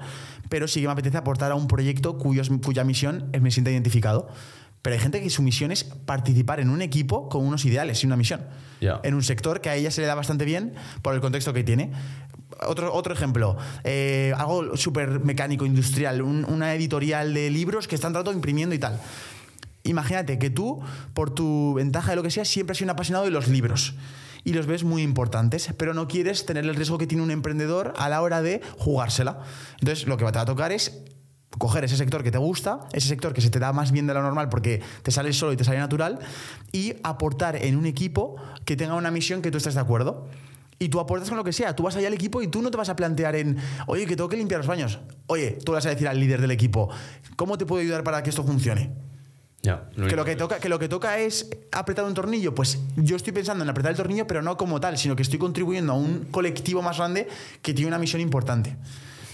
pero 0.48 0.66
sí 0.66 0.80
que 0.80 0.88
me 0.88 0.92
apetece 0.92 1.16
aportar 1.16 1.52
a 1.52 1.54
un 1.54 1.68
proyecto 1.68 2.18
cuyos, 2.18 2.50
cuya 2.64 2.82
misión 2.82 3.30
me 3.40 3.52
sienta 3.52 3.70
identificado. 3.70 4.28
Pero 4.84 4.92
hay 4.96 5.00
gente 5.00 5.22
que 5.22 5.30
su 5.30 5.40
misión 5.40 5.72
es 5.72 5.82
participar 5.84 6.60
en 6.60 6.68
un 6.68 6.82
equipo 6.82 7.30
con 7.30 7.42
unos 7.46 7.64
ideales 7.64 8.02
y 8.02 8.06
una 8.06 8.16
misión. 8.16 8.42
En 9.02 9.14
un 9.14 9.22
sector 9.22 9.62
que 9.62 9.70
a 9.70 9.76
ella 9.76 9.90
se 9.90 10.02
le 10.02 10.06
da 10.06 10.14
bastante 10.14 10.44
bien 10.44 10.74
por 11.00 11.14
el 11.14 11.22
contexto 11.22 11.54
que 11.54 11.64
tiene. 11.64 11.90
Otro, 12.68 12.92
otro 12.92 13.14
ejemplo, 13.14 13.56
eh, 13.82 14.34
algo 14.36 14.76
súper 14.76 15.20
mecánico, 15.20 15.64
industrial, 15.64 16.20
un- 16.20 16.44
una 16.44 16.74
editorial 16.74 17.32
de 17.32 17.48
libros 17.48 17.88
que 17.88 17.94
están 17.94 18.12
todo 18.12 18.30
imprimiendo 18.30 18.74
y 18.74 18.78
tal. 18.78 19.00
Imagínate 19.84 20.38
que 20.38 20.50
tú, 20.50 20.80
por 21.14 21.34
tu 21.34 21.72
ventaja 21.74 22.10
de 22.10 22.16
lo 22.16 22.22
que 22.22 22.30
sea, 22.30 22.44
siempre 22.44 22.72
has 22.72 22.78
sido 22.78 22.86
un 22.86 22.90
apasionado 22.90 23.24
de 23.24 23.30
los 23.30 23.48
libros 23.48 23.94
y 24.44 24.52
los 24.52 24.66
ves 24.66 24.84
muy 24.84 25.00
importantes, 25.02 25.70
pero 25.78 25.94
no 25.94 26.08
quieres 26.08 26.44
tener 26.44 26.64
el 26.64 26.74
riesgo 26.74 26.98
que 26.98 27.06
tiene 27.06 27.22
un 27.22 27.30
emprendedor 27.30 27.94
a 27.96 28.10
la 28.10 28.20
hora 28.20 28.42
de 28.42 28.60
jugársela. 28.78 29.40
Entonces, 29.80 30.06
lo 30.06 30.18
que 30.18 30.26
te 30.26 30.32
va 30.32 30.42
a 30.42 30.44
tocar 30.44 30.72
es 30.72 31.00
coger 31.58 31.84
ese 31.84 31.96
sector 31.96 32.22
que 32.22 32.30
te 32.30 32.38
gusta, 32.38 32.80
ese 32.92 33.08
sector 33.08 33.32
que 33.32 33.40
se 33.40 33.50
te 33.50 33.58
da 33.58 33.72
más 33.72 33.92
bien 33.92 34.06
de 34.06 34.14
lo 34.14 34.22
normal 34.22 34.48
porque 34.48 34.82
te 35.02 35.10
sale 35.10 35.32
solo 35.32 35.52
y 35.52 35.56
te 35.56 35.64
sale 35.64 35.78
natural, 35.78 36.18
y 36.72 36.94
aportar 37.02 37.56
en 37.56 37.76
un 37.76 37.86
equipo 37.86 38.36
que 38.64 38.76
tenga 38.76 38.94
una 38.94 39.10
misión 39.10 39.42
que 39.42 39.50
tú 39.50 39.58
estés 39.58 39.74
de 39.74 39.80
acuerdo. 39.80 40.26
Y 40.80 40.88
tú 40.88 40.98
aportas 40.98 41.28
con 41.28 41.38
lo 41.38 41.44
que 41.44 41.52
sea. 41.52 41.76
Tú 41.76 41.84
vas 41.84 41.94
allá 41.94 42.08
al 42.08 42.14
equipo 42.14 42.42
y 42.42 42.48
tú 42.48 42.60
no 42.60 42.70
te 42.70 42.76
vas 42.76 42.88
a 42.88 42.96
plantear 42.96 43.36
en, 43.36 43.56
oye, 43.86 44.06
que 44.06 44.16
tengo 44.16 44.28
que 44.28 44.36
limpiar 44.36 44.58
los 44.58 44.66
baños. 44.66 44.98
Oye, 45.28 45.56
tú 45.64 45.72
vas 45.72 45.86
a 45.86 45.90
decir 45.90 46.08
al 46.08 46.18
líder 46.18 46.40
del 46.40 46.50
equipo, 46.50 46.90
¿cómo 47.36 47.56
te 47.56 47.64
puedo 47.64 47.80
ayudar 47.80 48.02
para 48.02 48.22
que 48.24 48.30
esto 48.30 48.42
funcione? 48.42 48.90
Ya, 49.62 49.88
Que 49.94 50.14
lo 50.14 50.26
que, 50.26 50.36
toca, 50.36 50.58
que 50.58 50.68
lo 50.68 50.78
que 50.78 50.88
toca 50.90 51.18
es 51.18 51.48
apretar 51.72 52.04
un 52.04 52.12
tornillo. 52.12 52.54
Pues 52.54 52.80
yo 52.96 53.16
estoy 53.16 53.32
pensando 53.32 53.64
en 53.64 53.70
apretar 53.70 53.92
el 53.92 53.96
tornillo, 53.96 54.26
pero 54.26 54.42
no 54.42 54.58
como 54.58 54.78
tal, 54.78 54.98
sino 54.98 55.16
que 55.16 55.22
estoy 55.22 55.38
contribuyendo 55.38 55.92
a 55.92 55.96
un 55.96 56.26
colectivo 56.30 56.82
más 56.82 56.98
grande 56.98 57.28
que 57.62 57.72
tiene 57.72 57.88
una 57.88 57.98
misión 57.98 58.20
importante. 58.20 58.76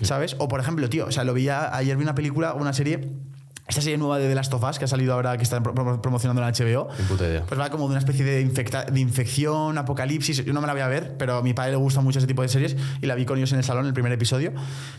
¿Sabes? 0.03 0.36
O 0.38 0.48
por 0.48 0.61
ejemplo, 0.61 0.88
tío, 0.88 1.07
o 1.07 1.12
sea, 1.12 1.24
lo 1.24 1.34
vi 1.34 1.48
ayer 1.48 1.96
vi 1.96 2.03
una 2.03 2.14
película, 2.14 2.55
una 2.55 2.72
serie, 2.72 3.09
esta 3.70 3.80
serie 3.82 3.96
nueva 3.98 4.18
de 4.18 4.28
The 4.28 4.34
Last 4.34 4.52
of 4.52 4.62
Us 4.62 4.78
que 4.78 4.84
ha 4.84 4.88
salido 4.88 5.14
ahora, 5.14 5.36
que 5.36 5.42
están 5.44 5.62
pro- 5.62 5.74
pro- 5.74 6.02
promocionando 6.02 6.42
en 6.46 6.48
HBO. 6.52 6.88
Puta 7.08 7.26
idea. 7.26 7.44
Pues 7.46 7.58
va 7.58 7.70
como 7.70 7.84
de 7.84 7.90
una 7.90 7.98
especie 7.98 8.24
de, 8.24 8.42
infecta- 8.42 8.84
de 8.84 9.00
infección, 9.00 9.78
apocalipsis. 9.78 10.44
Yo 10.44 10.52
no 10.52 10.60
me 10.60 10.66
la 10.66 10.72
voy 10.74 10.82
a 10.82 10.88
ver, 10.88 11.16
pero 11.16 11.36
a 11.38 11.42
mi 11.42 11.54
padre 11.54 11.70
le 11.72 11.76
gusta 11.78 12.00
mucho 12.00 12.18
ese 12.18 12.26
tipo 12.28 12.42
de 12.42 12.48
series 12.48 12.76
y 13.00 13.06
la 13.06 13.14
vi 13.14 13.24
con 13.24 13.38
ellos 13.38 13.52
en 13.52 13.58
el 13.58 13.64
salón 13.64 13.86
el 13.86 13.92
primer 13.94 14.12
episodio. 14.12 14.52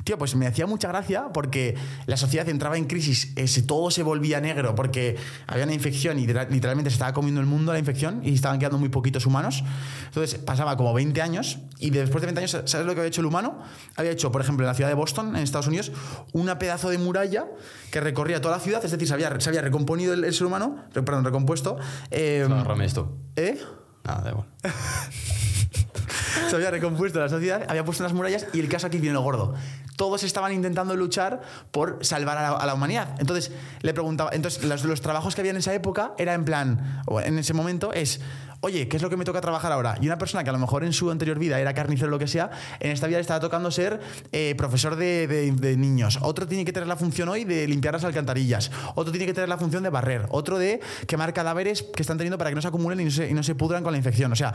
Tío, 0.04 0.18
pues 0.18 0.36
me 0.36 0.48
hacía 0.48 0.66
mucha 0.68 0.88
gracia 0.88 1.26
porque 1.34 1.76
la 2.06 2.18
sociedad 2.18 2.48
entraba 2.50 2.78
en 2.78 2.86
crisis, 2.86 3.34
ese- 3.36 3.62
todo 3.62 3.92
se 3.92 4.04
volvía 4.04 4.40
negro 4.42 4.74
porque 4.74 5.18
había 5.48 5.66
una 5.66 5.74
infección 5.74 6.18
y 6.18 6.22
literal- 6.22 6.48
literalmente 6.50 6.90
se 6.90 6.96
estaba 6.96 7.14
comiendo 7.14 7.42
el 7.42 7.48
mundo 7.48 7.74
la 7.74 7.80
infección 7.80 8.22
y 8.24 8.34
estaban 8.34 8.58
quedando 8.58 8.78
muy 8.78 8.90
poquitos 8.90 9.26
humanos. 9.26 9.64
Entonces 10.06 10.40
pasaba 10.40 10.78
como 10.78 10.94
20 10.94 11.22
años 11.22 11.60
y 11.78 11.90
después 11.90 12.22
de 12.22 12.28
20 12.28 12.40
años, 12.40 12.52
¿sabes 12.72 12.88
lo 12.88 12.94
que 12.94 13.02
había 13.02 13.10
hecho 13.10 13.22
el 13.22 13.28
humano? 13.28 13.60
Había 13.98 14.12
hecho, 14.12 14.32
por 14.32 14.42
ejemplo, 14.42 14.66
en 14.66 14.68
la 14.68 14.74
ciudad 14.76 14.90
de 14.90 14.96
Boston, 14.96 15.36
en 15.36 15.44
Estados 15.44 15.68
Unidos, 15.68 15.92
una 16.32 16.58
pedazo 16.58 16.90
de 16.90 16.98
muralla 16.98 17.46
que 17.92 18.00
recorría 18.00 18.40
toda 18.42 18.56
la 18.56 18.61
ciudad, 18.62 18.84
es 18.86 18.92
decir, 18.92 19.08
se 19.08 19.14
había, 19.14 19.38
se 19.40 19.50
había 19.50 19.62
recomponido 19.62 20.14
el, 20.14 20.24
el 20.24 20.34
ser 20.34 20.48
humano, 20.48 20.78
perdón, 20.94 21.26
recompuesto. 21.26 21.78
eh, 22.12 22.46
esto. 22.82 23.18
¿Eh? 23.36 23.60
Nada, 24.06 24.22
da 24.22 24.30
igual. 24.32 24.48
Se 26.50 26.56
había 26.56 26.72
recompuesto 26.72 27.20
la 27.20 27.30
sociedad, 27.30 27.66
había 27.68 27.86
puesto 27.86 28.04
unas 28.04 28.14
murallas 28.14 28.48
y 28.54 28.60
el 28.60 28.70
caso 28.70 28.88
aquí 28.88 28.98
viene 29.00 29.14
lo 29.14 29.22
gordo. 29.22 29.54
Todos 29.96 30.24
estaban 30.24 30.52
intentando 30.54 30.96
luchar 30.96 31.42
por 31.72 32.00
salvar 32.02 32.38
a 32.38 32.66
la, 32.66 32.74
humanidad. 32.74 33.16
Entonces 33.20 33.52
le 33.82 33.94
preguntaba, 33.94 34.32
entonces 34.34 34.64
los, 34.84 35.02
trabajos 35.02 35.36
que 35.36 35.42
había 35.42 35.52
en 35.52 35.58
esa 35.58 35.74
época 35.74 36.14
era 36.18 36.34
en 36.34 36.44
plan, 36.44 37.04
o 37.06 37.22
en 37.22 37.38
ese 37.38 37.54
momento 37.54 37.94
es, 37.94 38.20
oye, 38.62 38.88
¿qué 38.88 38.98
es 38.98 39.04
lo 39.04 39.10
que 39.10 39.18
me 39.18 39.26
toca 39.26 39.42
trabajar 39.42 39.72
ahora? 39.72 39.98
Y 40.02 40.08
una 40.08 40.18
persona 40.18 40.44
que 40.44 40.50
a 40.50 40.54
lo 40.54 40.60
mejor 40.60 40.84
en 40.84 40.94
su 40.94 41.12
anterior 41.12 41.38
vida 41.38 41.60
era 41.60 41.74
carnicero 41.74 42.08
o 42.08 42.12
lo 42.12 42.20
que 42.20 42.28
sea, 42.28 42.50
en 42.80 42.92
esta 42.92 43.06
vida 43.08 43.18
le 43.18 43.22
estaba 43.22 43.40
tocando 43.40 43.70
ser 43.70 44.00
eh, 44.32 44.56
profesor 44.58 44.96
de 44.96 45.76
niños. 45.78 46.18
Otro 46.22 46.48
tiene 46.48 46.66
que 46.66 46.74
tener 46.74 46.88
la 46.88 46.96
función 46.96 47.30
hoy 47.30 47.44
de 47.44 47.68
limpiar 47.68 47.94
las 47.94 48.04
alcantarillas. 48.04 48.72
Otro 48.96 49.12
tiene 49.12 49.28
que 49.28 49.34
tener 49.34 49.50
la 49.50 49.58
función 49.58 49.84
de 49.84 49.90
barrer. 49.90 50.26
Otro 50.30 50.58
de 50.58 50.80
quemar 51.06 51.34
cadáveres 51.34 51.84
que 51.84 52.02
están 52.02 52.18
teniendo 52.18 52.38
para 52.38 52.50
que 52.50 52.56
no 52.56 52.62
se 52.62 52.70
acumulen 52.70 53.00
y 53.02 53.06
no 53.06 53.12
se, 53.12 53.30
y 53.30 53.34
no 53.34 53.44
se 53.44 53.56
pudran 53.56 53.84
con 53.84 53.92
la 53.92 53.98
infección. 53.98 54.32
O 54.32 54.36
sea, 54.36 54.51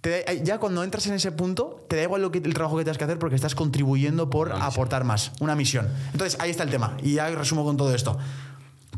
te 0.00 0.22
da- 0.24 0.32
ya 0.34 0.58
cuando 0.58 0.84
entras 0.84 1.06
en 1.06 1.14
ese 1.14 1.32
punto, 1.32 1.84
te 1.88 1.96
da 1.96 2.02
igual 2.02 2.20
lo 2.22 2.30
que, 2.30 2.38
el 2.38 2.52
trabajo 2.54 2.76
que 2.76 2.84
tengas 2.84 2.98
que 2.98 3.04
hacer 3.04 3.18
porque 3.18 3.36
estás 3.36 3.54
contribuyendo 3.54 4.28
por 4.30 4.52
aportar 4.52 5.04
más, 5.04 5.32
una 5.40 5.54
misión. 5.54 5.88
Entonces, 6.12 6.38
ahí 6.40 6.50
está 6.50 6.62
el 6.62 6.70
tema. 6.70 6.96
Y 7.02 7.14
ya 7.14 7.28
resumo 7.30 7.64
con 7.64 7.76
todo 7.76 7.94
esto. 7.94 8.18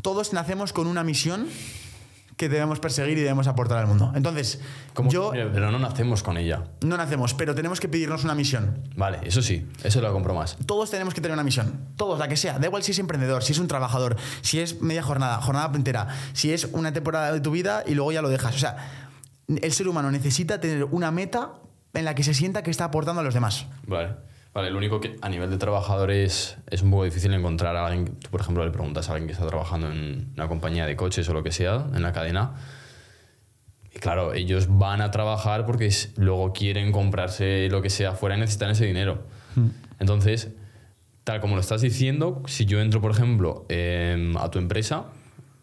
Todos 0.01 0.33
nacemos 0.33 0.73
con 0.73 0.87
una 0.87 1.03
misión 1.03 1.47
que 2.35 2.49
debemos 2.49 2.79
perseguir 2.79 3.17
y 3.17 3.21
debemos 3.21 3.47
aportar 3.47 3.79
al 3.79 3.87
mundo. 3.87 4.11
Entonces, 4.13 4.59
Como- 4.93 5.09
yo 5.09 5.31
Pero 5.31 5.71
no 5.71 5.79
nacemos 5.79 6.21
con 6.21 6.37
ella. 6.37 6.65
no 6.81 6.95
nacemos, 6.95 7.33
pero 7.33 7.55
tenemos 7.55 7.79
que 7.79 7.87
pedirnos 7.87 8.23
una 8.25 8.35
misión. 8.35 8.77
Vale, 8.95 9.19
eso 9.23 9.41
sí, 9.41 9.65
eso 9.83 10.01
lo 10.01 10.13
compro 10.13 10.35
más. 10.35 10.55
Todos 10.67 10.91
tenemos 10.91 11.15
que 11.15 11.21
tener 11.21 11.33
una 11.33 11.43
misión. 11.43 11.73
Todos, 11.95 12.19
la 12.19 12.27
que 12.27 12.37
sea. 12.37 12.59
Da 12.59 12.67
igual 12.67 12.83
si 12.83 12.91
es 12.91 12.99
emprendedor, 12.99 13.43
si 13.43 13.53
es 13.53 13.57
un 13.59 13.67
trabajador, 13.67 14.17
si 14.41 14.59
es 14.59 14.81
media 14.81 15.01
jornada, 15.01 15.41
jornada 15.41 15.71
entera, 15.75 16.09
si 16.33 16.51
es 16.53 16.65
una 16.73 16.93
temporada 16.93 17.31
de 17.31 17.39
tu 17.39 17.49
vida 17.49 17.83
y 17.87 17.95
luego 17.95 18.11
ya 18.11 18.21
lo 18.21 18.29
dejas. 18.29 18.53
O 18.55 18.59
sea, 18.59 19.06
el 19.47 19.71
ser 19.71 19.87
humano 19.87 20.11
necesita 20.11 20.59
tener 20.59 20.83
una 20.85 21.11
meta 21.11 21.53
en 21.93 22.05
la 22.05 22.15
que 22.15 22.23
se 22.23 22.33
sienta 22.33 22.63
que 22.63 22.71
está 22.71 22.85
aportando 22.85 23.21
a 23.21 23.23
los 23.23 23.33
demás. 23.33 23.65
Vale. 23.85 24.27
Vale, 24.53 24.71
lo 24.71 24.79
único 24.79 24.99
que 24.99 25.17
a 25.21 25.29
nivel 25.29 25.51
de 25.51 25.57
trabajadores 25.57 26.57
es 26.71 26.81
un 26.81 26.89
poco 26.89 27.03
difícil 27.03 27.31
encontrar 27.31 27.75
a 27.75 27.85
alguien. 27.85 28.15
Tú, 28.15 28.31
por 28.31 28.41
ejemplo, 28.41 28.65
le 28.65 28.71
preguntas 28.71 29.07
a 29.07 29.11
alguien 29.11 29.27
que 29.27 29.33
está 29.33 29.45
trabajando 29.45 29.91
en 29.91 30.31
una 30.33 30.47
compañía 30.47 30.87
de 30.87 30.95
coches 30.95 31.29
o 31.29 31.33
lo 31.33 31.43
que 31.43 31.51
sea, 31.51 31.85
en 31.93 32.01
la 32.01 32.11
cadena. 32.11 32.55
Y 33.93 33.99
claro, 33.99 34.33
ellos 34.33 34.65
van 34.67 35.01
a 35.01 35.11
trabajar 35.11 35.67
porque 35.67 35.93
luego 36.15 36.53
quieren 36.53 36.91
comprarse 36.91 37.67
lo 37.69 37.83
que 37.83 37.91
sea 37.91 38.13
fuera 38.13 38.35
y 38.35 38.39
necesitan 38.39 38.71
ese 38.71 38.85
dinero. 38.85 39.19
Entonces, 39.99 40.49
tal 41.23 41.39
como 41.39 41.53
lo 41.53 41.61
estás 41.61 41.81
diciendo, 41.81 42.41
si 42.47 42.65
yo 42.65 42.79
entro, 42.79 42.99
por 42.99 43.11
ejemplo, 43.11 43.65
em, 43.69 44.35
a 44.37 44.49
tu 44.49 44.57
empresa, 44.57 45.05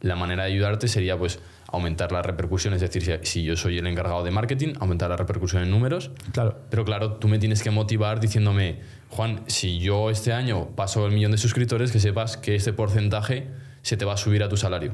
la 0.03 0.15
manera 0.15 0.45
de 0.45 0.53
ayudarte 0.53 0.87
sería 0.87 1.19
pues 1.19 1.41
aumentar 1.69 2.13
la 2.13 2.23
repercusión, 2.23 2.75
es 2.75 2.81
decir, 2.81 3.21
si, 3.23 3.43
yo 3.43 3.57
soy 3.57 3.79
el 3.79 3.87
encargado 3.87 4.23
de 4.25 4.31
marketing, 4.31 4.75
aumentar 4.81 5.11
la 5.11 5.17
repercusión 5.17 5.63
en 5.63 5.71
números. 5.71 6.11
Claro. 6.33 6.59
Pero 6.71 6.85
claro, 6.85 7.13
tú 7.15 7.29
me 7.29 7.39
tienes 7.39 7.63
que 7.63 7.71
motivar 7.71 8.21
diciéndome, 8.21 8.81
Juan, 9.11 9.43
si 9.47 9.79
yo 9.79 10.11
este 10.11 10.33
año 10.33 10.69
paso 10.77 11.07
el 11.07 11.13
millón 11.13 11.33
de 11.33 11.39
suscriptores, 11.39 11.93
que 11.93 12.01
sepas 12.01 12.37
que 12.37 12.55
este 12.55 12.73
porcentaje 12.73 13.49
se 13.83 13.97
te 13.97 14.05
va 14.05 14.15
a 14.15 14.17
subir 14.17 14.43
a 14.43 14.49
tu 14.49 14.57
salario. 14.57 14.93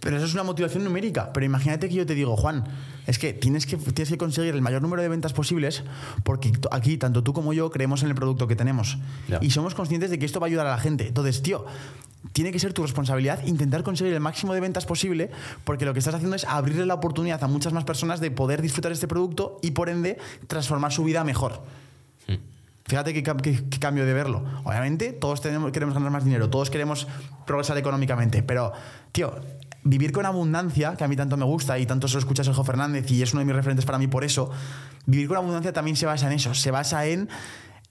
Pero 0.00 0.16
eso 0.16 0.26
es 0.26 0.34
una 0.34 0.42
motivación 0.42 0.84
numérica. 0.84 1.32
Pero 1.32 1.46
imagínate 1.46 1.88
que 1.88 1.94
yo 1.94 2.06
te 2.06 2.14
digo, 2.14 2.36
Juan, 2.36 2.64
es 3.06 3.18
que 3.18 3.32
tienes 3.32 3.66
que, 3.66 3.76
tienes 3.76 4.08
que 4.10 4.18
conseguir 4.18 4.54
el 4.54 4.62
mayor 4.62 4.82
número 4.82 5.02
de 5.02 5.08
ventas 5.08 5.32
posibles 5.32 5.82
porque 6.24 6.52
aquí, 6.70 6.96
tanto 6.98 7.22
tú 7.22 7.32
como 7.32 7.52
yo, 7.52 7.70
creemos 7.70 8.02
en 8.02 8.08
el 8.10 8.14
producto 8.14 8.46
que 8.46 8.56
tenemos. 8.56 8.98
Y 9.40 9.50
somos 9.50 9.74
conscientes 9.74 10.10
de 10.10 10.18
que 10.18 10.26
esto 10.26 10.38
va 10.40 10.46
a 10.46 10.48
ayudar 10.48 10.66
a 10.66 10.70
la 10.70 10.78
gente. 10.78 11.06
Entonces, 11.08 11.42
tío, 11.42 11.64
tiene 12.32 12.50
que 12.52 12.58
ser 12.58 12.72
tu 12.72 12.82
responsabilidad 12.82 13.44
intentar 13.46 13.82
conseguir 13.84 14.12
el 14.12 14.20
máximo 14.20 14.52
de 14.52 14.60
ventas 14.60 14.84
posible 14.84 15.30
porque 15.64 15.84
lo 15.84 15.92
que 15.92 16.00
estás 16.00 16.14
haciendo 16.14 16.34
es 16.36 16.44
abrirle 16.44 16.84
la 16.84 16.94
oportunidad 16.94 17.42
a 17.42 17.46
muchas 17.46 17.72
más 17.72 17.84
personas 17.84 18.20
de 18.20 18.30
poder 18.30 18.62
disfrutar 18.62 18.90
este 18.92 19.06
producto 19.08 19.58
y, 19.62 19.70
por 19.72 19.88
ende, 19.88 20.18
transformar 20.48 20.92
su 20.92 21.04
vida 21.04 21.22
mejor. 21.24 21.62
Fíjate 22.88 23.12
qué- 23.12 23.22
qué 23.22 23.78
cambio 23.80 24.06
de 24.06 24.12
verlo. 24.14 24.44
Obviamente, 24.62 25.12
todos 25.12 25.40
tenemos, 25.40 25.72
queremos 25.72 25.92
ganar 25.94 26.10
más 26.12 26.24
dinero, 26.24 26.48
todos 26.50 26.70
queremos 26.70 27.08
progresar 27.44 27.76
económicamente, 27.78 28.44
pero, 28.44 28.72
tío, 29.10 29.40
vivir 29.88 30.10
con 30.12 30.26
abundancia, 30.26 30.96
que 30.96 31.04
a 31.04 31.08
mí 31.08 31.14
tanto 31.16 31.36
me 31.36 31.44
gusta 31.44 31.78
y 31.78 31.86
tanto 31.86 32.08
se 32.08 32.14
lo 32.14 32.18
escucha 32.20 32.42
Sergio 32.42 32.64
Fernández 32.64 33.10
y 33.10 33.22
es 33.22 33.32
uno 33.32 33.40
de 33.40 33.46
mis 33.46 33.54
referentes 33.54 33.84
para 33.86 33.98
mí 33.98 34.08
por 34.08 34.24
eso, 34.24 34.50
vivir 35.06 35.28
con 35.28 35.36
abundancia 35.36 35.72
también 35.72 35.96
se 35.96 36.06
basa 36.06 36.26
en 36.26 36.32
eso, 36.32 36.54
se 36.54 36.70
basa 36.72 37.06
en, 37.06 37.28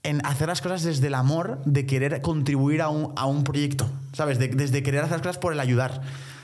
en 0.02 0.24
hacer 0.26 0.48
las 0.48 0.60
cosas 0.60 0.82
desde 0.82 1.06
el 1.06 1.14
amor 1.14 1.60
de 1.64 1.86
querer 1.86 2.20
contribuir 2.20 2.82
a 2.82 2.88
un, 2.90 3.12
a 3.16 3.24
un 3.26 3.44
proyecto, 3.44 3.88
¿sabes? 4.12 4.38
De- 4.38 4.48
desde 4.48 4.82
querer 4.82 5.00
hacer 5.00 5.12
las 5.18 5.22
cosas 5.22 5.38
por 5.38 5.52
el 5.52 5.60
ayudar. 5.60 6.02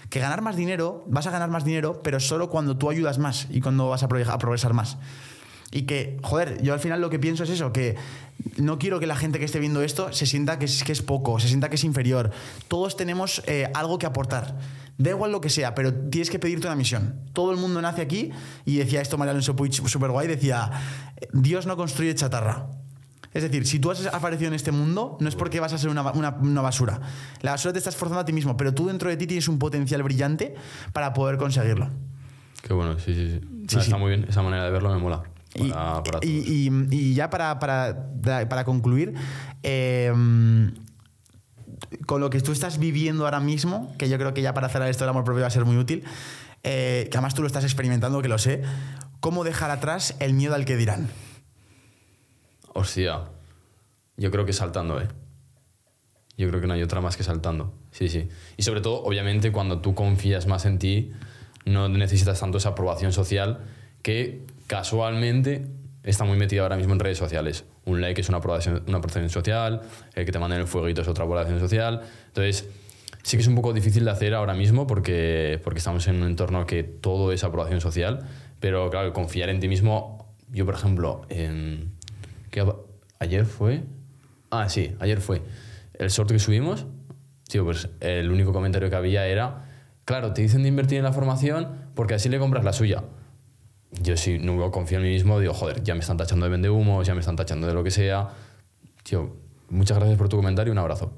Que 0.08 0.20
ganar 0.20 0.42
más 0.42 0.56
dinero, 0.56 1.04
vas 1.06 1.26
a 1.26 1.30
ganar 1.30 1.48
más 1.48 1.64
dinero, 1.64 2.02
pero 2.02 2.20
solo 2.20 2.50
cuando 2.50 2.76
tú 2.76 2.90
ayudas 2.90 3.18
más 3.18 3.46
y 3.50 3.60
cuando 3.62 3.88
vas 3.88 4.02
a 4.02 4.08
progresar 4.08 4.74
más. 4.74 4.98
Y 5.70 5.82
que, 5.82 6.18
joder, 6.22 6.60
yo 6.62 6.74
al 6.74 6.80
final 6.80 7.00
lo 7.00 7.08
que 7.08 7.18
pienso 7.18 7.44
es 7.44 7.50
eso, 7.50 7.72
que 7.72 7.96
no 8.58 8.78
quiero 8.78 9.00
que 9.00 9.06
la 9.06 9.16
gente 9.16 9.38
que 9.38 9.46
esté 9.46 9.58
viendo 9.58 9.80
esto 9.80 10.12
se 10.12 10.26
sienta 10.26 10.58
que 10.58 10.66
es, 10.66 10.84
que 10.84 10.92
es 10.92 11.00
poco, 11.00 11.40
se 11.40 11.48
sienta 11.48 11.70
que 11.70 11.76
es 11.76 11.84
inferior. 11.84 12.30
Todos 12.68 12.94
tenemos 12.98 13.42
eh, 13.46 13.70
algo 13.72 13.98
que 13.98 14.04
aportar. 14.04 14.54
Da 14.98 15.10
igual 15.10 15.32
lo 15.32 15.40
que 15.40 15.48
sea, 15.50 15.74
pero 15.74 15.92
tienes 15.92 16.30
que 16.30 16.38
pedirte 16.38 16.66
una 16.66 16.76
misión. 16.76 17.20
Todo 17.32 17.50
el 17.52 17.56
mundo 17.58 17.80
nace 17.82 18.02
aquí 18.02 18.30
y 18.64 18.76
decía 18.76 19.00
esto 19.00 19.18
María 19.18 19.30
Alonso 19.32 19.56
Puig 19.56 19.72
súper 19.72 20.10
guay, 20.10 20.28
decía, 20.28 20.70
Dios 21.32 21.66
no 21.66 21.76
construye 21.76 22.14
chatarra. 22.14 22.66
Es 23.34 23.42
decir, 23.42 23.66
si 23.66 23.78
tú 23.78 23.90
has 23.90 24.04
aparecido 24.06 24.48
en 24.48 24.54
este 24.54 24.72
mundo, 24.72 25.16
no 25.18 25.26
es 25.28 25.34
porque 25.34 25.58
vas 25.58 25.72
a 25.72 25.78
ser 25.78 25.88
una, 25.88 26.02
una- 26.12 26.36
una 26.40 26.60
basura. 26.60 27.00
La 27.40 27.52
basura 27.52 27.72
te 27.72 27.78
está 27.78 27.88
esforzando 27.90 28.20
a 28.20 28.24
ti 28.26 28.32
mismo, 28.34 28.56
pero 28.58 28.74
tú 28.74 28.86
dentro 28.88 29.08
de 29.08 29.16
ti 29.16 29.26
tienes 29.26 29.48
un 29.48 29.58
potencial 29.58 30.02
brillante 30.02 30.54
para 30.92 31.14
poder 31.14 31.38
conseguirlo. 31.38 31.88
Qué 32.62 32.74
bueno, 32.74 32.98
sí, 32.98 33.14
sí, 33.14 33.30
sí. 33.30 33.40
Sí, 33.40 33.46
Nada, 33.46 33.68
sí. 33.68 33.78
Está 33.90 33.96
muy 33.96 34.10
bien, 34.10 34.26
esa 34.28 34.42
manera 34.42 34.64
de 34.64 34.70
verlo 34.70 34.90
me 34.90 34.98
mola. 34.98 35.22
Y, 35.54 35.70
Para, 35.70 36.02
para 36.02 36.18
y- 36.22 36.42
todos. 36.42 36.92
y- 36.92 36.96
y 37.10 37.14
ya 37.14 37.30
para, 37.30 37.58
para, 37.58 38.06
para 38.22 38.64
concluir, 38.64 39.14
eh, 39.62 40.12
con 42.06 42.20
lo 42.20 42.30
que 42.30 42.40
tú 42.40 42.52
estás 42.52 42.78
viviendo 42.78 43.24
ahora 43.24 43.40
mismo, 43.40 43.94
que 43.98 44.08
yo 44.08 44.18
creo 44.18 44.34
que 44.34 44.42
ya 44.42 44.54
para 44.54 44.68
cerrar 44.68 44.88
esto 44.88 45.04
del 45.04 45.10
amor 45.10 45.24
propio 45.24 45.42
va 45.42 45.48
a 45.48 45.50
ser 45.50 45.64
muy 45.64 45.76
útil, 45.76 46.04
eh, 46.62 47.08
que 47.10 47.16
además 47.16 47.34
tú 47.34 47.42
lo 47.42 47.46
estás 47.46 47.64
experimentando, 47.64 48.22
que 48.22 48.28
lo 48.28 48.38
sé, 48.38 48.62
¿cómo 49.20 49.44
dejar 49.44 49.70
atrás 49.70 50.14
el 50.20 50.34
miedo 50.34 50.54
al 50.54 50.64
que 50.64 50.76
dirán? 50.76 51.08
Hostia. 52.74 53.22
Yo 54.16 54.30
creo 54.30 54.44
que 54.44 54.52
saltando, 54.52 55.00
¿eh? 55.00 55.08
Yo 56.36 56.48
creo 56.48 56.60
que 56.60 56.66
no 56.66 56.74
hay 56.74 56.82
otra 56.82 57.00
más 57.00 57.16
que 57.16 57.22
saltando. 57.22 57.74
Sí, 57.90 58.08
sí. 58.08 58.28
Y 58.56 58.62
sobre 58.62 58.80
todo, 58.80 59.02
obviamente, 59.02 59.52
cuando 59.52 59.80
tú 59.80 59.94
confías 59.94 60.46
más 60.46 60.64
en 60.64 60.78
ti, 60.78 61.12
no 61.64 61.88
necesitas 61.88 62.40
tanto 62.40 62.58
esa 62.58 62.70
aprobación 62.70 63.12
social 63.12 63.60
que 64.02 64.46
casualmente 64.66 65.66
está 66.04 66.24
muy 66.24 66.36
metida 66.36 66.62
ahora 66.62 66.76
mismo 66.76 66.92
en 66.92 67.00
redes 67.00 67.18
sociales. 67.18 67.64
Un 67.84 68.00
like 68.00 68.20
es 68.20 68.28
una 68.28 68.38
aprobación, 68.38 68.82
una 68.86 68.98
aprobación 68.98 69.28
social, 69.30 69.82
el 70.14 70.24
que 70.24 70.32
te 70.32 70.38
manden 70.38 70.60
el 70.60 70.66
fueguito 70.66 71.02
es 71.02 71.08
otra 71.08 71.24
aprobación 71.24 71.60
social. 71.60 72.02
Entonces, 72.28 72.68
sí 73.22 73.36
que 73.36 73.42
es 73.42 73.48
un 73.48 73.54
poco 73.54 73.72
difícil 73.72 74.04
de 74.04 74.10
hacer 74.10 74.34
ahora 74.34 74.54
mismo 74.54 74.86
porque, 74.86 75.60
porque 75.62 75.78
estamos 75.78 76.06
en 76.08 76.16
un 76.16 76.28
entorno 76.28 76.66
que 76.66 76.82
todo 76.82 77.32
es 77.32 77.44
aprobación 77.44 77.80
social, 77.80 78.26
pero 78.60 78.90
claro, 78.90 79.12
confiar 79.12 79.48
en 79.48 79.60
ti 79.60 79.68
mismo, 79.68 80.34
yo 80.50 80.64
por 80.66 80.74
ejemplo, 80.74 81.22
en, 81.28 81.92
¿qué 82.50 82.66
ayer 83.18 83.44
fue, 83.44 83.82
ah 84.50 84.68
sí, 84.68 84.94
ayer 84.98 85.20
fue 85.20 85.42
el 85.94 86.08
short 86.10 86.30
que 86.30 86.38
subimos, 86.38 86.86
tío, 87.48 87.64
pues 87.64 87.88
el 88.00 88.30
único 88.30 88.52
comentario 88.52 88.90
que 88.90 88.96
había 88.96 89.26
era, 89.26 89.66
claro, 90.04 90.32
te 90.32 90.42
dicen 90.42 90.62
de 90.62 90.68
invertir 90.68 90.98
en 90.98 91.04
la 91.04 91.12
formación 91.12 91.68
porque 91.94 92.14
así 92.14 92.28
le 92.28 92.38
compras 92.38 92.64
la 92.64 92.72
suya. 92.72 93.04
Yo 94.00 94.16
si 94.16 94.38
no 94.38 94.70
confío 94.70 94.98
en 94.98 95.04
mí 95.04 95.10
mismo, 95.10 95.38
digo, 95.38 95.52
joder, 95.52 95.82
ya 95.82 95.94
me 95.94 96.00
están 96.00 96.16
tachando 96.16 96.46
de 96.46 96.50
vendehumos, 96.50 97.06
ya 97.06 97.14
me 97.14 97.20
están 97.20 97.36
tachando 97.36 97.66
de 97.66 97.74
lo 97.74 97.84
que 97.84 97.90
sea. 97.90 98.30
Tío, 99.02 99.36
muchas 99.68 99.98
gracias 99.98 100.18
por 100.18 100.28
tu 100.28 100.36
comentario 100.36 100.70
y 100.70 100.72
un 100.72 100.78
abrazo 100.78 101.12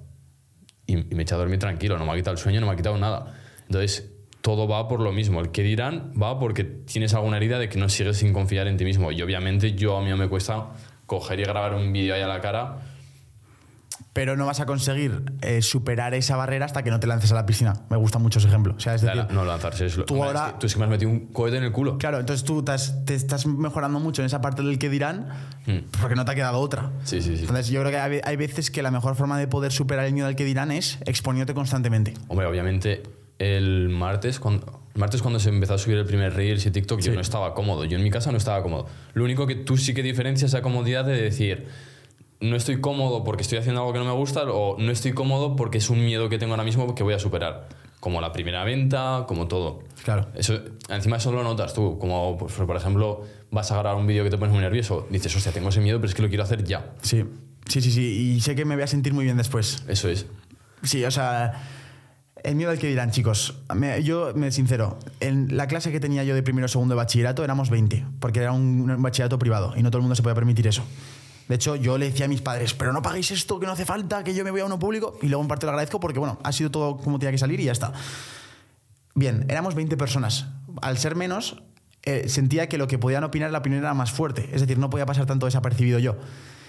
y, 0.86 0.96
me 0.96 1.22
echa 1.22 1.34
a 1.34 1.38
dormir 1.38 1.58
tranquilo, 1.58 1.98
no 1.98 2.04
me 2.04 2.12
ha 2.12 2.14
quitado 2.16 2.32
el 2.32 2.38
sueño, 2.38 2.60
no 2.60 2.66
me 2.66 2.72
ha 2.72 2.76
quitado 2.76 2.98
nada. 2.98 3.34
Entonces, 3.66 4.10
todo 4.40 4.68
va 4.68 4.88
por 4.88 5.00
lo 5.00 5.12
mismo. 5.12 5.40
El 5.40 5.50
que 5.50 5.62
dirán 5.62 6.12
va 6.20 6.38
porque 6.38 6.64
tienes 6.64 7.14
alguna 7.14 7.38
herida 7.38 7.58
de 7.58 7.68
que 7.68 7.78
no 7.78 7.88
sigues 7.88 8.18
sin 8.18 8.32
confiar 8.32 8.66
en 8.66 8.76
ti 8.76 8.84
mismo. 8.84 9.10
Y 9.12 9.22
obviamente 9.22 9.72
yo 9.72 9.96
a 9.96 10.02
mí 10.02 10.12
me 10.14 10.28
cuesta 10.28 10.68
coger 11.06 11.40
y 11.40 11.44
grabar 11.44 11.74
un 11.74 11.92
vídeo 11.92 12.14
ahí 12.14 12.20
a 12.20 12.28
la 12.28 12.40
cara. 12.40 12.78
Pero 14.14 14.36
no 14.36 14.46
vas 14.46 14.60
a 14.60 14.64
conseguir 14.66 15.22
eh, 15.42 15.60
superar 15.60 16.14
esa 16.14 16.36
barrera 16.36 16.64
hasta 16.64 16.82
que 16.82 16.90
no 16.90 17.00
te 17.00 17.06
lances 17.06 17.30
a 17.32 17.34
la 17.34 17.44
piscina. 17.44 17.74
Me 17.90 17.96
gusta 17.98 18.18
mucho 18.18 18.38
ese 18.38 18.48
ejemplo. 18.48 18.74
O 18.76 18.80
sea, 18.80 18.94
es 18.94 19.02
La- 19.02 19.14
decir, 19.14 19.32
no 19.34 19.44
lanzarse. 19.44 19.84
Es 19.86 19.96
lo- 19.98 20.04
tú 20.06 20.22
ahora- 20.24 20.46
es 20.46 20.52
que 20.54 20.58
tú 20.60 20.66
es 20.66 20.72
que 20.72 20.78
me 20.78 20.84
has 20.86 20.90
metido 20.92 21.10
un 21.10 21.26
cohete 21.32 21.56
en 21.58 21.64
el 21.64 21.72
culo. 21.72 21.98
Claro, 21.98 22.20
entonces 22.20 22.44
tú 22.44 22.62
te, 22.64 22.72
estás 23.14 23.44
mejorando 23.46 23.98
mucho 24.00 24.22
en 24.22 24.26
esa 24.26 24.40
parte 24.40 24.62
del 24.62 24.78
que 24.78 24.88
dirán 24.88 25.28
Hmm. 25.66 25.78
porque 26.00 26.14
no 26.14 26.24
te 26.24 26.30
ha 26.30 26.34
quedado 26.36 26.60
otra. 26.60 26.92
Sí, 27.04 27.20
sí, 27.20 27.34
sí. 27.36 27.40
Entonces 27.42 27.66
yo 27.68 27.80
creo 27.80 27.90
que 27.90 27.98
hay, 27.98 28.20
hay 28.24 28.36
veces 28.36 28.70
que 28.70 28.82
la 28.82 28.90
mejor 28.92 29.16
forma 29.16 29.38
de 29.38 29.48
poder 29.48 29.72
superar 29.72 30.06
el 30.06 30.12
miedo 30.14 30.28
al 30.28 30.36
que 30.36 30.44
dirán 30.44 30.70
es 30.70 30.98
exponiéndote 31.06 31.52
constantemente. 31.54 32.14
Hombre, 32.28 32.46
obviamente 32.46 33.02
el 33.40 33.88
martes, 33.88 34.38
cuando, 34.38 34.80
el 34.94 35.00
martes 35.00 35.22
cuando 35.22 35.40
se 35.40 35.48
empezó 35.48 35.74
a 35.74 35.78
subir 35.78 35.96
el 35.98 36.06
primer 36.06 36.32
Reels 36.34 36.64
y 36.66 36.70
TikTok, 36.70 37.00
yo 37.00 37.12
no 37.14 37.20
estaba 37.20 37.52
cómodo. 37.52 37.84
Yo 37.84 37.98
en 37.98 38.04
mi 38.04 38.10
casa 38.10 38.30
no 38.30 38.38
estaba 38.38 38.62
cómodo. 38.62 38.86
Lo 39.14 39.24
único 39.24 39.44
que 39.48 39.56
tú 39.56 39.76
sí 39.76 39.92
que 39.92 40.04
diferencias 40.04 40.52
esa 40.52 40.62
comodidad 40.62 41.04
de 41.04 41.20
decir, 41.20 41.66
no 42.40 42.56
estoy 42.56 42.80
cómodo 42.80 43.24
porque 43.24 43.42
estoy 43.42 43.58
haciendo 43.58 43.80
algo 43.80 43.92
que 43.92 43.98
no 43.98 44.04
me 44.04 44.12
gusta 44.12 44.42
o 44.44 44.76
no 44.78 44.90
estoy 44.90 45.12
cómodo 45.12 45.56
porque 45.56 45.78
es 45.78 45.88
un 45.90 46.04
miedo 46.04 46.28
que 46.28 46.38
tengo 46.38 46.52
ahora 46.52 46.64
mismo 46.64 46.94
que 46.94 47.02
voy 47.02 47.14
a 47.14 47.18
superar. 47.18 47.68
Como 48.00 48.20
la 48.20 48.32
primera 48.32 48.64
venta, 48.64 49.24
como 49.26 49.48
todo. 49.48 49.82
Claro. 50.04 50.28
Eso, 50.34 50.60
encima 50.90 51.16
eso 51.16 51.32
lo 51.32 51.42
notas 51.42 51.72
tú. 51.72 51.98
Como, 51.98 52.36
pues, 52.36 52.52
por 52.52 52.76
ejemplo, 52.76 53.22
vas 53.50 53.70
a 53.72 53.76
grabar 53.78 53.96
un 53.96 54.06
vídeo 54.06 54.22
que 54.24 54.28
te 54.28 54.36
pones 54.36 54.52
muy 54.52 54.60
nervioso. 54.62 55.06
Dices, 55.08 55.34
hostia, 55.34 55.52
tengo 55.52 55.70
ese 55.70 55.80
miedo, 55.80 55.98
pero 55.98 56.08
es 56.10 56.14
que 56.14 56.20
lo 56.20 56.28
quiero 56.28 56.42
hacer 56.44 56.64
ya. 56.64 56.92
Sí, 57.00 57.24
sí, 57.66 57.80
sí, 57.80 57.90
sí. 57.90 58.02
Y 58.36 58.40
sé 58.42 58.54
que 58.54 58.66
me 58.66 58.74
voy 58.74 58.84
a 58.84 58.86
sentir 58.88 59.14
muy 59.14 59.24
bien 59.24 59.38
después. 59.38 59.84
Eso 59.88 60.10
es. 60.10 60.26
Sí, 60.82 61.02
o 61.02 61.10
sea, 61.10 61.62
el 62.42 62.56
miedo 62.56 62.70
al 62.72 62.78
que 62.78 62.88
dirán, 62.88 63.10
chicos. 63.10 63.54
Me- 63.74 64.02
yo 64.02 64.32
me 64.34 64.52
sincero, 64.52 64.98
en 65.20 65.56
la 65.56 65.66
clase 65.66 65.90
que 65.90 65.98
tenía 65.98 66.24
yo 66.24 66.34
de 66.34 66.42
primero 66.42 66.66
o 66.66 66.68
segundo 66.68 66.94
de 66.94 66.96
bachillerato 66.98 67.42
éramos 67.42 67.70
20, 67.70 68.04
porque 68.20 68.40
era 68.40 68.52
un, 68.52 68.90
un 68.90 69.02
bachillerato 69.02 69.38
privado 69.38 69.72
y 69.78 69.82
no 69.82 69.90
todo 69.90 70.00
el 70.00 70.02
mundo 70.02 70.14
se 70.14 70.22
podía 70.22 70.34
permitir 70.34 70.66
eso. 70.66 70.84
De 71.48 71.56
hecho, 71.56 71.76
yo 71.76 71.98
le 71.98 72.06
decía 72.06 72.24
a 72.24 72.28
mis 72.28 72.40
padres, 72.40 72.74
pero 72.74 72.92
no 72.92 73.02
paguéis 73.02 73.30
esto, 73.30 73.60
que 73.60 73.66
no 73.66 73.72
hace 73.72 73.84
falta, 73.84 74.24
que 74.24 74.34
yo 74.34 74.44
me 74.44 74.50
voy 74.50 74.60
a 74.60 74.64
uno 74.64 74.78
público. 74.78 75.18
Y 75.20 75.28
luego 75.28 75.42
en 75.42 75.48
parte 75.48 75.66
lo 75.66 75.70
agradezco 75.70 76.00
porque, 76.00 76.18
bueno, 76.18 76.38
ha 76.42 76.52
sido 76.52 76.70
todo 76.70 76.96
como 76.96 77.18
tenía 77.18 77.32
que 77.32 77.38
salir 77.38 77.60
y 77.60 77.64
ya 77.64 77.72
está. 77.72 77.92
Bien, 79.14 79.44
éramos 79.48 79.74
20 79.74 79.96
personas. 79.96 80.46
Al 80.80 80.98
ser 80.98 81.16
menos, 81.16 81.62
eh, 82.02 82.28
sentía 82.28 82.68
que 82.68 82.78
lo 82.78 82.86
que 82.86 82.98
podían 82.98 83.24
opinar, 83.24 83.50
la 83.50 83.58
opinión 83.58 83.82
era 83.82 83.94
más 83.94 84.10
fuerte. 84.10 84.48
Es 84.52 84.60
decir, 84.60 84.78
no 84.78 84.90
podía 84.90 85.06
pasar 85.06 85.26
tanto 85.26 85.46
desapercibido 85.46 85.98
yo. 85.98 86.16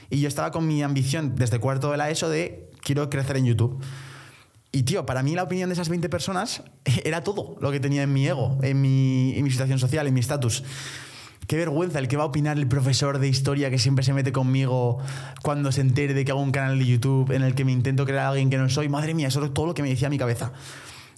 Y 0.09 0.19
yo 0.19 0.27
estaba 0.27 0.51
con 0.51 0.67
mi 0.67 0.83
ambición 0.83 1.35
desde 1.35 1.59
cuarto 1.59 1.91
de 1.91 1.97
la 1.97 2.09
ESO 2.09 2.29
de 2.29 2.69
quiero 2.81 3.09
crecer 3.09 3.37
en 3.37 3.45
YouTube. 3.45 3.81
Y 4.71 4.83
tío, 4.83 5.05
para 5.05 5.23
mí 5.23 5.35
la 5.35 5.43
opinión 5.43 5.69
de 5.69 5.73
esas 5.73 5.89
20 5.89 6.09
personas 6.09 6.63
era 7.03 7.23
todo 7.23 7.55
lo 7.61 7.71
que 7.71 7.79
tenía 7.79 8.03
en 8.03 8.13
mi 8.13 8.27
ego, 8.27 8.57
en 8.61 8.81
mi, 8.81 9.33
en 9.37 9.43
mi 9.43 9.49
situación 9.49 9.79
social, 9.79 10.05
en 10.05 10.13
mi 10.13 10.19
estatus. 10.19 10.63
Qué 11.47 11.57
vergüenza 11.57 11.99
el 11.99 12.07
que 12.07 12.17
va 12.17 12.23
a 12.23 12.27
opinar 12.27 12.57
el 12.57 12.67
profesor 12.67 13.19
de 13.19 13.27
historia 13.27 13.69
que 13.69 13.77
siempre 13.77 14.03
se 14.03 14.13
mete 14.13 14.31
conmigo 14.31 14.97
cuando 15.43 15.71
se 15.71 15.81
entere 15.81 16.13
de 16.13 16.25
que 16.25 16.31
hago 16.31 16.41
un 16.41 16.51
canal 16.51 16.79
de 16.79 16.85
YouTube 16.85 17.31
en 17.31 17.43
el 17.43 17.55
que 17.55 17.65
me 17.65 17.71
intento 17.71 18.05
crear 18.05 18.25
a 18.25 18.29
alguien 18.29 18.49
que 18.49 18.57
no 18.57 18.69
soy. 18.69 18.89
Madre 18.89 19.13
mía, 19.13 19.27
eso 19.27 19.43
es 19.43 19.53
todo 19.53 19.67
lo 19.67 19.73
que 19.73 19.83
me 19.83 19.89
decía 19.89 20.09
mi 20.09 20.17
cabeza. 20.17 20.51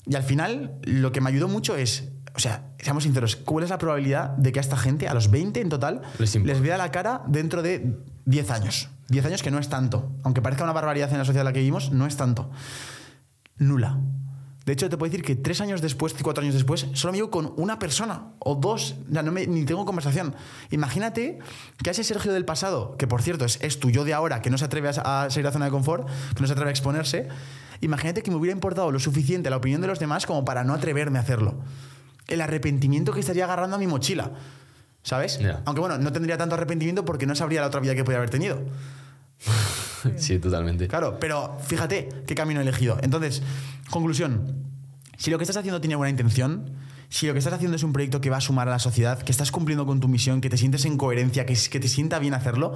Y 0.06 0.16
al 0.16 0.24
final, 0.24 0.80
lo 0.84 1.12
que 1.12 1.22
me 1.22 1.30
ayudó 1.30 1.48
mucho 1.48 1.76
es, 1.76 2.10
o 2.36 2.40
sea, 2.40 2.70
seamos 2.80 3.04
sinceros, 3.04 3.36
¿cuál 3.36 3.64
es 3.64 3.70
la 3.70 3.78
probabilidad 3.78 4.30
de 4.32 4.52
que 4.52 4.60
a 4.60 4.62
esta 4.62 4.78
gente, 4.78 5.08
a 5.08 5.14
los 5.14 5.32
20 5.32 5.60
en 5.60 5.70
total, 5.70 6.02
Les 6.18 6.36
les 6.36 6.62
vea 6.62 6.78
la 6.78 6.92
cara 6.92 7.24
dentro 7.28 7.62
de 7.62 7.98
10 8.26 8.52
años? 8.52 8.90
10 9.10 9.26
años 9.26 9.44
que 9.44 9.52
no 9.52 9.60
es 9.60 9.70
tanto. 9.70 10.12
Aunque 10.24 10.42
parezca 10.42 10.64
una 10.64 10.74
barbaridad 10.74 11.12
en 11.12 11.18
la 11.18 11.26
sociedad 11.26 11.42
en 11.42 11.46
la 11.46 11.54
que 11.54 11.60
vivimos, 11.60 11.92
no 11.92 12.06
es 12.06 12.18
tanto. 12.18 12.50
Nula. 13.58 14.00
De 14.68 14.74
hecho, 14.74 14.90
te 14.90 14.98
puedo 14.98 15.10
decir 15.10 15.24
que 15.26 15.38
tres 15.38 15.62
años 15.62 15.82
después, 15.82 16.14
cuatro 16.22 16.42
años 16.44 16.54
después, 16.54 16.88
solo 16.94 17.14
me 17.14 17.20
llevo 17.20 17.32
con 17.32 17.54
una 17.56 17.80
persona 17.80 18.34
o 18.40 18.56
dos, 18.56 18.96
ya 19.10 19.24
no 19.24 19.32
me- 19.32 19.48
ni 19.48 19.64
tengo 19.64 19.86
conversación. 19.86 20.36
Imagínate 20.72 21.40
que 21.82 21.90
a 21.90 21.92
ese 21.92 22.04
Sergio 22.04 22.34
del 22.34 22.44
pasado, 22.44 22.98
que 22.98 23.08
por 23.08 23.22
cierto 23.22 23.46
es, 23.46 23.60
es 23.62 23.80
tu 23.80 23.90
yo 23.92 24.04
de 24.04 24.14
ahora, 24.14 24.42
que 24.42 24.50
no 24.50 24.58
se 24.58 24.66
atreve 24.66 24.90
a, 24.90 25.24
a 25.24 25.30
salir 25.30 25.46
la 25.46 25.54
zona 25.54 25.66
de 25.66 25.72
confort, 25.72 26.06
que 26.36 26.42
no 26.42 26.48
se 26.48 26.52
atreve 26.52 26.70
a 26.70 26.72
exponerse, 26.72 27.30
imagínate 27.80 28.22
que 28.24 28.30
me 28.30 28.36
hubiera 28.36 28.52
importado 28.54 28.92
lo 28.92 29.00
suficiente 29.00 29.50
la 29.50 29.56
opinión 29.56 29.80
de 29.80 29.88
los 29.88 30.00
demás 30.00 30.26
como 30.26 30.44
para 30.44 30.66
no 30.66 30.74
atreverme 30.74 31.18
a 31.18 31.22
hacerlo. 31.22 31.56
El 32.28 32.42
arrepentimiento 32.42 33.14
que 33.14 33.22
estaría 33.22 33.46
agarrando 33.46 33.78
a 33.78 33.80
mi 33.80 33.88
mochila, 33.88 34.32
¿sabes? 35.02 35.40
Aunque 35.64 35.80
bueno, 35.80 35.98
no 35.98 36.12
tendría 36.12 36.38
tanto 36.38 36.56
arrepentimiento 36.56 37.06
porque 37.06 37.26
no 37.26 37.36
sabría 37.36 37.62
la 37.62 37.68
otra 37.68 37.80
vida 37.80 37.96
que 37.96 38.04
podría 38.04 38.18
haber 38.18 38.32
tenido. 38.32 38.60
Sí, 40.18 40.40
totalmente. 40.40 40.88
Claro, 40.88 41.18
pero 41.20 41.58
fíjate 41.66 42.10
qué 42.26 42.36
camino 42.36 42.60
he 42.60 42.64
elegido. 42.64 42.98
Entonces, 43.02 43.42
conclusión. 43.90 44.66
Si 45.18 45.32
lo 45.32 45.38
que 45.38 45.44
estás 45.44 45.58
haciendo 45.58 45.82
tiene 45.82 45.96
buena 45.96 46.12
intención, 46.12 46.72
si 47.10 47.26
lo 47.26 47.34
que 47.34 47.40
estás 47.40 47.54
haciendo 47.54 47.76
es 47.76 47.84
un 47.84 47.94
proyecto 47.94 48.22
que 48.22 48.30
va 48.30 48.38
a 48.38 48.42
sumar 48.42 48.68
a 48.68 48.72
la 48.72 48.80
sociedad, 48.80 49.22
que 49.22 49.32
estás 49.32 49.52
cumpliendo 49.52 49.86
con 49.86 50.00
tu 50.00 50.08
misión, 50.08 50.42
que 50.42 50.50
te 50.50 50.58
sientes 50.58 50.86
en 50.86 50.98
coherencia, 50.98 51.46
que, 51.46 51.56
que 51.70 51.80
te 51.80 51.88
sienta 51.88 52.20
bien 52.20 52.34
hacerlo, 52.34 52.74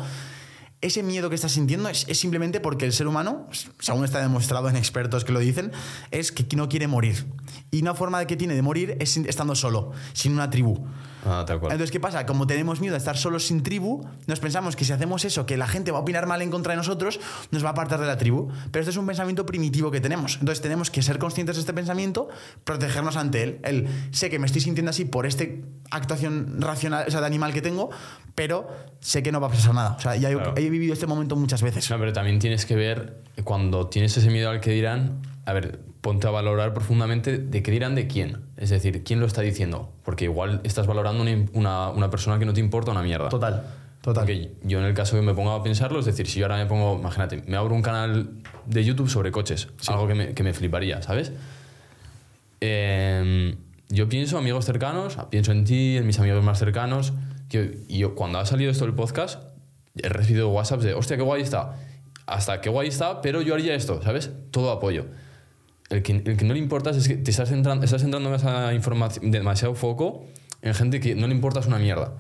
ese 0.82 1.04
miedo 1.04 1.30
que 1.30 1.36
estás 1.36 1.52
sintiendo 1.52 1.90
es, 1.90 2.08
es 2.08 2.20
simplemente 2.20 2.60
porque 2.60 2.86
el 2.86 2.94
ser 2.94 3.08
humano, 3.08 3.48
según 3.80 4.04
está 4.04 4.20
demostrado 4.20 4.68
en 4.68 4.76
expertos 4.76 5.24
que 5.24 5.32
lo 5.32 5.40
dicen, 5.40 5.72
es 6.10 6.32
que 6.32 6.56
no 6.56 6.70
quiere 6.70 6.88
morir. 6.88 7.28
Y 7.70 7.82
una 7.82 7.94
forma 7.94 8.20
de 8.20 8.26
que 8.26 8.36
tiene 8.36 8.56
de 8.56 8.64
morir 8.64 8.98
es 9.00 9.16
estando 9.18 9.54
solo, 9.54 9.92
sin 10.14 10.34
una 10.34 10.50
tribu. 10.50 10.84
Ah, 11.26 11.44
tal 11.46 11.60
cual. 11.60 11.72
Entonces, 11.72 11.92
¿qué 11.92 12.00
pasa? 12.00 12.26
Como 12.26 12.48
tenemos 12.48 12.82
miedo 12.82 12.96
a 12.96 12.98
estar 12.98 13.18
solos 13.18 13.48
sin 13.48 13.64
tribu, 13.64 14.06
nos 14.28 14.40
pensamos 14.40 14.76
que 14.76 14.86
si 14.86 14.94
hacemos 14.94 15.26
eso, 15.26 15.46
que 15.46 15.58
la 15.58 15.68
gente 15.68 15.92
va 15.92 16.00
a 16.00 16.02
opinar 16.02 16.28
mal 16.28 16.42
en 16.42 16.50
contra 16.50 16.74
de 16.74 16.78
nosotros, 16.78 17.20
nos 17.52 17.64
va 17.64 17.70
a 17.70 17.72
apartar 17.72 18.00
de 18.00 18.08
la 18.08 18.18
tribu. 18.18 18.50
Pero 18.72 18.82
este 18.82 18.92
es 18.92 18.98
un 18.98 19.06
pensamiento 19.06 19.46
primitivo 19.46 19.92
que 19.92 20.02
tenemos. 20.02 20.38
Entonces, 20.40 20.62
tenemos 20.62 20.90
que 20.90 21.02
ser 21.02 21.20
conscientes 21.20 21.56
de 21.56 21.62
este 21.62 21.74
pensamiento, 21.74 22.30
protegernos 22.64 23.18
ante 23.18 23.44
él. 23.44 23.60
El 23.64 23.88
sé 24.12 24.30
que 24.30 24.40
me 24.40 24.46
estoy 24.46 24.62
sintiendo 24.62 24.90
así 24.90 25.06
por 25.06 25.26
esta 25.26 25.46
actuación 25.92 26.60
racional, 26.60 27.06
o 27.08 27.12
sea, 27.12 27.20
de 27.22 27.28
animal 27.28 27.54
que 27.54 27.62
tengo, 27.62 27.90
pero 28.36 28.68
sé 29.00 29.22
que 29.24 29.32
no 29.32 29.40
va 29.40 29.48
a 29.48 29.52
pasar 29.52 29.74
nada. 29.74 29.96
O 29.98 30.02
sea, 30.02 30.16
ya 30.16 30.30
he, 30.30 30.38
he 30.56 30.70
vivido 30.70 30.94
este 30.94 31.08
momento 31.08 31.36
muchas 31.36 31.62
veces. 31.62 31.90
No, 31.90 32.00
pero 32.00 32.14
también 32.14 32.40
tienes 32.40 32.66
que 32.66 32.76
ver, 32.76 33.22
cuando 33.44 33.88
tienes 33.88 34.16
ese 34.18 34.30
miedo 34.30 34.50
al 34.50 34.62
que 34.62 34.72
dirán, 34.72 35.22
a 35.46 35.54
ver, 35.54 35.80
ponte 36.02 36.28
a 36.28 36.32
valorar 36.32 36.74
profundamente 36.74 37.38
de 37.38 37.64
qué 37.64 37.72
dirán 37.72 37.96
de 37.96 38.08
quién. 38.08 38.42
Es 38.58 38.70
decir, 38.70 39.04
quién 39.04 39.20
lo 39.20 39.26
está 39.26 39.42
diciendo. 39.42 39.92
Porque 40.04 40.26
igual 40.26 40.62
estás 40.64 40.88
valorando 40.88 41.22
una, 41.22 41.46
una, 41.54 41.90
una 41.90 42.10
persona 42.10 42.40
que 42.40 42.46
no 42.46 42.54
te 42.54 42.60
importa 42.60 42.92
una 42.92 43.04
mierda. 43.04 43.30
Total, 43.30 43.64
total. 44.02 44.24
Porque 44.24 44.52
yo 44.64 44.80
en 44.80 44.86
el 44.86 44.94
caso 44.94 45.16
que 45.16 45.22
me 45.22 45.34
pongo 45.34 45.52
a 45.52 45.64
pensarlo, 45.64 46.00
es 46.00 46.06
decir, 46.06 46.28
si 46.28 46.40
yo 46.40 46.46
ahora 46.46 46.58
me 46.58 46.66
pongo, 46.66 46.98
imagínate, 47.00 47.44
me 47.48 47.58
abro 47.58 47.76
un 47.76 47.82
canal 47.82 48.30
de 48.66 48.84
YouTube 48.84 49.10
sobre 49.10 49.32
coches, 49.32 49.68
algo 49.88 50.08
que 50.08 50.16
me, 50.16 50.34
que 50.34 50.44
me 50.44 50.54
fliparía, 50.54 51.02
¿sabes? 51.02 51.32
Eh, 52.62 53.56
yo 53.90 54.10
pienso 54.10 54.38
amigos 54.38 54.66
cercanos, 54.66 55.18
pienso 55.30 55.52
en 55.52 55.66
ti, 55.66 55.98
en 55.98 56.08
mis 56.08 56.20
amigos 56.20 56.44
más 56.44 56.60
cercanos. 56.60 57.14
Tío, 57.48 57.62
y 57.88 57.98
yo, 58.00 58.16
cuando 58.16 58.40
ha 58.40 58.46
salido 58.46 58.72
esto 58.72 58.86
del 58.86 58.94
podcast, 58.96 59.42
He 59.96 60.10
recibido 60.10 60.50
WhatsApps 60.50 60.84
de, 60.84 60.94
hostia, 60.94 61.18
qué 61.18 61.24
guay 61.24 61.42
está. 61.42 61.76
Hasta 62.26 62.62
qué 62.62 62.70
guay 62.70 62.88
está, 62.88 63.22
pero 63.22 63.42
yo 63.42 63.54
haría 63.54 63.76
esto, 63.76 64.02
¿sabes? 64.02 64.32
Todo 64.52 64.72
apoyo. 64.72 65.06
El 65.92 66.02
que, 66.04 66.14
el 66.14 66.38
que 66.38 66.46
no 66.46 66.54
le 66.54 66.60
importa 66.60 66.90
es 66.90 67.08
que 67.08 67.18
te 67.18 67.30
estás 67.32 67.50
centrando, 67.50 67.86
estás 67.86 68.02
centrando 68.02 68.30
demasiada 68.30 68.74
información, 68.74 69.30
demasiado 69.30 69.76
foco 69.76 70.26
en 70.64 70.74
gente 70.74 71.00
que 71.00 71.16
no 71.16 71.28
le 71.28 71.34
importa 71.36 71.60
es 71.60 71.68
una 71.68 71.78
mierda. 71.80 72.14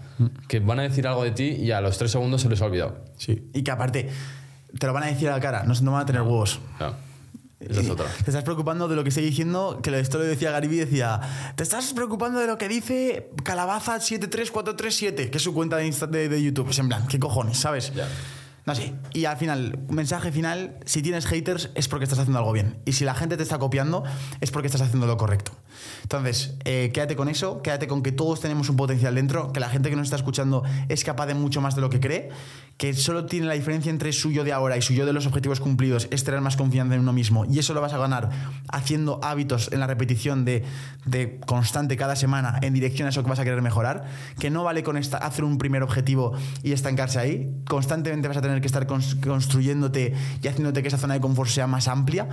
Que 0.47 0.59
van 0.59 0.79
a 0.79 0.83
decir 0.83 1.07
algo 1.07 1.23
de 1.23 1.31
ti 1.31 1.43
y 1.45 1.71
a 1.71 1.79
los 1.81 1.97
tres 1.97 2.11
segundos 2.11 2.41
se 2.41 2.49
les 2.49 2.61
ha 2.61 2.65
olvidado. 2.65 3.03
Sí. 3.17 3.49
Y 3.53 3.63
que 3.63 3.71
aparte, 3.71 4.09
te 4.77 4.87
lo 4.87 4.93
van 4.93 5.03
a 5.03 5.07
decir 5.07 5.29
a 5.29 5.31
la 5.33 5.39
cara, 5.39 5.63
no, 5.63 5.73
no 5.81 5.91
van 5.93 6.01
a 6.01 6.05
tener 6.05 6.21
huevos. 6.21 6.59
Esa 7.59 7.81
es 7.81 7.89
otra. 7.91 8.07
Te 8.25 8.31
estás 8.31 8.43
preocupando 8.43 8.87
de 8.87 8.95
lo 8.95 9.03
que 9.03 9.09
estoy 9.09 9.23
diciendo, 9.23 9.79
que 9.83 9.97
esto 9.99 10.17
lo 10.17 10.23
decía 10.23 10.49
Gariby, 10.51 10.77
decía, 10.77 11.21
te 11.55 11.61
estás 11.61 11.93
preocupando 11.93 12.39
de 12.39 12.47
lo 12.47 12.57
que 12.57 12.67
dice 12.67 13.29
Calabaza73437, 13.43 15.29
que 15.29 15.37
es 15.37 15.43
su 15.43 15.53
cuenta 15.53 15.77
de, 15.77 15.87
Insta- 15.87 16.07
de, 16.09 16.27
de 16.29 16.41
YouTube. 16.41 16.65
Pues 16.65 16.79
en 16.79 16.87
plan, 16.87 17.07
¿qué 17.07 17.19
cojones, 17.19 17.57
sabes? 17.57 17.93
Ya. 17.93 18.07
No 18.65 18.75
sé. 18.75 18.93
Y 19.13 19.25
al 19.25 19.37
final, 19.37 19.79
mensaje 19.89 20.31
final, 20.31 20.77
si 20.85 21.01
tienes 21.01 21.25
haters 21.25 21.71
es 21.73 21.87
porque 21.87 22.03
estás 22.03 22.19
haciendo 22.19 22.39
algo 22.39 22.51
bien. 22.51 22.77
Y 22.85 22.93
si 22.93 23.05
la 23.05 23.15
gente 23.15 23.37
te 23.37 23.43
está 23.43 23.57
copiando 23.57 24.03
es 24.39 24.51
porque 24.51 24.67
estás 24.67 24.81
haciendo 24.81 25.07
lo 25.07 25.17
correcto. 25.17 25.51
Entonces, 26.03 26.55
eh, 26.65 26.91
quédate 26.93 27.15
con 27.15 27.27
eso, 27.27 27.61
quédate 27.61 27.87
con 27.87 28.03
que 28.03 28.11
todos 28.11 28.39
tenemos 28.39 28.69
un 28.69 28.75
potencial 28.75 29.15
dentro, 29.15 29.51
que 29.51 29.59
la 29.59 29.69
gente 29.69 29.89
que 29.89 29.95
nos 29.95 30.05
está 30.05 30.17
escuchando 30.17 30.63
es 30.89 31.03
capaz 31.03 31.25
de 31.25 31.33
mucho 31.33 31.61
más 31.61 31.75
de 31.75 31.81
lo 31.81 31.89
que 31.89 31.99
cree, 31.99 32.29
que 32.77 32.93
solo 32.93 33.25
tiene 33.25 33.45
la 33.45 33.53
diferencia 33.53 33.89
entre 33.89 34.11
suyo 34.11 34.43
de 34.43 34.53
ahora 34.53 34.77
y 34.77 34.81
suyo 34.81 35.05
de 35.05 35.13
los 35.13 35.25
objetivos 35.25 35.59
cumplidos 35.59 36.07
es 36.11 36.23
tener 36.23 36.41
más 36.41 36.57
confianza 36.57 36.95
en 36.95 37.01
uno 37.01 37.13
mismo. 37.13 37.45
Y 37.45 37.59
eso 37.59 37.73
lo 37.73 37.81
vas 37.81 37.93
a 37.93 37.97
ganar 37.97 38.29
haciendo 38.71 39.19
hábitos 39.23 39.71
en 39.71 39.79
la 39.79 39.87
repetición 39.87 40.45
de, 40.45 40.63
de 41.05 41.39
constante 41.45 41.97
cada 41.97 42.15
semana 42.15 42.59
en 42.61 42.73
dirección 42.73 43.07
a 43.07 43.09
eso 43.09 43.23
que 43.23 43.29
vas 43.29 43.39
a 43.39 43.43
querer 43.43 43.61
mejorar, 43.61 44.05
que 44.39 44.49
no 44.49 44.63
vale 44.63 44.83
con 44.83 44.97
esta, 44.97 45.17
hacer 45.17 45.43
un 45.43 45.57
primer 45.57 45.83
objetivo 45.83 46.33
y 46.63 46.73
estancarse 46.73 47.19
ahí. 47.19 47.51
Constantemente 47.67 48.27
vas 48.27 48.37
a 48.37 48.41
tener 48.41 48.50
que 48.59 48.67
estar 48.67 48.85
cons- 48.87 49.17
construyéndote 49.21 50.13
y 50.41 50.47
haciéndote 50.47 50.81
que 50.81 50.89
esa 50.89 50.97
zona 50.97 51.13
de 51.13 51.21
confort 51.21 51.49
sea 51.49 51.67
más 51.67 51.87
amplia. 51.87 52.27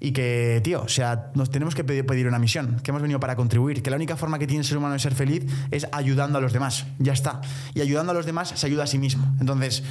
Y 0.00 0.10
que, 0.10 0.60
tío, 0.64 0.82
o 0.82 0.88
sea, 0.88 1.30
nos 1.34 1.50
tenemos 1.50 1.76
que 1.76 1.84
pedir, 1.84 2.26
una 2.26 2.40
misión, 2.40 2.80
que 2.82 2.90
hemos 2.90 3.02
venido 3.02 3.20
para 3.20 3.36
contribuir, 3.36 3.84
que 3.84 3.90
la 3.90 3.94
única 3.94 4.16
forma 4.16 4.40
que 4.40 4.48
tiene 4.48 4.62
el 4.62 4.66
ser 4.66 4.76
humano 4.78 4.94
de 4.94 4.98
ser 4.98 5.14
feliz 5.14 5.44
es 5.70 5.86
ayudando 5.92 6.38
a 6.38 6.40
los 6.40 6.52
demás. 6.52 6.86
Ya 6.98 7.12
está. 7.12 7.40
Y 7.74 7.82
ayudando 7.82 8.10
a 8.10 8.14
los 8.14 8.26
demás 8.26 8.48
se 8.56 8.66
ayuda 8.66 8.82
a 8.82 8.86
sí 8.88 8.98
mismo. 8.98 9.24
Entonces, 9.38 9.84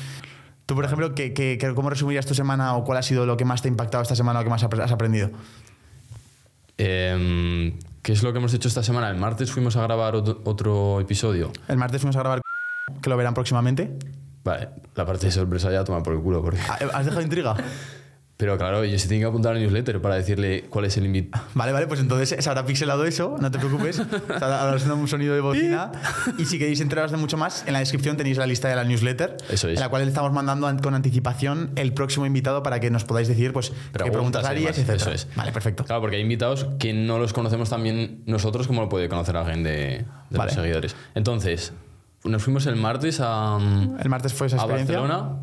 tú, 0.65 0.76
por 0.76 0.84
ejemplo, 0.84 1.15
¿qué, 1.15 1.72
cómo 1.76 1.89
resumirías 1.89 2.26
tu 2.26 2.34
semana 2.34 2.76
o 2.76 2.84
cuál 2.84 2.97
ha 2.97 3.03
sido 3.03 3.26
lo 3.26 3.38
que 3.38 3.45
más 3.45 3.61
te 3.61 3.69
ha 3.69 3.72
impactado 3.72 4.01
esta 4.01 4.15
semana 4.15 4.41
o 4.41 4.43
que 4.43 4.49
más 4.49 4.61
has 4.61 4.91
aprendido? 4.91 5.30
Em, 6.78 7.74
¿Qué 8.01 8.11
es 8.13 8.24
lo 8.24 8.32
que 8.34 8.39
hemos 8.39 8.53
hecho 8.53 8.67
esta 8.67 8.84
semana? 8.84 9.09
El 9.09 9.17
martes 9.17 9.51
fuimos 9.51 9.76
a 9.76 9.84
grabar 9.84 10.15
otro 10.15 10.99
episodio. 10.99 11.51
El 11.67 11.78
martes 11.78 12.01
fuimos 12.01 12.15
a 12.15 12.19
grabar 12.19 12.41
que 13.01 13.09
lo 13.09 13.15
verán 13.15 13.34
próximamente. 13.34 13.97
Vale, 14.44 14.70
la 14.96 15.06
parte 15.06 15.28
de 15.28 15.32
sorpresa 15.32 15.72
ya 15.72 15.84
toma 15.84 16.02
por 16.04 16.14
el 16.14 16.20
culo. 16.22 16.42
Porque... 16.42 16.60
Ah, 16.68 16.80
¿Has 16.94 17.06
dejado 17.06 17.22
intriga? 17.22 17.56
Pero 18.38 18.58
claro, 18.58 18.84
yo 18.84 18.98
se 18.98 19.08
tiene 19.08 19.22
que 19.22 19.28
apuntar 19.28 19.54
al 19.54 19.60
newsletter 19.62 20.02
para 20.02 20.16
decirle 20.16 20.64
cuál 20.68 20.86
es 20.86 20.98
el 20.98 21.06
invitado. 21.06 21.44
Vale, 21.54 21.74
vale, 21.74 21.86
pues 21.86 22.00
entonces 22.00 22.44
se 22.44 22.50
habrá 22.50 22.66
pixelado 22.66 23.06
eso, 23.06 23.36
no 23.39 23.52
te 23.52 23.60
preocupes. 23.60 24.00
Habrá 24.30 24.80
sonado 24.80 24.96
un 25.00 25.08
sonido 25.08 25.36
de 25.36 25.42
bocina. 25.42 25.92
Y 26.39 26.46
si 26.46 26.58
queréis 26.58 26.82
enteraros 26.82 27.12
de 27.12 27.18
mucho 27.18 27.38
más, 27.38 27.64
en 27.68 27.74
la 27.74 27.80
descripción 27.80 28.18
tenéis 28.18 28.39
la 28.39 28.48
lista 28.48 28.68
de 28.68 28.76
la 28.76 28.84
newsletter. 28.84 29.38
Eso 29.48 29.68
es. 29.70 29.76
En 29.76 29.80
la 29.80 29.89
cual 29.89 30.02
le 30.02 30.08
estamos 30.08 30.34
mandando 30.34 30.66
an- 30.66 30.80
con 30.80 30.96
anticipación 30.96 31.70
el 31.76 31.94
próximo 31.94 32.26
invitado 32.26 32.64
para 32.64 32.80
que 32.80 32.89
nos 32.89 33.04
podáis 33.04 33.28
decir, 33.28 33.54
pues, 33.54 33.74
qué 33.94 34.10
preguntas 34.10 34.42
demás. 34.50 34.76
etc. 34.76 34.89
Eso 34.89 35.12
es. 35.12 35.28
Vale, 35.36 35.52
perfecto. 35.52 35.84
Claro, 35.86 36.02
porque 36.02 36.16
hay 36.16 36.24
invitados 36.24 36.66
que 36.80 36.94
no 36.94 37.20
los 37.20 37.34
conocemos 37.34 37.70
también 37.70 38.24
nosotros 38.26 38.66
como 38.66 38.82
lo 38.82 38.89
puede 38.89 39.08
conocer 39.08 39.38
alguien 39.38 39.62
de, 39.62 40.04
de 40.32 40.38
Vale. 40.38 40.52
los 40.52 40.56
seguidores. 40.60 40.96
Entonces, 41.14 41.74
nos 42.24 42.43
fuimos 42.43 42.65
el 42.67 42.76
martes 42.76 43.19
a, 43.22 43.57
El 43.99 44.09
martes 44.09 44.34
fue 44.34 44.47
esa 44.47 44.57
a 44.57 44.59
experiencia. 44.61 44.99
Barcelona. 44.99 45.39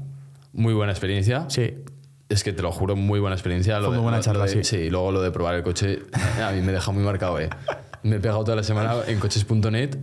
Muy 0.52 0.74
buena 0.74 0.92
experiencia. 0.92 1.44
Sí. 1.48 1.74
Es 2.28 2.44
que 2.44 2.52
te 2.52 2.62
lo 2.62 2.70
juro, 2.72 2.94
muy 2.96 3.20
buena 3.20 3.36
experiencia. 3.36 3.74
Fue 3.76 3.82
Lo 3.82 3.90
de- 3.90 3.96
muy 3.96 4.02
buena 4.02 4.18
lo- 4.18 4.22
charla, 4.22 4.44
lo 4.46 4.50
de- 4.52 4.64
sí. 4.64 4.76
y 4.76 4.90
luego 4.90 5.12
lo 5.12 5.22
de 5.22 5.30
probar 5.30 5.54
el 5.54 5.62
coche, 5.62 6.00
a 6.42 6.52
mí 6.52 6.60
me 6.60 6.72
deja 6.72 6.90
muy 6.92 7.02
marcado, 7.02 7.38
eh. 7.40 7.48
Me 8.02 8.16
he 8.16 8.20
pegado 8.20 8.44
toda 8.44 8.56
la 8.56 8.62
semana 8.62 8.94
en 9.06 9.18
coches.net 9.18 9.96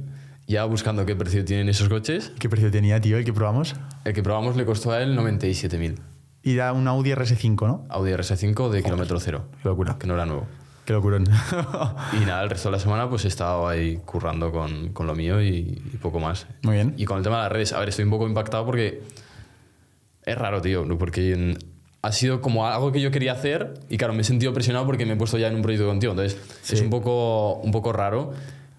ya 0.48 0.66
buscando 0.66 1.06
qué 1.06 1.16
precio 1.16 1.44
tienen 1.46 1.70
esos 1.70 1.88
coches. 1.90 2.32
¿Qué 2.40 2.50
precio 2.50 2.70
tenía, 2.72 3.00
tío, 3.02 3.18
el 3.18 3.26
que 3.26 3.34
probamos? 3.34 3.76
El 4.04 4.14
que 4.14 4.22
probamos 4.22 4.56
le 4.56 4.66
costó 4.66 4.92
a 4.92 5.02
él 5.02 5.16
97.000. 5.18 5.96
Y 6.44 6.54
era 6.54 6.72
un 6.74 6.88
Audi 6.88 7.12
RS5, 7.14 7.66
¿no? 7.68 7.86
Audi 7.90 8.12
RS5 8.12 8.70
de 8.70 8.84
kilómetro 8.84 9.20
cero. 9.20 9.46
Qué 9.64 9.70
locura. 9.70 9.98
Que 10.00 10.06
no 10.06 10.14
era 10.14 10.26
nuevo. 10.28 10.46
Qué 10.86 10.94
locurón. 10.94 11.26
Y 12.22 12.26
nada, 12.26 12.44
el 12.44 12.50
resto 12.50 12.70
de 12.70 12.74
la 12.74 12.80
semana 12.80 13.10
pues 13.10 13.26
he 13.26 13.28
estado 13.28 13.68
ahí 13.68 13.98
currando 14.06 14.52
con, 14.52 14.90
con 14.94 15.08
lo 15.08 15.16
mío 15.16 15.42
y, 15.42 15.82
y 15.94 15.98
poco 16.02 16.20
más. 16.20 16.48
Muy 16.62 16.76
bien. 16.76 16.94
Y 16.98 17.06
con 17.06 17.18
el 17.18 17.24
tema 17.24 17.38
de 17.38 17.44
las 17.44 17.52
redes, 17.52 17.74
a 17.74 17.80
ver, 17.80 17.90
estoy 17.90 18.06
un 18.06 18.12
poco 18.12 18.28
impactado 18.28 18.66
porque 18.66 19.02
es 20.24 20.38
raro, 20.38 20.62
tío, 20.62 20.86
porque 20.98 21.58
ha 22.02 22.12
sido 22.12 22.40
como 22.42 22.68
algo 22.68 22.92
que 22.92 23.02
yo 23.02 23.10
quería 23.12 23.32
hacer 23.34 23.74
y 23.90 23.98
claro, 23.98 24.14
me 24.14 24.22
he 24.22 24.24
sentido 24.24 24.54
presionado 24.54 24.86
porque 24.86 25.06
me 25.06 25.14
he 25.14 25.16
puesto 25.16 25.38
ya 25.40 25.48
en 25.48 25.56
un 25.56 25.62
proyecto 25.64 25.88
contigo, 25.88 26.12
entonces 26.14 26.40
Sí. 26.62 26.76
es 26.76 26.82
un 26.82 26.90
poco, 26.92 27.56
un 27.56 27.72
poco 27.72 27.92
raro. 27.94 28.34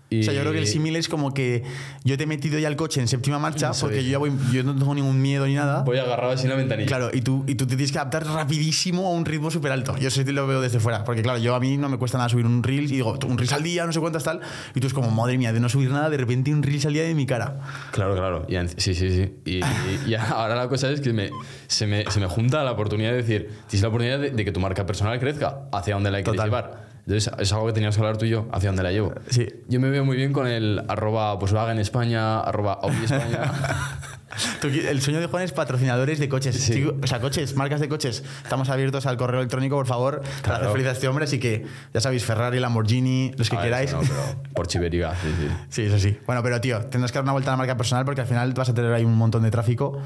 Y, 0.08 0.20
O 0.20 0.22
sea, 0.22 0.32
yo 0.34 0.40
creo 0.42 0.52
que 0.52 0.58
el 0.60 0.66
símil 0.68 0.94
es 0.94 1.08
como 1.08 1.34
que 1.34 1.64
yo 2.04 2.16
te 2.16 2.22
he 2.22 2.26
metido 2.28 2.58
ya 2.60 2.68
el 2.68 2.76
coche 2.76 3.00
en 3.00 3.08
séptima 3.08 3.40
marcha 3.40 3.72
porque 3.80 4.04
yo 4.04 4.10
ya 4.12 4.18
voy, 4.18 4.30
yo 4.52 4.62
no 4.62 4.76
tengo 4.76 4.94
ningún 4.94 5.20
miedo 5.20 5.46
ni 5.46 5.54
nada. 5.54 5.82
Voy 5.82 5.98
agarrado 5.98 6.32
así 6.32 6.44
en 6.44 6.50
la 6.50 6.56
ventanilla. 6.56 6.86
Claro, 6.86 7.10
y 7.12 7.22
tú, 7.22 7.42
y 7.48 7.56
tú 7.56 7.66
te 7.66 7.74
tienes 7.74 7.90
que 7.90 7.98
adaptar 7.98 8.24
rapidísimo 8.24 9.08
a 9.08 9.10
un 9.10 9.24
ritmo 9.24 9.50
súper 9.50 9.72
alto. 9.72 9.96
Yo 9.98 10.06
eso 10.08 10.22
sí 10.22 10.32
lo 10.32 10.46
veo 10.46 10.60
desde 10.60 10.78
fuera, 10.78 11.02
porque 11.02 11.22
claro, 11.22 11.38
yo 11.38 11.54
a 11.56 11.60
mí 11.60 11.76
no 11.76 11.88
me 11.88 11.98
cuesta 11.98 12.18
nada 12.18 12.28
subir 12.28 12.46
un 12.46 12.62
reel 12.62 12.84
y 12.84 12.86
digo, 12.86 13.18
un 13.26 13.36
reel 13.36 13.52
al 13.52 13.62
día, 13.64 13.84
no 13.84 13.92
sé 13.92 13.98
cuántas 13.98 14.22
tal, 14.22 14.40
y 14.76 14.80
tú 14.80 14.86
es 14.86 14.94
como, 14.94 15.10
madre 15.10 15.38
mía, 15.38 15.52
de 15.52 15.58
no 15.58 15.68
subir 15.68 15.90
nada, 15.90 16.08
de 16.08 16.16
repente 16.18 16.52
un 16.52 16.62
reel 16.62 16.80
al 16.86 16.92
día 16.92 17.02
de 17.02 17.14
mi 17.14 17.26
cara. 17.26 17.58
Claro, 17.90 18.14
claro. 18.14 18.46
Y 18.48 18.54
sí, 18.80 18.94
sí, 18.94 19.10
sí. 19.10 19.32
Y, 19.44 19.56
y- 19.56 19.64
y 20.06 20.14
ahora 20.14 20.54
la 20.54 20.68
cosa 20.68 20.88
es 20.90 21.00
que 21.00 21.12
me, 21.12 21.30
se, 21.66 21.88
me, 21.88 22.04
se 22.10 22.20
me 22.20 22.26
junta 22.26 22.62
la 22.62 22.70
oportunidad 22.72 23.10
de 23.10 23.16
decir, 23.16 23.50
tienes 23.66 23.82
la 23.82 23.88
oportunidad 23.88 24.20
de, 24.20 24.30
de 24.30 24.44
que 24.44 24.52
tu 24.52 24.60
marca 24.60 24.86
personal 24.86 25.18
crezca, 25.18 25.62
hacia 25.72 25.94
dónde 25.94 26.12
la 26.12 26.22
quieres 26.22 26.40
llevar. 26.44 26.85
Entonces, 27.06 27.32
es 27.38 27.52
algo 27.52 27.66
que 27.66 27.72
teníamos 27.72 27.94
que 27.94 28.00
hablar 28.00 28.16
tú 28.16 28.24
y 28.24 28.30
yo, 28.30 28.48
hacia 28.50 28.70
dónde 28.70 28.82
la 28.82 28.90
llevo. 28.90 29.14
Sí. 29.30 29.46
Yo 29.68 29.78
me 29.78 29.90
veo 29.90 30.04
muy 30.04 30.16
bien 30.16 30.32
con 30.32 30.48
el 30.48 30.82
arroba 30.88 31.34
Volkswagen 31.34 31.78
España, 31.78 32.40
arroba 32.40 32.80
Audi 32.82 33.04
España. 33.04 33.52
El 34.62 35.00
sueño 35.00 35.20
de 35.20 35.26
Juan 35.26 35.42
es 35.42 35.52
patrocinadores 35.52 36.18
de 36.18 36.28
coches. 36.28 36.56
Sí. 36.56 36.74
Chico- 36.74 36.94
o 37.02 37.06
sea, 37.06 37.20
coches, 37.20 37.54
marcas 37.56 37.80
de 37.80 37.88
coches. 37.88 38.22
Estamos 38.42 38.68
abiertos 38.68 39.06
al 39.06 39.16
correo 39.16 39.40
electrónico, 39.40 39.76
por 39.76 39.86
favor, 39.86 40.20
para 40.42 40.58
Claro. 40.58 40.72
feliz 40.72 40.86
a 40.86 40.90
este 40.92 41.08
hombre. 41.08 41.24
Así 41.24 41.38
que, 41.38 41.64
ya 41.94 42.00
sabéis, 42.00 42.24
Ferrari, 42.24 42.58
Lamborghini, 42.60 43.32
los 43.36 43.48
que 43.50 43.56
A 43.56 43.60
ver, 43.60 43.68
queráis. 43.68 43.90
eso 43.90 44.00
no, 44.02 44.08
pero 44.08 44.42
por 44.54 44.66
Chiveriga, 44.66 45.14
sí, 45.14 45.28
sí. 45.40 45.48
Sí, 45.68 45.82
eso 45.82 45.98
sí. 45.98 46.18
Bueno, 46.26 46.42
pero 46.42 46.60
tío, 46.60 46.80
tendrás 46.86 47.12
que 47.12 47.16
dar 47.18 47.24
una 47.24 47.32
vuelta 47.32 47.50
a 47.50 47.54
la 47.54 47.58
marca 47.58 47.76
personal 47.76 48.04
porque 48.04 48.20
al 48.20 48.26
final 48.26 48.52
vas 48.52 48.68
a 48.68 48.74
tener 48.74 48.92
ahí 48.92 49.04
un 49.04 49.14
montón 49.16 49.42
de 49.42 49.50
tráfico 49.50 50.00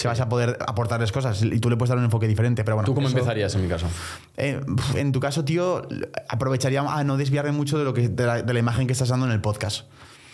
que 0.00 0.08
vas 0.08 0.20
a 0.20 0.28
poder 0.28 0.58
aportarles 0.66 1.10
cosas 1.12 1.42
y 1.42 1.58
tú 1.60 1.70
le 1.70 1.76
puedes 1.76 1.88
dar 1.88 1.98
un 1.98 2.04
enfoque 2.04 2.28
diferente. 2.28 2.64
Pero 2.64 2.76
bueno, 2.76 2.86
¿Tú 2.86 2.94
cómo 2.94 3.08
eso- 3.08 3.16
empezarías 3.16 3.54
en 3.54 3.62
mi 3.62 3.68
caso? 3.68 3.86
Eh, 4.36 4.60
en 4.94 5.12
tu 5.12 5.20
caso, 5.20 5.44
tío, 5.44 5.86
aprovecharía 6.28 6.80
a 6.82 7.04
no 7.04 7.16
desviarme 7.16 7.52
mucho 7.52 7.78
de, 7.78 7.84
lo 7.84 7.94
que, 7.94 8.08
de, 8.08 8.26
la, 8.26 8.42
de 8.42 8.52
la 8.52 8.58
imagen 8.58 8.86
que 8.86 8.92
estás 8.92 9.08
dando 9.08 9.26
en 9.26 9.32
el 9.32 9.40
podcast. 9.40 9.84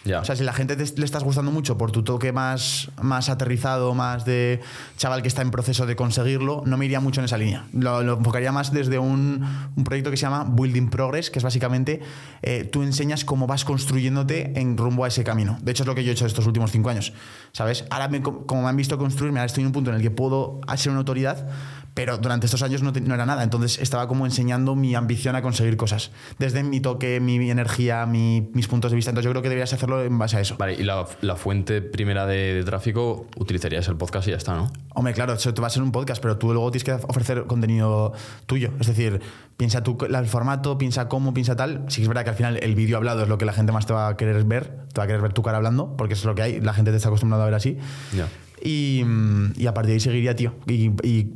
Ya. 0.04 0.20
O 0.20 0.24
sea, 0.24 0.34
si 0.34 0.42
la 0.42 0.52
gente 0.52 0.74
te- 0.74 0.98
le 0.98 1.04
estás 1.04 1.22
gustando 1.22 1.52
mucho 1.52 1.78
por 1.78 1.92
tu 1.92 2.02
toque 2.02 2.32
más, 2.32 2.90
más 3.00 3.28
aterrizado, 3.28 3.94
más 3.94 4.24
de 4.24 4.60
chaval 4.96 5.22
que 5.22 5.28
está 5.28 5.42
en 5.42 5.50
proceso 5.52 5.86
de 5.86 5.94
conseguirlo, 5.94 6.62
no 6.66 6.76
me 6.76 6.86
iría 6.86 6.98
mucho 7.00 7.20
en 7.20 7.26
esa 7.26 7.38
línea. 7.38 7.66
Lo, 7.72 8.02
lo 8.02 8.14
enfocaría 8.18 8.50
más 8.50 8.72
desde 8.72 8.98
un, 8.98 9.46
un 9.76 9.84
proyecto 9.84 10.10
que 10.10 10.16
se 10.16 10.22
llama 10.22 10.44
Building 10.48 10.88
Progress, 10.90 11.30
que 11.30 11.38
es 11.38 11.44
básicamente 11.44 12.00
eh, 12.42 12.64
tú 12.64 12.82
enseñas 12.82 13.24
cómo 13.24 13.46
vas 13.46 13.64
construyéndote 13.64 14.58
en 14.60 14.76
rumbo 14.76 15.04
a 15.04 15.08
ese 15.08 15.22
camino. 15.22 15.58
De 15.62 15.70
hecho, 15.70 15.84
es 15.84 15.86
lo 15.86 15.94
que 15.94 16.02
yo 16.02 16.10
he 16.10 16.14
hecho 16.14 16.26
estos 16.26 16.46
últimos 16.46 16.72
cinco 16.72 16.88
años. 16.90 17.12
¿Sabes? 17.52 17.84
Ahora, 17.90 18.08
me- 18.08 18.22
como 18.22 18.62
me 18.62 18.68
han 18.68 18.76
visto 18.76 18.98
construirme, 18.98 19.38
ahora 19.38 19.46
estoy 19.46 19.62
en 19.62 19.68
un 19.68 19.72
punto 19.72 19.90
en 19.90 19.96
el 19.96 20.02
que 20.02 20.10
puedo 20.10 20.60
ser 20.76 20.90
una 20.90 20.98
autoridad, 20.98 21.48
pero 21.94 22.16
durante 22.18 22.46
estos 22.46 22.62
años 22.62 22.82
no, 22.82 22.92
te- 22.92 23.00
no 23.00 23.14
era 23.14 23.26
nada. 23.26 23.42
Entonces 23.42 23.78
estaba 23.78 24.08
como 24.08 24.24
enseñando 24.26 24.74
mi 24.74 24.94
ambición 24.94 25.36
a 25.36 25.42
conseguir 25.42 25.76
cosas. 25.76 26.10
Desde 26.38 26.62
mi 26.62 26.80
toque, 26.80 27.20
mi, 27.20 27.38
mi 27.38 27.50
energía, 27.50 28.06
mi- 28.06 28.48
mis 28.54 28.66
puntos 28.68 28.90
de 28.90 28.96
vista. 28.96 29.10
Entonces 29.10 29.26
yo 29.26 29.30
creo 29.32 29.42
que 29.42 29.48
deberías 29.48 29.72
hacerlo 29.72 30.02
en 30.02 30.18
base 30.18 30.36
a 30.36 30.40
eso. 30.40 30.56
Vale, 30.58 30.74
y 30.74 30.82
la, 30.84 31.04
la 31.20 31.36
fuente 31.36 31.82
primera 31.82 32.26
de, 32.26 32.54
de 32.54 32.64
tráfico 32.64 33.26
utilizarías 33.36 33.86
el 33.88 33.96
podcast 33.96 34.26
y 34.28 34.30
ya 34.30 34.36
está, 34.38 34.54
¿no? 34.54 34.70
Hombre, 34.94 35.12
claro, 35.14 35.32
eso 35.34 35.52
te 35.52 35.60
va 35.60 35.66
a 35.66 35.70
ser 35.70 35.82
un 35.82 35.92
podcast, 35.92 36.20
pero 36.22 36.38
tú 36.38 36.52
luego 36.52 36.70
tienes 36.70 36.84
que 36.84 36.92
ofrecer 36.92 37.44
contenido 37.46 38.12
tuyo. 38.46 38.70
Es 38.80 38.86
decir, 38.86 39.20
piensa 39.56 39.82
tú 39.82 39.98
el 40.08 40.26
formato, 40.26 40.78
piensa 40.78 41.08
cómo, 41.08 41.34
piensa 41.34 41.56
tal. 41.56 41.84
Sí 41.88 41.96
que 41.96 42.02
es 42.02 42.08
verdad 42.08 42.24
que 42.24 42.30
al 42.30 42.36
final 42.36 42.58
el 42.62 42.74
vídeo 42.74 42.96
hablado 42.96 43.22
es 43.22 43.28
lo 43.28 43.38
que 43.38 43.44
la 43.44 43.52
gente 43.52 43.72
más 43.72 43.86
te 43.86 43.92
va 43.92 44.08
a 44.08 44.16
querer 44.16 44.42
ver. 44.44 44.78
Te 44.92 44.98
va 45.00 45.04
a 45.04 45.06
querer 45.06 45.20
ver 45.22 45.32
tu 45.32 45.42
cara 45.42 45.58
hablando, 45.58 45.96
porque 45.96 46.14
eso 46.14 46.22
es 46.22 46.26
lo 46.26 46.34
que 46.34 46.42
hay. 46.42 46.60
La 46.60 46.72
gente 46.74 46.90
te 46.90 46.96
está 46.96 47.08
acostumbrada 47.08 47.42
a 47.42 47.46
ver 47.46 47.54
así. 47.54 47.78
Ya. 48.16 48.28
Y, 48.64 49.02
mm, 49.04 49.52
y 49.56 49.66
a 49.66 49.74
partir 49.74 49.88
de 49.88 49.94
ahí 49.94 50.00
seguiría, 50.00 50.36
tío. 50.36 50.54
Y, 50.66 50.90
y- 51.06 51.32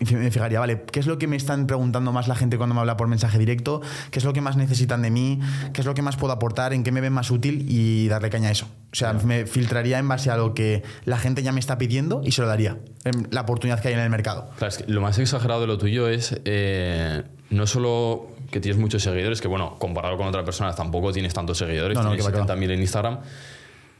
y 0.00 0.14
me 0.14 0.30
fijaría, 0.30 0.60
vale, 0.60 0.84
¿qué 0.92 1.00
es 1.00 1.08
lo 1.08 1.18
que 1.18 1.26
me 1.26 1.34
están 1.34 1.66
preguntando 1.66 2.12
más 2.12 2.28
la 2.28 2.36
gente 2.36 2.56
cuando 2.56 2.72
me 2.72 2.80
habla 2.80 2.96
por 2.96 3.08
mensaje 3.08 3.36
directo? 3.36 3.80
¿Qué 4.12 4.20
es 4.20 4.24
lo 4.24 4.32
que 4.32 4.40
más 4.40 4.56
necesitan 4.56 5.02
de 5.02 5.10
mí? 5.10 5.40
¿Qué 5.72 5.80
es 5.80 5.86
lo 5.88 5.94
que 5.94 6.02
más 6.02 6.16
puedo 6.16 6.32
aportar? 6.32 6.72
¿En 6.72 6.84
qué 6.84 6.92
me 6.92 7.00
ven 7.00 7.12
más 7.12 7.32
útil? 7.32 7.66
Y 7.68 8.06
darle 8.06 8.30
caña 8.30 8.48
a 8.48 8.52
eso. 8.52 8.66
O 8.92 8.94
sea, 8.94 9.12
me 9.14 9.44
filtraría 9.46 9.98
en 9.98 10.06
base 10.06 10.30
a 10.30 10.36
lo 10.36 10.54
que 10.54 10.84
la 11.04 11.18
gente 11.18 11.42
ya 11.42 11.50
me 11.50 11.58
está 11.58 11.78
pidiendo 11.78 12.20
y 12.24 12.30
se 12.30 12.42
lo 12.42 12.46
daría. 12.46 12.78
En 13.04 13.26
La 13.32 13.40
oportunidad 13.40 13.80
que 13.80 13.88
hay 13.88 13.94
en 13.94 14.00
el 14.00 14.08
mercado. 14.10 14.48
Claro, 14.58 14.68
es 14.68 14.78
que 14.78 14.84
lo 14.92 15.00
más 15.00 15.18
exagerado 15.18 15.62
de 15.62 15.66
lo 15.66 15.78
tuyo 15.78 16.06
es 16.08 16.40
eh, 16.44 17.24
no 17.50 17.66
solo 17.66 18.28
que 18.52 18.60
tienes 18.60 18.80
muchos 18.80 19.02
seguidores, 19.02 19.40
que 19.40 19.48
bueno, 19.48 19.74
comparado 19.80 20.16
con 20.16 20.28
otras 20.28 20.44
personas 20.44 20.76
tampoco 20.76 21.12
tienes 21.12 21.34
tantos 21.34 21.58
seguidores, 21.58 21.96
No, 21.96 22.04
no, 22.04 22.08
tienes 22.10 22.24
que 22.24 22.32
va, 22.32 22.46
que 22.46 22.52
va. 22.52 22.56
70.000 22.56 22.70
en 22.70 22.80
Instagram, 22.80 23.18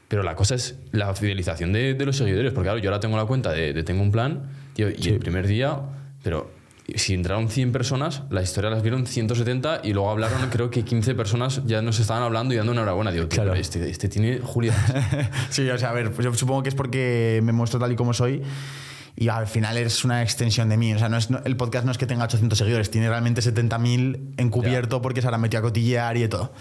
Pero 0.09 0.23
la 0.23 0.35
cosa 0.35 0.55
es 0.55 0.79
la 0.93 1.15
fidelización 1.15 1.73
de, 1.73 1.95
de 1.95 2.07
los 2.07 2.17
seguidores. 2.17 2.53
Porque 2.53 2.67
claro, 2.69 2.79
yo 2.81 2.89
ahora 2.91 3.01
tengo 3.01 3.17
la 3.17 3.27
cuenta 3.27 3.53
de, 3.53 3.73
de 3.75 3.83
Tengo 3.83 4.03
un 4.03 4.11
Plan, 4.11 4.51
tío, 4.73 4.89
y 4.91 5.09
el 5.09 5.19
primer 5.19 5.47
día, 5.47 5.79
pero 6.23 6.51
si 6.95 7.13
entraron 7.13 7.51
100 7.51 7.71
personas, 7.73 8.23
la 8.31 8.41
historia 8.41 8.71
las 8.71 8.81
vieron 8.83 9.07
170 9.07 9.83
y 9.85 9.93
luego 9.93 10.09
hablaron, 10.11 10.49
creo 10.51 10.71
que 10.71 10.83
15 10.85 11.15
personas 11.15 11.61
ya 11.67 11.83
nos 11.83 12.01
estaban 12.01 12.23
hablando 12.23 12.55
y 12.55 12.57
dando 12.57 12.73
enhorabuena. 12.73 13.11
Digo, 13.13 13.27
tío, 13.27 13.43
Claro. 13.43 13.55
este, 13.55 13.91
este 13.91 14.09
tiene 14.09 14.39
Julia. 14.43 14.73
sí, 15.51 15.69
o 15.69 15.77
sea, 15.77 15.91
a 15.91 15.93
ver, 15.93 16.11
pues 16.13 16.25
yo 16.25 16.33
supongo 16.33 16.63
que 16.63 16.71
es 16.71 16.75
porque 16.75 17.41
me 17.45 17.53
muestro 17.53 17.79
tal 17.79 17.93
y 17.93 17.97
como 17.97 18.15
soy. 18.15 18.43
Y 19.21 19.29
al 19.31 19.49
final 19.49 19.77
es 19.79 20.05
una 20.05 20.23
extensión 20.23 20.69
de 20.69 20.77
mí. 20.77 20.95
O 20.95 20.99
sea, 20.99 21.09
no 21.09 21.17
es, 21.17 21.29
no- 21.29 21.41
el 21.45 21.57
podcast 21.57 21.85
no 21.85 21.91
es 21.91 21.99
que 21.99 22.07
tenga 22.07 22.23
800 22.25 22.57
seguidores, 22.57 22.89
tiene 22.89 23.09
realmente 23.09 23.41
70.000 23.43 24.35
encubierto 24.37 25.03
porque 25.03 25.21
se 25.23 25.27
habrá 25.27 25.39
metido 25.39 25.59
a 25.59 25.63
cotillear 25.63 26.17
y 26.17 26.21
de 26.21 26.29
todo. 26.29 26.53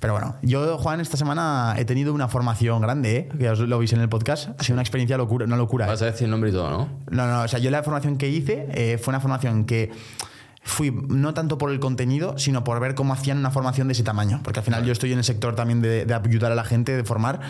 Pero 0.00 0.14
bueno, 0.14 0.34
yo, 0.42 0.76
Juan, 0.78 1.00
esta 1.00 1.16
semana 1.16 1.74
he 1.78 1.84
tenido 1.84 2.12
una 2.12 2.26
formación 2.26 2.80
grande, 2.82 3.16
¿eh? 3.16 3.28
que 3.38 3.48
os 3.50 3.60
lo 3.60 3.78
veis 3.78 3.92
en 3.92 4.00
el 4.00 4.08
podcast. 4.08 4.48
Ha 4.58 4.64
sido 4.64 4.74
una 4.74 4.82
experiencia 4.82 5.16
locura, 5.16 5.44
una 5.46 5.56
locura. 5.56 5.86
¿eh? 5.86 5.88
Vas 5.88 6.02
a 6.02 6.06
decir 6.06 6.24
el 6.24 6.32
nombre 6.32 6.50
y 6.50 6.52
todo, 6.52 6.68
¿no? 6.70 6.88
No, 7.10 7.26
no, 7.28 7.42
o 7.42 7.48
sea, 7.48 7.60
yo 7.60 7.70
la 7.70 7.82
formación 7.84 8.16
que 8.18 8.28
hice 8.28 8.66
eh, 8.72 8.98
fue 8.98 9.12
una 9.12 9.20
formación 9.20 9.64
que 9.64 9.92
fui 10.62 10.90
no 10.90 11.34
tanto 11.34 11.58
por 11.58 11.70
el 11.70 11.80
contenido, 11.80 12.38
sino 12.38 12.64
por 12.64 12.78
ver 12.80 12.94
cómo 12.94 13.14
hacían 13.14 13.38
una 13.38 13.50
formación 13.50 13.88
de 13.88 13.92
ese 13.92 14.02
tamaño. 14.02 14.40
Porque 14.44 14.60
al 14.60 14.64
final 14.64 14.84
yo 14.84 14.92
estoy 14.92 15.12
en 15.12 15.18
el 15.18 15.24
sector 15.24 15.54
también 15.54 15.80
de, 15.80 16.04
de 16.04 16.14
ayudar 16.14 16.52
a 16.52 16.54
la 16.54 16.64
gente, 16.64 16.96
de 16.96 17.04
formar, 17.04 17.40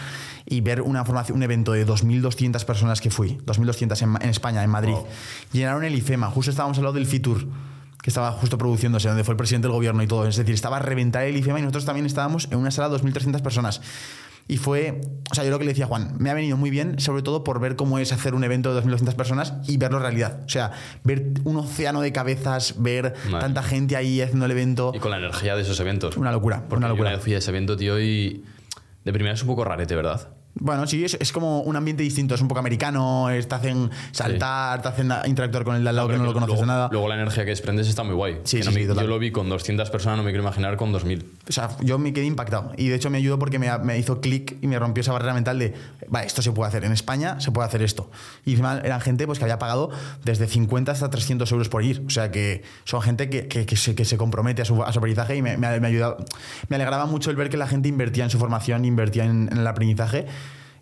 y 0.47 0.61
ver 0.61 0.83
una 0.83 1.05
formación, 1.05 1.37
un 1.37 1.43
evento 1.43 1.73
de 1.73 1.87
2.200 1.87 2.65
personas 2.65 3.01
que 3.01 3.11
fui, 3.11 3.39
2.200 3.47 4.03
en, 4.03 4.23
en 4.23 4.31
España, 4.31 4.63
en 4.63 4.71
Madrid. 4.71 4.93
Wow. 4.93 5.07
Llenaron 5.53 5.85
el 5.85 5.95
IFEMA, 5.95 6.31
justo 6.31 6.51
estábamos 6.51 6.79
al 6.79 6.85
lado 6.85 6.95
del 6.95 7.07
FITUR 7.07 7.47
que 8.03 8.09
estaba 8.09 8.33
justo 8.33 8.57
produciéndose, 8.57 9.09
donde 9.09 9.25
fue 9.25 9.33
el 9.33 9.37
presidente 9.37 9.69
del 9.69 9.75
gobierno 9.75 10.03
y 10.03 10.07
todo. 10.07 10.27
Es 10.27 10.37
decir, 10.37 10.55
estaba 10.55 10.79
a 10.79 10.81
reventar 10.81 11.25
el 11.25 11.37
IFEMA 11.37 11.59
y 11.59 11.63
nosotros 11.63 11.85
también 11.85 12.07
estábamos 12.07 12.49
en 12.51 12.59
una 12.59 12.71
sala 12.71 12.89
de 12.89 12.97
2.300 12.97 13.43
personas. 13.43 13.83
Y 14.51 14.57
fue, 14.57 15.01
o 15.31 15.35
sea, 15.35 15.45
yo 15.45 15.51
lo 15.51 15.59
que 15.61 15.65
le 15.65 15.71
decía 15.71 15.85
a 15.85 15.89
Juan, 15.89 16.15
me 16.19 16.29
ha 16.29 16.35
venido 16.35 16.57
muy 16.57 16.71
bien, 16.71 16.99
sobre 16.99 17.23
todo 17.23 17.45
por 17.45 17.61
ver 17.61 17.77
cómo 17.77 18.01
es 18.01 18.13
hacer 18.13 18.35
un 18.35 18.43
evento 18.43 18.75
de 18.75 18.83
2.200 18.83 19.15
personas 19.15 19.55
y 19.69 19.77
verlo 19.77 20.01
realidad. 20.01 20.41
O 20.45 20.49
sea, 20.49 20.73
ver 21.05 21.25
un 21.45 21.57
océano 21.57 22.01
de 22.01 22.11
cabezas, 22.13 22.75
ver 22.83 23.15
Vale. 23.27 23.39
tanta 23.39 23.63
gente 23.63 23.95
ahí 23.95 24.21
haciendo 24.21 24.47
el 24.47 24.51
evento. 24.51 24.91
Y 24.93 24.99
con 24.99 25.13
la 25.13 25.19
energía 25.19 25.55
de 25.55 25.63
esos 25.63 25.79
eventos. 25.79 26.17
Una 26.17 26.33
locura, 26.33 26.65
Porque 26.69 26.79
una 26.79 26.89
yo 26.89 26.95
locura. 26.95 27.11
una 27.11 27.17
vez 27.17 27.23
fui 27.25 27.35
a 27.35 27.39
ese 27.39 27.51
evento, 27.51 27.77
tío, 27.77 28.01
y 28.01 28.43
de 29.05 29.13
primera 29.13 29.35
es 29.35 29.41
un 29.43 29.47
poco 29.47 29.63
rarete, 29.65 29.95
¿verdad? 29.95 30.29
Bueno, 30.61 30.87
sí, 30.87 31.05
es, 31.05 31.17
es 31.19 31.33
como 31.33 31.61
un 31.63 31.75
ambiente 31.75 32.03
distinto, 32.03 32.35
es 32.35 32.41
un 32.43 32.49
poco 32.49 32.61
americano, 32.61 33.29
te 33.49 33.55
hacen 33.55 33.91
saltar, 34.13 34.83
te 34.83 34.89
hacen 34.89 35.11
interactuar 35.27 35.65
con 35.65 35.75
el 35.77 35.83
de 35.83 35.89
al 35.91 35.97
lado 35.97 36.09
que 36.09 36.19
no 36.19 36.25
lo 36.25 36.33
conoces 36.35 36.51
luego, 36.57 36.61
de 36.63 36.67
nada. 36.67 36.89
Luego 36.93 37.09
la 37.09 37.15
energía 37.15 37.45
que 37.45 37.51
desprendes 37.51 37.89
está 37.89 38.03
muy 38.05 38.15
guay. 38.15 38.41
Sí, 38.45 38.59
sí, 38.63 38.65
no 38.69 38.73
me- 38.73 38.81
sí, 38.83 38.87
total. 38.87 39.05
yo 39.05 39.09
lo 39.11 39.19
vi 39.19 39.31
con 39.33 39.49
200 39.49 39.91
personas, 39.91 40.19
no 40.19 40.23
me 40.23 40.31
quiero 40.31 40.43
imaginar 40.45 40.77
con 40.77 40.93
2000. 40.93 41.25
O 41.49 41.53
sea, 41.53 41.71
yo 41.81 41.99
me 41.99 42.13
quedé 42.13 42.27
impactado. 42.27 42.73
Y 42.77 42.89
de 42.89 42.97
hecho 42.97 43.11
me 43.11 43.19
ayudó 43.19 43.39
porque 43.39 43.59
me, 43.59 43.77
me 43.79 43.99
hizo 43.99 44.21
clic 44.21 44.57
y 44.61 44.67
me 44.67 44.79
rompió 44.79 45.01
esa 45.01 45.13
barrera 45.13 45.35
mental 45.35 45.59
de, 45.59 45.75
vale, 46.09 46.27
esto 46.27 46.43
se 46.43 46.53
puede 46.53 46.69
hacer. 46.69 46.85
En 46.85 46.93
España 46.93 47.41
se 47.41 47.51
puede 47.53 47.67
hacer 47.67 47.83
esto. 47.83 48.11
Y 48.45 48.51
encima 48.51 48.81
eran 48.85 49.01
gente 49.01 49.27
pues, 49.27 49.39
que 49.39 49.45
había 49.47 49.59
pagado 49.59 49.91
desde 50.25 50.47
50 50.47 50.93
hasta 50.93 51.09
300 51.11 51.51
euros 51.53 51.69
por 51.71 51.83
ir. 51.83 52.03
O 52.07 52.11
sea, 52.11 52.31
que 52.31 52.63
son 52.85 53.01
gente 53.01 53.31
que, 53.31 53.49
que- 53.49 53.65
que 53.67 53.77
se, 53.77 53.95
que 53.95 54.05
se 54.05 54.17
compromete 54.19 54.63
a 54.63 54.65
su, 54.65 54.83
a 54.83 54.93
su 54.93 54.99
aprendizaje 54.99 55.37
y 55.37 55.43
me, 55.43 55.57
me, 55.57 55.81
me 55.81 55.89
ayudaba- 55.89 56.19
me 56.69 56.77
alegraba 56.77 57.07
mucho 57.07 57.31
el 57.31 57.37
ver 57.37 57.49
que 57.49 57.57
la 57.57 57.67
gente 57.67 57.89
invertía 57.89 58.25
en 58.25 58.31
su 58.31 58.39
formación, 58.39 58.85
invertía 58.85 59.25
en, 59.25 59.49
en 59.51 59.59
el 59.59 59.67
aprendizaje. 59.67 60.27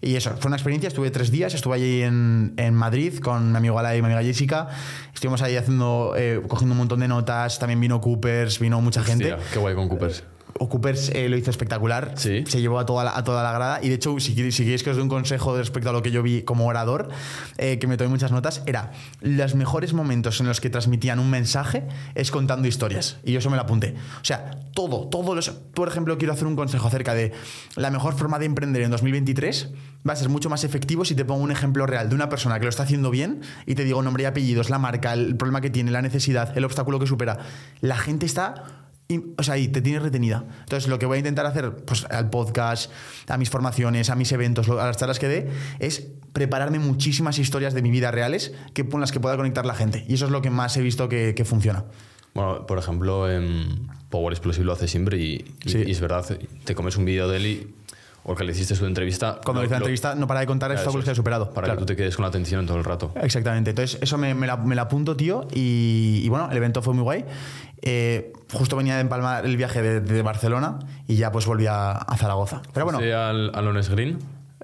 Y 0.01 0.15
eso, 0.17 0.31
fue 0.39 0.49
una 0.49 0.57
experiencia. 0.57 0.89
Estuve 0.89 1.11
tres 1.11 1.31
días, 1.31 1.55
estuve 1.55 1.77
allí 1.77 2.03
en, 2.03 2.55
en 2.57 2.75
Madrid 2.75 3.19
con 3.19 3.51
mi 3.51 3.57
amigo 3.57 3.79
Ala 3.79 3.97
y 3.97 4.01
mi 4.01 4.07
amiga 4.07 4.23
Jessica. 4.23 4.69
Estuvimos 5.13 5.43
ahí 5.43 5.57
haciendo, 5.57 6.15
eh, 6.17 6.41
cogiendo 6.47 6.75
un 6.75 6.79
montón 6.79 7.01
de 7.01 7.09
notas. 7.09 7.59
También 7.59 7.81
vino 7.81 8.01
Coopers, 8.01 8.61
vino 8.61 8.81
mucha 8.81 9.03
gente. 9.03 9.35
Qué 9.53 9.59
guay 9.59 9.75
con 9.75 9.89
Coopers. 9.89 10.23
O 10.59 10.69
Coopers 10.69 11.11
eh, 11.11 11.29
lo 11.29 11.37
hizo 11.37 11.51
espectacular. 11.51 12.15
Sí. 12.17 12.45
Se 12.47 12.61
llevó 12.61 12.79
a 12.79 12.87
toda, 12.87 13.05
la, 13.05 13.17
a 13.17 13.25
toda 13.25 13.43
la 13.43 13.53
grada. 13.53 13.81
Y 13.83 13.89
de 13.89 13.95
hecho, 13.95 14.19
si 14.21 14.35
queréis, 14.35 14.57
si 14.57 14.65
queréis 14.65 14.83
que 14.83 14.91
os 14.91 14.97
dé 14.97 15.03
un 15.03 15.09
consejo 15.09 15.57
respecto 15.57 15.91
a 15.91 15.93
lo 15.93 16.03
que 16.03 16.11
yo 16.11 16.23
vi 16.23 16.43
como 16.43 16.67
orador, 16.67 17.09
eh, 17.57 17.79
que 17.79 17.87
me 17.87 17.97
tomé 17.97 18.11
muchas 18.11 18.33
notas, 18.33 18.63
era 18.67 18.93
los 19.21 19.55
mejores 19.55 19.93
momentos 19.93 20.41
en 20.41 20.47
los 20.47 20.61
que 20.61 20.71
transmitían 20.71 21.19
un 21.19 21.31
mensaje 21.31 21.85
es 22.15 22.31
contando 22.31 22.69
historias. 22.69 23.19
Y 23.25 23.33
yo 23.33 23.39
eso 23.39 23.51
me 23.51 23.57
lo 23.57 23.63
apunté. 23.63 23.95
O 24.21 24.25
sea, 24.25 24.51
todo, 24.75 25.09
todo. 25.09 25.35
Los, 25.35 25.51
por 25.51 25.89
ejemplo, 25.89 26.19
quiero 26.19 26.33
hacer 26.33 26.47
un 26.47 26.57
consejo 26.57 26.89
acerca 26.89 27.15
de 27.15 27.33
la 27.77 27.91
mejor 27.91 28.15
forma 28.15 28.39
de 28.39 28.47
emprender 28.47 28.83
en 28.83 28.91
2023. 28.91 29.71
Va 30.09 30.13
a 30.13 30.17
ser 30.17 30.29
mucho 30.29 30.49
más 30.49 30.65
efectivo 30.65 31.05
si 31.05 31.15
te 31.15 31.25
pongo 31.25 31.43
un 31.43 31.51
ejemplo 31.51 31.87
real 31.87 32.09
de 32.09 32.15
una 32.15 32.29
persona 32.29 32.59
que 32.59 32.65
lo 32.65 32.71
está 32.71 32.85
haciendo 32.85 33.11
bien 33.11 33.41
y 33.67 33.75
te 33.75 33.85
digo 33.85 34.03
nombre 34.03 34.23
y 34.23 34.27
apellidos, 34.27 34.71
la 34.71 34.79
marca, 34.79 35.13
el 35.13 35.37
problema 35.37 35.61
que 35.61 35.71
tiene, 35.71 35.91
la 35.91 36.03
necesidad, 36.03 36.57
el 36.57 36.65
obstáculo 36.65 36.99
que 36.99 37.07
supera. 37.07 37.39
La 37.81 37.97
gente 37.97 38.27
está 38.27 38.88
y, 39.09 39.21
o 39.39 39.43
sea, 39.43 39.57
y 39.57 39.69
te 39.69 39.81
tienes 39.81 40.03
retenida. 40.03 40.45
Entonces, 40.61 40.89
lo 40.89 40.99
que 40.99 41.07
voy 41.07 41.17
a 41.17 41.19
intentar 41.19 41.47
hacer, 41.47 41.75
pues 41.87 42.05
al 42.11 42.29
podcast, 42.29 42.91
a 43.29 43.39
mis 43.39 43.49
formaciones, 43.49 44.11
a 44.11 44.15
mis 44.17 44.31
eventos, 44.33 44.69
a 44.69 44.75
las 44.87 44.97
charlas 44.99 45.19
que 45.19 45.29
dé, 45.29 45.49
es 45.79 46.07
prepararme 46.35 46.79
muchísimas 46.79 47.39
historias 47.39 47.73
de 47.73 47.81
mi 47.83 47.91
vida 47.91 48.11
reales 48.11 48.53
que, 48.75 48.87
con 48.87 49.01
las 49.01 49.11
que 49.11 49.19
pueda 49.21 49.37
conectar 49.37 49.65
la 49.65 49.75
gente. 49.75 50.05
Y 50.09 50.15
eso 50.15 50.27
es 50.27 50.31
lo 50.31 50.43
que 50.43 50.51
más 50.51 50.77
he 50.77 50.83
visto 50.83 51.09
que, 51.09 51.35
que 51.35 51.45
funciona. 51.47 51.85
Bueno, 52.35 52.67
por 52.67 52.79
ejemplo, 52.79 53.31
en 53.31 53.89
Power 54.11 54.33
Explosive 54.35 54.65
lo 54.67 54.73
hace 54.75 54.87
siempre 54.87 55.19
y, 55.19 55.55
y- 55.65 55.69
Sí. 55.71 55.83
y 55.87 55.91
es 55.91 56.01
verdad, 56.01 56.25
te 56.65 56.75
comes 56.75 56.97
un 56.99 57.07
vídeo 57.07 57.29
de 57.29 57.37
él 57.39 57.47
y, 57.47 57.75
o 58.29 58.35
que 58.37 58.45
le 58.45 58.53
hiciste 58.53 58.75
su 58.77 58.87
entrevista. 58.87 59.41
Cuando 59.45 59.63
lo- 59.63 59.67
hice 59.67 59.73
la 59.75 59.79
lo- 59.81 59.85
entrevista, 59.87 60.15
no 60.15 60.27
para 60.27 60.41
de 60.41 60.47
contar 60.47 60.69
Claro, 60.69 60.81
obstáculos 60.81 61.05
que 61.05 61.11
es, 61.13 61.17
superado. 61.17 61.51
Para 61.51 61.65
Claro. 61.67 61.79
que 61.79 61.83
tú 61.83 61.87
te 61.87 61.97
quedes 61.97 62.15
con 62.15 62.23
la 62.23 62.29
atención 62.29 62.67
todo 62.67 62.77
el 62.77 62.85
rato. 62.85 63.13
Exactamente. 63.21 63.71
Entonces, 63.71 63.99
eso 64.03 64.19
me, 64.19 64.35
me 64.35 64.47
la, 64.47 64.57
me 64.57 64.75
la 64.75 64.83
apunto, 64.83 65.17
tío. 65.17 65.49
Y, 65.53 66.21
y 66.23 66.29
bueno, 66.29 66.49
el 66.51 66.57
evento 66.57 66.83
fue 66.83 66.95
muy 66.95 67.03
guay. 67.03 67.25
Eh, 67.83 68.33
justo 68.53 68.77
venía 68.77 68.95
de 68.97 69.01
empalmar 69.03 69.47
el 69.47 69.57
viaje 69.57 69.81
de, 69.83 70.01
de 70.01 70.23
Barcelona 70.23 70.79
y 71.07 71.17
ya 71.17 71.31
pues 71.33 71.47
volví 71.47 71.67
a, 71.67 71.93
a 71.93 72.17
Zaragoza. 72.17 72.61
Pero 72.75 72.87
bueno. 72.87 72.99
Al, 72.99 73.51
al 73.55 73.67
Honest 73.69 73.91
Green. 73.91 74.19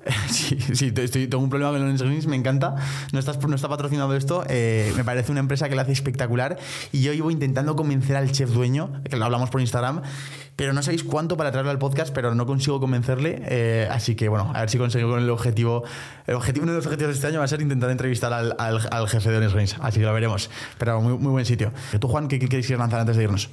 Sí, 0.28 0.58
sí, 0.74 0.92
estoy, 0.94 1.28
tengo 1.28 1.42
un 1.42 1.48
problema 1.48 1.70
con 1.72 1.80
Lawrence 1.80 2.04
Greens, 2.04 2.26
me 2.26 2.36
encanta. 2.36 2.74
No, 3.12 3.18
estás, 3.18 3.38
no 3.46 3.54
está 3.54 3.68
patrocinado 3.70 4.14
esto. 4.14 4.44
eh, 4.48 4.92
me 4.96 5.04
parece 5.04 5.30
una 5.32 5.40
empresa 5.40 5.66
que 5.70 5.74
lo 5.76 5.80
hace 5.80 5.92
espectacular. 5.92 6.58
Y 6.92 7.00
yo 7.00 7.14
iba 7.14 7.32
intentando 7.32 7.74
convencer 7.74 8.14
al 8.16 8.30
chef 8.30 8.50
dueño, 8.50 9.02
que 9.08 9.16
lo 9.16 9.24
hablamos 9.24 9.48
por 9.48 9.62
Instagram, 9.62 10.02
pero 10.56 10.72
no 10.72 10.82
sabéis 10.82 11.02
cuánto 11.04 11.36
para 11.36 11.50
traerlo 11.50 11.70
al 11.70 11.78
podcast, 11.78 12.14
pero 12.14 12.34
no 12.34 12.46
consigo 12.46 12.78
convencerle. 12.80 13.42
eh, 13.46 13.88
así 13.90 14.14
que 14.14 14.28
bueno, 14.28 14.50
a 14.54 14.60
ver 14.60 14.70
si 14.70 14.78
consigo 14.78 15.10
con 15.10 15.22
el 15.22 15.30
objetivo. 15.30 15.82
El 16.26 16.34
objetivo, 16.34 16.62
uno 16.64 16.72
de 16.72 16.78
los 16.78 16.86
objetivos 16.86 17.08
de 17.12 17.14
este 17.16 17.26
año 17.26 17.38
va 17.38 17.44
a 17.44 17.48
ser 17.48 17.60
intentar 17.60 17.90
entrevistar 17.90 18.32
al, 18.32 18.54
al- 18.58 18.88
al 18.90 19.08
jefe 19.08 19.30
de 19.30 19.48
Greens. 19.48 19.76
Así 19.80 20.00
que 20.00 20.06
lo 20.06 20.12
veremos. 20.14 20.50
Pero 20.78 21.00
muy, 21.00 21.18
muy 21.18 21.32
buen 21.32 21.44
sitio. 21.44 21.72
¿Tú, 22.00 22.08
Juan, 22.08 22.28
qué, 22.28 22.38
qué 22.38 22.48
quieres 22.48 22.68
ir 22.70 22.78
lanzar 22.78 23.00
antes 23.00 23.16
de 23.16 23.24
irnos? 23.24 23.50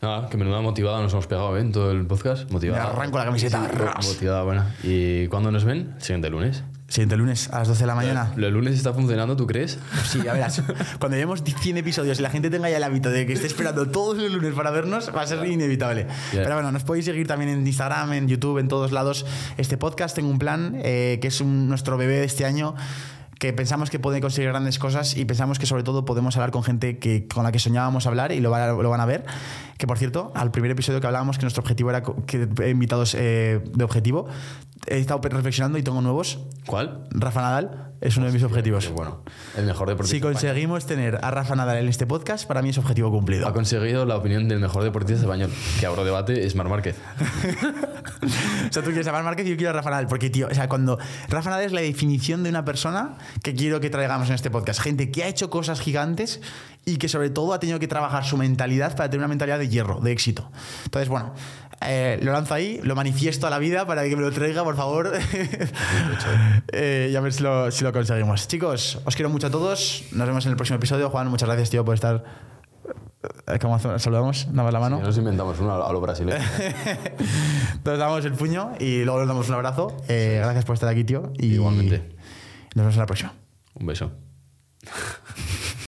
Nada, 0.00 0.28
que 0.28 0.36
menuda 0.36 0.60
motivada 0.60 1.00
nos 1.00 1.12
hemos 1.12 1.28
pegado 1.28 1.56
¿eh? 1.56 1.60
en 1.60 1.70
todo 1.70 1.92
el 1.92 2.04
podcast. 2.06 2.50
Motivada. 2.50 2.82
Me 2.82 2.90
arranco 2.90 3.18
la 3.18 3.24
camiseta. 3.26 3.70
Sí, 4.00 4.08
motivada, 4.08 4.42
buena. 4.42 4.74
¿Y 4.82 5.28
cuándo 5.28 5.52
nos 5.52 5.64
ven? 5.64 5.92
El 5.96 6.02
siguiente 6.02 6.28
lunes. 6.28 6.64
Siguiente 6.92 7.16
lunes 7.16 7.48
a 7.50 7.60
las 7.60 7.68
12 7.68 7.80
de 7.80 7.86
la 7.86 7.94
mañana. 7.94 8.32
¿Lo 8.36 8.46
el 8.48 8.52
lunes 8.52 8.74
está 8.74 8.92
funcionando, 8.92 9.34
tú 9.34 9.46
crees? 9.46 9.78
Sí, 10.10 10.20
ya 10.22 10.34
verás. 10.34 10.60
Cuando 10.98 11.16
llevemos 11.16 11.42
100 11.42 11.78
episodios 11.78 12.18
y 12.18 12.22
la 12.22 12.28
gente 12.28 12.50
tenga 12.50 12.68
ya 12.68 12.76
el 12.76 12.84
hábito 12.84 13.08
de 13.08 13.24
que 13.24 13.32
esté 13.32 13.46
esperando 13.46 13.88
todos 13.88 14.18
los 14.18 14.30
lunes 14.30 14.52
para 14.52 14.70
vernos, 14.70 15.10
va 15.16 15.22
a 15.22 15.26
ser 15.26 15.42
inevitable. 15.46 16.06
Pero 16.32 16.52
bueno, 16.52 16.70
nos 16.70 16.84
podéis 16.84 17.06
seguir 17.06 17.26
también 17.26 17.50
en 17.50 17.66
Instagram, 17.66 18.12
en 18.12 18.28
YouTube, 18.28 18.58
en 18.58 18.68
todos 18.68 18.92
lados. 18.92 19.24
Este 19.56 19.78
podcast 19.78 20.14
tengo 20.14 20.28
un 20.28 20.38
plan 20.38 20.74
eh, 20.84 21.18
que 21.22 21.28
es 21.28 21.40
un- 21.40 21.66
nuestro 21.66 21.96
bebé 21.96 22.16
de 22.18 22.24
este 22.26 22.44
año 22.44 22.74
que 23.42 23.52
pensamos 23.52 23.90
que 23.90 23.98
puede 23.98 24.20
conseguir 24.20 24.50
grandes 24.50 24.78
cosas 24.78 25.16
y 25.16 25.24
pensamos 25.24 25.58
que 25.58 25.66
sobre 25.66 25.82
todo 25.82 26.04
podemos 26.04 26.36
hablar 26.36 26.52
con 26.52 26.62
gente 26.62 27.00
que, 27.00 27.26
con 27.26 27.42
la 27.42 27.50
que 27.50 27.58
soñábamos 27.58 28.06
hablar 28.06 28.30
y 28.30 28.38
lo, 28.38 28.52
va- 28.52 28.68
lo 28.68 28.88
van 28.88 29.00
a 29.00 29.04
ver. 29.04 29.24
Que 29.78 29.88
por 29.88 29.98
cierto, 29.98 30.30
al 30.36 30.52
primer 30.52 30.70
episodio 30.70 31.00
que 31.00 31.08
hablábamos 31.08 31.38
que 31.38 31.42
nuestro 31.42 31.60
objetivo 31.62 31.90
era 31.90 32.04
que 32.04 32.48
invitados 32.70 33.16
eh, 33.18 33.60
de 33.74 33.82
objetivo, 33.82 34.28
he 34.86 34.98
estado 34.98 35.20
reflexionando 35.28 35.76
y 35.76 35.82
tengo 35.82 36.00
nuevos. 36.02 36.38
¿Cuál? 36.66 37.08
Rafa 37.10 37.40
Nadal 37.40 37.91
es 38.02 38.16
uno 38.16 38.26
de 38.26 38.32
mis 38.32 38.42
objetivos. 38.42 38.90
Bueno. 38.90 39.22
El 39.56 39.64
mejor 39.64 39.88
deportista. 39.88 40.16
Si 40.16 40.20
conseguimos 40.20 40.86
tener 40.86 41.20
a 41.22 41.30
Rafa 41.30 41.54
Nadal 41.54 41.78
en 41.78 41.88
este 41.88 42.06
podcast, 42.06 42.46
para 42.46 42.60
mí 42.60 42.70
es 42.70 42.78
objetivo 42.78 43.10
cumplido. 43.10 43.46
Ha 43.46 43.52
conseguido 43.52 44.04
la 44.04 44.16
opinión 44.16 44.48
del 44.48 44.58
mejor 44.58 44.82
deportista 44.82 45.22
español. 45.22 45.50
Que 45.78 45.86
abro 45.86 46.04
debate 46.04 46.44
es 46.44 46.54
Mar 46.56 46.68
Márquez. 46.68 46.96
O 48.22 48.72
sea, 48.72 48.82
tú 48.82 48.90
quieres 48.90 49.06
a 49.06 49.12
Marc 49.12 49.24
Márquez 49.24 49.46
y 49.46 49.50
yo 49.50 49.56
quiero 49.56 49.70
a 49.70 49.72
Rafa 49.72 49.90
Nadal. 49.90 50.06
Porque, 50.06 50.30
tío, 50.30 50.48
o 50.50 50.54
sea, 50.54 50.68
cuando 50.68 50.98
Rafa 51.28 51.50
Nadal 51.50 51.66
es 51.66 51.72
la 51.72 51.80
definición 51.80 52.42
de 52.42 52.50
una 52.50 52.64
persona 52.64 53.16
que 53.42 53.54
quiero 53.54 53.80
que 53.80 53.90
traigamos 53.90 54.28
en 54.28 54.34
este 54.34 54.50
podcast. 54.50 54.80
Gente 54.80 55.10
que 55.10 55.24
ha 55.24 55.28
hecho 55.28 55.50
cosas 55.50 55.80
gigantes 55.80 56.40
y 56.84 56.96
que 56.96 57.08
sobre 57.08 57.30
todo 57.30 57.52
ha 57.52 57.60
tenido 57.60 57.78
que 57.78 57.88
trabajar 57.88 58.24
su 58.24 58.36
mentalidad 58.36 58.96
para 58.96 59.08
tener 59.10 59.20
una 59.20 59.28
mentalidad 59.28 59.58
de 59.58 59.68
hierro, 59.68 60.00
de 60.00 60.12
éxito. 60.12 60.50
Entonces, 60.84 61.08
bueno, 61.08 61.34
eh, 61.86 62.18
lo 62.22 62.32
lanzo 62.32 62.54
ahí, 62.54 62.80
lo 62.82 62.94
manifiesto 62.94 63.46
a 63.46 63.50
la 63.50 63.58
vida 63.58 63.86
para 63.86 64.04
que 64.04 64.16
me 64.16 64.22
lo 64.22 64.30
traiga, 64.32 64.64
por 64.64 64.76
favor. 64.76 65.12
Eh, 66.74 67.10
y 67.12 67.16
a 67.16 67.20
ver 67.20 67.32
si 67.32 67.42
lo, 67.42 67.70
si 67.70 67.84
lo 67.84 67.92
conseguimos. 67.92 68.48
Chicos, 68.48 69.00
os 69.04 69.14
quiero 69.14 69.28
mucho 69.28 69.48
a 69.48 69.50
todos. 69.50 70.04
Nos 70.12 70.26
vemos 70.26 70.46
en 70.46 70.52
el 70.52 70.56
próximo 70.56 70.76
episodio. 70.76 71.10
Juan, 71.10 71.28
muchas 71.28 71.48
gracias, 71.48 71.70
tío, 71.70 71.84
por 71.84 71.94
estar... 71.94 72.24
Eh, 73.46 73.58
¿Cómo 73.60 73.78
saludamos? 73.98 74.46
Nada 74.48 74.64
más 74.64 74.72
la 74.72 74.80
mano. 74.80 74.98
Ya 74.98 75.04
nos 75.04 75.18
inventamos 75.18 75.58
uno 75.60 75.84
a 75.84 75.92
lo 75.92 76.00
brasileño. 76.00 76.38
Nos 77.84 77.98
damos 77.98 78.24
el 78.24 78.32
puño 78.32 78.72
y 78.78 79.04
luego 79.04 79.20
nos 79.20 79.28
damos 79.28 79.48
un 79.48 79.54
abrazo. 79.54 79.96
Eh, 80.08 80.38
gracias 80.42 80.64
por 80.64 80.74
estar 80.74 80.88
aquí, 80.88 81.04
tío. 81.04 81.32
Y 81.38 81.54
Igualmente. 81.54 81.98
Nos 82.74 82.84
vemos 82.84 82.94
en 82.94 83.00
la 83.00 83.06
próxima. 83.06 83.34
Un 83.74 83.86
beso. 83.86 84.10